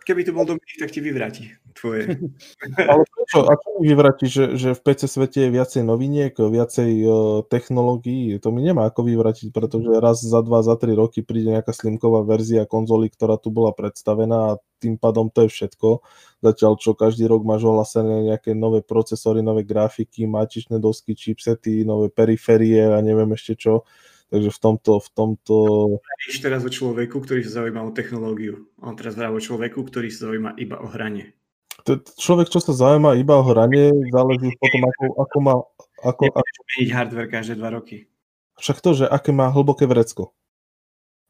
Keby 0.09 0.25
to 0.25 0.33
bol 0.33 0.49
Dominik, 0.49 0.81
tak 0.81 0.89
ti 0.89 1.05
vyvráti 1.05 1.53
tvoje. 1.77 2.17
Ale 2.81 3.05
prečo? 3.05 3.45
Ako 3.45 3.65
mi 3.77 3.93
vyvráti, 3.93 4.25
že, 4.25 4.57
že 4.57 4.73
v 4.73 4.81
PC 4.81 5.05
svete 5.05 5.39
je 5.45 5.51
viacej 5.53 5.85
noviniek, 5.85 6.33
viacej 6.33 6.91
uh, 7.05 7.13
technológií? 7.45 8.41
To 8.41 8.49
mi 8.49 8.65
nemá 8.65 8.89
ako 8.89 9.05
vyvrátiť, 9.05 9.53
pretože 9.53 10.01
raz 10.01 10.25
za 10.25 10.41
dva, 10.41 10.65
za 10.65 10.81
tri 10.81 10.97
roky 10.97 11.21
príde 11.21 11.53
nejaká 11.53 11.77
slimková 11.77 12.25
verzia 12.25 12.65
konzoly, 12.65 13.13
ktorá 13.13 13.37
tu 13.37 13.53
bola 13.53 13.77
predstavená 13.77 14.57
a 14.57 14.59
tým 14.81 14.97
pádom 14.97 15.29
to 15.29 15.45
je 15.45 15.53
všetko. 15.53 16.01
Zatiaľ 16.41 16.81
čo 16.81 16.97
každý 16.97 17.29
rok 17.29 17.45
máš 17.45 17.69
ohlasené 17.69 18.33
nejaké 18.33 18.57
nové 18.57 18.81
procesory, 18.81 19.45
nové 19.45 19.61
grafiky, 19.61 20.25
máčičné 20.25 20.81
dosky, 20.81 21.13
chipsety, 21.13 21.85
nové 21.85 22.09
periférie 22.09 22.81
a 22.89 22.97
neviem 23.05 23.29
ešte 23.37 23.61
čo 23.61 23.85
Takže 24.29 24.51
v 24.53 24.59
tomto... 24.61 24.93
V 25.01 25.09
tomto... 25.17 25.57
Víš 26.29 26.45
teraz 26.45 26.61
o 26.61 26.71
človeku, 26.71 27.17
ktorý 27.25 27.41
sa 27.49 27.65
zaujíma 27.65 27.81
o 27.81 27.95
technológiu. 27.97 28.69
On 28.85 28.93
teraz 28.93 29.17
vrá 29.17 29.33
o 29.33 29.41
človeku, 29.41 29.81
ktorý 29.89 30.13
sa 30.13 30.29
zaujíma 30.29 30.61
iba 30.61 30.77
o 30.77 30.89
hranie. 30.89 31.33
To, 31.89 31.97
človek, 32.21 32.53
čo 32.53 32.61
sa 32.61 32.77
zaujíma 32.77 33.17
iba 33.17 33.41
o 33.41 33.45
hranie, 33.49 33.89
záleží 34.13 34.53
potom, 34.61 34.85
ako, 34.85 35.05
ako 35.25 35.37
má... 35.41 35.55
Ako, 36.05 36.25
ako... 36.29 36.61
meniť 36.77 36.91
hardware 36.93 37.33
každé 37.33 37.57
dva 37.57 37.73
roky. 37.73 38.05
Však 38.61 38.85
to, 38.85 38.91
že 38.93 39.05
aké 39.09 39.33
má 39.33 39.49
hlboké 39.49 39.89
vrecko. 39.89 40.37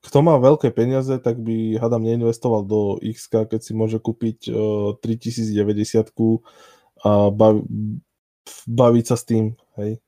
Kto 0.03 0.23
má 0.23 0.39
veľké 0.39 0.71
peniaze, 0.75 1.11
tak 1.23 1.39
by, 1.39 1.79
hadam, 1.79 2.03
neinvestoval 2.03 2.67
do 2.67 2.99
X, 3.03 3.31
keď 3.31 3.61
si 3.63 3.75
môže 3.75 3.99
kúpiť 4.03 4.51
uh, 4.51 4.95
3090 5.03 6.07
a 6.99 7.31
bav, 7.31 7.63
baviť 8.67 9.05
sa 9.07 9.17
s 9.19 9.23
tým, 9.27 9.55
hej. 9.79 10.03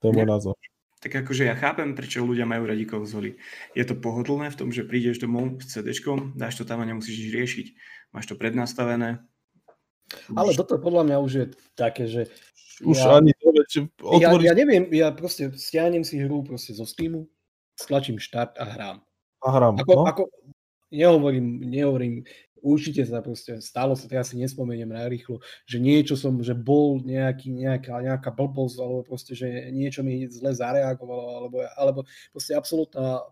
To 0.00 0.08
je 0.08 0.12
môj 0.12 0.28
názor 0.28 0.56
tak 0.98 1.14
akože 1.14 1.46
ja 1.46 1.54
chápem, 1.54 1.94
prečo 1.94 2.26
ľudia 2.26 2.42
majú 2.42 2.66
radi 2.66 2.82
konzoly. 2.82 3.38
Je 3.74 3.84
to 3.86 3.94
pohodlné 3.94 4.50
v 4.50 4.58
tom, 4.58 4.68
že 4.74 4.82
prídeš 4.82 5.22
domov 5.22 5.62
s 5.62 5.78
CD, 5.78 5.94
dáš 6.34 6.58
to 6.58 6.64
tam 6.66 6.82
a 6.82 6.88
nemusíš 6.88 7.14
nič 7.14 7.30
riešiť. 7.34 7.66
Máš 8.14 8.26
to 8.26 8.34
prednastavené. 8.34 9.22
Ale 10.32 10.50
toto 10.56 10.80
podľa 10.80 11.02
mňa 11.04 11.16
už 11.20 11.32
je 11.32 11.46
také, 11.76 12.08
že 12.08 12.32
už 12.82 12.96
ja, 12.96 13.18
ani 13.18 13.34
to, 13.34 13.50
otvoríš... 13.98 14.46
ja, 14.46 14.50
ja 14.50 14.54
neviem, 14.54 14.84
ja 14.94 15.10
proste 15.10 15.50
stiahnem 15.50 16.06
si 16.06 16.22
hru 16.22 16.46
proste 16.46 16.72
zo 16.74 16.86
Steamu, 16.86 17.26
stlačím 17.74 18.22
štart 18.22 18.54
a 18.58 18.64
hrám. 18.64 18.96
A 19.42 19.48
hrám, 19.50 19.74
ako, 19.82 19.92
no? 19.94 20.02
ako, 20.06 20.22
nehovorím, 20.94 21.46
nehovorím, 21.62 22.14
určite 22.62 23.04
sa 23.06 23.22
proste 23.22 23.58
stalo 23.64 23.94
sa, 23.94 24.10
teraz 24.10 24.30
si 24.32 24.36
nespomeniem 24.38 24.88
na 24.88 25.06
rýchlo, 25.06 25.42
že 25.64 25.78
niečo 25.78 26.14
som, 26.14 26.38
že 26.42 26.56
bol 26.56 27.00
nejaký, 27.02 27.50
nejaká, 27.52 27.98
nejaká 28.02 28.30
blbosť, 28.34 28.76
alebo 28.80 29.00
proste, 29.06 29.32
že 29.34 29.70
niečo 29.70 30.06
mi 30.06 30.26
zle 30.26 30.54
zareagovalo, 30.54 31.24
alebo, 31.38 31.56
alebo 31.76 32.00
proste 32.32 32.54
absolútna 32.54 33.22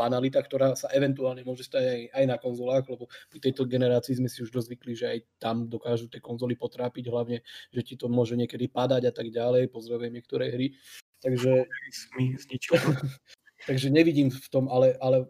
banalita, 0.00 0.40
ktorá 0.40 0.72
sa 0.72 0.88
eventuálne 0.96 1.44
môže 1.44 1.68
stať 1.68 1.84
aj, 1.84 2.00
aj 2.16 2.24
na 2.24 2.36
konzolách, 2.40 2.88
lebo 2.88 3.04
pri 3.28 3.38
tejto 3.44 3.68
generácii 3.68 4.16
sme 4.16 4.32
si 4.32 4.40
už 4.40 4.48
dosť 4.48 4.66
zvykli, 4.72 4.92
že 4.96 5.06
aj 5.12 5.18
tam 5.36 5.68
dokážu 5.68 6.08
tie 6.08 6.24
konzoly 6.24 6.56
potrápiť, 6.56 7.12
hlavne, 7.12 7.44
že 7.68 7.80
ti 7.84 7.94
to 8.00 8.08
môže 8.08 8.32
niekedy 8.32 8.72
padať 8.72 9.02
a 9.08 9.12
tak 9.12 9.28
ďalej, 9.28 9.68
pozdravujem 9.68 10.16
niektoré 10.16 10.48
hry. 10.56 10.72
Takže, 11.20 11.68
takže 13.68 13.88
nevidím 13.92 14.32
v 14.32 14.48
tom, 14.48 14.72
ale, 14.72 14.96
ale 15.04 15.28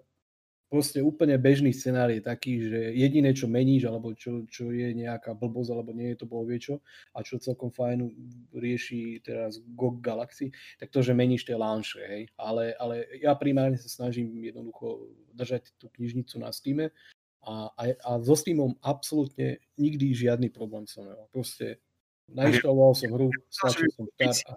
proste 0.70 1.02
úplne 1.02 1.34
bežný 1.34 1.74
scenár 1.74 2.14
je 2.14 2.22
taký, 2.22 2.62
že 2.62 2.94
jediné, 2.94 3.34
čo 3.34 3.51
meníš, 3.51 3.90
alebo 3.90 4.14
čo, 4.14 4.47
čo 4.47 4.70
je 4.70 4.94
nejaká 4.94 5.34
blbosť, 5.34 5.70
alebo 5.74 5.90
nie 5.90 6.14
je 6.14 6.18
to 6.22 6.30
bohvie 6.30 6.62
čo, 6.62 6.78
a 7.12 7.26
čo 7.26 7.42
celkom 7.42 7.74
fajn 7.74 8.06
rieši 8.55 9.18
teraz 9.26 9.59
GOG 9.74 9.98
Galaxy, 9.98 10.55
tak 10.78 10.94
to, 10.94 11.02
že 11.02 11.10
meníš 11.10 11.51
tie 11.51 11.59
launche, 11.59 11.98
hej. 11.98 12.22
Ale, 12.38 12.78
ale 12.78 13.10
ja 13.18 13.34
primárne 13.34 13.76
sa 13.82 13.90
snažím 13.90 14.30
jednoducho 14.38 15.10
držať 15.34 15.74
tú 15.82 15.90
knižnicu 15.90 16.38
na 16.38 16.55
Steam 16.55 16.86
a, 16.86 17.55
a, 17.74 17.82
a 18.06 18.10
so 18.22 18.38
Steamom 18.38 18.78
absolútne 18.84 19.59
nikdy 19.74 20.14
žiadny 20.14 20.55
problém 20.55 20.86
som 20.86 21.02
nemal. 21.02 21.26
Proste 21.34 21.82
nainštaloval 22.30 22.94
som 22.94 23.10
hru, 23.10 23.28
stlačil 23.51 23.90
som 23.97 24.06
štart 24.14 24.38
a 24.47 24.52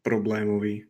problémový. 0.00 0.88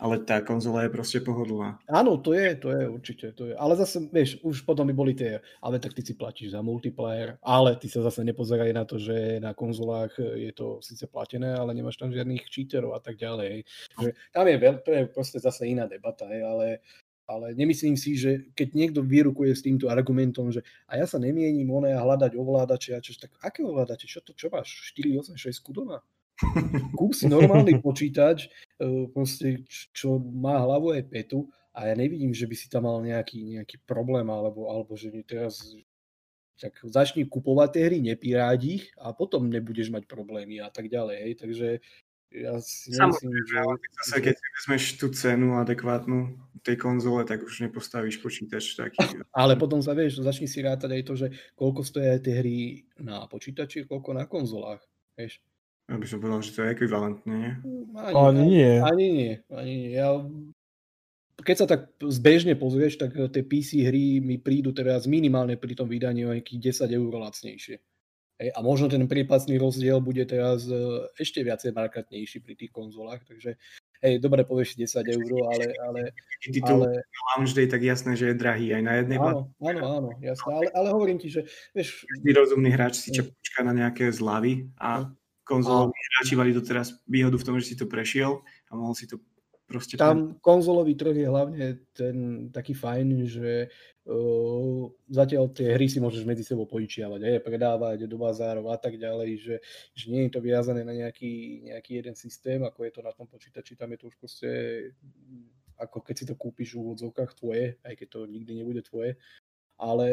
Ale 0.00 0.16
tá 0.24 0.40
konzola 0.40 0.88
je 0.88 0.96
proste 0.96 1.20
pohodlná. 1.20 1.76
Áno, 1.84 2.16
to 2.16 2.32
je, 2.32 2.56
to 2.56 2.72
je 2.72 2.82
určite. 2.88 3.26
To 3.36 3.52
je. 3.52 3.54
Ale 3.54 3.76
zase, 3.76 4.00
vieš, 4.08 4.40
už 4.40 4.64
potom 4.64 4.88
by 4.88 4.96
boli 4.96 5.12
tie, 5.12 5.44
ale 5.60 5.76
tak 5.76 5.92
ty 5.92 6.00
si 6.00 6.16
platíš 6.16 6.56
za 6.56 6.64
multiplayer, 6.64 7.36
ale 7.44 7.76
ty 7.76 7.84
sa 7.84 8.00
zase 8.00 8.24
nepozeraj 8.24 8.72
na 8.72 8.88
to, 8.88 8.96
že 8.96 9.36
na 9.44 9.52
konzolách 9.52 10.16
je 10.16 10.48
to 10.56 10.80
síce 10.80 11.04
platené, 11.04 11.52
ale 11.52 11.76
nemáš 11.76 12.00
tam 12.00 12.08
žiadnych 12.16 12.48
cheaterov 12.48 12.96
a 12.96 13.00
tak 13.04 13.20
ďalej. 13.20 13.68
Že 14.00 14.08
tam 14.32 14.48
je 14.48 14.56
veľ, 14.56 14.74
to 14.80 14.90
je 14.96 15.02
proste 15.12 15.36
zase 15.36 15.68
iná 15.68 15.84
debata, 15.84 16.24
ale, 16.24 16.80
ale 17.28 17.52
nemyslím 17.52 18.00
si, 18.00 18.16
že 18.16 18.48
keď 18.56 18.68
niekto 18.72 19.00
vyrukuje 19.04 19.52
s 19.52 19.60
týmto 19.60 19.92
argumentom, 19.92 20.48
že 20.48 20.64
a 20.88 20.96
ja 20.96 21.04
sa 21.04 21.20
nemienim 21.20 21.68
oné 21.68 21.92
a 21.92 22.00
hľadať 22.00 22.40
ovládače 22.40 22.96
a 22.96 23.04
čo, 23.04 23.20
tak 23.20 23.36
aké 23.44 23.60
ovládače? 23.68 24.08
Čo 24.08 24.24
to, 24.24 24.32
čo 24.32 24.48
máš? 24.48 24.96
4, 24.96 25.36
8, 25.36 25.36
6 25.36 25.76
doma? 25.76 26.00
Kúp 26.98 27.12
si 27.12 27.28
normálny 27.28 27.78
počítač, 27.84 28.48
e, 28.80 29.08
proste, 29.12 29.64
čo 29.92 30.18
má 30.18 30.60
hlavu 30.60 30.96
aj 30.96 31.08
petu 31.10 31.48
a 31.76 31.90
ja 31.90 31.94
nevidím, 31.94 32.34
že 32.34 32.48
by 32.48 32.54
si 32.56 32.66
tam 32.66 32.88
mal 32.88 32.98
nejaký, 33.00 33.60
nejaký 33.60 33.80
problém, 33.86 34.26
alebo, 34.26 34.68
alebo 34.72 34.96
že 34.98 35.12
teraz 35.22 35.62
tak 36.60 36.76
začni 36.84 37.24
kupovať 37.24 37.68
tie 37.72 37.82
hry, 37.88 37.98
nepíráť 38.04 38.60
ich 38.68 38.84
a 39.00 39.16
potom 39.16 39.48
nebudeš 39.48 39.88
mať 39.88 40.04
problémy 40.04 40.60
a 40.60 40.68
tak 40.68 40.92
ďalej. 40.92 41.16
Hej. 41.16 41.32
Takže 41.40 41.68
ja 42.30 42.54
si 42.60 42.92
nemyslím, 42.92 43.32
že... 43.48 43.58
Zase, 44.04 44.16
keď 44.22 44.34
si 44.36 44.46
vezmeš 44.54 44.84
tú 45.00 45.06
cenu 45.10 45.58
adekvátnu 45.58 46.36
tej 46.60 46.76
konzole, 46.76 47.24
tak 47.24 47.42
už 47.42 47.64
nepostavíš 47.64 48.20
počítač 48.20 48.76
taký. 48.76 49.00
Ale 49.32 49.56
potom 49.56 49.80
sa 49.80 49.96
vieš, 49.96 50.20
začni 50.20 50.46
si 50.46 50.60
rátať 50.60 51.00
aj 51.00 51.02
to, 51.08 51.14
že 51.16 51.26
koľko 51.56 51.80
stojí 51.80 52.20
tie 52.20 52.34
hry 52.38 52.56
na 53.00 53.24
počítači, 53.24 53.88
koľko 53.88 54.14
na 54.14 54.28
konzolách. 54.28 54.84
Vieš. 55.16 55.40
Ja 55.90 55.98
by 55.98 56.06
som 56.06 56.22
povedal, 56.22 56.40
že 56.46 56.54
to 56.54 56.62
je 56.62 56.70
ekvivalentné, 56.70 57.34
nie? 57.34 57.52
Ani, 57.98 58.14
ani 58.14 58.44
nie. 58.46 58.72
Ani 58.78 59.06
nie. 59.10 59.32
Ani 59.50 59.74
nie. 59.74 59.90
Ja, 59.98 60.22
keď 61.42 61.56
sa 61.58 61.66
tak 61.66 61.90
zbežne 61.98 62.54
pozrieš, 62.54 63.00
tak 63.00 63.16
tie 63.16 63.42
PC 63.42 63.90
hry 63.90 64.22
mi 64.22 64.38
prídu 64.38 64.70
teraz 64.70 65.10
minimálne 65.10 65.58
pri 65.58 65.74
tom 65.74 65.90
vydaní 65.90 66.22
o 66.28 66.34
nejakých 66.36 66.86
10 66.86 66.94
eur 66.94 67.12
lacnejšie. 67.18 67.82
Hej, 68.40 68.56
a 68.56 68.64
možno 68.64 68.88
ten 68.88 69.04
prípadný 69.04 69.60
rozdiel 69.60 70.00
bude 70.00 70.24
teraz 70.24 70.64
e, 70.64 70.72
ešte 71.20 71.44
viacej 71.44 71.76
markantnejší 71.76 72.40
pri 72.40 72.56
tých 72.56 72.72
konzolách, 72.72 73.20
takže 73.28 73.60
hej, 74.00 74.16
dobre 74.16 74.48
povieš 74.48 74.80
10 74.80 74.96
eur, 75.12 75.30
ale... 75.44 75.64
ale, 75.76 76.02
ale... 76.64 77.04
launch 77.36 77.52
day, 77.52 77.68
tak 77.68 77.84
jasné, 77.84 78.16
že 78.16 78.32
je 78.32 78.40
drahý 78.40 78.72
aj 78.72 78.82
na 78.86 78.94
jednej 78.96 79.20
Áno, 79.20 79.52
áno, 79.60 79.80
áno, 79.84 80.10
jasné, 80.24 80.50
ale, 80.56 80.68
ale 80.72 80.88
hovorím 80.88 81.20
ti, 81.20 81.28
že 81.28 81.44
vieš... 81.76 82.08
Každý 82.08 82.32
rozumný 82.32 82.72
hráč 82.72 83.04
si 83.04 83.12
počká 83.12 83.60
na 83.60 83.76
nejaké 83.76 84.08
zlavy 84.08 84.72
a 84.80 85.12
konzoloví 85.50 85.90
a... 85.90 86.06
hráči 86.14 86.38
mali 86.38 86.54
doteraz 86.54 86.94
výhodu 87.10 87.34
v 87.34 87.46
tom, 87.50 87.58
že 87.58 87.66
si 87.66 87.74
to 87.74 87.90
prešiel 87.90 88.46
a 88.70 88.78
mohol 88.78 88.94
si 88.94 89.10
to 89.10 89.18
proste... 89.66 89.98
Tam 89.98 90.38
konzolový 90.38 90.94
trh 90.94 91.14
je 91.14 91.26
hlavne 91.26 91.66
ten 91.90 92.16
taký 92.54 92.74
fajn, 92.74 93.26
že 93.26 93.70
uh, 94.06 94.86
zatiaľ 95.10 95.50
tie 95.50 95.74
hry 95.74 95.86
si 95.86 96.02
môžeš 96.02 96.26
medzi 96.26 96.42
sebou 96.42 96.66
požičiavať, 96.66 97.22
aj 97.22 97.46
predávať 97.46 97.98
do 98.10 98.18
bazárov 98.18 98.66
a 98.70 98.78
tak 98.78 98.98
ďalej, 98.98 99.30
že, 99.38 99.56
že 99.94 100.06
nie 100.10 100.26
je 100.26 100.34
to 100.34 100.40
viazané 100.42 100.86
na 100.86 100.94
nejaký, 100.94 101.66
nejaký 101.70 102.02
jeden 102.02 102.14
systém, 102.14 102.62
ako 102.62 102.86
je 102.86 102.92
to 102.94 103.00
na 103.02 103.14
tom 103.14 103.30
počítači, 103.30 103.78
tam 103.78 103.94
je 103.94 103.98
to 104.02 104.06
už 104.10 104.16
proste 104.18 104.50
ako 105.80 106.04
keď 106.04 106.14
si 106.14 106.28
to 106.28 106.36
kúpiš 106.36 106.76
v 106.76 106.84
úvodzovkách 106.84 107.40
tvoje, 107.40 107.80
aj 107.80 107.94
keď 107.96 108.08
to 108.12 108.20
nikdy 108.28 108.52
nebude 108.52 108.84
tvoje, 108.84 109.16
ale 109.80 110.06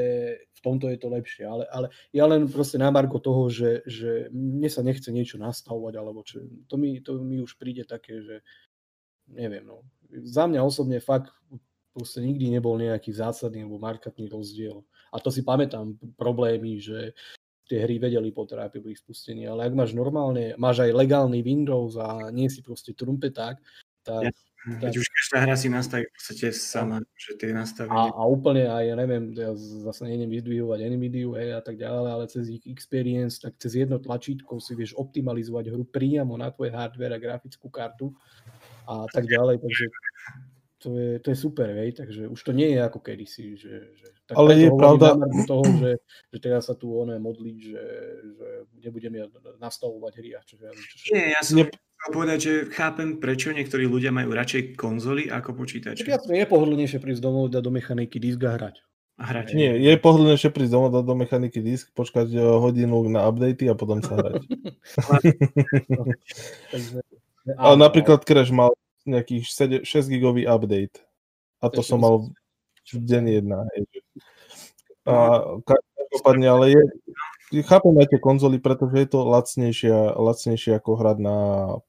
v 0.56 0.60
tomto 0.64 0.88
je 0.88 0.98
to 0.98 1.12
lepšie. 1.12 1.44
Ale, 1.44 1.68
ale 1.68 1.92
ja 2.16 2.24
len 2.24 2.48
proste 2.48 2.80
na 2.80 2.88
marko 2.88 3.20
toho, 3.20 3.52
že, 3.52 3.84
že 3.84 4.32
mne 4.32 4.72
sa 4.72 4.82
nechce 4.82 5.12
niečo 5.12 5.36
nastavovať, 5.38 5.94
alebo 6.00 6.24
čo, 6.24 6.42
to 6.72 6.76
mi, 6.80 7.04
to 7.04 7.20
mi 7.20 7.44
už 7.44 7.60
príde 7.60 7.84
také, 7.84 8.24
že 8.24 8.36
neviem, 9.28 9.68
no. 9.68 9.84
Za 10.24 10.48
mňa 10.48 10.64
osobne 10.64 11.04
fakt 11.04 11.36
proste 11.92 12.24
nikdy 12.24 12.54
nebol 12.54 12.80
nejaký 12.80 13.12
zásadný 13.12 13.68
alebo 13.68 13.82
markantný 13.82 14.32
rozdiel. 14.32 14.86
A 15.12 15.20
to 15.20 15.34
si 15.34 15.44
pamätám 15.44 16.00
problémy, 16.16 16.80
že 16.80 17.18
tie 17.68 17.84
hry 17.84 18.00
vedeli 18.00 18.32
potrápiť 18.32 18.80
pri 18.80 18.96
spustení, 18.96 19.44
ale 19.44 19.68
ak 19.68 19.74
máš 19.76 19.92
normálne, 19.92 20.56
máš 20.56 20.88
aj 20.88 20.96
legálny 20.96 21.44
Windows 21.44 22.00
a 22.00 22.32
nie 22.32 22.48
si 22.48 22.64
proste 22.64 22.96
trumpeták, 22.96 23.60
tak, 24.08 24.32
Veď 24.68 25.00
už 25.00 25.08
každá 25.08 25.48
hra 25.48 25.56
si 25.56 25.72
nastaví 25.72 26.04
v 26.04 26.12
podstate 26.12 26.52
sama, 26.52 27.00
že 27.16 27.40
tie 27.40 27.56
nastavenie. 27.56 27.96
A, 27.96 28.12
a 28.12 28.24
úplne 28.28 28.68
aj, 28.68 28.84
ja 28.84 28.96
neviem, 29.00 29.24
ja 29.32 29.56
zase 29.56 30.04
neviem 30.04 30.28
vyzdvihovať 30.28 30.80
Nvidia 30.92 31.32
hej, 31.40 31.50
a 31.56 31.62
tak 31.64 31.80
ďalej, 31.80 32.10
ale 32.12 32.26
cez 32.28 32.52
ich 32.52 32.68
experience, 32.68 33.40
tak 33.40 33.56
cez 33.56 33.80
jedno 33.80 33.96
tlačítko 33.96 34.60
si 34.60 34.76
vieš 34.76 34.92
optimalizovať 35.00 35.72
hru 35.72 35.88
priamo 35.88 36.36
na 36.36 36.52
tvoj 36.52 36.76
hardware 36.76 37.16
a 37.16 37.24
grafickú 37.24 37.72
kartu 37.72 38.12
a 38.84 39.08
tak 39.08 39.24
ďalej, 39.24 39.64
takže 39.64 39.86
to 40.78 40.94
je, 40.94 41.20
to 41.20 41.34
je 41.34 41.38
super, 41.38 41.70
hej, 41.74 41.98
takže 41.98 42.30
už 42.30 42.38
to 42.38 42.52
nie 42.54 42.78
je 42.78 42.80
ako 42.86 43.00
kedysi, 43.02 43.58
že, 43.58 43.98
že 43.98 44.08
tak 44.30 44.38
ale 44.38 44.54
je 44.62 44.70
pravda... 44.70 45.18
toho, 45.50 45.66
že, 45.66 45.92
že 46.30 46.38
teraz 46.38 46.70
sa 46.70 46.78
tu 46.78 46.94
ono 46.94 47.18
modliť, 47.18 47.58
že, 47.58 47.86
že 48.38 48.48
nebudem 48.86 49.14
ja 49.18 49.26
nastavovať 49.58 50.14
hry 50.22 50.30
a 50.38 50.42
čo, 50.46 50.56
čo, 50.62 50.70
čo, 50.70 51.14
Nie, 51.18 51.34
ja 51.34 51.42
som, 51.42 51.66
chcel 51.66 52.10
povedať, 52.14 52.40
že 52.40 52.54
chápem, 52.70 53.18
prečo 53.18 53.50
niektorí 53.50 53.90
ľudia 53.90 54.14
majú 54.14 54.38
radšej 54.38 54.78
konzoly 54.78 55.34
ako 55.34 55.58
počítače. 55.58 56.06
Je 56.06 56.46
pohodlnejšie 56.46 57.02
prísť 57.02 57.22
domov, 57.26 57.50
dať 57.50 57.64
do 57.66 57.72
mechaniky 57.74 58.22
disk 58.22 58.46
a 58.46 58.54
hrať. 58.54 58.86
A 59.18 59.24
hrať. 59.34 59.58
Nie, 59.58 59.74
je 59.82 59.98
pohodlnejšie 59.98 60.54
prísť 60.54 60.72
domov, 60.78 60.94
dať 60.94 61.06
do 61.10 61.16
mechaniky 61.18 61.60
disk, 61.66 61.90
počkať 61.98 62.30
eh, 62.38 62.42
hodinu 62.42 63.02
na 63.10 63.26
updaty 63.26 63.66
a 63.66 63.74
potom 63.74 64.06
sa 64.06 64.14
hrať. 64.14 64.46
Ale 67.58 67.76
napríklad 67.80 68.28
Crash 68.28 68.52
mal 68.52 68.76
nejakých 69.08 69.44
6 69.84 70.12
gigový 70.12 70.46
update. 70.46 71.02
A 71.64 71.72
to 71.74 71.82
som 71.82 72.04
mal 72.04 72.28
v 72.88 73.04
deň 73.04 73.24
jedna. 73.42 73.66
A 75.08 75.16
každopádne, 75.64 76.48
ale 76.48 76.66
je, 76.76 76.84
chápem 77.64 77.96
aj 77.96 78.08
tie 78.12 78.20
konzoly, 78.20 78.60
pretože 78.60 78.96
je 79.00 79.08
to 79.08 79.20
lacnejšie, 79.24 79.96
lacnejšie 80.20 80.72
ako 80.78 80.92
hrať 81.00 81.18
na 81.24 81.38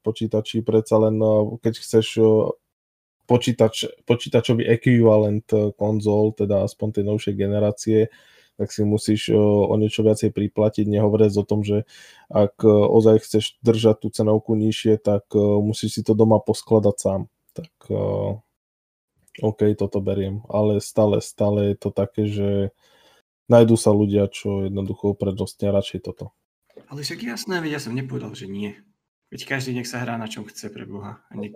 počítači, 0.07 0.63
predsa 0.63 1.03
len 1.03 1.19
no, 1.19 1.59
keď 1.59 1.75
chceš 1.83 2.07
počítač, 3.29 3.91
počítačový 4.09 4.65
ekvivalent 4.65 5.47
konzol, 5.77 6.33
teda 6.33 6.65
aspoň 6.65 6.89
tej 6.99 7.05
novšej 7.05 7.35
generácie, 7.37 7.99
tak 8.59 8.75
si 8.75 8.83
musíš 8.83 9.31
o 9.39 9.71
niečo 9.79 10.03
viacej 10.03 10.35
priplatiť, 10.35 10.91
nehovoriac 10.91 11.31
o 11.39 11.47
tom, 11.47 11.63
že 11.63 11.87
ak 12.27 12.67
ozaj 12.67 13.23
chceš 13.23 13.63
držať 13.63 14.03
tú 14.03 14.09
cenovku 14.11 14.59
nižšie, 14.59 14.99
tak 14.99 15.31
musíš 15.39 15.95
si 15.95 16.03
to 16.03 16.19
doma 16.19 16.43
poskladať 16.43 16.97
sám. 16.99 17.21
Tak 17.55 17.71
OK, 19.39 19.61
toto 19.79 20.03
beriem, 20.03 20.43
ale 20.51 20.83
stále, 20.83 21.23
stále 21.23 21.71
je 21.71 21.77
to 21.79 21.95
také, 21.95 22.27
že 22.27 22.75
nájdú 23.47 23.79
sa 23.79 23.95
ľudia, 23.95 24.27
čo 24.27 24.67
jednoducho 24.67 25.15
uprednostnia 25.15 25.71
radšej 25.71 26.11
toto. 26.11 26.35
Ale 26.91 27.07
však 27.07 27.23
jasné, 27.23 27.63
veď 27.63 27.79
ja 27.79 27.81
som 27.87 27.95
nepovedal, 27.95 28.35
že 28.35 28.51
nie. 28.51 28.75
Veď 29.31 29.47
každý 29.47 29.79
nech 29.79 29.87
sa 29.87 30.03
hrá 30.03 30.19
na 30.19 30.27
čom 30.27 30.43
chce 30.51 30.75
pre 30.75 30.83
Boha. 30.83 31.23
A 31.31 31.33
nech... 31.39 31.55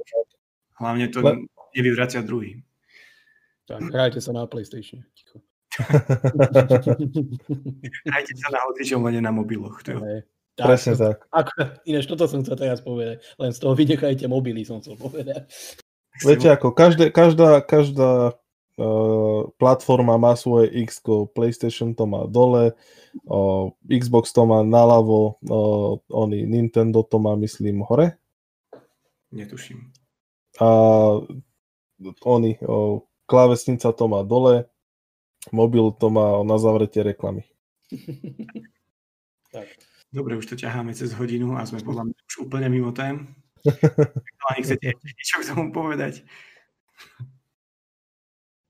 Hlavne 0.79 1.11
to 1.11 1.23
Le... 1.23 1.47
nevyvracia 1.75 2.23
druhý. 2.23 2.63
Tak, 3.67 3.83
hrajte 3.91 4.19
sa 4.23 4.35
na 4.35 4.47
PlayStation. 4.47 5.03
Hrajte 8.09 8.33
sa 8.37 8.49
na 8.53 8.61
hocičom, 8.69 9.01
len 9.09 9.25
na 9.25 9.33
mobiloch. 9.33 9.81
To... 9.89 9.97
Tak, 10.53 10.69
Presne 10.69 10.95
tak. 11.01 11.25
Ak, 11.33 11.49
ináč 11.89 12.05
toto 12.05 12.29
som 12.29 12.45
chcel 12.45 12.61
teraz 12.61 12.85
povedať. 12.85 13.25
Len 13.41 13.57
z 13.57 13.59
toho 13.59 13.73
vynechajte 13.73 14.29
mobily, 14.29 14.69
som 14.69 14.85
chcel 14.85 15.01
povedať. 15.01 15.49
Viete 16.21 16.53
ako, 16.53 16.77
každé, 16.77 17.09
každá, 17.09 17.65
každá 17.65 18.37
uh, 18.77 19.49
platforma 19.57 20.21
má 20.21 20.37
svoje 20.37 20.69
X, 20.85 21.01
PlayStation 21.33 21.97
to 21.97 22.05
má 22.05 22.29
dole, 22.29 22.77
uh, 23.33 23.73
Xbox 23.89 24.29
to 24.37 24.45
má 24.45 24.61
naľavo, 24.61 25.41
uh, 25.41 25.97
oni, 26.13 26.45
Nintendo 26.45 27.01
to 27.01 27.17
má, 27.17 27.33
myslím, 27.41 27.81
hore. 27.89 28.21
Netuším. 29.33 29.89
A 30.61 30.69
oni, 32.29 32.61
uh, 32.61 33.01
klávesnica 33.25 33.89
to 33.97 34.05
má 34.05 34.21
dole, 34.21 34.69
mobil 35.51 35.91
to 35.97 36.07
má 36.13 36.45
na 36.47 36.61
zavretie 36.61 37.03
reklamy. 37.03 37.43
tak. 39.55 39.67
Dobre, 40.13 40.37
už 40.37 40.45
to 40.45 40.61
ťaháme 40.61 40.93
cez 40.93 41.17
hodinu 41.17 41.57
a 41.57 41.65
sme 41.65 41.81
podľa 41.81 42.13
mňa 42.13 42.19
už 42.29 42.35
úplne 42.45 42.69
mimo 42.69 42.93
tém. 42.93 43.33
Ale 44.45 44.61
chcete 44.61 44.93
niečo 44.93 45.41
k 45.41 45.49
tomu 45.49 45.73
povedať? 45.73 46.21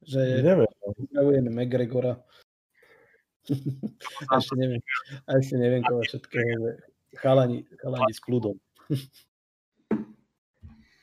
Že 0.06 0.46
neviem. 0.46 0.70
Pozdravujeme 0.78 1.50
McGregora. 1.50 2.22
a 4.30 4.38
ešte 4.38 4.54
neviem, 4.54 4.82
a 5.26 5.30
ešte 5.34 5.58
neviem 5.58 5.82
koho 5.82 6.02
všetkého. 6.06 6.78
Chalani, 7.18 7.66
chalani 7.82 8.12
s 8.14 8.22
kľudom. 8.22 8.54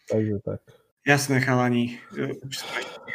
Takže 0.08 0.40
tak. 0.40 0.64
Jasné, 1.10 1.42
chalani. 1.42 1.98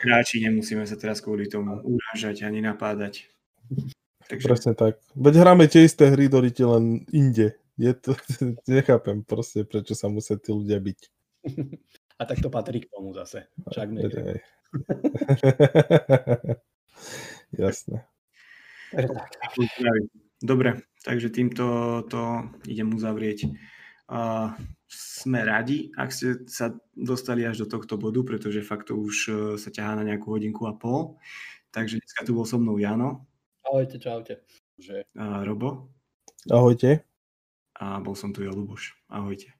Hráči, 0.02 0.42
nemusíme 0.42 0.82
sa 0.82 0.98
teraz 0.98 1.22
kvôli 1.22 1.46
tomu 1.46 1.78
urážať 1.78 2.42
ani 2.42 2.58
napádať. 2.58 3.30
Takže... 4.26 4.50
Presne 4.50 4.72
tak. 4.74 4.98
Veď 5.14 5.46
hráme 5.46 5.70
tie 5.70 5.86
isté 5.86 6.10
hry, 6.10 6.26
Dorite, 6.26 6.66
len 6.66 7.06
inde. 7.14 7.54
Je 7.78 7.94
to, 7.94 8.18
nechápem 8.66 9.22
proste, 9.22 9.62
prečo 9.62 9.94
sa 9.94 10.10
musia 10.10 10.34
tí 10.34 10.50
ľudia 10.50 10.82
byť. 10.82 10.98
A 12.18 12.26
tak 12.26 12.42
to 12.42 12.50
patrí 12.50 12.82
k 12.82 12.90
tomu 12.90 13.14
zase. 13.14 13.46
Však 13.70 13.86
Jasné. 17.62 18.10
Dobre, 20.42 20.82
takže 21.06 21.30
týmto 21.30 22.02
to 22.10 22.42
idem 22.66 22.90
uzavrieť. 22.90 23.54
Uh, 24.10 24.50
sme 24.94 25.42
radi, 25.42 25.90
ak 25.94 26.08
ste 26.14 26.46
sa 26.46 26.74
dostali 26.94 27.42
až 27.42 27.64
do 27.64 27.66
tohto 27.70 27.98
bodu, 27.98 28.22
pretože 28.22 28.62
fakt 28.66 28.90
to 28.90 28.98
už 28.98 29.16
uh, 29.28 29.34
sa 29.58 29.70
ťahá 29.70 29.98
na 29.98 30.04
nejakú 30.06 30.34
hodinku 30.34 30.66
a 30.66 30.74
pol. 30.74 31.18
Takže 31.70 31.98
dneska 31.98 32.26
tu 32.26 32.34
bol 32.34 32.46
so 32.46 32.58
mnou 32.58 32.78
Jano. 32.78 33.26
Ahojte, 33.66 33.98
čaute. 33.98 34.46
Že... 34.78 35.06
A 35.16 35.46
Robo. 35.46 35.90
Ahojte. 36.50 37.06
A 37.78 37.98
bol 38.02 38.14
som 38.14 38.30
tu 38.34 38.42
ja, 38.42 38.52
Luboš. 38.52 38.94
Ahojte. 39.10 39.53